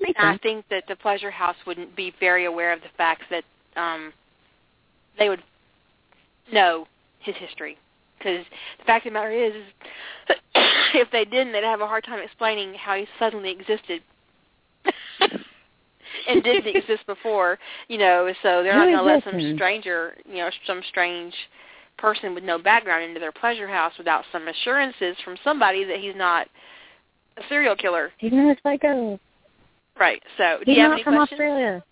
Makes 0.00 0.18
and 0.18 0.28
I 0.28 0.36
think 0.38 0.64
that 0.70 0.84
the 0.88 0.96
Pleasure 0.96 1.30
House 1.30 1.56
wouldn't 1.66 1.94
be 1.94 2.12
very 2.18 2.46
aware 2.46 2.72
of 2.72 2.80
the 2.80 2.88
fact 2.96 3.22
that 3.30 3.44
um, 3.76 4.12
they 5.18 5.28
would 5.28 5.42
know 6.52 6.86
his 7.20 7.36
history. 7.36 7.76
Because 8.18 8.44
the 8.78 8.84
fact 8.84 9.06
of 9.06 9.12
the 9.12 9.18
matter 9.18 9.30
is, 9.30 9.54
is 9.54 10.36
if 10.94 11.10
they 11.10 11.24
didn't, 11.24 11.52
they'd 11.52 11.64
have 11.64 11.80
a 11.80 11.86
hard 11.86 12.04
time 12.04 12.20
explaining 12.22 12.74
how 12.74 12.96
he 12.96 13.06
suddenly 13.18 13.50
existed. 13.50 14.02
and 16.28 16.42
didn't 16.42 16.74
exist 16.76 17.06
before, 17.06 17.58
you 17.88 17.98
know, 17.98 18.32
so 18.42 18.62
they're 18.62 18.74
not 18.74 18.86
going 18.86 18.96
to 18.96 19.02
let 19.02 19.24
some 19.24 19.56
stranger, 19.56 20.14
you 20.26 20.36
know, 20.36 20.50
some 20.66 20.82
strange 20.88 21.34
person 21.98 22.34
with 22.34 22.44
no 22.44 22.58
background 22.58 23.04
into 23.04 23.20
their 23.20 23.32
pleasure 23.32 23.68
house 23.68 23.92
without 23.98 24.24
some 24.32 24.48
assurances 24.48 25.16
from 25.24 25.36
somebody 25.44 25.84
that 25.84 25.98
he's 25.98 26.16
not 26.16 26.46
a 27.36 27.42
serial 27.48 27.76
killer. 27.76 28.10
He's 28.18 28.32
not 28.32 28.56
a 28.56 28.60
psycho. 28.62 29.20
Right. 29.98 30.22
So, 30.38 30.58
do 30.64 30.70
He's 30.70 30.78
you 30.78 30.82
have 30.82 30.92
any 30.92 31.02
from 31.02 31.16
questions? 31.16 31.40
Australia. 31.40 31.84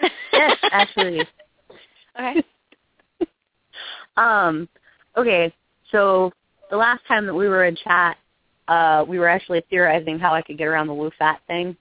Yes, 0.32 0.58
actually. 0.72 1.26
okay. 2.18 2.42
Um, 4.16 4.68
okay, 5.16 5.52
so 5.90 6.32
the 6.70 6.76
last 6.76 7.04
time 7.08 7.26
that 7.26 7.34
we 7.34 7.48
were 7.48 7.64
in 7.64 7.74
chat, 7.74 8.16
uh, 8.68 9.04
we 9.06 9.18
were 9.18 9.28
actually 9.28 9.62
theorizing 9.70 10.20
how 10.20 10.32
I 10.32 10.40
could 10.40 10.56
get 10.56 10.68
around 10.68 10.86
the 10.86 10.94
Wo 10.94 11.10
Fat 11.18 11.40
thing, 11.48 11.76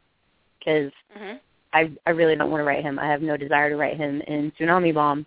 because 0.57 0.91
Mhm. 1.15 1.39
I 1.73 1.91
I 2.05 2.11
really 2.11 2.35
don't 2.35 2.51
want 2.51 2.61
to 2.61 2.65
write 2.65 2.83
him. 2.83 2.99
I 2.99 3.07
have 3.07 3.21
no 3.21 3.35
desire 3.37 3.69
to 3.69 3.75
write 3.75 3.97
him 3.97 4.21
in 4.27 4.51
Tsunami 4.59 4.93
Bomb. 4.93 5.25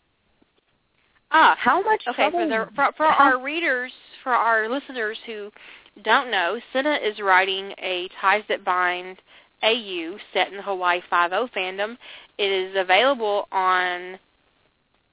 Ah, 1.33 1.57
How 1.59 1.83
much 1.83 2.03
okay. 2.09 2.31
For 2.31 2.47
the 2.47 2.69
for, 2.75 2.91
for 2.97 3.07
our 3.07 3.43
readers, 3.43 3.93
for 4.23 4.33
our 4.33 4.69
listeners 4.69 5.19
who 5.27 5.51
don't 6.05 6.31
know, 6.31 6.59
Senna 6.73 6.99
is 7.03 7.19
writing 7.21 7.73
a 7.83 8.09
Ties 8.21 8.45
That 8.49 8.65
Bind 8.65 9.19
AU 9.63 10.17
set 10.33 10.51
in 10.51 10.57
the 10.57 10.63
Hawaii 10.63 11.01
Five 11.11 11.33
O 11.33 11.49
fandom. 11.55 11.97
It 12.39 12.51
is 12.51 12.77
available 12.77 13.49
on 13.51 14.19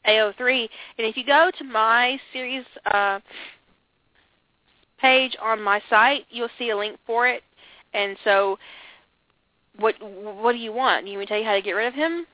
AO3, 0.07 0.69
and 0.97 1.07
if 1.07 1.17
you 1.17 1.25
go 1.25 1.49
to 1.57 1.63
my 1.63 2.19
series 2.31 2.65
uh, 2.93 3.19
page 4.99 5.35
on 5.41 5.61
my 5.61 5.81
site, 5.89 6.25
you'll 6.29 6.49
see 6.59 6.69
a 6.69 6.77
link 6.77 6.97
for 7.05 7.27
it. 7.27 7.41
And 7.93 8.17
so, 8.23 8.57
what 9.79 9.95
what 10.01 10.51
do 10.53 10.57
you 10.57 10.71
want? 10.73 11.07
You 11.07 11.17
want 11.17 11.19
me 11.21 11.25
to 11.25 11.29
tell 11.29 11.39
you 11.39 11.45
how 11.45 11.53
to 11.53 11.61
get 11.61 11.71
rid 11.71 11.87
of 11.87 11.93
him? 11.93 12.25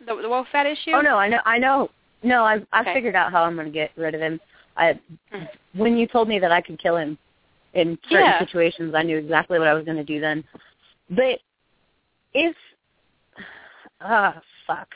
The, 0.00 0.16
the 0.22 0.28
Wo 0.28 0.44
Fat 0.50 0.66
issue? 0.66 0.92
Oh 0.92 1.00
no, 1.00 1.16
I 1.16 1.28
know, 1.28 1.40
I 1.44 1.58
know. 1.58 1.90
No, 2.22 2.44
I've 2.44 2.66
I've 2.72 2.86
Okay. 2.86 2.94
figured 2.94 3.16
out 3.16 3.32
how 3.32 3.42
I'm 3.44 3.54
going 3.54 3.66
to 3.66 3.72
get 3.72 3.90
rid 3.96 4.14
of 4.14 4.20
him. 4.20 4.40
I 4.76 4.98
Mm. 5.32 5.48
when 5.74 5.96
you 5.96 6.06
told 6.06 6.28
me 6.28 6.38
that 6.38 6.50
I 6.50 6.60
could 6.60 6.78
kill 6.78 6.96
him 6.96 7.16
in 7.74 7.98
certain 8.10 8.26
Yeah. 8.26 8.38
situations, 8.38 8.94
I 8.94 9.02
knew 9.02 9.16
exactly 9.16 9.58
what 9.58 9.68
I 9.68 9.74
was 9.74 9.84
going 9.84 9.96
to 9.96 10.04
do 10.04 10.20
then. 10.20 10.44
But 11.10 11.40
if 12.34 12.56
ah 14.00 14.40
fuck, 14.66 14.88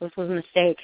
this 0.00 0.10
was 0.16 0.30
a 0.30 0.34
mistake. 0.34 0.78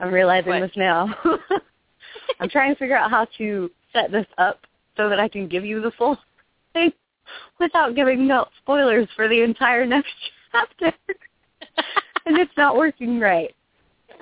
I'm 0.00 0.12
realizing 0.12 0.50
What? 0.50 0.60
this 0.60 0.76
now. 0.76 1.14
I'm 2.40 2.48
trying 2.48 2.74
to 2.74 2.78
figure 2.78 2.96
out 2.96 3.10
how 3.10 3.26
to 3.38 3.70
set 3.92 4.10
this 4.10 4.26
up 4.38 4.60
so 4.96 5.08
that 5.08 5.20
I 5.20 5.28
can 5.28 5.46
give 5.48 5.64
you 5.64 5.80
the 5.80 5.92
full 5.92 6.18
thing 6.72 6.92
without 7.58 7.94
giving 7.94 8.30
out 8.30 8.50
spoilers 8.62 9.08
for 9.16 9.28
the 9.28 9.42
entire 9.42 9.86
next 9.86 10.12
chapter. 10.52 10.92
and 12.26 12.38
it's 12.38 12.56
not 12.56 12.76
working 12.76 13.18
right. 13.20 13.54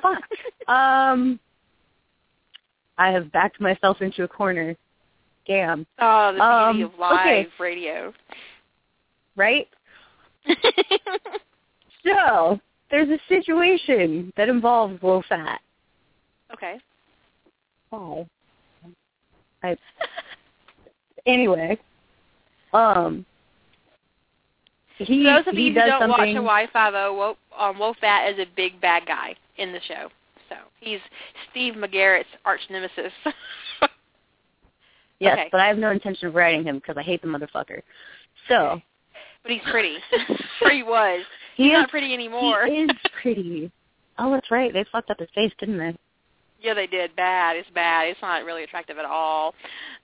Fuck. 0.03 0.23
Um, 0.69 1.39
I 2.99 3.11
have 3.11 3.31
backed 3.33 3.61
myself 3.61 4.01
into 4.03 4.25
a 4.25 4.29
corner. 4.29 4.77
Damn. 5.47 5.87
Oh, 5.99 6.33
the 6.33 6.73
beauty 6.73 6.85
Um, 6.85 6.93
of 6.93 6.99
live 6.99 7.21
okay. 7.21 7.49
radio. 7.59 8.13
Right? 9.37 9.69
So, 12.05 12.59
there's 12.91 13.11
a 13.11 13.19
situation 13.29 14.33
that 14.37 14.49
involves 14.49 15.01
Wo 15.03 15.23
Fat. 15.29 15.61
okay. 16.53 16.81
Oh. 17.93 18.27
I, 19.63 19.77
anyway. 21.27 21.79
Um, 22.73 23.27
he, 24.99 25.25
For 25.25 25.33
those 25.33 25.47
of 25.47 25.55
he 25.55 25.69
you 25.69 25.73
who 25.73 25.81
don't 25.81 26.09
watch 26.11 26.19
something, 26.19 26.37
Hawaii 26.37 26.67
Five 26.73 26.95
O, 26.95 27.15
Wo, 27.15 27.37
um, 27.59 27.79
Wo 27.79 27.95
Fat 28.01 28.29
is 28.31 28.39
a 28.39 28.47
big 28.57 28.81
bad 28.81 29.07
guy 29.07 29.35
in 29.57 29.73
the 29.73 29.81
show. 29.89 30.09
So 30.49 30.57
he's 30.81 31.01
Steve 31.51 31.75
McGarrett's 31.75 32.27
arch 32.45 32.61
nemesis. 32.71 33.13
Yes, 35.21 35.35
okay. 35.39 35.49
but 35.53 35.61
I 35.61 35.67
have 35.67 35.77
no 35.77 35.91
intention 35.91 36.29
of 36.29 36.35
writing 36.35 36.65
him 36.65 36.77
because 36.77 36.97
I 36.97 37.03
hate 37.03 37.21
the 37.21 37.29
motherfucker. 37.29 37.83
So, 38.49 38.81
but 39.43 39.53
he's 39.53 39.61
pretty. 39.71 39.97
or 40.63 40.71
he 40.71 40.83
was. 40.83 41.21
he 41.57 41.65
He's 41.65 41.73
is 41.73 41.79
not 41.81 41.91
pretty 41.91 42.15
anymore. 42.15 42.67
He 42.67 42.73
is 42.73 42.91
pretty. 43.21 43.71
Oh, 44.19 44.33
that's 44.33 44.51
right. 44.51 44.73
They 44.73 44.85
fucked 44.91 45.11
up 45.11 45.21
his 45.21 45.29
face, 45.35 45.53
didn't 45.61 45.77
they? 45.77 45.95
yeah, 46.63 46.75
they 46.75 46.87
did. 46.87 47.15
Bad. 47.17 47.57
It's 47.57 47.69
bad. 47.75 48.09
It's 48.09 48.21
not 48.23 48.45
really 48.45 48.65
attractive 48.65 48.99
at 48.99 49.05
all. 49.05 49.55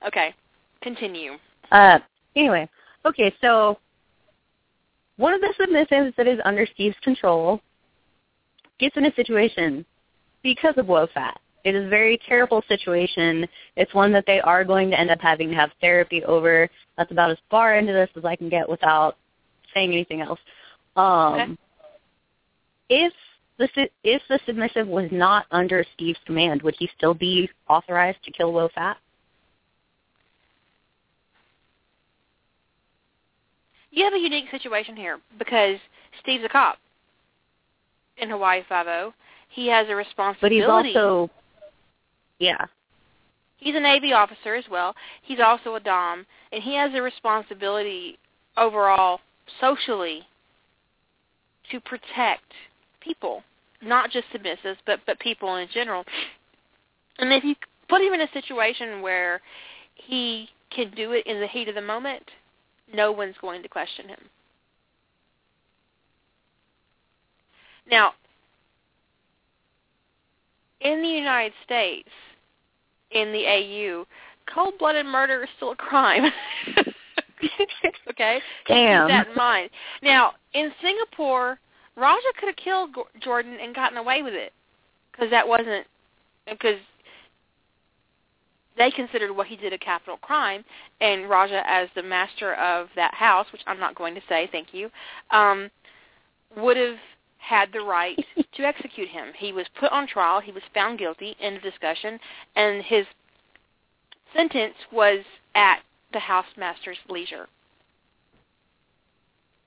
Okay. 0.06 0.34
Continue. 0.82 1.32
Uh, 1.70 1.98
anyway, 2.36 2.68
okay, 3.04 3.34
so 3.40 3.78
one 5.16 5.34
of 5.34 5.40
the 5.40 5.54
submissives 5.58 6.14
that 6.16 6.26
is 6.26 6.38
under 6.44 6.66
Steve's 6.66 6.96
control 7.02 7.60
gets 8.78 8.96
in 8.96 9.06
a 9.06 9.14
situation 9.14 9.84
because 10.42 10.74
of 10.76 10.86
Wo 10.86 11.06
Fat. 11.12 11.40
It 11.64 11.74
is 11.74 11.86
a 11.86 11.88
very 11.88 12.18
terrible 12.28 12.62
situation. 12.68 13.46
It's 13.74 13.92
one 13.92 14.12
that 14.12 14.24
they 14.26 14.40
are 14.40 14.62
going 14.62 14.90
to 14.90 15.00
end 15.00 15.10
up 15.10 15.20
having 15.20 15.50
to 15.50 15.56
have 15.56 15.70
therapy 15.80 16.22
over. 16.24 16.68
That's 16.96 17.10
about 17.10 17.32
as 17.32 17.38
far 17.50 17.76
into 17.76 17.92
this 17.92 18.10
as 18.14 18.24
I 18.24 18.36
can 18.36 18.48
get 18.48 18.68
without 18.68 19.16
saying 19.74 19.92
anything 19.92 20.20
else. 20.20 20.38
Um, 20.94 21.34
Okay. 21.34 21.56
If 22.88 23.12
the 23.58 23.88
if 24.04 24.22
the 24.28 24.38
submissive 24.46 24.86
was 24.86 25.08
not 25.10 25.46
under 25.50 25.84
Steve's 25.94 26.20
command, 26.24 26.62
would 26.62 26.76
he 26.78 26.88
still 26.96 27.14
be 27.14 27.50
authorized 27.68 28.22
to 28.24 28.30
kill 28.30 28.52
Wo 28.52 28.68
Fat? 28.74 28.96
You 33.97 34.05
have 34.05 34.12
a 34.12 34.18
unique 34.18 34.51
situation 34.51 34.94
here 34.94 35.18
because 35.39 35.78
Steve's 36.20 36.44
a 36.44 36.51
cop 36.51 36.77
in 38.18 38.28
Hawaii 38.28 38.60
Five 38.68 38.86
O. 38.86 39.14
He 39.48 39.68
has 39.68 39.89
a 39.89 39.97
responsibility. 39.97 40.60
But 40.66 40.86
he's 40.86 40.97
also, 40.97 41.31
yeah, 42.39 42.66
he's 43.56 43.74
a 43.74 43.81
Navy 43.81 44.12
officer 44.12 44.55
as 44.55 44.66
well. 44.70 44.94
He's 45.23 45.40
also 45.40 45.77
a 45.77 45.81
Dom, 45.81 46.27
and 46.52 46.62
he 46.62 46.74
has 46.74 46.93
a 46.94 47.01
responsibility 47.01 48.18
overall 48.59 49.20
socially 49.62 50.20
to 51.70 51.81
protect 51.81 52.52
people, 53.01 53.43
not 53.81 54.10
just 54.10 54.27
submissives, 54.28 54.77
but 54.85 55.01
but 55.06 55.18
people 55.20 55.56
in 55.56 55.68
general. 55.73 56.05
And 57.18 57.32
if 57.32 57.44
you 57.44 57.55
put 57.89 58.02
him 58.02 58.12
in 58.12 58.20
a 58.20 58.31
situation 58.32 59.01
where 59.01 59.40
he 59.94 60.51
can 60.68 60.90
do 60.94 61.12
it 61.12 61.27
in 61.27 61.40
the 61.40 61.47
heat 61.47 61.68
of 61.68 61.74
the 61.74 61.81
moment, 61.81 62.24
no 62.94 63.12
one's 63.12 63.36
going 63.40 63.62
to 63.62 63.68
question 63.68 64.08
him. 64.08 64.18
Now, 67.90 68.12
in 70.80 71.02
the 71.02 71.08
United 71.08 71.52
States, 71.64 72.08
in 73.12 73.32
the 73.32 73.46
AU, 73.46 74.06
cold-blooded 74.52 75.06
murder 75.06 75.44
is 75.44 75.48
still 75.56 75.72
a 75.72 75.76
crime. 75.76 76.24
okay? 78.10 78.40
Damn. 78.66 79.06
Keep 79.06 79.10
that 79.10 79.28
in 79.28 79.34
mind. 79.34 79.70
Now, 80.02 80.32
in 80.54 80.72
Singapore, 80.82 81.58
Raja 81.96 82.20
could 82.38 82.48
have 82.48 82.56
killed 82.56 82.90
Jordan 83.22 83.56
and 83.62 83.74
gotten 83.74 83.98
away 83.98 84.22
with 84.22 84.34
it 84.34 84.52
because 85.12 85.30
that 85.30 85.46
wasn't 85.46 85.86
because 86.48 86.78
they 88.77 88.90
considered 88.90 89.32
what 89.32 89.47
he 89.47 89.57
did 89.57 89.73
a 89.73 89.78
capital 89.78 90.16
crime, 90.19 90.65
and 91.01 91.28
Raja, 91.28 91.62
as 91.66 91.89
the 91.94 92.03
master 92.03 92.55
of 92.55 92.89
that 92.97 93.15
house, 93.15 93.47
which 93.53 93.62
I'm 93.66 93.81
not 93.81 93.94
going 93.94 94.15
to 94.15 94.20
say, 94.28 94.48
thank 94.53 94.74
you, 94.74 94.90
um, 95.31 95.70
would 96.57 96.77
have 96.77 96.97
had 97.39 97.73
the 97.73 97.81
right 97.81 98.19
to 98.55 98.62
execute 98.62 99.09
him. 99.09 99.28
He 99.36 99.53
was 99.53 99.66
put 99.78 99.93
on 99.93 100.07
trial. 100.07 100.40
He 100.40 100.53
was 100.53 100.62
found 100.74 100.98
guilty. 100.98 101.36
End 101.40 101.57
of 101.57 101.62
discussion. 101.62 102.19
And 102.57 102.82
his 102.82 103.07
sentence 104.35 104.74
was 104.93 105.20
at 105.55 105.81
the 106.12 106.19
housemaster's 106.19 106.98
leisure. 107.09 107.47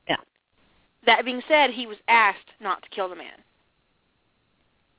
Yeah. 0.08 0.18
That 1.06 1.26
being 1.26 1.42
said, 1.48 1.72
he 1.72 1.88
was 1.88 1.98
asked 2.08 2.38
not 2.60 2.84
to 2.84 2.90
kill 2.90 3.10
the 3.10 3.16
man. 3.16 3.38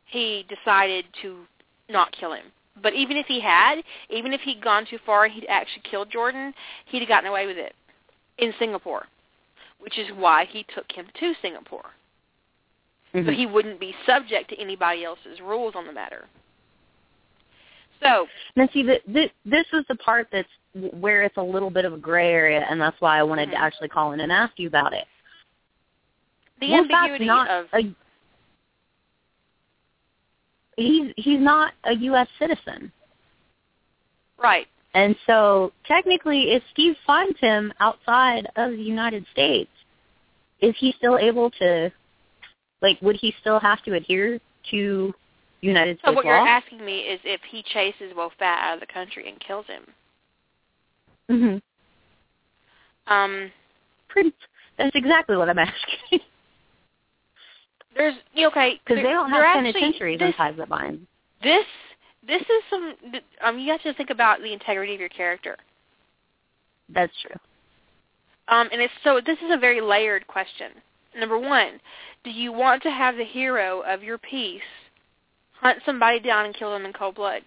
He 0.06 0.46
decided 0.48 1.04
to 1.22 1.40
not 1.88 2.12
kill 2.18 2.32
him. 2.32 2.46
But 2.82 2.94
even 2.94 3.16
if 3.16 3.26
he 3.26 3.40
had, 3.40 3.82
even 4.08 4.32
if 4.32 4.40
he'd 4.42 4.62
gone 4.62 4.86
too 4.88 4.98
far 5.04 5.24
and 5.24 5.34
he'd 5.34 5.46
actually 5.48 5.82
killed 5.90 6.10
Jordan, 6.10 6.54
he'd 6.86 7.00
have 7.00 7.08
gotten 7.08 7.28
away 7.28 7.46
with 7.46 7.56
it 7.56 7.74
in 8.38 8.52
Singapore, 8.58 9.06
which 9.80 9.98
is 9.98 10.06
why 10.16 10.46
he 10.46 10.64
took 10.74 10.90
him 10.92 11.06
to 11.18 11.34
Singapore. 11.42 11.90
Mm-hmm. 13.14 13.28
So 13.28 13.32
he 13.32 13.46
wouldn't 13.46 13.80
be 13.80 13.94
subject 14.06 14.50
to 14.50 14.60
anybody 14.60 15.04
else's 15.04 15.40
rules 15.42 15.74
on 15.76 15.86
the 15.86 15.92
matter. 15.92 16.26
So 18.02 18.26
now, 18.56 18.68
see, 18.72 18.82
the, 18.82 19.00
the, 19.08 19.28
this 19.44 19.66
is 19.72 19.84
the 19.88 19.96
part 19.96 20.28
that's 20.32 20.48
where 20.74 21.22
it's 21.22 21.36
a 21.36 21.42
little 21.42 21.70
bit 21.70 21.84
of 21.84 21.92
a 21.92 21.98
gray 21.98 22.32
area, 22.32 22.64
and 22.70 22.80
that's 22.80 22.98
why 23.00 23.18
I 23.18 23.22
wanted 23.22 23.48
mm-hmm. 23.48 23.56
to 23.56 23.62
actually 23.62 23.88
call 23.88 24.12
in 24.12 24.20
and 24.20 24.32
ask 24.32 24.52
you 24.58 24.68
about 24.68 24.94
it. 24.94 25.04
The 26.60 26.70
well, 26.70 26.80
ambiguity 26.80 27.26
not 27.26 27.50
of 27.50 27.66
a, 27.74 27.94
he's 30.76 31.12
he's 31.16 31.40
not 31.40 31.72
a 31.84 31.94
U.S. 31.94 32.28
citizen, 32.38 32.92
right. 34.42 34.66
and 34.94 35.16
so 35.26 35.72
technically, 35.86 36.52
if 36.52 36.62
Steve 36.72 36.96
finds 37.06 37.38
him 37.40 37.72
outside 37.80 38.46
of 38.56 38.72
the 38.72 38.82
United 38.82 39.26
States, 39.32 39.70
is 40.60 40.74
he 40.78 40.94
still 40.98 41.18
able 41.18 41.50
to, 41.52 41.90
like, 42.82 43.00
would 43.02 43.16
he 43.16 43.34
still 43.40 43.58
have 43.60 43.82
to 43.84 43.94
adhere 43.94 44.40
to 44.70 45.14
United 45.60 45.98
States? 45.98 46.06
So 46.06 46.12
what 46.12 46.24
law? 46.24 46.30
you're 46.30 46.48
asking 46.48 46.84
me 46.84 47.00
is 47.00 47.20
if 47.24 47.40
he 47.50 47.62
chases 47.62 48.12
Wo 48.16 48.30
Fat 48.38 48.64
out 48.64 48.74
of 48.74 48.80
the 48.80 48.92
country 48.92 49.28
and 49.28 49.40
kills 49.40 49.66
him. 49.66 49.82
mm-hmm. 51.30 53.12
Um, 53.12 53.50
Pretty. 54.08 54.32
That's 54.78 54.94
exactly 54.94 55.36
what 55.36 55.48
I'm 55.48 55.58
asking. 55.58 56.20
There's 57.96 58.14
okay 58.36 58.80
Because 58.84 59.02
they 59.02 59.10
don't 59.10 59.30
have 59.30 59.54
penitentiaries 59.54 60.18
this, 60.18 60.34
that 60.38 60.68
bind. 60.68 61.06
This 61.42 61.64
this 62.26 62.42
is 62.42 62.62
some 62.68 62.94
um 63.42 63.58
you 63.58 63.70
have 63.70 63.82
to 63.82 63.94
think 63.94 64.10
about 64.10 64.40
the 64.40 64.52
integrity 64.52 64.94
of 64.94 65.00
your 65.00 65.08
character. 65.08 65.56
That's 66.88 67.12
true. 67.22 67.36
Um, 68.48 68.68
and 68.72 68.80
it's 68.80 68.92
so 69.04 69.20
this 69.24 69.38
is 69.38 69.50
a 69.50 69.56
very 69.56 69.80
layered 69.80 70.26
question. 70.26 70.72
Number 71.16 71.38
one, 71.38 71.80
do 72.24 72.30
you 72.30 72.52
want 72.52 72.82
to 72.82 72.90
have 72.90 73.16
the 73.16 73.24
hero 73.24 73.82
of 73.86 74.02
your 74.02 74.18
piece 74.18 74.60
hunt 75.60 75.78
somebody 75.84 76.20
down 76.20 76.46
and 76.46 76.54
kill 76.54 76.70
them 76.70 76.84
in 76.84 76.92
cold 76.92 77.16
blood? 77.16 77.42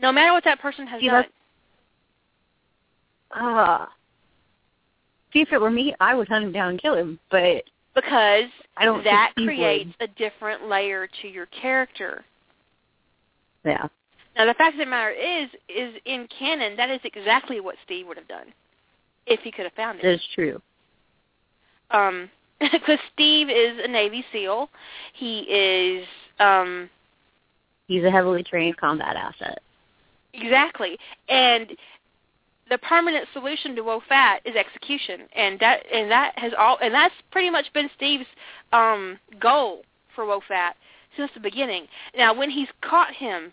No 0.00 0.12
matter 0.12 0.32
what 0.32 0.44
that 0.44 0.60
person 0.60 0.86
has 0.86 1.00
See, 1.00 1.08
done. 1.08 1.24
Ah. 3.32 3.88
See, 5.32 5.40
if 5.40 5.52
it 5.52 5.60
were 5.60 5.70
me, 5.70 5.94
I 6.00 6.14
would 6.14 6.28
hunt 6.28 6.44
him 6.44 6.52
down 6.52 6.70
and 6.70 6.82
kill 6.82 6.94
him. 6.96 7.18
But 7.30 7.64
Because 7.94 8.44
I 8.76 8.84
don't. 8.84 9.04
that 9.04 9.32
creates 9.36 9.90
a 10.00 10.06
different 10.08 10.68
layer 10.68 11.08
to 11.22 11.28
your 11.28 11.46
character. 11.46 12.24
Yeah. 13.64 13.86
Now 14.36 14.46
the 14.46 14.54
fact 14.54 14.74
of 14.74 14.78
the 14.78 14.86
matter 14.86 15.10
is, 15.10 15.48
is 15.68 15.94
in 16.06 16.26
canon, 16.36 16.76
that 16.76 16.90
is 16.90 17.00
exactly 17.04 17.60
what 17.60 17.76
Steve 17.84 18.06
would 18.06 18.16
have 18.16 18.28
done 18.28 18.46
if 19.26 19.40
he 19.40 19.50
could 19.50 19.64
have 19.64 19.74
found 19.74 19.98
it. 19.98 20.02
That 20.02 20.14
is 20.14 20.26
true. 20.34 20.60
um 21.90 22.30
because 22.72 22.98
Steve 23.14 23.48
is 23.48 23.78
a 23.84 23.88
Navy 23.88 24.24
SEAL. 24.32 24.68
He 25.14 25.40
is 25.40 26.06
um 26.38 26.88
He's 27.86 28.04
a 28.04 28.10
heavily 28.10 28.42
trained 28.42 28.76
combat 28.76 29.16
asset. 29.16 29.60
exactly. 30.32 30.96
And 31.28 31.70
the 32.70 32.78
permanent 32.78 33.26
solution 33.32 33.74
to 33.74 33.82
Wo 33.82 34.00
Fat 34.08 34.40
is 34.44 34.54
execution. 34.56 35.22
And 35.36 35.58
that 35.60 35.82
and 35.92 36.10
that 36.10 36.38
has 36.38 36.52
all 36.58 36.78
and 36.80 36.94
that's 36.94 37.14
pretty 37.30 37.50
much 37.50 37.70
been 37.74 37.90
Steve's 37.96 38.26
um 38.72 39.18
goal 39.40 39.82
for 40.14 40.24
Wo 40.24 40.40
Fat 40.48 40.76
since 41.16 41.30
the 41.34 41.40
beginning. 41.40 41.86
Now 42.16 42.32
when 42.32 42.48
he's 42.48 42.68
caught 42.80 43.12
him 43.12 43.52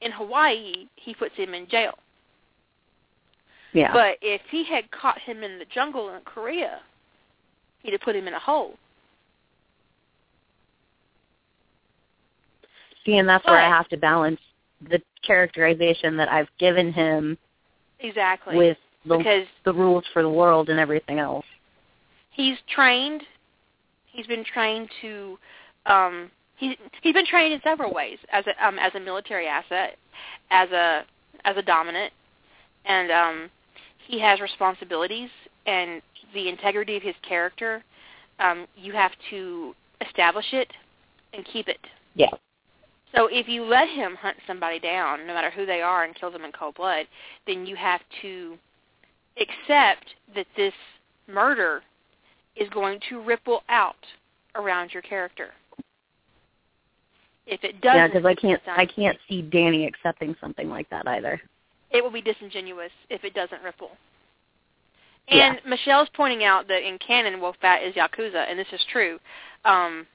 in 0.00 0.10
Hawaii, 0.10 0.88
he 0.96 1.14
puts 1.14 1.36
him 1.36 1.54
in 1.54 1.68
jail. 1.68 1.94
Yeah. 3.72 3.92
But 3.92 4.16
if 4.22 4.40
he 4.50 4.64
had 4.64 4.90
caught 4.90 5.18
him 5.18 5.42
in 5.42 5.58
the 5.58 5.66
jungle 5.66 6.14
in 6.14 6.22
Korea, 6.22 6.80
he'd 7.82 7.92
have 7.92 8.00
put 8.00 8.16
him 8.16 8.26
in 8.26 8.32
a 8.32 8.38
hole. 8.38 8.74
See, 13.04 13.18
and 13.18 13.28
that's 13.28 13.46
where 13.46 13.58
I 13.58 13.68
have 13.68 13.88
to 13.90 13.96
balance 13.96 14.40
the 14.90 15.00
characterization 15.24 16.16
that 16.16 16.28
I've 16.28 16.48
given 16.58 16.92
him 16.92 17.38
Exactly. 18.00 18.56
with 18.56 18.78
the 19.06 19.18
because 19.18 19.46
the 19.64 19.72
rules 19.72 20.04
for 20.12 20.22
the 20.22 20.28
world 20.28 20.68
and 20.68 20.78
everything 20.78 21.18
else. 21.18 21.44
he's 22.30 22.56
trained 22.72 23.22
he's 24.06 24.26
been 24.26 24.44
trained 24.44 24.88
to 25.00 25.38
um 25.86 26.30
he's 26.56 26.76
he's 27.02 27.14
been 27.14 27.26
trained 27.26 27.54
in 27.54 27.60
several 27.62 27.92
ways 27.92 28.18
as 28.32 28.44
a 28.46 28.66
um 28.66 28.78
as 28.78 28.94
a 28.94 29.00
military 29.00 29.46
asset 29.46 29.96
as 30.50 30.70
a 30.70 31.04
as 31.44 31.56
a 31.56 31.62
dominant 31.62 32.12
and 32.84 33.10
um 33.10 33.50
he 34.06 34.20
has 34.20 34.40
responsibilities 34.40 35.30
and 35.66 36.02
the 36.34 36.48
integrity 36.48 36.96
of 36.96 37.02
his 37.02 37.14
character 37.26 37.82
um 38.40 38.66
you 38.76 38.92
have 38.92 39.12
to 39.30 39.74
establish 40.06 40.52
it 40.52 40.70
and 41.32 41.44
keep 41.52 41.68
it 41.68 41.78
Yeah. 42.14 42.30
So 43.14 43.28
if 43.30 43.48
you 43.48 43.64
let 43.64 43.88
him 43.88 44.16
hunt 44.16 44.36
somebody 44.46 44.78
down 44.78 45.26
no 45.26 45.34
matter 45.34 45.50
who 45.50 45.64
they 45.64 45.80
are 45.80 46.04
and 46.04 46.14
kill 46.14 46.30
them 46.30 46.44
in 46.44 46.52
cold 46.52 46.74
blood 46.74 47.06
then 47.46 47.66
you 47.66 47.76
have 47.76 48.00
to 48.22 48.58
accept 49.38 50.06
that 50.34 50.46
this 50.56 50.74
murder 51.28 51.82
is 52.56 52.68
going 52.70 52.98
to 53.08 53.22
ripple 53.22 53.62
out 53.68 53.96
around 54.54 54.92
your 54.92 55.02
character. 55.02 55.50
If 57.46 57.62
it 57.62 57.80
doesn't, 57.80 57.96
Yeah, 57.96 58.06
because 58.08 58.24
I 58.24 58.34
can't 58.34 58.60
I 58.66 58.86
can't 58.86 59.18
see 59.28 59.42
Danny 59.42 59.86
accepting 59.86 60.34
something 60.40 60.68
like 60.68 60.88
that 60.90 61.06
either. 61.06 61.40
it 61.90 62.02
will 62.02 62.10
be 62.10 62.22
disingenuous 62.22 62.90
if 63.08 63.24
it 63.24 63.34
doesn't 63.34 63.62
ripple. 63.62 63.90
Yeah. 65.28 65.50
And 65.50 65.60
Michelle's 65.68 66.08
pointing 66.14 66.44
out 66.44 66.66
that 66.68 66.86
in 66.86 66.98
canon, 66.98 67.40
Wo 67.40 67.52
Fat 67.60 67.82
is 67.82 67.94
Yakuza, 67.94 68.48
and 68.48 68.58
this 68.58 68.66
is 68.72 68.80
true. 68.92 69.18
Um, 69.64 70.06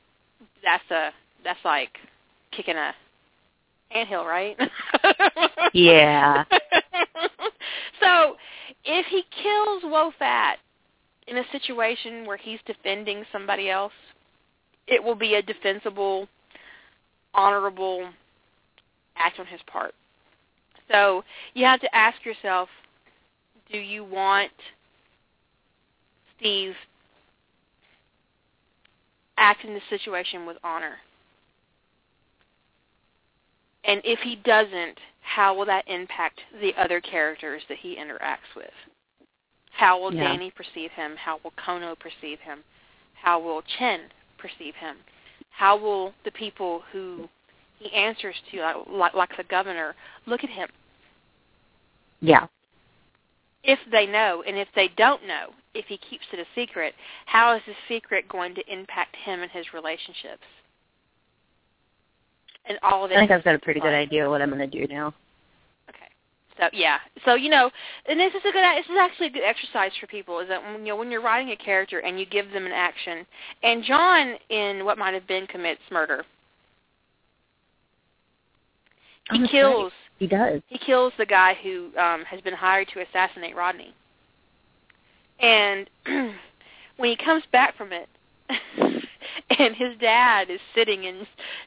that's 0.64 0.90
a 0.92 1.12
that's 1.44 1.60
like 1.64 1.98
kicking 2.52 2.76
a 2.76 2.94
anthill, 3.92 4.26
right? 4.26 4.58
Yeah. 5.74 6.44
so, 8.02 8.36
if 8.84 9.06
he 9.08 9.24
kills 9.42 9.84
Wo 9.84 10.12
Fat 10.20 10.58
in 11.28 11.38
a 11.38 11.44
situation 11.52 12.26
where 12.26 12.38
he's 12.38 12.60
defending 12.66 13.24
somebody 13.32 13.70
else, 13.70 13.94
it 14.88 15.02
will 15.02 15.16
be 15.16 15.36
a 15.36 15.42
defensible, 15.42 16.28
honorable 17.34 18.10
act 19.16 19.40
on 19.40 19.46
his 19.46 19.62
part. 19.68 19.94
So 20.92 21.24
you 21.54 21.66
have 21.66 21.80
to 21.82 21.96
ask 21.96 22.26
yourself, 22.26 22.68
do 23.72 23.78
you 23.78 24.04
want 24.04 24.52
Steve 26.38 26.74
act 29.38 29.64
in 29.64 29.74
this 29.74 29.84
situation 29.90 30.46
with 30.46 30.58
honor? 30.64 30.96
And 33.84 34.02
if 34.04 34.20
he 34.20 34.36
doesn't, 34.38 35.00
how 35.22 35.56
will 35.56 35.66
that 35.66 35.88
impact 35.88 36.42
the 36.60 36.74
other 36.76 37.02
characters 37.02 37.62
that 37.70 37.78
he 37.78 37.96
interacts 37.96 38.56
with? 38.56 38.74
How 39.72 40.00
will 40.00 40.14
Yeah. 40.14 40.28
Danny 40.28 40.52
perceive 40.52 40.92
him? 40.92 41.16
How 41.16 41.40
will 41.44 41.52
Kono 41.52 41.98
perceive 41.98 42.40
him? 42.42 42.64
How 43.16 43.40
will 43.40 43.62
Chin 43.62 44.12
perceive 44.38 44.76
him? 44.76 44.98
How 45.50 45.76
will 45.76 46.14
the 46.24 46.32
people 46.32 46.84
who 46.92 47.30
he 47.82 47.92
answers 47.94 48.36
to 48.52 48.62
like, 48.62 48.76
like 48.88 49.14
like 49.14 49.38
the 49.38 49.44
governor. 49.44 49.96
Look 50.26 50.44
at 50.44 50.50
him. 50.50 50.70
Yeah. 52.22 52.48
If 53.64 53.80
they 53.92 54.06
know, 54.06 54.44
and 54.48 54.58
if 54.58 54.68
they 54.76 54.90
don't 54.98 55.26
know, 55.28 55.50
if 55.74 55.86
he 55.86 55.98
keeps 55.98 56.26
it 56.34 56.40
a 56.40 56.46
secret, 56.56 56.94
how 57.26 57.56
is 57.56 57.62
the 57.68 57.74
secret 57.88 58.28
going 58.28 58.56
to 58.56 58.74
impact 58.74 59.16
him 59.16 59.42
and 59.42 59.52
his 59.52 59.74
relationships? 59.74 60.44
And 62.66 62.78
all 62.84 63.04
of 63.04 63.12
it. 63.12 63.18
I 63.18 63.22
think 63.22 63.32
I've 63.32 63.44
got 63.44 63.56
a 63.56 63.60
pretty 63.60 63.80
good 63.80 63.94
idea 63.94 64.30
what 64.30 64.42
I'm 64.42 64.50
going 64.50 64.70
to 64.70 64.88
do 64.88 64.92
now. 64.94 65.14
Okay. 65.90 66.06
So 66.58 66.70
yeah. 66.74 67.00
So 67.26 67.34
you 67.34 67.50
know, 67.50 67.72
and 68.08 68.20
this 68.20 68.34
is 68.34 68.42
a 68.48 68.52
good. 68.52 68.64
This 68.78 68.86
is 68.86 68.98
actually 69.00 69.28
a 69.28 69.32
good 69.32 69.44
exercise 69.44 69.92
for 70.00 70.08
people. 70.08 70.40
Is 70.40 70.48
that 70.50 70.62
you 70.78 70.86
know 70.86 70.96
when 70.96 71.12
you're 71.12 71.22
writing 71.22 71.50
a 71.52 71.56
character 71.56 72.00
and 72.00 72.20
you 72.20 72.26
give 72.26 72.52
them 72.52 72.66
an 72.66 72.72
action, 72.72 73.26
and 73.64 73.84
John 73.84 74.36
in 74.50 74.86
what 74.86 74.98
might 74.98 75.14
have 75.14 75.28
been 75.28 75.48
commits 75.48 75.82
murder. 75.92 76.24
Oh, 79.32 79.36
He 79.36 79.40
that's 79.42 79.52
kills. 79.52 79.84
right. 79.84 79.92
He 80.20 80.28
does. 80.28 80.62
He 80.68 80.78
kills 80.78 81.14
the 81.18 81.26
guy 81.26 81.56
who 81.64 81.90
um, 81.98 82.24
has 82.26 82.40
been 82.42 82.54
hired 82.54 82.88
to 82.94 83.02
assassinate 83.02 83.56
Rodney. 83.56 83.94
And 85.40 85.90
when 86.98 87.10
he 87.10 87.16
comes 87.16 87.44
back 87.52 87.76
from 87.76 87.90
it, 87.92 88.08
and 89.60 89.76
his 89.76 89.98
dad 90.00 90.50
is 90.50 90.60
sitting 90.76 91.04
in 91.06 91.26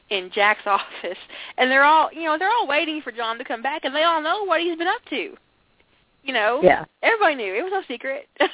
in 0.09 0.31
Jack's 0.33 0.63
office, 0.65 1.17
and 1.57 1.69
they're 1.71 1.83
all 1.83 2.09
you 2.13 2.23
know 2.23 2.37
they're 2.37 2.49
all 2.51 2.67
waiting 2.67 3.01
for 3.01 3.11
John 3.11 3.37
to 3.37 3.43
come 3.43 3.61
back, 3.61 3.85
and 3.85 3.95
they 3.95 4.03
all 4.03 4.21
know 4.21 4.43
what 4.45 4.61
he's 4.61 4.77
been 4.77 4.87
up 4.87 5.01
to. 5.09 5.35
You 6.23 6.33
know, 6.33 6.59
Yeah. 6.63 6.85
everybody 7.03 7.35
knew 7.35 7.53
it 7.53 7.61
was 7.63 7.71
no 7.71 7.83
secret, 7.87 8.27
and 8.39 8.49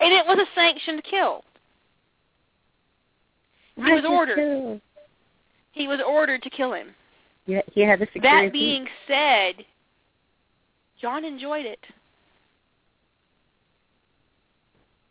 it 0.00 0.26
was 0.26 0.38
a 0.38 0.46
sanctioned 0.54 1.02
kill. 1.04 1.44
He 3.76 3.92
was 3.92 4.04
ordered. 4.08 4.80
He 5.72 5.86
was 5.86 6.00
ordered 6.04 6.42
to 6.42 6.50
kill 6.50 6.72
him. 6.72 6.94
Yeah, 7.46 7.60
he 7.72 7.82
had 7.82 8.00
the 8.00 8.06
security. 8.12 8.46
That 8.46 8.52
being 8.52 8.86
said, 9.06 9.64
John 11.00 11.24
enjoyed 11.24 11.64
it. 11.66 11.78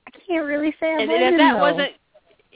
I 0.07 0.11
can't 0.27 0.45
really 0.45 0.73
say 0.79 0.87
I 0.87 0.99
and 1.01 1.09
blame 1.09 1.33
if 1.33 1.37
that 1.37 1.53
though. 1.53 1.59
wasn't 1.61 1.91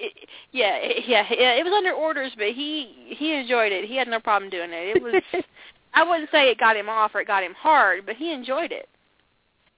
it, 0.01 0.29
yeah 0.51 0.77
yeah 1.07 1.25
yeah 1.31 1.53
it 1.53 1.63
was 1.63 1.73
under 1.75 1.91
orders 1.93 2.31
but 2.37 2.47
he 2.47 3.15
he 3.17 3.33
enjoyed 3.33 3.71
it. 3.71 3.85
He 3.85 3.95
had 3.95 4.07
no 4.07 4.19
problem 4.19 4.49
doing 4.49 4.71
it. 4.71 4.97
It 4.97 5.03
was 5.03 5.21
i 5.93 6.03
wouldn't 6.03 6.29
say 6.31 6.49
it 6.49 6.57
got 6.57 6.75
him 6.77 6.89
off 6.89 7.11
or 7.13 7.21
it 7.21 7.27
got 7.27 7.43
him 7.43 7.53
hard 7.53 8.05
but 8.05 8.15
he 8.15 8.31
enjoyed 8.33 8.71
it. 8.71 8.87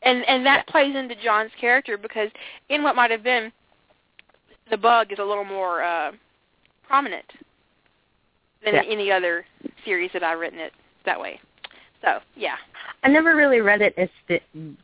And 0.01 0.23
and 0.27 0.45
that 0.45 0.67
plays 0.67 0.95
into 0.95 1.15
john's 1.23 1.51
character 1.59 1.97
because 1.97 2.29
in 2.69 2.83
what 2.83 2.95
might 2.95 3.11
have 3.11 3.23
been 3.23 3.51
the 4.69 4.77
bug 4.77 5.11
is 5.11 5.19
a 5.19 5.23
little 5.23 5.45
more 5.45 5.83
uh 5.83 6.11
prominent 6.87 7.25
than 8.63 8.75
Yeah. 8.75 8.83
in 8.83 8.91
any 8.91 9.11
other 9.11 9.45
series 9.85 10.11
that 10.13 10.23
i've 10.23 10.39
written 10.39 10.59
it 10.59 10.73
that 11.05 11.19
way. 11.19 11.39
So 12.01 12.19
yeah. 12.35 12.55
I 13.03 13.09
never 13.09 13.35
really 13.35 13.59
read 13.61 13.81
it 13.81 13.93
as 13.97 14.39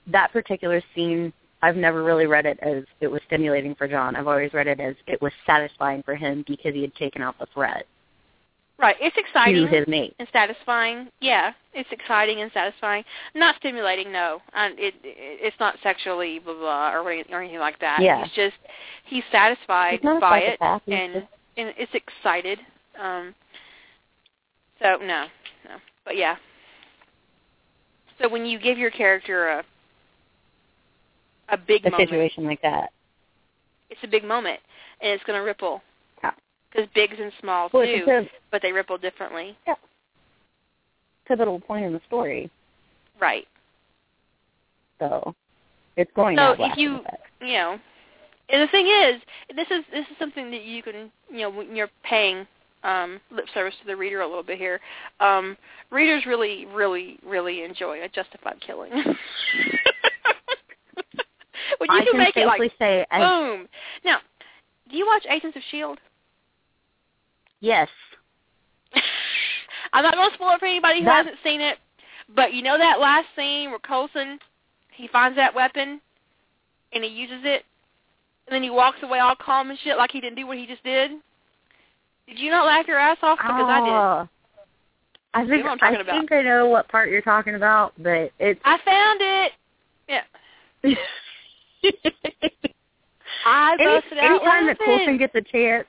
that 0.07 0.31
particular 0.33 0.81
scene. 0.95 1.31
I've 1.61 1.75
never 1.75 2.03
really 2.03 2.25
read 2.25 2.45
it 2.45 2.57
as 2.61 2.83
it 3.01 3.07
was 3.07 3.21
stimulating 3.27 3.75
for 3.75 3.87
John. 3.87 4.15
I've 4.15 4.27
always 4.27 4.53
read 4.53 4.67
it 4.67 4.79
as 4.79 4.95
it 5.07 5.21
was 5.21 5.33
satisfying 5.45 6.03
for 6.03 6.15
him 6.15 6.43
because 6.47 6.73
he 6.73 6.81
had 6.81 6.95
taken 6.95 7.21
out 7.21 7.37
the 7.39 7.47
threat 7.53 7.85
right 8.79 8.95
it's 8.99 9.15
exciting 9.17 9.67
to 9.67 9.67
his 9.67 9.87
mate. 9.87 10.15
and 10.19 10.27
satisfying. 10.31 11.07
Yeah, 11.19 11.51
it's 11.73 11.89
exciting 11.91 12.41
and 12.41 12.51
satisfying. 12.53 13.03
Not 13.35 13.55
stimulating, 13.57 14.11
no. 14.11 14.41
And 14.53 14.79
it, 14.79 14.93
it 15.03 15.39
it's 15.41 15.59
not 15.59 15.75
sexually 15.83 16.39
blah 16.39 16.53
blah 16.53 16.91
or 16.93 17.01
or 17.01 17.11
anything 17.11 17.59
like 17.59 17.79
that. 17.79 18.01
Yeah. 18.01 18.23
He's 18.23 18.33
just 18.33 18.55
he's 19.05 19.23
satisfied 19.31 19.99
He's 20.01 20.19
by 20.19 20.39
it. 20.39 20.59
And 20.61 21.13
just- 21.13 21.27
and 21.57 21.73
it's 21.77 21.93
excited. 21.93 22.59
Um. 22.99 23.35
So 24.81 24.97
no, 25.01 25.25
no, 25.65 25.75
but 26.05 26.15
yeah. 26.15 26.37
So 28.21 28.29
when 28.29 28.45
you 28.45 28.59
give 28.59 28.77
your 28.77 28.91
character 28.91 29.49
a 29.49 29.63
a 31.51 31.57
big 31.57 31.85
a 31.85 31.91
moment, 31.91 32.09
situation 32.09 32.45
like 32.45 32.61
that. 32.61 32.91
it's 33.89 33.99
a 34.03 34.07
big 34.07 34.23
moment, 34.23 34.59
and 35.01 35.11
it's 35.11 35.23
going 35.23 35.37
to 35.39 35.43
ripple. 35.43 35.81
Yeah. 36.23 36.31
Because 36.71 36.87
bigs 36.93 37.15
and 37.19 37.31
smalls 37.41 37.71
Well, 37.73 37.85
do, 37.85 38.09
a 38.09 38.29
but 38.51 38.61
they 38.61 38.71
ripple 38.71 38.97
differently. 38.97 39.57
Yeah. 39.67 39.75
pivotal 41.27 41.59
point 41.59 41.85
in 41.85 41.93
the 41.93 42.01
story, 42.07 42.49
Right. 43.19 43.47
so 44.99 45.35
it's 45.95 46.11
going 46.15 46.37
So 46.37 46.55
if 46.57 46.77
you- 46.77 47.05
you 47.41 47.53
know, 47.53 47.79
and 48.49 48.61
the 48.63 48.67
thing 48.67 48.87
is, 48.87 49.21
this 49.55 49.69
is 49.69 49.85
this 49.91 50.09
is 50.09 50.17
something 50.17 50.49
that 50.51 50.61
you 50.63 50.81
can, 50.81 51.11
you 51.29 51.39
know, 51.41 51.49
when 51.49 51.75
you're 51.75 51.89
paying 52.03 52.47
um, 52.83 53.19
lip 53.29 53.45
service 53.53 53.75
to 53.81 53.85
the 53.87 53.95
reader 53.95 54.21
a 54.21 54.27
little 54.27 54.41
bit 54.43 54.57
here. 54.57 54.79
Um, 55.19 55.57
readers 55.91 56.25
really, 56.25 56.65
really, 56.67 57.19
really 57.25 57.63
enjoy 57.63 58.01
a 58.03 58.07
justified 58.07 58.59
killing. 58.61 58.91
when 61.79 61.89
you 61.91 62.01
I 62.01 62.05
can 62.05 62.17
make 62.17 62.37
it 62.37 62.45
like 62.45 62.61
say, 62.79 63.05
I, 63.11 63.19
boom. 63.19 63.67
Now, 64.05 64.19
do 64.89 64.95
you 64.97 65.05
watch 65.05 65.25
Agents 65.29 65.57
of 65.57 65.63
Shield? 65.71 65.99
yes, 67.61 67.89
I'm 69.93 70.03
not 70.03 70.13
going 70.13 70.29
to 70.29 70.35
spoil 70.35 70.51
it 70.55 70.59
for 70.59 70.65
anybody 70.65 70.99
who 70.99 71.05
That- 71.05 71.25
hasn't 71.25 71.37
seen 71.43 71.59
it, 71.61 71.77
but 72.35 72.53
you 72.53 72.61
know 72.61 72.77
that 72.77 72.99
last 72.99 73.27
scene 73.35 73.69
where 73.71 73.79
Coulson 73.79 74.39
he 74.93 75.07
finds 75.07 75.35
that 75.37 75.53
weapon 75.55 75.99
and 76.93 77.03
he 77.03 77.09
uses 77.09 77.41
it, 77.43 77.63
and 78.47 78.53
then 78.53 78.63
he 78.63 78.69
walks 78.69 78.97
away 79.03 79.19
all 79.19 79.35
calm 79.35 79.69
and 79.69 79.79
shit 79.83 79.97
like 79.97 80.11
he 80.11 80.19
didn't 80.21 80.35
do 80.37 80.45
what 80.47 80.57
he 80.57 80.65
just 80.65 80.83
did. 80.83 81.11
Did 82.27 82.37
you 82.39 82.51
not 82.51 82.65
laugh 82.65 82.87
your 82.87 82.97
ass 82.99 83.17
off? 83.23 83.39
Because 83.39 83.65
I 83.67 83.79
did. 83.81 83.89
Oh. 83.89 84.29
I 85.33 85.39
think 85.41 85.49
You 85.57 85.63
know 85.63 85.69
I'm 85.69 85.77
I 85.81 85.87
talking 85.91 86.01
about. 86.01 86.19
think 86.19 86.31
I 86.31 86.41
know 86.41 86.67
what 86.67 86.87
part 86.87 87.09
you're 87.09 87.21
talking 87.21 87.55
about, 87.55 87.93
but 87.99 88.31
it's 88.39 88.59
I 88.65 88.77
found 88.83 89.19
it. 89.21 89.51
Yeah. 90.07 90.23
I 93.45 93.75
Any, 93.79 93.85
busted 93.85 94.17
out 94.17 94.31
anytime 94.31 94.67
that. 94.67 94.79
Coulson 94.79 95.17
gets 95.17 95.35
a 95.35 95.41
chance, 95.41 95.87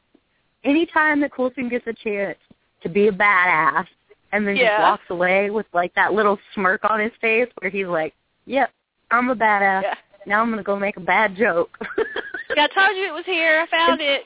anytime 0.64 1.20
that 1.20 1.32
Coulson 1.34 1.68
gets 1.68 1.86
a 1.86 1.92
chance 1.92 2.38
to 2.82 2.88
be 2.88 3.08
a 3.08 3.12
badass 3.12 3.86
and 4.32 4.46
then 4.46 4.56
Yeah. 4.56 4.76
just 4.76 4.82
walks 4.82 5.10
away 5.10 5.50
with 5.50 5.66
like 5.72 5.94
that 5.94 6.12
little 6.12 6.38
smirk 6.54 6.84
on 6.88 7.00
his 7.00 7.12
face 7.20 7.48
where 7.60 7.70
he's 7.70 7.86
like, 7.86 8.14
"Yep, 8.46 8.70
I'm 9.10 9.28
a 9.30 9.36
badass. 9.36 9.82
Yeah. 9.82 9.94
Now 10.26 10.42
I'm 10.42 10.50
gonna 10.50 10.62
go 10.62 10.78
make 10.78 10.96
a 10.96 11.00
bad 11.00 11.34
joke." 11.36 11.76
Yeah, 12.56 12.64
I 12.64 12.68
told 12.68 12.96
you 12.96 13.06
it 13.06 13.14
was 13.14 13.24
here. 13.26 13.60
I 13.60 13.66
found 13.70 14.00
it. 14.02 14.22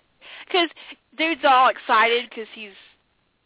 Because 0.47 0.69
dude's 1.16 1.41
all 1.45 1.69
excited 1.69 2.28
because 2.28 2.47
he's 2.55 2.73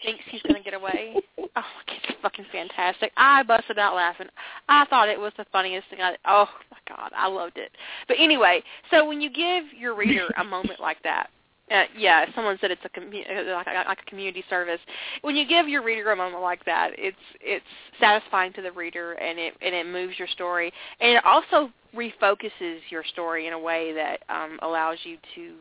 thinks 0.03 0.23
he's 0.31 0.43
gonna 0.43 0.62
get 0.62 0.75
away. 0.75 1.16
Oh, 1.57 1.62
it's 1.89 2.20
fucking 2.23 2.47
fantastic. 2.53 3.11
I 3.16 3.43
busted 3.43 3.79
out 3.79 3.95
laughing. 3.95 4.29
I 4.69 4.85
thought 4.87 5.09
it 5.09 5.19
was 5.19 5.33
the 5.37 5.47
funniest 5.51 5.89
thing. 5.89 6.01
I 6.01 6.16
oh 6.27 6.49
my 6.70 6.97
god, 6.97 7.11
I 7.16 7.27
loved 7.27 7.57
it. 7.57 7.73
But 8.07 8.19
anyway, 8.20 8.62
so 8.91 9.07
when 9.07 9.20
you 9.20 9.31
give 9.31 9.65
your 9.77 9.97
reader 9.97 10.29
a 10.37 10.45
moment 10.45 10.79
like 10.79 11.03
that, 11.03 11.31
uh, 11.70 11.85
yeah, 11.97 12.25
someone 12.35 12.57
said 12.61 12.70
it's 12.70 12.85
a 12.85 12.89
commu- 12.89 13.29
uh, 13.29 13.55
like, 13.55 13.66
like 13.66 13.99
a 14.01 14.11
community 14.11 14.43
service. 14.49 14.81
When 15.23 15.37
you 15.37 15.47
give 15.47 15.69
your 15.69 15.83
reader 15.83 16.12
a 16.12 16.16
moment 16.16 16.43
like 16.43 16.65
that, 16.65 16.91
it's 16.97 17.16
it's 17.41 17.65
satisfying 18.01 18.53
to 18.55 18.62
the 18.62 18.73
reader 18.73 19.12
and 19.15 19.39
it 19.39 19.55
and 19.61 19.75
it 19.75 19.87
moves 19.87 20.19
your 20.19 20.29
story 20.29 20.73
and 21.01 21.16
it 21.16 21.25
also 21.25 21.70
refocuses 21.95 22.79
your 22.91 23.05
story 23.05 23.47
in 23.47 23.53
a 23.53 23.59
way 23.59 23.93
that 23.93 24.20
um, 24.29 24.59
allows 24.62 24.99
you 25.05 25.16
to 25.35 25.55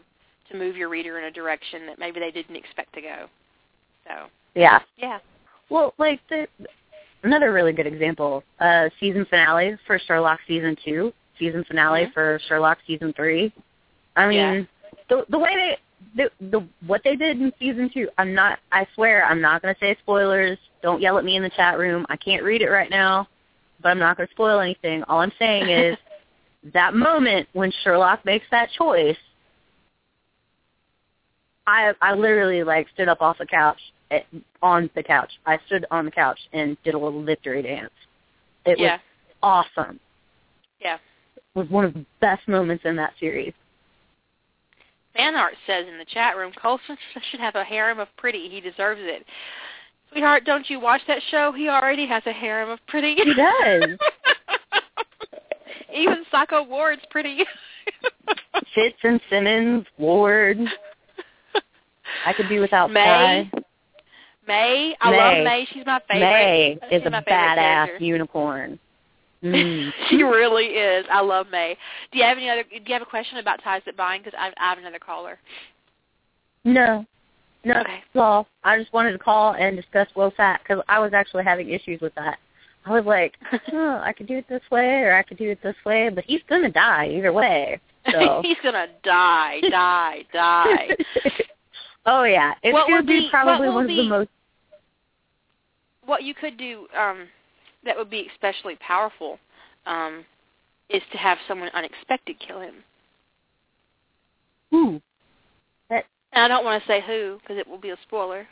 to 0.52 0.58
move 0.58 0.78
your 0.78 0.90
reader 0.90 1.18
in 1.18 1.26
a 1.26 1.32
direction 1.32 1.86
that 1.88 2.00
maybe 2.00 2.20
they 2.20 2.32
didn't 2.32 2.56
expect 2.56 2.94
to 2.94 3.02
go. 3.02 3.28
So 4.08 4.28
yeah. 4.56 4.80
yeah, 4.98 5.20
Well, 5.70 5.94
like 5.98 6.20
the 6.30 6.48
another 7.24 7.52
really 7.54 7.74
good 7.74 7.88
example, 7.88 8.44
uh 8.60 8.90
season 9.00 9.26
finale 9.30 9.78
for 9.86 10.00
Sherlock 10.00 10.40
season 10.48 10.76
2, 10.84 11.14
season 11.40 11.64
finale 11.66 12.06
Mhm. 12.06 12.14
for 12.14 12.40
Sherlock 12.48 12.80
season 12.88 13.14
3. 13.14 13.52
I 14.16 14.28
mean, 14.28 14.38
Yeah. 14.38 14.64
the 15.10 15.26
the 15.30 15.38
way 15.40 15.56
they 15.56 15.78
the, 16.16 16.32
the 16.52 16.68
what 16.86 17.02
they 17.04 17.16
did 17.16 17.40
in 17.42 17.52
season 17.60 17.90
2, 17.94 18.10
I'm 18.18 18.34
not 18.34 18.60
I 18.72 18.88
swear 18.96 19.26
I'm 19.26 19.42
not 19.42 19.62
going 19.62 19.74
to 19.74 19.80
say 19.80 19.96
spoilers. 20.02 20.58
Don't 20.82 21.02
yell 21.02 21.18
at 21.18 21.26
me 21.26 21.36
in 21.36 21.44
the 21.44 21.50
chat 21.50 21.78
room. 21.78 22.06
I 22.10 22.18
can't 22.18 22.44
read 22.44 22.62
it 22.62 22.70
right 22.70 22.90
now, 22.90 23.28
but 23.82 23.90
I'm 23.90 24.00
not 24.00 24.16
going 24.16 24.28
to 24.28 24.34
spoil 24.34 24.60
anything. 24.60 25.04
All 25.04 25.20
I'm 25.20 25.32
saying 25.40 25.70
is 25.70 25.98
that 26.74 26.94
moment 26.94 27.48
when 27.54 27.72
Sherlock 27.84 28.24
makes 28.26 28.46
that 28.52 28.70
choice 28.72 29.18
I 31.68 31.94
I 32.02 32.14
literally 32.14 32.64
like 32.64 32.88
stood 32.94 33.10
up 33.10 33.22
off 33.22 33.38
the 33.38 33.46
couch 33.46 33.80
on 34.62 34.90
the 34.96 35.04
couch. 35.04 35.32
I 35.46 35.58
stood 35.66 35.86
on 35.92 36.06
the 36.06 36.12
couch 36.12 36.40
and 36.54 36.78
did 36.84 36.94
a 36.94 36.98
little 36.98 37.24
victory 37.24 37.62
dance. 37.62 37.92
It 38.66 38.80
yeah, 38.80 38.98
was 39.42 39.66
awesome. 39.78 40.00
yeah. 40.82 40.98
It 41.36 41.60
was 41.60 41.70
one 41.70 41.86
of 41.86 41.94
the 41.94 42.06
best 42.22 42.48
moments 42.48 42.84
in 42.86 42.96
that 42.98 43.14
series. 43.20 43.54
Fan 45.16 45.36
art 45.36 45.56
says 45.66 45.86
in 45.92 45.98
the 45.98 46.06
chat 46.06 46.38
room, 46.38 46.52
Coulson 46.62 46.98
should 47.32 47.40
have 47.40 47.56
a 47.56 47.64
harem 47.64 48.00
of 48.00 48.08
pretty. 48.18 48.50
He 48.50 48.62
deserves 48.62 49.02
it. 49.04 49.26
Sweetheart, 50.12 50.46
don't 50.46 50.70
you 50.70 50.80
watch 50.80 51.02
that 51.08 51.22
show? 51.32 51.52
He 51.56 51.68
already 51.68 52.08
has 52.08 52.24
a 52.26 52.32
harem 52.32 52.70
of 52.70 52.80
pretty. 52.88 53.16
He 53.16 53.34
does. 53.34 53.98
Even 55.94 56.24
Psycho 56.32 56.64
Ward's 56.64 57.02
pretty. 57.10 57.40
Fitz 58.76 58.98
and 59.04 59.20
Simmons, 59.30 59.86
Ward. 59.98 60.60
I 62.26 62.34
could 62.34 62.48
be 62.48 62.60
without 62.60 62.92
May. 62.92 63.50
Skye. 63.52 63.62
May, 64.48 64.96
I 65.02 65.12
May. 65.12 65.18
love 65.18 65.44
May. 65.44 65.68
She's 65.74 65.86
my 65.86 66.00
favorite. 66.10 66.20
May 66.30 66.80
She's 66.90 67.02
is 67.02 67.06
a 67.08 67.10
badass 67.10 67.26
character. 67.26 68.04
unicorn. 68.04 68.80
Mm. 69.44 69.92
she 70.10 70.24
really 70.24 70.66
is. 70.66 71.06
I 71.12 71.22
love 71.22 71.46
May. 71.52 71.78
Do 72.12 72.18
you 72.18 72.24
have 72.26 72.38
any 72.40 72.50
other? 72.50 72.64
Do 72.64 72.80
you 72.88 72.94
have 72.94 73.04
a 73.04 73.06
question 73.06 73.38
about 73.38 73.62
ties 73.64 73.84
that 73.86 73.96
bind? 73.96 74.24
Because 74.24 74.36
I, 74.40 74.48
I 74.60 74.70
have 74.72 74.80
another 74.80 74.98
caller. 74.98 75.38
No, 76.64 77.06
no, 77.64 77.80
Okay. 77.82 78.00
Well. 78.16 78.48
I 78.64 78.80
just 78.80 78.92
wanted 78.94 79.12
to 79.12 79.20
call 79.20 79.54
and 79.54 79.76
discuss 79.78 80.08
Wo 80.16 80.32
Fat 80.36 80.62
because 80.64 80.84
I 80.90 80.98
was 81.00 81.14
actually 81.14 81.44
having 81.44 81.70
issues 81.70 82.02
with 82.02 82.16
that. 82.16 82.40
I 82.88 82.92
was 82.92 83.06
like, 83.06 83.36
oh, 83.74 84.02
I 84.04 84.12
could 84.12 84.28
do 84.28 84.38
it 84.38 84.46
this 84.50 84.64
way 84.72 85.02
or 85.04 85.14
I 85.14 85.22
could 85.22 85.38
do 85.38 85.52
it 85.52 85.60
this 85.62 85.76
way, 85.86 86.10
but 86.10 86.24
he's 86.26 86.42
gonna 86.50 86.72
die 86.72 87.08
either 87.16 87.32
way. 87.32 87.80
So. 88.12 88.42
He's 88.44 88.58
gonna 88.64 88.88
die, 89.04 89.60
die, 89.70 90.24
die. 90.34 90.88
oh 92.08 92.24
yeah, 92.24 92.54
it's 92.64 92.74
What 92.74 92.86
gonna 92.88 92.96
would 92.98 93.06
be 93.08 93.20
be- 93.20 93.28
probably 93.30 93.68
one 93.68 93.76
will 93.76 93.82
of 93.84 93.88
the 93.88 94.10
most. 94.10 94.30
What 96.08 96.24
you 96.24 96.34
could 96.34 96.58
do 96.58 96.88
um, 97.00 97.28
that 97.86 97.96
would 97.96 98.10
be 98.10 98.28
especially 98.34 98.76
powerful 98.78 99.38
um, 99.86 100.26
is 100.90 101.02
to 101.12 101.18
have 101.18 101.38
someone 101.48 101.70
unexpected 101.76 102.38
kill 102.40 102.62
him. 102.62 102.76
Ooh, 104.74 105.02
And 105.90 106.04
I 106.34 106.48
don't 106.48 106.66
want 106.66 106.82
to 106.84 106.88
say 106.88 107.02
who 107.06 107.38
because 107.42 107.58
it 107.58 107.68
will 107.68 107.78
be 107.78 107.92
a 107.92 107.98
spoiler. 108.08 108.48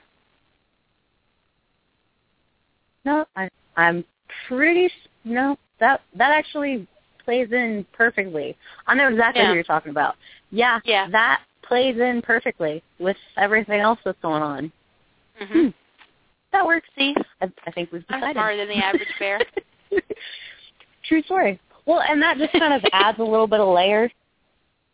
no, 3.03 3.25
I, 3.35 3.49
I'm 3.77 4.03
pretty. 4.47 4.89
No, 5.23 5.57
that 5.79 6.01
that 6.15 6.31
actually 6.31 6.87
plays 7.23 7.51
in 7.51 7.85
perfectly. 7.93 8.55
I 8.87 8.95
know 8.95 9.09
exactly 9.09 9.41
Yeah. 9.41 9.49
who 9.49 9.55
you're 9.55 9.63
talking 9.63 9.91
about. 9.91 10.15
Yeah, 10.51 10.79
Yeah. 10.85 11.07
that 11.11 11.41
plays 11.63 11.97
in 11.99 12.21
perfectly 12.21 12.81
with 12.99 13.17
everything 13.37 13.79
else 13.79 13.99
that's 14.05 14.17
going 14.21 14.41
on. 14.43 14.71
hmm 15.37 15.45
Hmm. 15.45 15.67
That 16.55 16.65
works. 16.65 16.87
See, 16.97 17.13
I, 17.41 17.51
I 17.67 17.71
think 17.71 17.91
we've 17.91 18.05
I'm 18.07 18.19
decided. 18.21 18.35
smarter 18.35 18.57
than 18.57 18.69
the 18.69 18.81
average 18.83 19.09
bear. 19.19 19.41
True 21.09 21.21
story. 21.23 21.59
Well, 21.85 22.01
and 22.01 22.21
that 22.21 22.37
just 22.37 22.53
kind 22.53 22.73
of 22.73 22.81
adds 22.93 23.19
a 23.19 23.23
little 23.23 23.45
bit 23.45 23.59
of 23.59 23.67
layer 23.67 24.09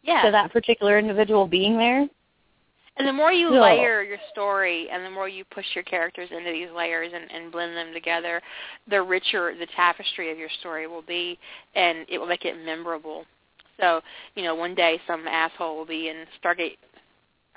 Yeah. 0.02 0.24
to 0.24 0.32
that 0.32 0.52
particular 0.52 0.98
individual 0.98 1.46
being 1.46 1.78
there. 1.78 2.08
And 2.98 3.08
the 3.08 3.14
more 3.14 3.32
you 3.32 3.54
Yeah. 3.54 3.62
layer 3.62 4.02
your 4.02 4.18
story 4.32 4.90
and 4.90 5.06
the 5.06 5.12
more 5.12 5.30
you 5.30 5.46
push 5.46 5.66
your 5.76 5.84
characters 5.84 6.30
into 6.32 6.52
these 6.52 6.70
layers 6.76 7.12
and, 7.14 7.32
and 7.32 7.52
blend 7.52 7.78
them 7.78 7.94
together, 7.94 8.42
the 8.90 9.00
richer 9.04 9.54
the 9.58 9.68
tapestry 9.76 10.32
of 10.32 10.40
your 10.40 10.50
story 10.62 10.88
will 10.88 11.04
be 11.04 11.38
and 11.76 12.08
it 12.10 12.18
will 12.18 12.28
make 12.28 12.44
it 12.44 12.56
memorable. 12.66 13.26
So, 13.80 14.02
you 14.36 14.42
know, 14.44 14.56
one 14.56 14.74
day 14.74 15.00
some 15.06 15.28
asshole 15.28 15.78
will 15.78 15.86
be 15.86 16.10
in 16.10 16.26
Stargate 16.44 16.78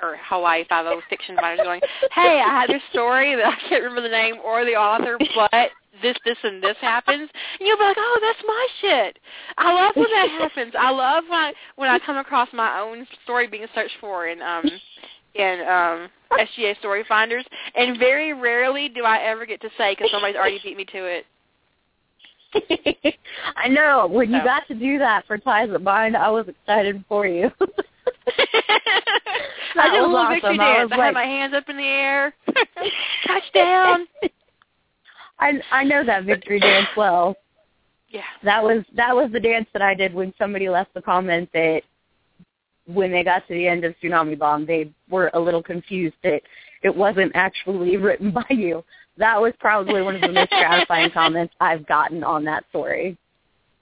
or 0.02 0.16
Hawaii 0.28 0.64
Five 0.68 0.86
O 0.86 1.00
fiction 1.08 1.36
writers 1.36 1.60
going, 1.64 1.80
Hey, 2.12 2.42
I 2.44 2.48
had 2.48 2.70
this 2.70 2.82
story 2.90 3.34
that 3.36 3.46
I 3.46 3.68
can't 3.68 3.82
remember 3.82 4.02
the 4.02 4.14
name 4.14 4.36
or 4.44 4.64
the 4.64 4.72
author, 4.72 5.18
but 5.34 5.70
this, 6.02 6.16
this, 6.24 6.36
and 6.42 6.62
this 6.62 6.76
happens, 6.80 7.30
and 7.30 7.66
you'll 7.66 7.78
be 7.78 7.84
like, 7.84 7.96
"Oh, 7.98 8.18
that's 8.20 8.44
my 8.46 8.68
shit." 8.80 9.18
I 9.58 9.72
love 9.72 9.94
when 9.94 10.10
that 10.10 10.28
happens. 10.40 10.74
I 10.78 10.90
love 10.90 11.24
when 11.28 11.38
I, 11.38 11.52
when 11.76 11.88
I 11.88 11.98
come 11.98 12.16
across 12.16 12.48
my 12.52 12.80
own 12.80 13.06
story 13.22 13.46
being 13.46 13.66
searched 13.74 13.96
for 14.00 14.26
in 14.26 14.42
um 14.42 14.64
in 15.34 15.60
um 15.60 16.08
SGA 16.32 16.78
Story 16.78 17.04
Finders, 17.08 17.44
and 17.76 17.98
very 17.98 18.32
rarely 18.32 18.88
do 18.88 19.04
I 19.04 19.18
ever 19.18 19.46
get 19.46 19.60
to 19.62 19.70
say 19.78 19.92
because 19.92 20.10
somebody's 20.10 20.36
already 20.36 20.60
beat 20.62 20.76
me 20.76 20.84
to 20.86 21.04
it. 21.04 21.26
I 23.56 23.68
know. 23.68 24.06
When 24.06 24.32
you 24.32 24.42
got 24.44 24.66
to 24.68 24.74
do 24.74 24.98
that 24.98 25.26
for 25.26 25.38
Ties 25.38 25.70
That 25.70 25.82
Bind, 25.82 26.16
I 26.16 26.30
was 26.30 26.46
excited 26.48 27.04
for 27.08 27.26
you. 27.26 27.50
I 29.76 29.90
did 29.90 29.98
a 29.98 30.02
was 30.02 30.08
little 30.08 30.16
awesome. 30.16 30.34
victory 30.34 30.58
I 30.60 30.76
dance. 30.78 30.90
I, 30.92 30.96
like- 30.96 31.04
had 31.06 31.14
my 31.14 31.24
hands 31.24 31.54
up 31.54 31.68
in 31.68 31.76
the 31.76 31.82
air. 31.82 32.34
Touchdown. 33.26 34.06
I 35.38 35.52
I 35.72 35.84
know 35.84 36.04
that 36.04 36.24
victory 36.24 36.60
dance 36.60 36.88
well. 36.96 37.36
Yeah. 38.08 38.22
That 38.44 38.62
was 38.62 38.84
that 38.94 39.14
was 39.14 39.30
the 39.32 39.40
dance 39.40 39.66
that 39.72 39.82
I 39.82 39.94
did 39.94 40.14
when 40.14 40.32
somebody 40.38 40.68
left 40.68 40.94
the 40.94 41.02
comment 41.02 41.48
that 41.52 41.82
when 42.86 43.10
they 43.10 43.24
got 43.24 43.46
to 43.48 43.54
the 43.54 43.66
end 43.66 43.84
of 43.84 43.94
Tsunami 44.02 44.38
Bomb, 44.38 44.66
they 44.66 44.90
were 45.08 45.30
a 45.34 45.40
little 45.40 45.62
confused 45.62 46.16
that 46.22 46.40
it 46.82 46.94
wasn't 46.94 47.32
actually 47.34 47.96
written 48.06 48.30
by 48.30 48.44
you. 48.50 48.84
That 49.16 49.40
was 49.40 49.52
probably 49.58 50.02
one 50.02 50.14
of 50.16 50.20
the 50.20 50.32
most 50.32 50.50
gratifying 50.50 51.10
comments 51.10 51.54
I've 51.60 51.86
gotten 51.86 52.22
on 52.22 52.44
that 52.44 52.64
story. 52.70 53.16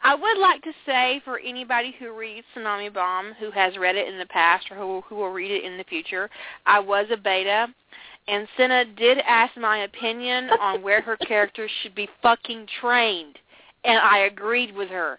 I 0.05 0.15
would 0.15 0.39
like 0.39 0.63
to 0.63 0.73
say 0.85 1.21
for 1.25 1.39
anybody 1.39 1.95
who 1.99 2.17
reads 2.17 2.47
Tsunami 2.57 2.93
Bomb, 2.93 3.35
who 3.39 3.51
has 3.53 3.77
read 3.77 3.95
it 3.95 4.09
in 4.09 4.19
the 4.19 4.27
past 4.27 4.67
or 4.71 4.77
who, 4.77 5.01
who 5.03 5.15
will 5.15 5.31
read 5.31 5.53
it 5.53 5.65
in 5.65 5.79
the 5.79 5.85
future, 5.85 6.29
I 6.67 6.81
was 6.81 7.07
a 7.13 7.17
beta, 7.17 7.69
and 8.27 8.49
Senna 8.57 8.85
did 8.85 9.19
ask 9.19 9.57
my 9.57 9.79
opinion 9.85 10.51
on 10.61 10.83
where 10.83 11.03
her 11.03 11.17
character 11.17 11.69
should 11.83 11.95
be 11.95 12.09
fucking 12.21 12.67
trained, 12.81 13.39
and 13.85 13.99
I 13.99 14.21
agreed 14.21 14.75
with 14.75 14.89
her. 14.89 15.19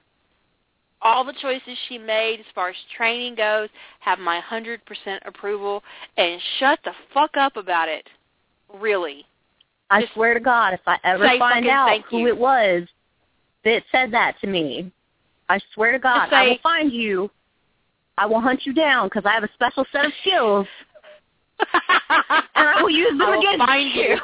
All 1.01 1.23
the 1.26 1.34
choices 1.41 1.77
she 1.88 1.97
made 1.97 2.39
as 2.39 2.45
far 2.53 2.69
as 2.69 2.76
training 2.95 3.35
goes 3.35 3.69
have 3.99 4.19
my 4.19 4.41
100% 4.49 4.80
approval, 5.26 5.81
and 6.18 6.41
shut 6.60 6.80
the 6.84 6.93
fuck 7.14 7.38
up 7.38 7.55
about 7.55 7.88
it. 7.88 8.07
Really. 8.73 9.26
I 9.89 10.01
Just 10.01 10.14
swear 10.14 10.34
to 10.34 10.39
God, 10.39 10.73
if 10.73 10.80
I 10.88 10.97
ever 11.03 11.27
find 11.39 11.68
out 11.68 12.01
who 12.10 12.19
you. 12.19 12.27
it 12.27 12.38
was 12.38 12.84
that 13.65 13.84
said 13.91 14.11
that 14.14 14.35
to 14.41 14.48
me, 14.48 14.91
I 15.49 15.60
swear 15.73 15.91
to 15.91 15.99
God, 15.99 16.26
Just 16.26 16.34
I 16.34 16.48
will 16.49 16.57
find 16.64 16.91
you. 16.91 17.30
I 18.18 18.26
will 18.26 18.41
hunt 18.41 18.61
you 18.65 18.73
down 18.73 19.07
because 19.07 19.23
I 19.26 19.34
have 19.34 19.44
a 19.44 19.49
special 19.53 19.85
set 19.91 20.06
of 20.06 20.11
skills, 20.22 20.68
and 21.60 21.69
I 22.56 22.81
will 22.81 22.90
use 22.90 23.11
them 23.11 23.22
I 23.23 23.30
will 23.31 23.40
against 23.40 23.65
find 23.65 23.91
you. 23.94 24.18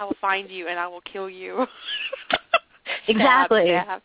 I 0.00 0.04
will 0.04 0.16
find 0.20 0.50
you 0.50 0.68
and 0.68 0.78
I 0.78 0.86
will 0.86 1.02
kill 1.02 1.28
you. 1.28 1.66
Exactly. 3.08 3.66
Stab, 3.66 3.84
stab. 3.86 4.02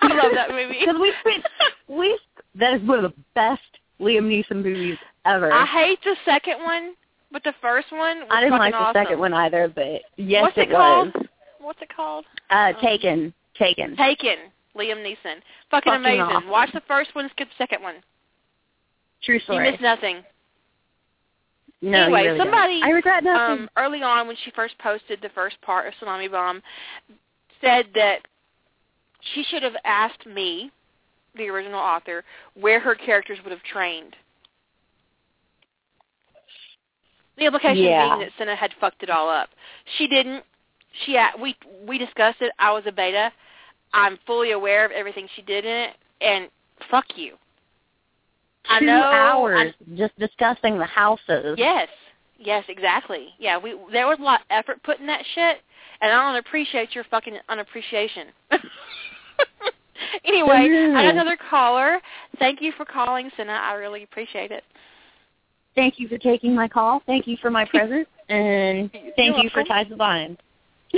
I 0.02 0.14
love 0.14 0.32
that 0.34 0.50
movie. 0.50 0.80
Because 0.80 1.00
we 1.00 1.12
spent, 1.20 1.44
we 1.88 2.18
that 2.56 2.74
is 2.74 2.86
one 2.86 3.04
of 3.04 3.10
the 3.10 3.22
best 3.34 3.62
Liam 4.00 4.24
Neeson 4.24 4.62
movies 4.62 4.98
ever. 5.24 5.52
I 5.52 5.64
hate 5.66 5.98
the 6.04 6.14
second 6.24 6.62
one, 6.62 6.94
but 7.32 7.42
the 7.42 7.54
first 7.60 7.90
one 7.90 8.20
was 8.20 8.28
I 8.30 8.40
didn't 8.40 8.58
like 8.58 8.72
the 8.72 8.78
awesome. 8.78 9.02
second 9.02 9.18
one 9.18 9.32
either, 9.32 9.72
but 9.74 10.02
yes, 10.16 10.42
What's 10.42 10.58
it, 10.58 10.68
was. 10.68 11.10
called? 11.12 11.28
What's 11.64 11.80
it 11.82 11.88
called? 11.94 12.24
Uh, 12.50 12.72
Taken, 12.82 13.32
Taken. 13.58 13.96
Taken. 13.96 14.36
Liam 14.76 14.98
Neeson. 15.04 15.40
Fucking, 15.70 15.92
Fucking 15.92 15.94
amazing. 15.94 16.20
awesome. 16.20 16.48
Watch 16.50 16.70
the 16.74 16.82
first 16.86 17.14
one, 17.14 17.28
skip 17.30 17.48
the 17.48 17.54
second 17.64 17.82
one. 17.82 17.96
True 19.22 19.38
story. 19.40 19.64
You 19.66 19.72
miss 19.72 19.80
nothing. 19.80 20.22
no, 21.80 22.04
anyway, 22.04 22.26
really 22.26 22.38
somebody 22.38 22.80
don't. 22.80 22.88
I 22.88 22.92
regret 22.92 23.24
nothing. 23.24 23.62
um, 23.64 23.70
early 23.76 24.02
on 24.02 24.26
when 24.26 24.36
she 24.44 24.50
first 24.50 24.76
posted 24.78 25.20
the 25.22 25.30
first 25.30 25.56
part 25.62 25.86
of 25.86 25.94
Tsunami 25.94 26.30
Bomb 26.30 26.60
said 27.62 27.86
that 27.94 28.18
she 29.32 29.42
should 29.44 29.62
have 29.62 29.76
asked 29.84 30.26
me, 30.26 30.70
the 31.36 31.48
original 31.48 31.80
author, 31.80 32.22
where 32.60 32.78
her 32.80 32.94
characters 32.94 33.38
would 33.42 33.52
have 33.52 33.62
trained. 33.62 34.14
The 37.38 37.46
implication 37.46 37.82
Yeah. 37.84 38.08
being 38.16 38.20
that 38.20 38.30
Senna 38.38 38.54
had 38.54 38.72
fucked 38.80 39.02
it 39.02 39.10
all 39.10 39.28
up. 39.28 39.50
She 39.96 40.06
didn't. 40.06 40.44
She 41.04 41.18
we 41.40 41.56
we 41.86 41.98
discussed 41.98 42.40
it. 42.40 42.52
I 42.58 42.72
was 42.72 42.84
a 42.86 42.92
beta. 42.92 43.32
I'm 43.92 44.18
fully 44.26 44.52
aware 44.52 44.84
of 44.84 44.92
everything 44.92 45.28
she 45.36 45.42
did 45.42 45.64
in 45.64 45.70
it, 45.70 45.90
and 46.20 46.48
fuck 46.90 47.04
you. 47.16 47.36
I 48.68 48.80
Two 48.80 48.86
know. 48.86 49.02
hours 49.02 49.74
just 49.96 50.18
discussing 50.18 50.78
the 50.78 50.86
houses. 50.86 51.56
Yes. 51.58 51.88
Yes, 52.38 52.64
exactly. 52.68 53.28
Yeah, 53.38 53.58
we 53.58 53.76
there 53.92 54.06
was 54.06 54.18
a 54.18 54.22
lot 54.22 54.40
of 54.40 54.46
effort 54.50 54.82
put 54.82 54.98
in 54.98 55.06
that 55.06 55.22
shit, 55.34 55.58
and 56.00 56.12
I 56.12 56.32
don't 56.32 56.36
appreciate 56.36 56.94
your 56.94 57.04
fucking 57.04 57.36
unappreciation. 57.48 58.28
anyway, 60.24 60.92
I 60.96 61.02
got 61.02 61.12
another 61.12 61.38
caller. 61.48 62.00
Thank 62.38 62.60
you 62.60 62.72
for 62.76 62.84
calling, 62.84 63.30
Senna. 63.36 63.52
I 63.52 63.74
really 63.74 64.02
appreciate 64.02 64.50
it. 64.50 64.64
Thank 65.74 65.98
you 65.98 66.08
for 66.08 66.18
taking 66.18 66.54
my 66.54 66.68
call. 66.68 67.02
Thank 67.06 67.26
you 67.26 67.36
for 67.40 67.50
my 67.50 67.64
presence, 67.70 68.08
and 68.28 68.90
thank 68.92 69.16
You're 69.16 69.44
you 69.44 69.50
for 69.50 69.58
welcome. 69.58 69.68
Ties 69.68 69.92
of 69.92 69.98
Bind. 69.98 70.38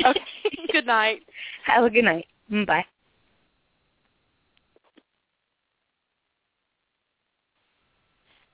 Okay. 0.05 0.20
Good 0.73 0.86
night. 0.86 1.20
Have 1.64 1.85
a 1.85 1.90
good 1.90 2.05
night. 2.05 2.27
Mm, 2.51 2.66
Bye. 2.66 2.85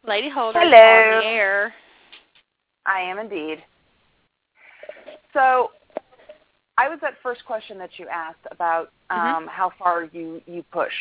Lady 0.07 0.29
Holder 0.29 0.59
Hello. 0.61 0.77
on 0.77 1.21
the 1.21 1.27
air. 1.27 1.75
I 2.87 3.01
am 3.01 3.19
indeed. 3.19 3.63
So, 5.33 5.71
I 6.77 6.89
was 6.89 6.99
that 7.03 7.15
first 7.23 7.45
question 7.45 7.79
that 7.79 7.91
you 7.99 8.09
asked 8.09 8.47
about 8.51 8.91
um, 9.11 9.47
how 9.47 9.71
far 9.79 10.05
you 10.05 10.41
you 10.47 10.65
push, 10.73 10.93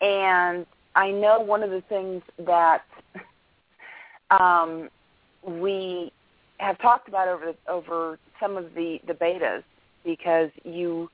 and 0.00 0.66
I 0.96 1.10
know 1.10 1.40
one 1.40 1.62
of 1.62 1.70
the 1.70 1.82
things 1.88 2.22
that 2.44 2.82
um, 4.30 4.88
we 5.46 6.12
have 6.60 6.78
talked 6.78 7.08
about 7.08 7.26
over 7.26 7.54
over 7.68 8.18
some 8.38 8.56
of 8.56 8.74
the 8.74 9.00
the 9.06 9.14
betas 9.14 9.62
because 10.04 10.50
you 10.64 11.08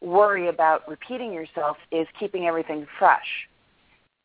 worry 0.00 0.48
about 0.48 0.88
repeating 0.88 1.32
yourself 1.32 1.76
is 1.92 2.06
keeping 2.18 2.46
everything 2.46 2.86
fresh. 2.98 3.48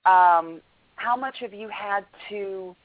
Um, 0.06 0.62
how 0.96 1.18
much 1.20 1.36
have 1.40 1.54
you 1.54 1.68
had 1.70 2.06
to 2.30 2.76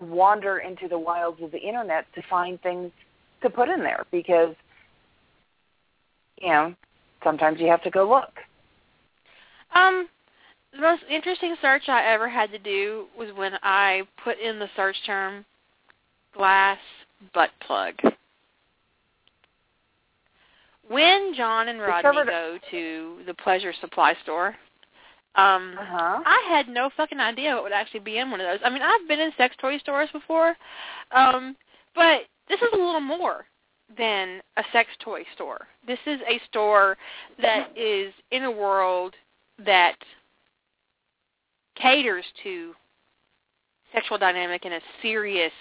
wander 0.00 0.58
into 0.58 0.88
the 0.88 0.98
wilds 0.98 1.42
of 1.42 1.50
the 1.50 1.58
internet 1.58 2.06
to 2.14 2.22
find 2.30 2.60
things 2.62 2.90
to 3.42 3.50
put 3.50 3.68
in 3.68 3.80
there 3.80 4.04
because 4.10 4.54
you 6.40 6.48
know 6.48 6.74
sometimes 7.22 7.60
you 7.60 7.66
have 7.66 7.82
to 7.82 7.90
go 7.90 8.08
look. 8.08 8.32
Um, 9.74 10.08
the 10.72 10.80
most 10.80 11.02
interesting 11.10 11.56
search 11.60 11.88
I 11.88 12.04
ever 12.12 12.28
had 12.28 12.52
to 12.52 12.58
do 12.58 13.06
was 13.18 13.30
when 13.34 13.54
I 13.62 14.02
put 14.22 14.38
in 14.38 14.60
the 14.60 14.68
search 14.76 14.96
term 15.04 15.44
glass 16.34 16.78
butt 17.32 17.50
plug. 17.66 17.94
When 20.88 21.32
John 21.34 21.68
and 21.68 21.80
Rodney 21.80 22.24
go 22.26 22.58
to 22.70 23.18
the 23.26 23.34
pleasure 23.34 23.72
supply 23.80 24.14
store, 24.22 24.54
um, 25.36 25.76
Uh-huh. 25.78 26.22
I 26.24 26.44
had 26.48 26.68
no 26.68 26.90
fucking 26.96 27.18
idea 27.18 27.54
what 27.54 27.64
would 27.64 27.72
actually 27.72 28.00
be 28.00 28.18
in 28.18 28.30
one 28.30 28.40
of 28.40 28.46
those. 28.46 28.60
I 28.64 28.70
mean, 28.70 28.82
I've 28.82 29.08
been 29.08 29.20
in 29.20 29.32
sex 29.36 29.56
toy 29.58 29.78
stores 29.78 30.10
before, 30.12 30.56
um, 31.10 31.56
but 31.94 32.26
this 32.48 32.60
is 32.60 32.68
a 32.72 32.76
little 32.76 33.00
more 33.00 33.46
than 33.96 34.40
a 34.56 34.64
sex 34.72 34.90
toy 35.00 35.24
store. 35.34 35.66
This 35.86 35.98
is 36.06 36.20
a 36.28 36.38
store 36.48 36.96
that 37.40 37.76
is 37.76 38.12
in 38.30 38.44
a 38.44 38.50
world 38.50 39.14
that 39.64 39.96
caters 41.76 42.24
to 42.42 42.74
sexual 43.92 44.18
dynamic 44.18 44.64
in 44.64 44.74
a 44.74 44.80
serious, 45.02 45.52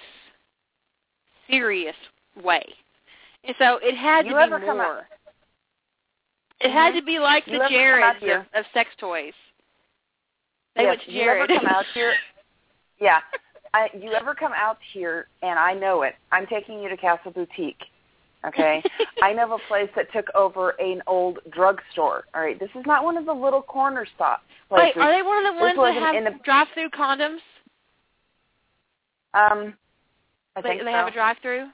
serious 1.49 1.95
way. 2.43 2.63
And 3.43 3.55
so 3.59 3.77
it 3.81 3.95
had 3.95 4.25
You 4.25 4.33
to 4.33 4.59
be 4.59 4.65
more. 4.65 4.81
out- 4.99 5.05
It 6.61 6.71
had 6.71 6.93
Mhm. 6.93 6.97
to 6.99 7.01
be 7.03 7.19
like 7.19 7.45
You 7.47 7.59
the 7.59 7.65
Jareds 7.65 8.39
of, 8.39 8.45
of 8.53 8.65
sex 8.73 8.89
toys. 8.97 9.33
They 10.75 10.83
yes, 10.83 10.89
went 10.91 11.01
to 11.03 11.11
you 11.11 11.21
ever 11.23 11.47
Jared. 11.47 11.61
come 11.61 11.67
out 11.69 11.85
here? 11.93 12.13
Yeah. 12.99 13.19
I, 13.73 13.89
you 13.99 14.13
ever 14.13 14.33
come 14.35 14.53
out 14.55 14.77
here, 14.93 15.27
and 15.41 15.57
I 15.59 15.73
know 15.73 16.03
it. 16.03 16.15
I'm 16.31 16.45
taking 16.47 16.81
you 16.81 16.87
to 16.89 16.95
Castle 16.95 17.31
Boutique. 17.31 17.81
Okay, 18.45 18.81
I 19.21 19.33
know 19.33 19.45
of 19.45 19.51
a 19.51 19.57
place 19.67 19.89
that 19.95 20.11
took 20.13 20.27
over 20.35 20.71
an 20.79 21.01
old 21.07 21.39
drugstore. 21.49 22.25
All 22.33 22.41
right, 22.41 22.57
this 22.57 22.69
is 22.75 22.85
not 22.85 23.03
one 23.03 23.17
of 23.17 23.25
the 23.25 23.33
little 23.33 23.61
corner 23.63 24.05
stops. 24.15 24.43
Wait, 24.69 24.95
are 24.95 25.11
they 25.11 25.21
one 25.21 25.45
of 25.45 25.55
the 25.55 25.59
ones 25.61 25.75
that 25.77 25.95
have 25.95 26.23
the- 26.23 26.39
drive-through 26.43 26.89
condoms? 26.91 27.39
Um, 29.33 29.75
I 30.55 30.61
they 30.61 30.69
think 30.69 30.81
they 30.81 30.91
so. 30.91 30.91
have 30.91 31.07
a 31.07 31.11
drive-through 31.11 31.67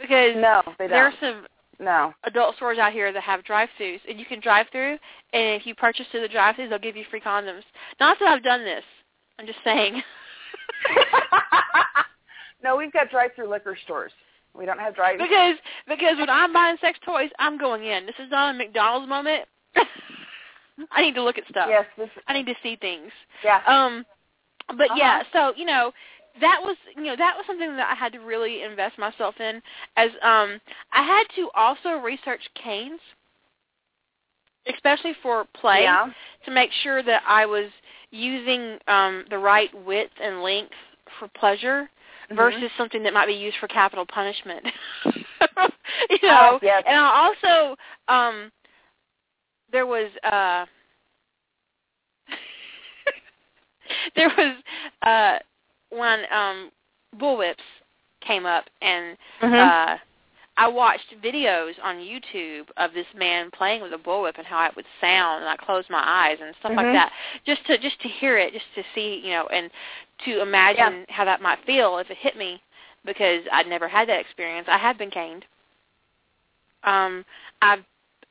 because 0.00 0.34
no, 0.36 0.62
they 0.78 0.86
there 0.88 1.06
are 1.06 1.10
don't. 1.10 1.20
There's 1.20 1.34
some 1.34 1.46
No. 1.78 2.14
adult 2.24 2.56
stores 2.56 2.78
out 2.78 2.92
here 2.92 3.12
that 3.12 3.22
have 3.22 3.44
drive-throughs, 3.44 4.00
and 4.08 4.18
you 4.18 4.26
can 4.26 4.40
drive 4.40 4.66
through, 4.72 4.92
and 5.32 5.60
if 5.60 5.66
you 5.66 5.74
purchase 5.74 6.06
through 6.10 6.22
the 6.22 6.28
drive-throughs, 6.28 6.68
they'll 6.70 6.78
give 6.78 6.96
you 6.96 7.04
free 7.10 7.20
condoms. 7.20 7.62
Not 8.00 8.18
that 8.20 8.28
I've 8.28 8.42
done 8.42 8.64
this. 8.64 8.84
I'm 9.38 9.46
just 9.46 9.58
saying. 9.64 10.02
no, 12.62 12.76
we've 12.76 12.92
got 12.92 13.10
drive-through 13.10 13.48
liquor 13.48 13.76
stores. 13.84 14.12
We 14.56 14.66
don't 14.66 14.78
have 14.78 14.94
drive. 14.94 15.18
because 15.18 15.56
because 15.88 16.16
when 16.18 16.30
I'm 16.30 16.52
buying 16.52 16.76
sex 16.80 16.98
toys, 17.04 17.30
I'm 17.40 17.58
going 17.58 17.84
in. 17.84 18.06
This 18.06 18.14
is 18.20 18.30
not 18.30 18.54
a 18.54 18.58
McDonald's 18.58 19.08
moment. 19.08 19.46
I 20.92 21.02
need 21.02 21.14
to 21.16 21.22
look 21.22 21.38
at 21.38 21.46
stuff. 21.48 21.66
Yes, 21.68 21.86
this. 21.98 22.08
I 22.28 22.32
need 22.34 22.46
to 22.46 22.54
see 22.62 22.76
things. 22.76 23.10
Yeah. 23.44 23.60
Um, 23.66 24.04
but 24.78 24.88
yeah, 24.96 25.22
Uh-huh. 25.22 25.52
so 25.52 25.58
you 25.58 25.64
know, 25.66 25.92
that 26.40 26.60
was 26.62 26.76
you 26.96 27.04
know 27.04 27.16
that 27.16 27.36
was 27.36 27.44
something 27.46 27.76
that 27.76 27.88
I 27.90 27.94
had 27.94 28.12
to 28.12 28.18
really 28.18 28.62
invest 28.62 28.98
myself 28.98 29.34
in. 29.40 29.60
As 29.96 30.10
um, 30.22 30.60
I 30.92 31.02
had 31.02 31.24
to 31.36 31.48
also 31.54 32.00
research 32.02 32.40
canes, 32.54 33.00
especially 34.72 35.14
for 35.22 35.44
play, 35.54 35.82
Yeah. 35.82 36.10
to 36.44 36.50
make 36.50 36.70
sure 36.82 37.02
that 37.02 37.22
I 37.26 37.46
was 37.46 37.70
using 38.10 38.78
um, 38.88 39.24
the 39.30 39.38
right 39.38 39.70
width 39.84 40.12
and 40.22 40.42
length 40.42 40.74
for 41.18 41.28
pleasure 41.28 41.88
Mhm. 42.30 42.36
versus 42.36 42.70
something 42.76 43.02
that 43.02 43.12
might 43.12 43.26
be 43.26 43.34
used 43.34 43.56
for 43.58 43.68
capital 43.68 44.06
punishment. 44.06 44.64
you 45.04 46.18
know, 46.22 46.54
Oh, 46.54 46.58
yes. 46.62 46.82
and 46.86 46.96
I 46.96 47.26
also 47.26 47.76
um, 48.08 48.52
there 49.70 49.86
was 49.86 50.10
uh, 50.24 50.66
there 54.16 54.28
was 54.36 54.56
uh, 55.02 55.38
when 55.96 56.20
um, 56.32 56.70
bullwhips 57.18 57.56
came 58.20 58.46
up 58.46 58.64
and 58.82 59.16
Mm-hmm. 59.42 59.60
uh, 59.60 59.96
I 60.56 60.68
watched 60.68 61.14
videos 61.22 61.72
on 61.82 61.96
YouTube 61.96 62.66
of 62.76 62.92
this 62.94 63.06
man 63.16 63.50
playing 63.50 63.82
with 63.82 63.92
a 63.92 63.98
bullwhip 63.98 64.38
and 64.38 64.46
how 64.46 64.64
it 64.66 64.76
would 64.76 64.84
sound, 65.00 65.42
and 65.42 65.48
I 65.50 65.56
closed 65.56 65.90
my 65.90 66.02
eyes 66.04 66.38
and 66.40 66.54
stuff 66.60 66.72
like 66.76 66.86
Mhm. 66.86 66.92
that, 66.92 67.12
just 67.44 67.66
to 67.66 67.76
just 67.78 68.00
to 68.02 68.08
hear 68.08 68.38
it, 68.38 68.52
just 68.52 68.72
to 68.76 68.84
see, 68.94 69.16
you 69.24 69.30
know, 69.32 69.46
and 69.48 69.70
to 70.24 70.40
imagine 70.40 71.04
how 71.08 71.24
that 71.24 71.42
might 71.42 71.58
feel 71.64 71.98
if 71.98 72.08
it 72.10 72.18
hit 72.18 72.36
me, 72.36 72.62
because 73.04 73.44
I'd 73.50 73.66
never 73.66 73.88
had 73.88 74.08
that 74.08 74.20
experience. 74.20 74.68
I 74.68 74.78
have 74.78 74.96
been 74.96 75.10
caned. 75.10 75.44
Um, 76.84 77.24
I've 77.60 77.84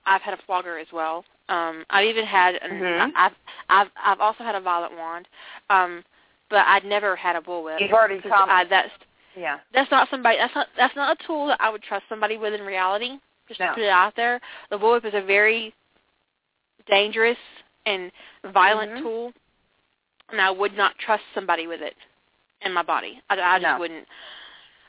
I've 0.05 0.21
had 0.21 0.33
a 0.33 0.41
flogger 0.45 0.77
as 0.77 0.87
well. 0.93 1.25
Um, 1.49 1.85
I've 1.89 2.05
even 2.05 2.25
had 2.25 2.55
an 2.55 2.71
Mhm. 2.71 3.11
I've 3.15 3.35
I've 3.69 3.91
I've 3.97 4.21
also 4.21 4.43
had 4.45 4.55
a 4.55 4.61
violet 4.61 4.93
wand, 4.97 5.27
um, 5.69 6.05
but 6.53 6.67
I'd 6.67 6.85
never 6.85 7.15
had 7.15 7.35
a 7.35 7.41
bullwhip. 7.41 7.81
You've 7.81 7.91
already 7.91 8.21
come. 8.21 8.47
I, 8.47 8.63
that's 8.69 8.91
yeah. 9.35 9.57
that's 9.73 9.89
not 9.89 10.07
somebody 10.11 10.37
that's 10.37 10.53
not 10.53 10.67
that's 10.77 10.95
not 10.95 11.17
a 11.19 11.25
tool 11.27 11.47
that 11.47 11.57
I 11.59 11.71
would 11.71 11.81
trust 11.81 12.03
somebody 12.07 12.37
with 12.37 12.53
in 12.53 12.61
reality. 12.61 13.17
Just 13.47 13.59
No. 13.59 13.69
to 13.69 13.73
put 13.73 13.81
it 13.81 13.89
out 13.89 14.13
there. 14.15 14.39
The 14.69 14.77
bullwhip 14.77 15.03
is 15.03 15.15
a 15.15 15.25
very 15.25 15.73
dangerous 16.87 17.37
and 17.87 18.11
violent 18.53 18.91
Mhm. 18.91 19.01
tool, 19.01 19.33
and 20.29 20.39
I 20.39 20.51
would 20.51 20.77
not 20.77 20.95
trust 20.99 21.23
somebody 21.33 21.65
with 21.65 21.81
it 21.81 21.95
in 22.61 22.71
my 22.71 22.83
body. 22.83 23.19
I, 23.31 23.33
I 23.41 23.59
just 23.59 23.63
No. 23.63 23.79
wouldn't. 23.79 24.07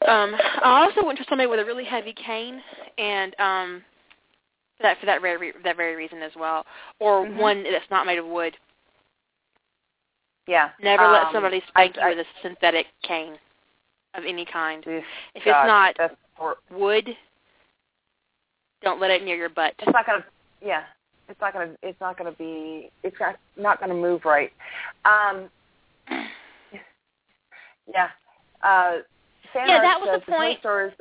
Um, 0.07 0.36
I 0.62 0.85
also 0.85 1.01
wouldn't 1.01 1.16
trust 1.16 1.31
somebody 1.31 1.47
with 1.47 1.61
a 1.61 1.65
really 1.65 1.85
heavy 1.85 2.12
cane, 2.12 2.62
and 2.99 3.35
um, 3.41 3.85
for 4.77 4.82
that 4.82 5.01
for 5.01 5.07
that 5.07 5.23
very 5.23 5.55
that 5.65 5.78
very 5.78 5.97
reason 5.97 6.20
as 6.20 6.32
well, 6.36 6.66
or 6.99 7.24
Mhm. 7.24 7.36
one 7.36 7.62
that's 7.62 7.91
not 7.91 8.05
made 8.05 8.19
of 8.19 8.27
wood. 8.27 8.55
Yeah. 10.46 10.70
Never 10.80 11.06
let 11.08 11.26
Um, 11.26 11.32
somebody 11.32 11.62
spank 11.68 11.96
I- 11.98 12.10
you 12.10 12.16
with 12.16 12.26
a 12.26 12.40
synthetic 12.42 12.86
cane 13.02 13.38
of 14.14 14.24
any 14.24 14.44
kind. 14.44 14.86
Oof, 14.86 15.04
If 15.34 15.36
it's 15.36 15.44
God, 15.46 15.66
not 15.98 16.10
hor- 16.34 16.58
wood, 16.70 17.16
don't 18.82 19.00
let 19.00 19.10
it 19.10 19.22
near 19.22 19.36
your 19.36 19.48
butt. 19.48 19.74
it's 19.78 19.92
not 19.92 20.04
gonna. 20.06 20.24
Yeah. 20.60 20.84
It's 21.28 21.40
not 21.40 21.52
gonna. 21.54 21.74
It's 21.82 21.98
not 22.00 22.18
gonna 22.18 22.32
be. 22.32 22.90
It's 23.02 23.16
not 23.56 23.80
gonna 23.80 23.94
move 23.94 24.24
right. 24.24 24.52
Um. 25.04 25.50
Yeah. 27.86 28.08
Uh, 28.62 29.02
Fan 29.52 29.68
Yeah, 29.68 29.82
that 29.82 30.00
was 30.00 30.08
says 30.08 30.22
the 30.26 30.32
point. 30.32 30.58
Stores, 30.60 30.92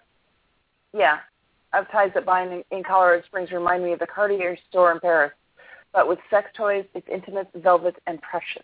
yeah, 0.93 1.19
of 1.73 1.89
ties 1.91 2.11
that 2.13 2.25
bind 2.25 2.51
in, 2.51 2.63
in 2.71 2.83
Colorado 2.83 3.23
Springs 3.25 3.51
remind 3.51 3.83
me 3.83 3.93
of 3.93 3.99
the 3.99 4.05
Cartier 4.07 4.57
store 4.69 4.91
in 4.91 4.99
Paris, 4.99 5.31
but 5.93 6.07
with 6.09 6.19
sex 6.29 6.49
toys, 6.55 6.85
it's 6.93 7.07
intimate, 7.09 7.47
velvet, 7.55 7.95
and 8.05 8.21
precious. 8.21 8.63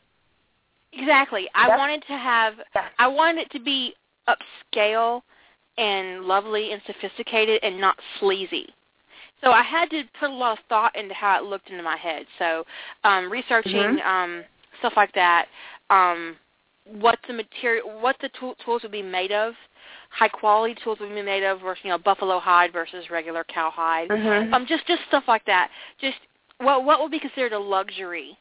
Exactly. 0.94 1.49
I 1.56 1.64
That's- 1.68 1.78
wanted 1.80 2.02
to 2.07 2.18
have 2.18 2.61
Yeah. 2.76 2.88
I 2.98 3.07
wanted 3.07 3.41
it 3.44 3.49
to 3.52 3.60
be 3.60 3.95
upscale 4.28 5.22
and 5.78 6.26
lovely 6.26 6.72
and 6.72 6.82
sophisticated 6.84 7.64
and 7.64 7.80
not 7.80 7.99
sleazy. 8.20 8.74
So 9.41 9.52
I 9.52 9.61
had 9.64 9.90
to 9.91 10.03
put 10.20 10.30
a 10.30 10.34
lot 10.34 10.60
of 10.60 10.66
thought 10.66 10.95
into 10.95 11.14
how 11.14 11.38
it 11.38 11.44
looked 11.45 11.70
into 11.70 11.84
my 11.84 11.95
head. 11.98 12.26
So 12.38 12.66
um 13.03 13.32
researching 13.32 13.98
Mhm. 13.99 14.06
um 14.06 14.45
stuff 14.80 14.94
like 14.98 15.11
that, 15.14 15.48
um 15.90 16.38
what 16.86 17.20
the 17.28 17.34
material 17.34 17.90
what 17.99 18.18
the 18.20 18.30
tool, 18.30 18.56
tools 18.56 18.82
would 18.84 18.91
be 18.91 19.02
made 19.03 19.32
of, 19.32 19.56
high 20.10 20.28
quality 20.28 20.74
tools 20.76 20.99
would 20.99 21.14
be 21.14 21.22
made 21.22 21.44
of 21.44 21.61
versus 21.61 21.84
you 21.86 21.91
know 21.91 21.98
buffalo 21.99 22.40
hide 22.40 22.74
versus 22.74 23.10
regular 23.11 23.44
cow 23.44 23.70
hide. 23.70 24.10
Mhm. 24.10 24.53
Um, 24.53 24.66
just 24.66 24.86
just 24.88 25.03
stuff 25.06 25.28
like 25.28 25.45
that. 25.45 25.70
Just 25.99 26.18
what 26.57 26.84
what 26.84 26.99
would 26.99 27.11
be 27.11 27.20
considered 27.20 27.53
a 27.53 27.60
luxury 27.60 28.36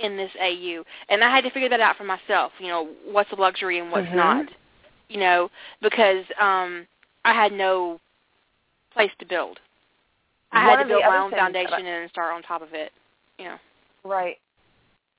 in 0.00 0.16
this 0.16 0.30
AU, 0.40 0.82
and 1.08 1.22
I 1.22 1.30
had 1.34 1.44
to 1.44 1.50
figure 1.50 1.68
that 1.68 1.80
out 1.80 1.96
for 1.96 2.04
myself. 2.04 2.52
You 2.58 2.68
know, 2.68 2.88
what's 3.04 3.30
a 3.32 3.36
luxury 3.36 3.78
and 3.78 3.90
what's 3.92 4.08
Mhm. 4.08 4.14
not. 4.14 4.46
You 5.08 5.18
know, 5.18 5.50
because 5.82 6.24
um, 6.38 6.86
I 7.24 7.32
had 7.34 7.52
no 7.52 8.00
place 8.92 9.10
to 9.18 9.26
build. 9.26 9.58
I 10.52 10.66
One 10.66 10.78
had 10.78 10.82
to 10.84 10.88
build 10.88 11.02
my 11.04 11.18
own 11.18 11.30
foundation 11.30 11.72
about- 11.74 11.84
and 11.84 12.10
start 12.10 12.32
on 12.32 12.42
top 12.42 12.62
of 12.62 12.74
it. 12.74 12.92
You 13.38 13.46
know. 13.46 13.58
Right. 14.04 14.38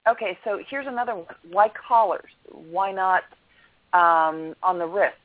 Okay, 0.08 0.38
so 0.44 0.58
here's 0.68 0.88
another 0.88 1.16
one. 1.16 1.26
Why 1.50 1.70
collars? 1.70 2.32
Why 2.50 2.92
not 2.92 3.24
um, 3.94 4.56
on 4.64 4.80
the 4.80 4.88
wrist 4.88 5.18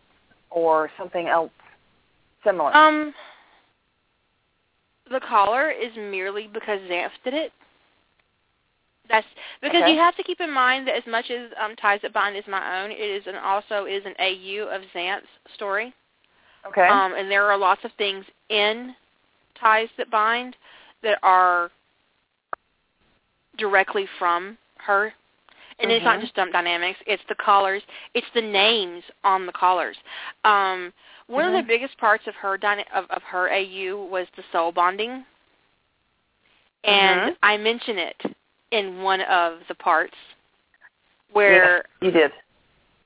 or 0.50 0.90
something 0.98 1.28
else 1.28 1.52
similar? 2.44 2.76
Um, 2.76 3.14
the 5.10 5.20
collar 5.20 5.70
is 5.70 5.94
merely 5.96 6.48
because 6.48 6.80
Xanth 6.82 7.12
did 7.24 7.34
it. 7.34 7.52
That's 9.08 9.26
because 9.60 9.82
Okay. 9.82 9.92
you 9.92 9.98
have 9.98 10.16
to 10.16 10.22
keep 10.22 10.40
in 10.40 10.50
mind 10.50 10.86
that 10.88 10.96
as 10.96 11.06
much 11.06 11.30
as 11.30 11.50
um, 11.60 11.76
Ties 11.76 12.00
That 12.02 12.12
Bind 12.12 12.36
is 12.36 12.46
my 12.46 12.82
own, 12.82 12.90
it 12.90 12.98
is 12.98 13.26
an 13.26 13.36
also 13.36 13.84
is 13.84 14.04
an 14.04 14.14
AU 14.18 14.68
of 14.68 14.82
Xanth's 14.92 15.28
story. 15.54 15.92
okay. 16.66 16.88
Um, 16.88 17.14
and 17.14 17.30
there 17.30 17.44
are 17.46 17.56
lots 17.56 17.84
of 17.84 17.92
things 17.92 18.24
in 18.48 18.94
Ties 19.54 19.88
That 19.96 20.10
Bind 20.10 20.56
that 21.02 21.18
are 21.22 21.70
directly 23.58 24.06
from 24.18 24.58
her. 24.78 25.12
And 25.78 25.90
it's 25.92 26.04
not 26.04 26.20
just 26.20 26.34
dump 26.34 26.52
dynamics; 26.52 26.98
it's 27.06 27.22
the 27.28 27.34
collars, 27.34 27.82
it's 28.14 28.26
the 28.34 28.40
names 28.40 29.04
on 29.24 29.44
the 29.44 29.52
collars. 29.52 29.96
Um, 30.42 30.90
one 31.26 31.44
of 31.44 31.52
the 31.52 31.66
biggest 31.68 31.98
parts 31.98 32.26
of 32.26 32.34
her 32.36 32.56
dyna- 32.56 32.86
of, 32.94 33.04
of 33.10 33.22
her 33.24 33.50
AU 33.52 34.06
was 34.10 34.26
the 34.36 34.42
soul 34.52 34.72
bonding, 34.72 35.26
and 36.84 37.20
Mhm. 37.32 37.36
I 37.42 37.58
mention 37.58 37.98
it 37.98 38.36
in 38.70 39.02
one 39.02 39.20
of 39.22 39.58
the 39.68 39.74
parts 39.74 40.14
where 41.32 41.84
you 42.00 42.10
did. 42.10 42.30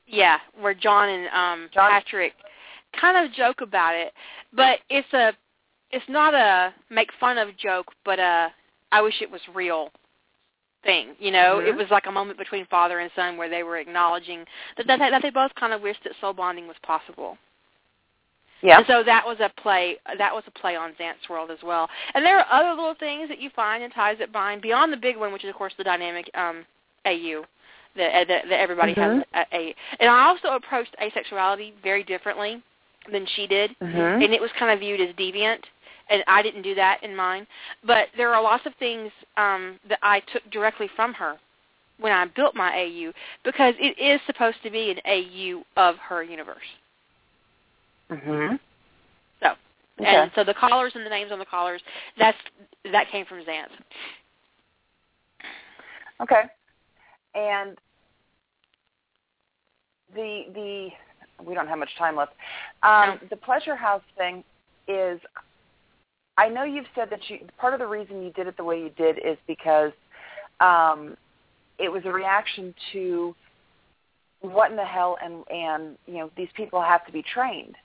yeah, 0.06 0.38
where 0.60 0.74
John 0.74 1.08
and 1.08 1.28
um 1.28 1.68
John- 1.72 1.90
Patrick 1.90 2.32
kind 2.98 3.24
of 3.24 3.32
joke 3.32 3.60
about 3.60 3.94
it, 3.94 4.12
but 4.52 4.80
it's 4.88 5.12
a 5.12 5.32
it's 5.90 6.08
not 6.08 6.34
a 6.34 6.72
make 6.88 7.10
fun 7.18 7.38
of 7.38 7.56
joke, 7.56 7.92
but 8.04 8.18
a 8.18 8.52
I 8.92 9.02
wish 9.02 9.22
it 9.22 9.30
was 9.30 9.40
real 9.54 9.90
thing. 10.82 11.14
You 11.18 11.30
know, 11.30 11.58
it 11.58 11.74
Mhm. 11.74 11.76
was 11.76 11.90
like 11.90 12.06
a 12.06 12.12
moment 12.12 12.38
between 12.38 12.64
father 12.66 13.00
and 13.00 13.10
son 13.12 13.36
where 13.36 13.48
they 13.48 13.62
were 13.62 13.76
acknowledging 13.76 14.46
that 14.76 14.86
that, 14.86 14.98
that 14.98 15.22
they 15.22 15.30
both 15.30 15.54
kind 15.54 15.72
of 15.72 15.82
wished 15.82 16.02
that 16.04 16.14
soul 16.20 16.32
bonding 16.32 16.66
was 16.66 16.78
possible. 16.82 17.36
Yeah. 18.62 18.78
And 18.78 18.86
so 18.86 19.02
that 19.02 19.24
was 19.24 19.38
a 19.40 19.50
play. 19.60 19.96
That 20.18 20.34
was 20.34 20.44
a 20.46 20.50
play 20.50 20.76
on 20.76 20.92
Xanth's 20.98 21.28
world 21.28 21.50
as 21.50 21.58
well. 21.62 21.88
And 22.14 22.24
there 22.24 22.38
are 22.38 22.46
other 22.52 22.70
little 22.70 22.94
things 22.98 23.28
that 23.28 23.40
you 23.40 23.50
find 23.50 23.82
in 23.82 23.90
ties 23.90 24.18
that 24.18 24.32
bind 24.32 24.62
beyond 24.62 24.92
the 24.92 24.96
big 24.96 25.16
one, 25.16 25.32
which 25.32 25.44
is 25.44 25.50
of 25.50 25.56
course 25.56 25.72
the 25.78 25.84
dynamic 25.84 26.30
um, 26.34 26.64
AU 27.06 27.44
that, 27.96 28.28
that, 28.28 28.44
that 28.48 28.60
everybody 28.60 28.94
Mhm. 28.94 29.24
has. 29.32 29.46
A, 29.52 29.56
a, 29.56 29.74
and 29.98 30.10
I 30.10 30.26
also 30.26 30.48
approached 30.54 30.94
asexuality 31.02 31.72
very 31.82 32.02
differently 32.02 32.62
than 33.10 33.26
she 33.34 33.46
did, 33.46 33.74
Mhm. 33.80 34.22
and 34.24 34.34
it 34.34 34.40
was 34.40 34.50
kind 34.58 34.70
of 34.70 34.80
viewed 34.80 35.00
as 35.00 35.14
deviant. 35.16 35.64
And 36.08 36.24
I 36.26 36.42
didn't 36.42 36.62
do 36.62 36.74
that 36.74 37.02
in 37.04 37.14
mine, 37.14 37.46
but 37.84 38.08
there 38.16 38.34
are 38.34 38.42
lots 38.42 38.66
of 38.66 38.74
things 38.74 39.12
um, 39.36 39.78
that 39.88 40.00
I 40.02 40.18
took 40.20 40.48
directly 40.50 40.88
from 40.88 41.14
her 41.14 41.38
when 41.98 42.10
I 42.12 42.24
built 42.24 42.56
my 42.56 42.74
AU 42.74 43.12
because 43.44 43.74
it 43.78 43.96
is 43.96 44.20
supposed 44.26 44.60
to 44.64 44.70
be 44.70 44.90
an 44.90 45.00
AU 45.06 45.64
of 45.76 45.96
her 45.98 46.24
universe. 46.24 46.66
Mhm. 48.10 48.58
So, 49.40 49.56
Okay. 50.00 50.16
and 50.16 50.30
so 50.34 50.44
the 50.44 50.54
collars 50.54 50.94
and 50.94 51.04
the 51.04 51.10
names 51.10 51.32
on 51.32 51.38
the 51.38 51.44
collars, 51.44 51.82
that's 52.16 52.38
that 52.84 53.08
came 53.08 53.24
from 53.26 53.44
Xanth. 53.44 53.70
Okay. 56.20 56.44
And 57.34 57.78
the 60.14 60.44
the 60.52 60.92
we 61.44 61.54
don't 61.54 61.68
have 61.68 61.78
much 61.78 61.94
time 61.96 62.16
left. 62.16 62.34
Um, 62.82 63.18
No. 63.22 63.28
The 63.28 63.36
pleasure 63.36 63.76
house 63.76 64.02
thing 64.16 64.44
is. 64.88 65.20
I 66.36 66.48
know 66.48 66.64
you've 66.64 66.86
said 66.94 67.10
that 67.10 67.28
you 67.28 67.46
part 67.58 67.74
of 67.74 67.80
the 67.80 67.86
reason 67.86 68.22
you 68.22 68.30
did 68.32 68.46
it 68.46 68.56
the 68.56 68.64
way 68.64 68.80
you 68.80 68.90
did 68.90 69.18
is 69.18 69.36
because 69.46 69.92
um, 70.60 71.16
it 71.78 71.90
was 71.90 72.02
a 72.06 72.10
reaction 72.10 72.74
to 72.92 73.34
what 74.40 74.70
in 74.70 74.76
the 74.76 74.84
hell 74.84 75.18
and 75.22 75.44
and 75.50 75.98
you 76.06 76.14
know 76.14 76.30
these 76.36 76.48
people 76.54 76.80
have 76.80 77.04
to 77.06 77.12
be 77.12 77.22
trained. 77.22 77.76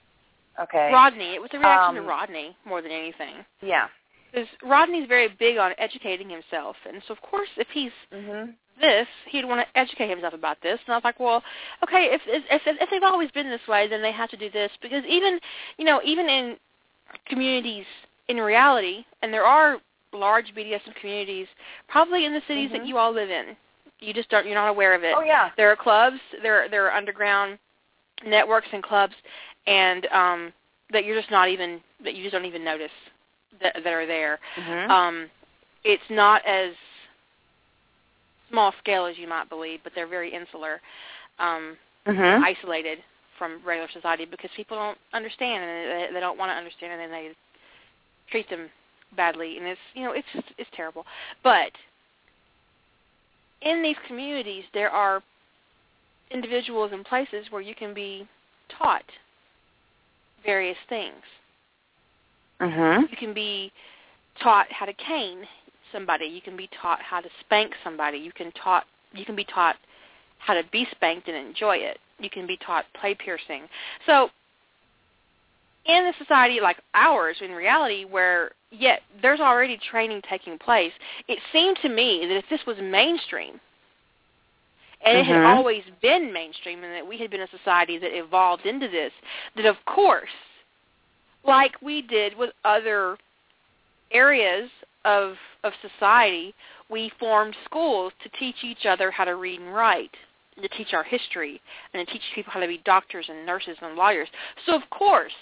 Okay. 0.59 0.91
Rodney, 0.91 1.33
it 1.35 1.41
was 1.41 1.49
a 1.53 1.59
reaction 1.59 1.97
Um, 1.97 2.03
to 2.03 2.09
Rodney 2.09 2.55
more 2.65 2.81
than 2.81 2.91
anything. 2.91 3.45
Yeah. 3.61 3.87
Because 4.31 4.47
Rodney's 4.63 5.07
very 5.07 5.27
big 5.27 5.57
on 5.57 5.73
educating 5.77 6.29
himself, 6.29 6.75
and 6.85 7.01
so 7.03 7.13
of 7.13 7.21
course, 7.21 7.49
if 7.57 7.69
he's 7.69 7.91
Mhm. 8.11 8.53
this, 8.79 9.07
he'd 9.27 9.45
want 9.45 9.61
to 9.61 9.79
educate 9.79 10.09
himself 10.09 10.33
about 10.33 10.59
this. 10.61 10.79
And 10.85 10.93
I 10.93 10.97
was 10.97 11.03
like, 11.05 11.19
well, 11.19 11.43
okay, 11.83 12.11
if 12.11 12.21
if 12.27 12.43
if, 12.51 12.61
if 12.81 12.89
they've 12.89 13.03
always 13.03 13.31
been 13.31 13.49
this 13.49 13.65
way, 13.67 13.87
then 13.87 14.01
they 14.01 14.11
have 14.11 14.29
to 14.31 14.37
do 14.37 14.49
this 14.49 14.71
because 14.81 15.05
even 15.05 15.39
you 15.77 15.85
know 15.85 16.01
even 16.03 16.27
in 16.29 16.57
communities 17.25 17.85
in 18.27 18.37
reality, 18.41 19.05
and 19.21 19.33
there 19.33 19.45
are 19.45 19.79
large 20.11 20.53
BDSM 20.53 20.93
communities, 20.95 21.47
probably 21.87 22.25
in 22.25 22.33
the 22.33 22.41
cities 22.41 22.71
that 22.71 22.81
Mhm. 22.81 22.87
you 22.87 22.97
all 22.97 23.11
live 23.11 23.29
in. 23.29 23.55
You 23.99 24.13
just 24.13 24.29
don't 24.29 24.45
you're 24.45 24.55
not 24.55 24.67
aware 24.67 24.93
of 24.93 25.03
it. 25.03 25.15
Oh 25.15 25.21
yeah. 25.21 25.51
There 25.55 25.71
are 25.71 25.75
clubs, 25.75 26.19
there 26.41 26.67
there 26.67 26.85
are 26.85 26.93
underground 26.93 27.57
networks 28.23 28.67
and 28.71 28.83
clubs, 28.83 29.15
and 29.67 30.05
um, 30.07 30.53
that 30.91 31.05
you're 31.05 31.17
just 31.17 31.31
not 31.31 31.49
even 31.49 31.81
that 32.03 32.15
you 32.15 32.23
just 32.23 32.33
don't 32.33 32.45
even 32.45 32.63
notice 32.63 32.91
that 33.61 33.75
that 33.83 33.93
are 33.93 34.05
there. 34.05 34.39
Mhm. 34.57 34.89
Um, 34.89 35.29
it's 35.83 36.03
not 36.09 36.45
as 36.45 36.73
small 38.49 38.73
scale 38.79 39.05
as 39.05 39.17
you 39.17 39.27
might 39.27 39.49
believe, 39.49 39.79
but 39.83 39.93
they're 39.95 40.07
very 40.07 40.33
insular, 40.33 40.81
um, 41.39 41.77
mhm. 42.05 42.43
isolated 42.43 43.03
from 43.37 43.61
regular 43.65 43.89
society 43.91 44.25
because 44.25 44.49
people 44.55 44.77
don't 44.77 44.97
understand 45.13 45.63
and 45.63 45.91
they, 45.91 46.13
they 46.13 46.19
don't 46.19 46.37
want 46.37 46.49
to 46.49 46.55
understand, 46.55 46.93
and 46.93 47.01
then 47.01 47.11
they 47.11 47.35
treat 48.31 48.49
them 48.49 48.69
badly, 49.15 49.57
and 49.57 49.67
it's 49.67 49.81
you 49.93 50.03
know 50.03 50.11
it's 50.11 50.27
just, 50.33 50.47
it's 50.57 50.69
terrible. 50.75 51.05
But 51.43 51.71
in 53.61 53.81
these 53.81 53.97
communities, 54.07 54.63
there 54.73 54.89
are 54.89 55.21
individuals 56.31 56.91
and 56.93 57.05
places 57.05 57.45
where 57.51 57.61
you 57.61 57.75
can 57.75 57.93
be 57.93 58.27
taught 58.69 59.03
various 60.45 60.77
things. 60.87 61.23
Mhm. 62.59 63.09
You 63.09 63.17
can 63.17 63.33
be 63.33 63.71
taught 64.39 64.71
how 64.71 64.85
to 64.85 64.93
cane 64.93 65.47
somebody. 65.91 66.25
You 66.25 66.41
can 66.41 66.55
be 66.55 66.67
taught 66.67 67.01
how 67.01 67.21
to 67.21 67.29
spank 67.41 67.75
somebody. 67.83 68.17
You 68.17 68.31
can 68.31 68.51
taught 68.53 68.85
you 69.13 69.25
can 69.25 69.35
be 69.35 69.45
taught 69.45 69.77
how 70.39 70.53
to 70.53 70.63
be 70.71 70.85
spanked 70.91 71.27
and 71.27 71.37
enjoy 71.37 71.77
it. 71.77 71.99
You 72.19 72.29
can 72.29 72.45
be 72.45 72.57
taught 72.57 72.85
play 72.93 73.15
piercing. 73.15 73.69
So 74.05 74.29
in 75.85 76.05
a 76.07 76.13
society 76.17 76.59
like 76.59 76.77
ours, 76.93 77.37
in 77.41 77.51
reality, 77.51 78.05
where 78.05 78.51
yet 78.71 79.01
there's 79.21 79.39
already 79.39 79.77
training 79.77 80.21
taking 80.29 80.57
place, 80.57 80.91
it 81.27 81.39
seemed 81.51 81.77
to 81.81 81.89
me 81.89 82.25
that 82.27 82.37
if 82.37 82.45
this 82.49 82.65
was 82.65 82.77
mainstream, 82.79 83.59
and 85.05 85.17
it 85.19 85.25
had 85.25 85.37
Mhm. 85.37 85.55
always 85.55 85.83
been 86.01 86.33
mainstream, 86.33 86.83
and 86.83 86.93
that 86.93 87.05
we 87.05 87.17
had 87.17 87.29
been 87.29 87.41
a 87.41 87.47
society 87.47 87.97
that 87.99 88.13
evolved 88.15 88.65
into 88.65 88.87
this, 88.87 89.13
that 89.55 89.65
of 89.65 89.83
course, 89.85 90.33
like 91.43 91.79
we 91.81 92.01
did 92.01 92.35
with 92.35 92.51
other 92.63 93.17
areas 94.11 94.69
of 95.05 95.37
of 95.63 95.73
society, 95.81 96.53
we 96.89 97.09
formed 97.09 97.55
schools 97.65 98.13
to 98.19 98.29
teach 98.29 98.63
each 98.63 98.85
other 98.85 99.09
how 99.09 99.25
to 99.25 99.35
read 99.35 99.59
and 99.59 99.73
write, 99.73 100.15
and 100.55 100.63
to 100.63 100.69
teach 100.77 100.93
our 100.93 101.03
history, 101.03 101.59
and 101.93 102.05
to 102.05 102.13
teach 102.13 102.21
people 102.33 102.51
how 102.51 102.59
to 102.59 102.67
be 102.67 102.77
doctors 102.79 103.27
and 103.29 103.45
nurses 103.45 103.77
and 103.81 103.95
lawyers. 103.95 104.29
So 104.65 104.75
of 104.75 104.87
course, 104.91 105.33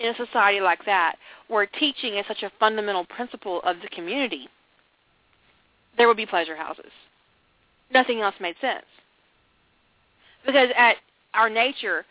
in 0.00 0.08
a 0.08 0.14
society 0.14 0.60
like 0.60 0.84
that, 0.84 1.16
where 1.48 1.66
teaching 1.66 2.16
is 2.16 2.26
such 2.26 2.42
a 2.42 2.50
fundamental 2.58 3.04
principle 3.04 3.62
of 3.62 3.80
the 3.80 3.88
community, 3.88 4.48
there 5.96 6.08
would 6.08 6.16
be 6.16 6.26
pleasure 6.26 6.56
houses. 6.56 6.92
Nothing 7.94 8.20
else 8.20 8.34
made 8.40 8.56
sense. 8.60 8.84
Because 10.44 10.68
at 10.76 10.96
our 11.32 11.48
nature, 11.48 12.04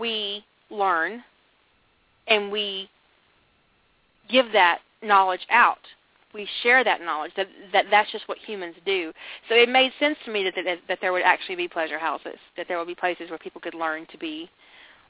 we 0.00 0.44
learn 0.70 1.22
and 2.26 2.50
we 2.50 2.88
give 4.28 4.46
that 4.52 4.80
knowledge 5.02 5.46
out. 5.50 5.78
We 6.34 6.48
share 6.62 6.82
that 6.84 7.00
knowledge. 7.00 7.32
That, 7.36 7.46
that 7.72 7.84
that's 7.90 8.10
just 8.10 8.28
what 8.28 8.38
humans 8.38 8.74
do. 8.84 9.12
So 9.48 9.54
it 9.54 9.68
made 9.68 9.92
sense 10.00 10.18
to 10.24 10.32
me 10.32 10.44
that, 10.44 10.54
that 10.64 10.78
that 10.88 10.98
there 11.00 11.12
would 11.12 11.22
actually 11.22 11.56
be 11.56 11.68
pleasure 11.68 11.98
houses. 11.98 12.38
That 12.56 12.66
there 12.68 12.78
would 12.78 12.88
be 12.88 12.94
places 12.94 13.30
where 13.30 13.38
people 13.38 13.60
could 13.60 13.74
learn 13.74 14.06
to 14.10 14.18
be 14.18 14.50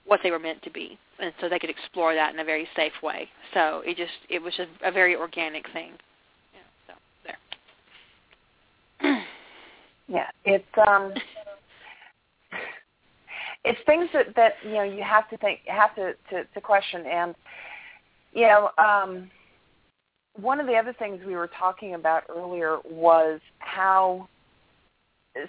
what 0.04 0.20
they 0.22 0.30
were 0.30 0.38
meant 0.38 0.62
to 0.62 0.70
be, 0.70 0.96
and 1.18 1.32
so 1.40 1.48
they 1.48 1.58
could 1.58 1.70
explore 1.70 2.14
that 2.14 2.32
in 2.32 2.38
a 2.38 2.44
very 2.44 2.68
safe 2.76 2.92
way. 3.02 3.28
So 3.54 3.82
it 3.84 3.96
just 3.96 4.12
it 4.28 4.40
was 4.40 4.54
just 4.56 4.70
a 4.84 4.92
very 4.92 5.16
organic 5.16 5.64
thing. 5.72 5.92
Yeah, 6.54 6.60
so 6.86 6.94
there. 9.00 9.24
Yeah, 10.08 10.28
it's 10.44 10.64
um, 10.86 11.12
it's 13.64 13.78
things 13.86 14.08
that 14.12 14.34
that 14.36 14.54
you 14.64 14.72
know 14.72 14.84
you 14.84 15.02
have 15.02 15.28
to 15.30 15.36
think, 15.38 15.60
have 15.66 15.94
to 15.96 16.14
to, 16.30 16.44
to 16.44 16.60
question, 16.60 17.04
and 17.06 17.34
you 18.32 18.42
know, 18.42 18.70
um, 18.78 19.30
one 20.38 20.60
of 20.60 20.66
the 20.66 20.74
other 20.74 20.94
things 20.98 21.20
we 21.26 21.34
were 21.34 21.50
talking 21.58 21.94
about 21.94 22.24
earlier 22.28 22.78
was 22.84 23.40
how 23.58 24.28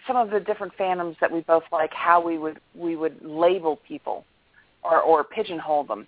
some 0.08 0.16
of 0.16 0.30
the 0.30 0.40
different 0.40 0.74
fandoms 0.78 1.16
that 1.20 1.32
we 1.32 1.42
both 1.42 1.64
like, 1.72 1.94
how 1.94 2.20
we 2.22 2.38
would 2.38 2.60
we 2.76 2.96
would 2.96 3.18
label 3.24 3.80
people 3.88 4.26
or 4.84 5.02
or 5.02 5.24
pigeonhole 5.24 5.84
them, 5.84 6.08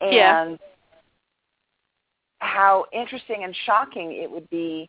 and 0.00 0.12
Yeah. 0.12 0.56
how 2.38 2.84
interesting 2.92 3.42
and 3.44 3.56
shocking 3.64 4.12
it 4.12 4.30
would 4.30 4.48
be 4.50 4.88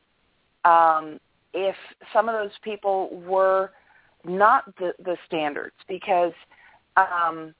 um, 0.65 1.19
if 1.55 1.75
some 2.13 2.27
of 2.29 2.33
those 2.35 2.51
people 2.63 3.09
were 3.25 3.71
not 4.25 4.65
the, 4.77 4.93
the 5.03 5.15
standards 5.25 5.75
because 5.87 6.33
um, 6.97 7.53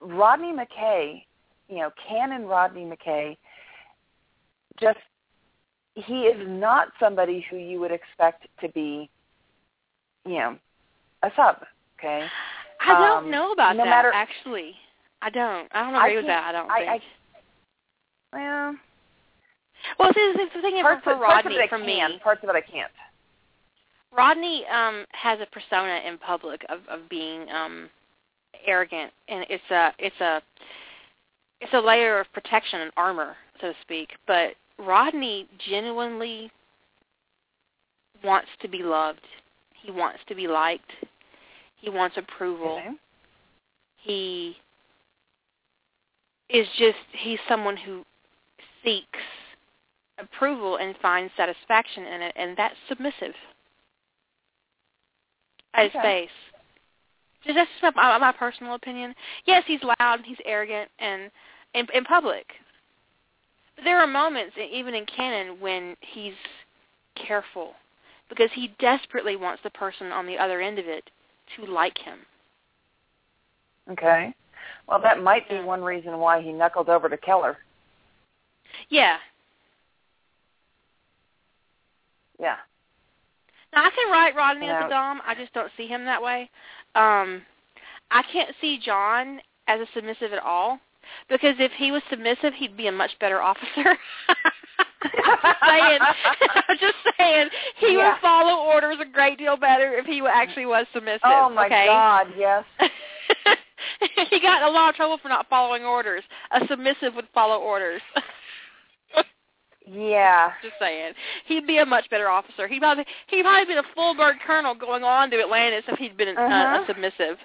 Rodney 0.00 0.52
McKay, 0.52 1.24
you 1.68 1.76
know, 1.78 1.90
Canon 2.08 2.46
Rodney 2.46 2.84
McKay, 2.84 3.36
just 4.80 4.98
he 5.94 6.22
is 6.22 6.46
not 6.48 6.88
somebody 6.98 7.44
who 7.50 7.56
you 7.56 7.78
would 7.80 7.92
expect 7.92 8.46
to 8.60 8.68
be, 8.70 9.10
you 10.24 10.34
know, 10.38 10.56
a 11.22 11.30
sub. 11.36 11.56
Okay. 11.98 12.26
I 12.80 12.88
don't 13.06 13.24
Um, 13.24 13.30
know 13.30 13.52
about 13.52 13.76
no 13.76 13.84
that 13.84 13.90
matter- 13.90 14.12
actually. 14.12 14.74
I 15.20 15.30
don't. 15.30 15.68
I 15.72 15.84
don't 15.84 15.94
I 15.94 16.06
agree 16.06 16.16
with 16.16 16.26
that. 16.26 16.44
I 16.46 16.52
don't 16.52 16.70
I- 16.70 16.78
think. 16.78 17.02
I- 18.32 18.36
Well, 18.38 18.76
well, 19.98 20.12
see, 20.14 20.32
the, 20.36 20.46
the 20.56 20.62
thing 20.62 20.80
parts 20.82 21.04
for 21.04 21.12
of, 21.12 21.20
parts 21.20 21.46
of 21.46 21.52
Rodney, 21.52 21.68
for 21.68 21.78
can, 21.78 21.86
me, 21.86 22.20
parts 22.22 22.42
of 22.42 22.50
it 22.50 22.56
I 22.56 22.60
can't. 22.60 22.90
Rodney 24.16 24.64
um 24.66 25.04
has 25.12 25.38
a 25.40 25.46
persona 25.46 26.00
in 26.06 26.18
public 26.18 26.64
of 26.68 26.80
of 26.88 27.08
being 27.08 27.48
um 27.50 27.88
arrogant 28.66 29.12
and 29.28 29.46
it's 29.48 29.70
a 29.70 29.90
it's 29.98 30.20
a 30.20 30.42
it's 31.60 31.72
a 31.72 31.80
layer 31.80 32.18
of 32.20 32.26
protection 32.32 32.80
and 32.80 32.90
armor, 32.96 33.36
so 33.60 33.68
to 33.68 33.74
speak. 33.82 34.10
But 34.26 34.54
Rodney 34.78 35.46
genuinely 35.70 36.50
wants 38.24 38.48
to 38.60 38.68
be 38.68 38.82
loved. 38.82 39.20
He 39.80 39.90
wants 39.90 40.18
to 40.28 40.34
be 40.34 40.48
liked. 40.48 40.90
He 41.80 41.88
wants 41.88 42.16
approval. 42.16 42.80
Okay. 42.80 42.90
He 43.98 44.56
is 46.50 46.66
just 46.78 46.98
he's 47.12 47.38
someone 47.48 47.76
who 47.76 48.04
seeks 48.84 49.06
approval 50.22 50.76
and 50.76 50.94
finds 51.02 51.32
satisfaction 51.36 52.04
in 52.04 52.22
it 52.22 52.32
and 52.36 52.56
that's 52.56 52.76
submissive 52.88 53.34
at 55.74 55.84
his 55.84 55.94
Okay. 55.96 56.02
face. 56.02 56.30
Just 57.44 57.56
that's 57.56 57.70
just 57.80 57.96
my, 57.96 58.18
my 58.18 58.32
personal 58.32 58.74
opinion. 58.74 59.14
Yes, 59.46 59.64
he's 59.66 59.82
loud 59.82 60.18
and 60.18 60.24
he's 60.24 60.38
arrogant 60.44 60.90
and 60.98 61.30
in, 61.74 61.86
in 61.94 62.04
public. 62.04 62.46
But 63.76 63.84
there 63.84 63.98
are 63.98 64.06
moments, 64.06 64.56
even 64.58 64.94
in 64.94 65.06
canon, 65.06 65.60
when 65.60 65.96
he's 66.00 66.34
careful 67.14 67.72
because 68.28 68.50
he 68.54 68.74
desperately 68.78 69.36
wants 69.36 69.62
the 69.62 69.70
person 69.70 70.12
on 70.12 70.26
the 70.26 70.38
other 70.38 70.60
end 70.60 70.78
of 70.78 70.86
it 70.86 71.10
to 71.56 71.66
like 71.66 71.98
him. 71.98 72.20
Okay. 73.90 74.32
Well, 74.88 75.00
that 75.02 75.22
might 75.22 75.48
be 75.48 75.60
one 75.60 75.82
reason 75.82 76.18
why 76.18 76.40
he 76.40 76.52
knuckled 76.52 76.88
over 76.88 77.08
to 77.08 77.16
Keller. 77.16 77.58
Yeah. 78.88 79.16
Yeah. 82.42 82.56
Now 83.72 83.84
I 83.84 83.90
can 83.90 84.12
write 84.12 84.34
Rodney 84.34 84.68
as 84.68 84.84
a 84.84 84.88
dom. 84.90 85.22
I 85.26 85.34
just 85.34 85.54
don't 85.54 85.70
see 85.76 85.86
him 85.86 86.04
that 86.04 86.22
way. 86.22 86.50
Um, 86.94 87.42
I 88.10 88.22
can't 88.30 88.54
see 88.60 88.78
John 88.84 89.40
as 89.68 89.80
a 89.80 89.86
submissive 89.94 90.32
at 90.32 90.42
all 90.42 90.78
because 91.30 91.54
if 91.58 91.72
he 91.72 91.90
was 91.90 92.02
submissive, 92.10 92.52
he'd 92.54 92.76
be 92.76 92.88
a 92.88 92.92
much 92.92 93.12
better 93.20 93.40
officer. 93.40 93.96
I'm 95.24 95.54
saying, 95.66 95.98
I'm 96.68 96.78
just 96.78 96.96
saying, 97.18 97.48
he 97.78 97.94
Yeah. 97.94 98.12
would 98.12 98.20
follow 98.20 98.62
orders 98.62 98.98
a 99.00 99.04
great 99.06 99.38
deal 99.38 99.56
better 99.56 99.94
if 99.94 100.04
he 100.04 100.20
actually 100.20 100.66
was 100.66 100.86
submissive. 100.92 101.20
Oh 101.24 101.48
my 101.48 101.66
okay? 101.66 101.86
God, 101.86 102.26
yes. 102.36 102.64
he 104.30 104.40
got 104.40 104.62
in 104.62 104.68
a 104.68 104.70
lot 104.70 104.90
of 104.90 104.96
trouble 104.96 105.18
for 105.18 105.28
not 105.28 105.48
following 105.48 105.84
orders. 105.84 106.22
A 106.50 106.66
submissive 106.66 107.14
would 107.14 107.28
follow 107.32 107.58
orders. 107.58 108.02
Yeah. 109.92 110.52
Just 110.62 110.74
saying, 110.80 111.12
he'd 111.46 111.66
be 111.66 111.78
a 111.78 111.86
much 111.86 112.08
better 112.10 112.28
officer. 112.28 112.66
He'd 112.68 112.80
probably 112.80 113.04
he'd 113.28 113.42
probably 113.42 113.66
been 113.66 113.78
a 113.84 113.94
full 113.94 114.14
bird 114.14 114.36
colonel 114.46 114.74
going 114.74 115.04
on 115.04 115.30
to 115.30 115.40
Atlantis 115.40 115.84
if 115.88 115.98
he'd 115.98 116.16
been 116.16 116.28
a, 116.36 116.40
Uh-huh. 116.40 116.82
a 116.82 116.86
submissive. 116.86 117.36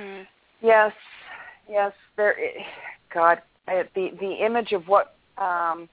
Mm. 0.00 0.26
Yes. 0.62 0.92
Yes. 1.70 1.92
There. 2.16 2.36
God, 3.12 3.42
the 3.66 4.10
the 4.20 4.44
image 4.44 4.72
of 4.72 4.88
what 4.88 5.14
um, 5.38 5.88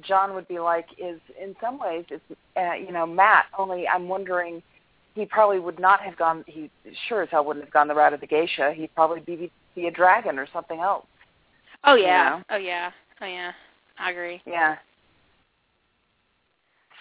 John 0.00 0.34
would 0.34 0.48
be 0.48 0.58
like 0.58 0.86
is, 0.98 1.20
in 1.40 1.54
some 1.60 1.78
ways, 1.78 2.04
is 2.10 2.20
uh, 2.56 2.72
you 2.74 2.90
know 2.92 3.06
Matt. 3.06 3.46
Only 3.58 3.86
I'm 3.86 4.08
wondering, 4.08 4.62
he 5.14 5.24
probably 5.26 5.58
would 5.60 5.78
not 5.78 6.00
have 6.00 6.16
gone. 6.16 6.44
He 6.46 6.70
sure 7.08 7.22
as 7.22 7.28
hell 7.30 7.44
wouldn't 7.44 7.64
have 7.64 7.72
gone 7.72 7.88
the 7.88 7.94
route 7.94 8.12
of 8.14 8.20
the 8.20 8.26
geisha. 8.26 8.72
He'd 8.74 8.94
probably 8.94 9.20
be 9.20 9.50
be 9.74 9.86
a 9.86 9.90
dragon 9.90 10.38
or 10.38 10.46
something 10.52 10.80
else. 10.80 11.06
Oh 11.84 11.96
yeah, 11.96 12.06
Yeah. 12.38 12.42
oh 12.50 12.56
yeah, 12.56 12.90
oh 13.20 13.26
yeah. 13.26 13.52
I 13.98 14.10
agree. 14.10 14.42
Yeah. 14.46 14.76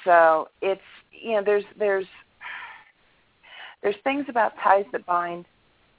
So 0.04 0.50
it's 0.62 0.82
you 1.12 1.34
know 1.34 1.44
there's 1.44 1.64
there's 1.78 2.06
there's 3.82 3.96
things 4.04 4.26
about 4.30 4.54
ties 4.64 4.86
that 4.92 5.06
bind 5.06 5.46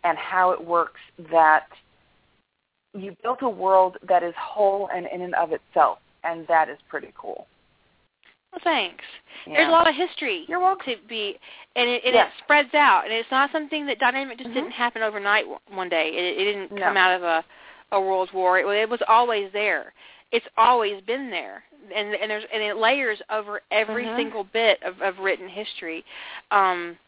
and 0.04 0.16
how 0.18 0.50
it 0.50 0.64
works 0.64 1.00
that 1.30 1.66
you 2.94 3.16
built 3.22 3.38
a 3.42 3.48
world 3.48 3.96
that 4.08 4.22
is 4.22 4.34
whole 4.38 4.88
and 4.94 5.06
in 5.12 5.22
and 5.22 5.34
of 5.34 5.50
itself, 5.52 5.98
and 6.22 6.46
that 6.46 6.68
is 6.68 6.78
pretty 6.88 7.12
cool. 7.18 7.46
Well, 8.52 8.60
thanks. 8.62 9.02
Yeah. 9.46 9.54
There's 9.54 9.68
a 9.68 9.72
lot 9.72 9.88
of 9.88 9.96
history 9.96 10.44
You're 10.46 10.60
welcome. 10.60 10.94
to 10.94 11.08
be, 11.08 11.36
and 11.74 11.90
it, 11.90 12.02
and 12.06 12.14
it 12.14 12.28
spreads 12.44 12.72
out, 12.72 13.02
and 13.04 13.12
it's 13.12 13.30
not 13.32 13.50
something 13.50 13.84
that 13.86 13.98
dynamic 13.98 14.38
just 14.38 14.50
Mhm. 14.50 14.54
didn't 14.54 14.70
happen 14.70 15.02
overnight 15.02 15.44
one 15.68 15.88
day. 15.88 16.10
It, 16.10 16.38
it 16.40 16.44
didn't 16.44 16.70
No. 16.72 16.82
come 16.82 16.96
out 16.96 17.12
of 17.16 17.22
a 17.24 17.44
a 17.92 18.00
world 18.00 18.32
war. 18.32 18.58
It, 18.58 18.66
it 18.66 18.88
was 18.88 19.00
always 19.08 19.50
there. 19.52 19.92
It's 20.34 20.46
always 20.56 21.00
been 21.02 21.30
there, 21.30 21.62
and 21.94 22.12
and 22.12 22.28
there's 22.28 22.42
and 22.52 22.60
it 22.60 22.76
layers 22.76 23.22
over 23.30 23.60
every 23.70 24.06
Mhm. 24.06 24.16
single 24.16 24.42
bit 24.42 24.82
of, 24.82 25.00
of 25.00 25.16
written 25.20 25.48
history, 25.48 26.04
um, 26.50 26.98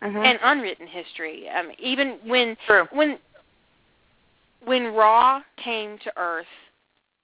Mhm. 0.00 0.24
and 0.24 0.38
unwritten 0.40 0.86
history. 0.86 1.48
Um, 1.48 1.72
even 1.78 2.20
when 2.22 2.56
True. 2.64 2.86
when 2.92 3.18
when 4.60 4.94
Ra 4.94 5.42
came 5.56 5.98
to 5.98 6.12
Earth 6.16 6.46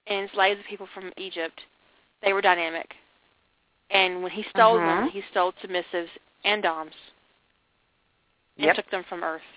and 0.07 0.27
enslaved 0.27 0.59
the 0.59 0.65
people 0.65 0.87
from 0.87 1.13
Egypt, 1.15 1.63
they 2.21 2.33
were 2.33 2.41
dynamic. 2.41 2.93
And 3.89 4.21
when 4.21 4.33
he 4.33 4.43
stole 4.49 4.77
Mhm. 4.79 4.85
them, 4.85 5.07
he 5.11 5.21
stole 5.31 5.53
submissives 5.53 6.11
and 6.43 6.61
doms 6.61 6.95
and 8.57 8.65
Yep. 8.65 8.75
took 8.75 8.89
them 8.89 9.05
from 9.05 9.23
Earth. 9.23 9.47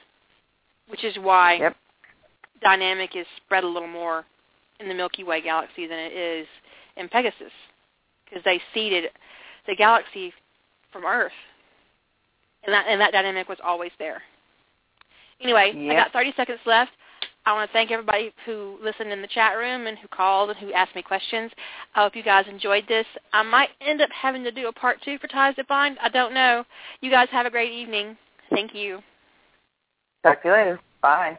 Which 0.86 1.02
is 1.02 1.18
why 1.18 1.54
Yep. 1.54 1.76
dynamic 2.60 3.16
is 3.16 3.26
spread 3.38 3.64
a 3.64 3.66
little 3.66 3.88
more 3.88 4.24
in 4.80 4.88
the 4.88 4.94
Milky 4.94 5.24
Way 5.24 5.40
galaxy 5.40 5.86
than 5.86 5.98
it 5.98 6.12
is 6.12 6.46
in 6.96 7.08
Pegasus, 7.08 7.52
because 8.24 8.42
they 8.44 8.60
seeded 8.74 9.10
the 9.66 9.74
galaxy 9.74 10.32
from 10.92 11.04
Earth, 11.04 11.32
and 12.64 12.72
that 12.72 12.86
and 12.88 13.00
that 13.00 13.12
dynamic 13.12 13.48
was 13.48 13.58
always 13.62 13.92
there. 13.98 14.22
Anyway, 15.40 15.72
I 15.72 15.94
Yep. 15.94 15.96
got 15.96 16.12
30 16.12 16.32
seconds 16.32 16.60
left. 16.64 16.92
I 17.44 17.52
want 17.52 17.70
to 17.70 17.72
thank 17.72 17.92
everybody 17.92 18.32
who 18.44 18.76
listened 18.82 19.12
in 19.12 19.22
the 19.22 19.28
chat 19.28 19.56
room 19.56 19.86
and 19.86 19.96
who 19.98 20.08
called 20.08 20.50
and 20.50 20.58
who 20.58 20.72
asked 20.72 20.96
me 20.96 21.02
questions. 21.02 21.52
I 21.94 22.02
hope 22.02 22.16
you 22.16 22.24
guys 22.24 22.48
enjoyed 22.48 22.88
this. 22.88 23.06
I 23.32 23.42
might 23.42 23.70
end 23.80 24.00
up 24.02 24.10
having 24.10 24.42
to 24.42 24.50
do 24.50 24.66
a 24.66 24.72
part 24.72 25.00
two 25.02 25.16
for 25.18 25.28
Ties 25.28 25.54
That 25.56 25.68
Bind. 25.68 25.96
I 26.00 26.08
don't 26.08 26.34
know. 26.34 26.64
You 27.02 27.10
guys 27.10 27.28
have 27.30 27.46
a 27.46 27.50
great 27.50 27.72
evening. 27.72 28.16
Thank 28.50 28.74
you. 28.74 29.00
Talk 30.24 30.42
to 30.42 30.48
you 30.48 30.54
later. 30.54 30.80
Bye. 31.00 31.38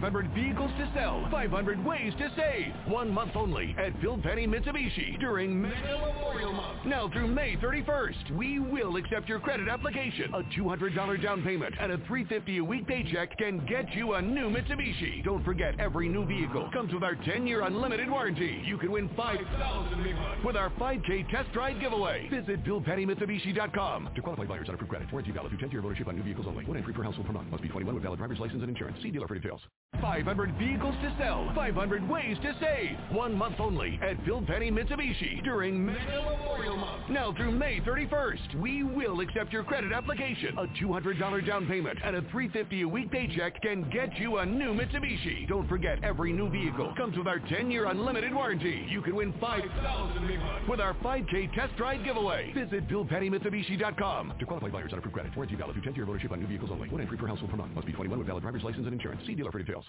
Five 0.00 0.12
hundred 0.12 0.32
vehicles 0.32 0.70
to 0.78 0.90
sell, 0.94 1.28
500 1.30 1.84
ways 1.84 2.14
to 2.18 2.30
save. 2.34 2.72
One 2.90 3.10
month 3.12 3.32
only 3.34 3.76
at 3.78 4.00
Bill 4.00 4.16
Penny 4.16 4.46
Mitsubishi 4.46 5.20
during 5.20 5.60
Mega 5.60 5.98
Memorial 6.14 6.54
Month. 6.54 6.86
Now 6.86 7.10
through 7.10 7.28
May 7.28 7.56
31st, 7.56 8.34
we 8.34 8.58
will 8.58 8.96
accept 8.96 9.28
your 9.28 9.40
credit 9.40 9.68
application. 9.68 10.32
A 10.32 10.42
$200 10.58 11.22
down 11.22 11.42
payment 11.42 11.74
and 11.78 11.92
a 11.92 11.98
350 11.98 12.58
a 12.58 12.64
week 12.64 12.86
paycheck 12.86 13.36
can 13.36 13.66
get 13.66 13.94
you 13.94 14.14
a 14.14 14.22
new 14.22 14.48
Mitsubishi. 14.48 15.22
Don't 15.22 15.44
forget, 15.44 15.78
every 15.78 16.08
new 16.08 16.24
vehicle 16.24 16.70
comes 16.72 16.94
with 16.94 17.02
our 17.02 17.16
10-year 17.16 17.60
unlimited 17.62 18.10
warranty. 18.10 18.62
You 18.64 18.78
can 18.78 18.90
win 18.92 19.10
5000 19.14 20.44
with 20.44 20.56
our 20.56 20.70
5K 20.70 21.30
test 21.30 21.52
drive 21.52 21.78
giveaway. 21.78 22.26
Visit 22.30 22.64
BillPennyMitsubishi.com. 22.64 24.10
To 24.14 24.22
qualify 24.22 24.46
buyers 24.46 24.68
on 24.68 24.76
approved 24.76 24.90
credit, 24.90 25.12
warranty 25.12 25.32
valid 25.32 25.50
through 25.50 25.58
10th 25.58 25.72
year 25.72 25.80
of 25.80 25.84
ownership 25.84 26.08
on 26.08 26.16
new 26.16 26.22
vehicles 26.22 26.46
only. 26.48 26.64
One 26.64 26.78
entry 26.78 26.94
per 26.94 27.02
household 27.02 27.26
per 27.26 27.34
month. 27.34 27.50
Must 27.50 27.62
be 27.62 27.68
21 27.68 27.94
with 27.94 28.02
valid 28.02 28.18
driver's 28.18 28.38
license 28.38 28.62
and 28.62 28.70
insurance. 28.70 28.96
See 29.02 29.10
dealer 29.10 29.28
for 29.28 29.34
details. 29.34 29.60
500 30.00 30.58
vehicles 30.58 30.94
to 31.02 31.14
sell, 31.18 31.50
500 31.54 32.08
ways 32.08 32.36
to 32.42 32.54
save. 32.60 32.96
One 33.14 33.34
month 33.34 33.56
only 33.60 33.98
at 34.02 34.24
Bill 34.24 34.42
Penny 34.42 34.70
Mitsubishi 34.70 35.42
during 35.44 35.86
Mega 35.86 36.22
Memorial 36.28 36.76
Month. 36.76 37.10
Now 37.10 37.32
through 37.32 37.52
May 37.52 37.80
31st, 37.80 38.60
we 38.60 38.82
will 38.82 39.20
accept 39.20 39.52
your 39.52 39.62
credit 39.62 39.92
application. 39.92 40.58
A 40.58 40.66
$200 40.82 41.46
down 41.46 41.66
payment 41.66 41.98
and 42.04 42.16
a 42.16 42.22
350 42.22 42.82
a 42.82 42.88
week 42.88 43.10
paycheck 43.10 43.62
can 43.62 43.88
get 43.90 44.18
you 44.18 44.38
a 44.38 44.46
new 44.46 44.74
Mitsubishi. 44.74 45.46
Don't 45.48 45.68
forget, 45.68 46.02
every 46.02 46.32
new 46.32 46.50
vehicle 46.50 46.92
comes 46.96 47.16
with 47.16 47.26
our 47.26 47.38
10-year 47.38 47.86
unlimited 47.86 48.34
warranty. 48.34 48.86
You 48.90 49.02
can 49.02 49.14
win 49.14 49.32
5000 49.40 50.68
with 50.68 50.80
our 50.80 50.94
5K 50.94 51.54
test 51.54 51.76
drive 51.76 52.04
giveaway. 52.04 52.52
Visit 52.52 52.88
BillPennyMitsubishi.com. 52.88 54.34
To 54.38 54.46
qualify 54.46 54.68
buyers 54.68 54.92
on 54.92 54.98
approved 54.98 55.14
credit, 55.14 55.36
warranty 55.36 55.56
valid 55.56 55.74
through 55.74 55.82
10th 55.82 55.96
year 55.96 56.04
of 56.04 56.10
ownership 56.10 56.32
on 56.32 56.40
new 56.40 56.46
vehicles 56.46 56.70
only. 56.72 56.88
One 56.88 57.00
entry 57.00 57.16
per 57.16 57.26
household 57.26 57.50
per 57.50 57.56
month. 57.56 57.74
Must 57.74 57.86
be 57.86 57.92
21 57.92 58.18
with 58.18 58.26
valid 58.26 58.42
driver's 58.42 58.64
license 58.64 58.86
and 58.86 58.94
insurance. 58.94 59.22
See 59.26 59.34
dealer 59.34 59.52
for 59.52 59.58
details. 59.58 59.84